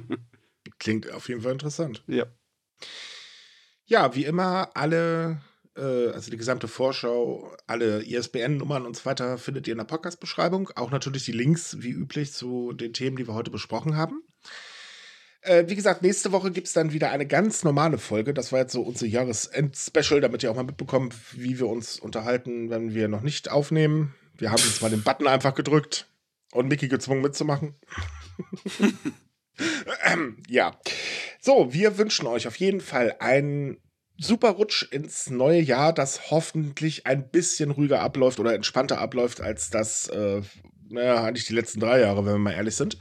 Klingt 0.78 1.10
auf 1.10 1.28
jeden 1.28 1.40
Fall 1.40 1.52
interessant. 1.52 2.05
Ja. 2.06 2.26
Ja, 3.86 4.14
wie 4.14 4.26
immer, 4.26 4.76
alle, 4.76 5.40
äh, 5.74 6.09
also 6.10 6.30
die 6.30 6.36
gesamte 6.36 6.68
Vorschau, 6.68 7.56
alle 7.66 8.05
ISBN-Nummern 8.05 8.84
und 8.84 8.96
so 8.96 9.06
weiter 9.06 9.38
findet 9.38 9.66
ihr 9.66 9.72
in 9.72 9.78
der 9.78 9.86
Podcast-Beschreibung. 9.86 10.68
Auch 10.76 10.90
natürlich 10.90 11.24
die 11.24 11.32
Links, 11.32 11.80
wie 11.80 11.90
üblich, 11.90 12.32
zu 12.32 12.74
den 12.74 12.92
Themen, 12.92 13.16
die 13.16 13.26
wir 13.26 13.34
heute 13.34 13.50
besprochen 13.50 13.96
haben. 13.96 14.22
Äh, 15.43 15.65
wie 15.69 15.77
gesagt, 15.77 16.02
nächste 16.02 16.32
Woche 16.32 16.51
gibt 16.51 16.66
es 16.66 16.73
dann 16.73 16.93
wieder 16.93 17.10
eine 17.10 17.27
ganz 17.27 17.62
normale 17.65 17.98
Folge. 17.98 18.35
Das 18.35 18.52
war 18.52 18.60
jetzt 18.60 18.73
so 18.73 18.82
unser 18.82 19.06
Jahresend-Special, 19.06 20.20
damit 20.20 20.43
ihr 20.43 20.51
auch 20.51 20.56
mal 20.56 20.65
mitbekommt, 20.65 21.15
wie 21.32 21.59
wir 21.59 21.69
uns 21.69 21.98
unterhalten, 21.98 22.70
wenn 22.70 22.94
wir 22.94 23.09
noch 23.09 23.23
nicht 23.23 23.51
aufnehmen. 23.51 24.15
Wir 24.36 24.51
haben 24.51 24.62
jetzt 24.65 24.82
mal 24.82 24.90
den 24.90 25.02
Button 25.02 25.27
einfach 25.27 25.55
gedrückt 25.55 26.09
und 26.52 26.69
Mickey 26.69 26.89
gezwungen 26.89 27.23
mitzumachen. 27.23 27.74
ähm, 30.05 30.43
ja. 30.48 30.78
So, 31.40 31.73
wir 31.73 31.98
wünschen 31.98 32.27
euch 32.27 32.47
auf 32.48 32.56
jeden 32.56 32.81
Fall 32.81 33.16
einen 33.20 33.78
super 34.16 34.51
Rutsch 34.51 34.82
ins 34.90 35.31
neue 35.31 35.60
Jahr, 35.60 35.93
das 35.93 36.31
hoffentlich 36.31 37.06
ein 37.06 37.31
bisschen 37.31 37.70
ruhiger 37.70 38.01
abläuft 38.01 38.40
oder 38.40 38.55
entspannter 38.55 38.98
abläuft 38.98 39.40
als 39.40 39.70
das, 39.70 40.09
äh, 40.09 40.43
naja, 40.89 41.23
eigentlich 41.23 41.47
die 41.47 41.55
letzten 41.55 41.81
drei 41.81 42.01
Jahre, 42.01 42.27
wenn 42.27 42.32
wir 42.32 42.39
mal 42.39 42.52
ehrlich 42.52 42.74
sind. 42.74 42.98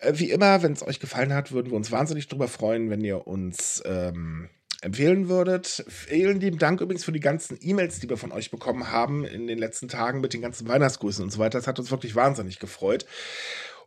Äh, 0.00 0.12
wie 0.16 0.30
immer, 0.30 0.62
wenn 0.62 0.72
es 0.72 0.86
euch 0.86 1.00
gefallen 1.00 1.32
hat, 1.34 1.52
würden 1.52 1.70
wir 1.70 1.76
uns 1.76 1.90
wahnsinnig 1.90 2.28
darüber 2.28 2.48
freuen, 2.48 2.90
wenn 2.90 3.04
ihr 3.04 3.26
uns 3.26 3.82
ähm, 3.84 4.48
empfehlen 4.80 5.28
würdet. 5.28 5.84
Vielen 5.88 6.40
lieben 6.40 6.58
Dank 6.58 6.80
übrigens 6.80 7.04
für 7.04 7.12
die 7.12 7.20
ganzen 7.20 7.58
E-Mails, 7.60 8.00
die 8.00 8.08
wir 8.08 8.16
von 8.16 8.32
euch 8.32 8.50
bekommen 8.50 8.90
haben 8.90 9.24
in 9.24 9.46
den 9.46 9.58
letzten 9.58 9.88
Tagen 9.88 10.20
mit 10.20 10.32
den 10.32 10.40
ganzen 10.40 10.66
Weihnachtsgrüßen 10.68 11.22
und 11.22 11.30
so 11.30 11.38
weiter. 11.38 11.58
Das 11.58 11.66
hat 11.66 11.78
uns 11.78 11.90
wirklich 11.90 12.14
wahnsinnig 12.14 12.58
gefreut. 12.58 13.06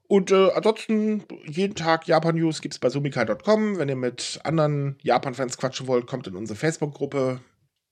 Und 0.08 0.32
äh, 0.32 0.52
ansonsten, 0.52 1.24
jeden 1.46 1.76
Tag 1.76 2.08
Japan 2.08 2.36
News 2.36 2.62
gibt 2.62 2.76
es 2.76 2.80
bei 2.80 2.90
sumikai.com. 2.90 3.78
Wenn 3.78 3.90
ihr 3.90 3.96
mit 3.96 4.40
anderen 4.44 4.98
Japan-Fans 5.02 5.58
quatschen 5.58 5.88
wollt, 5.88 6.08
kommt 6.08 6.28
in 6.28 6.36
unsere 6.36 6.58
Facebook-Gruppe. 6.58 7.40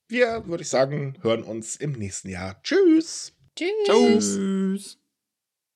Wir, 0.07 0.45
würde 0.45 0.61
ich 0.61 0.69
sagen, 0.69 1.17
hören 1.21 1.43
uns 1.43 1.77
im 1.77 1.93
nächsten 1.93 2.29
Jahr. 2.29 2.61
Tschüss. 2.63 3.33
Tschüss. 3.55 3.69
Tschüss. 3.85 5.00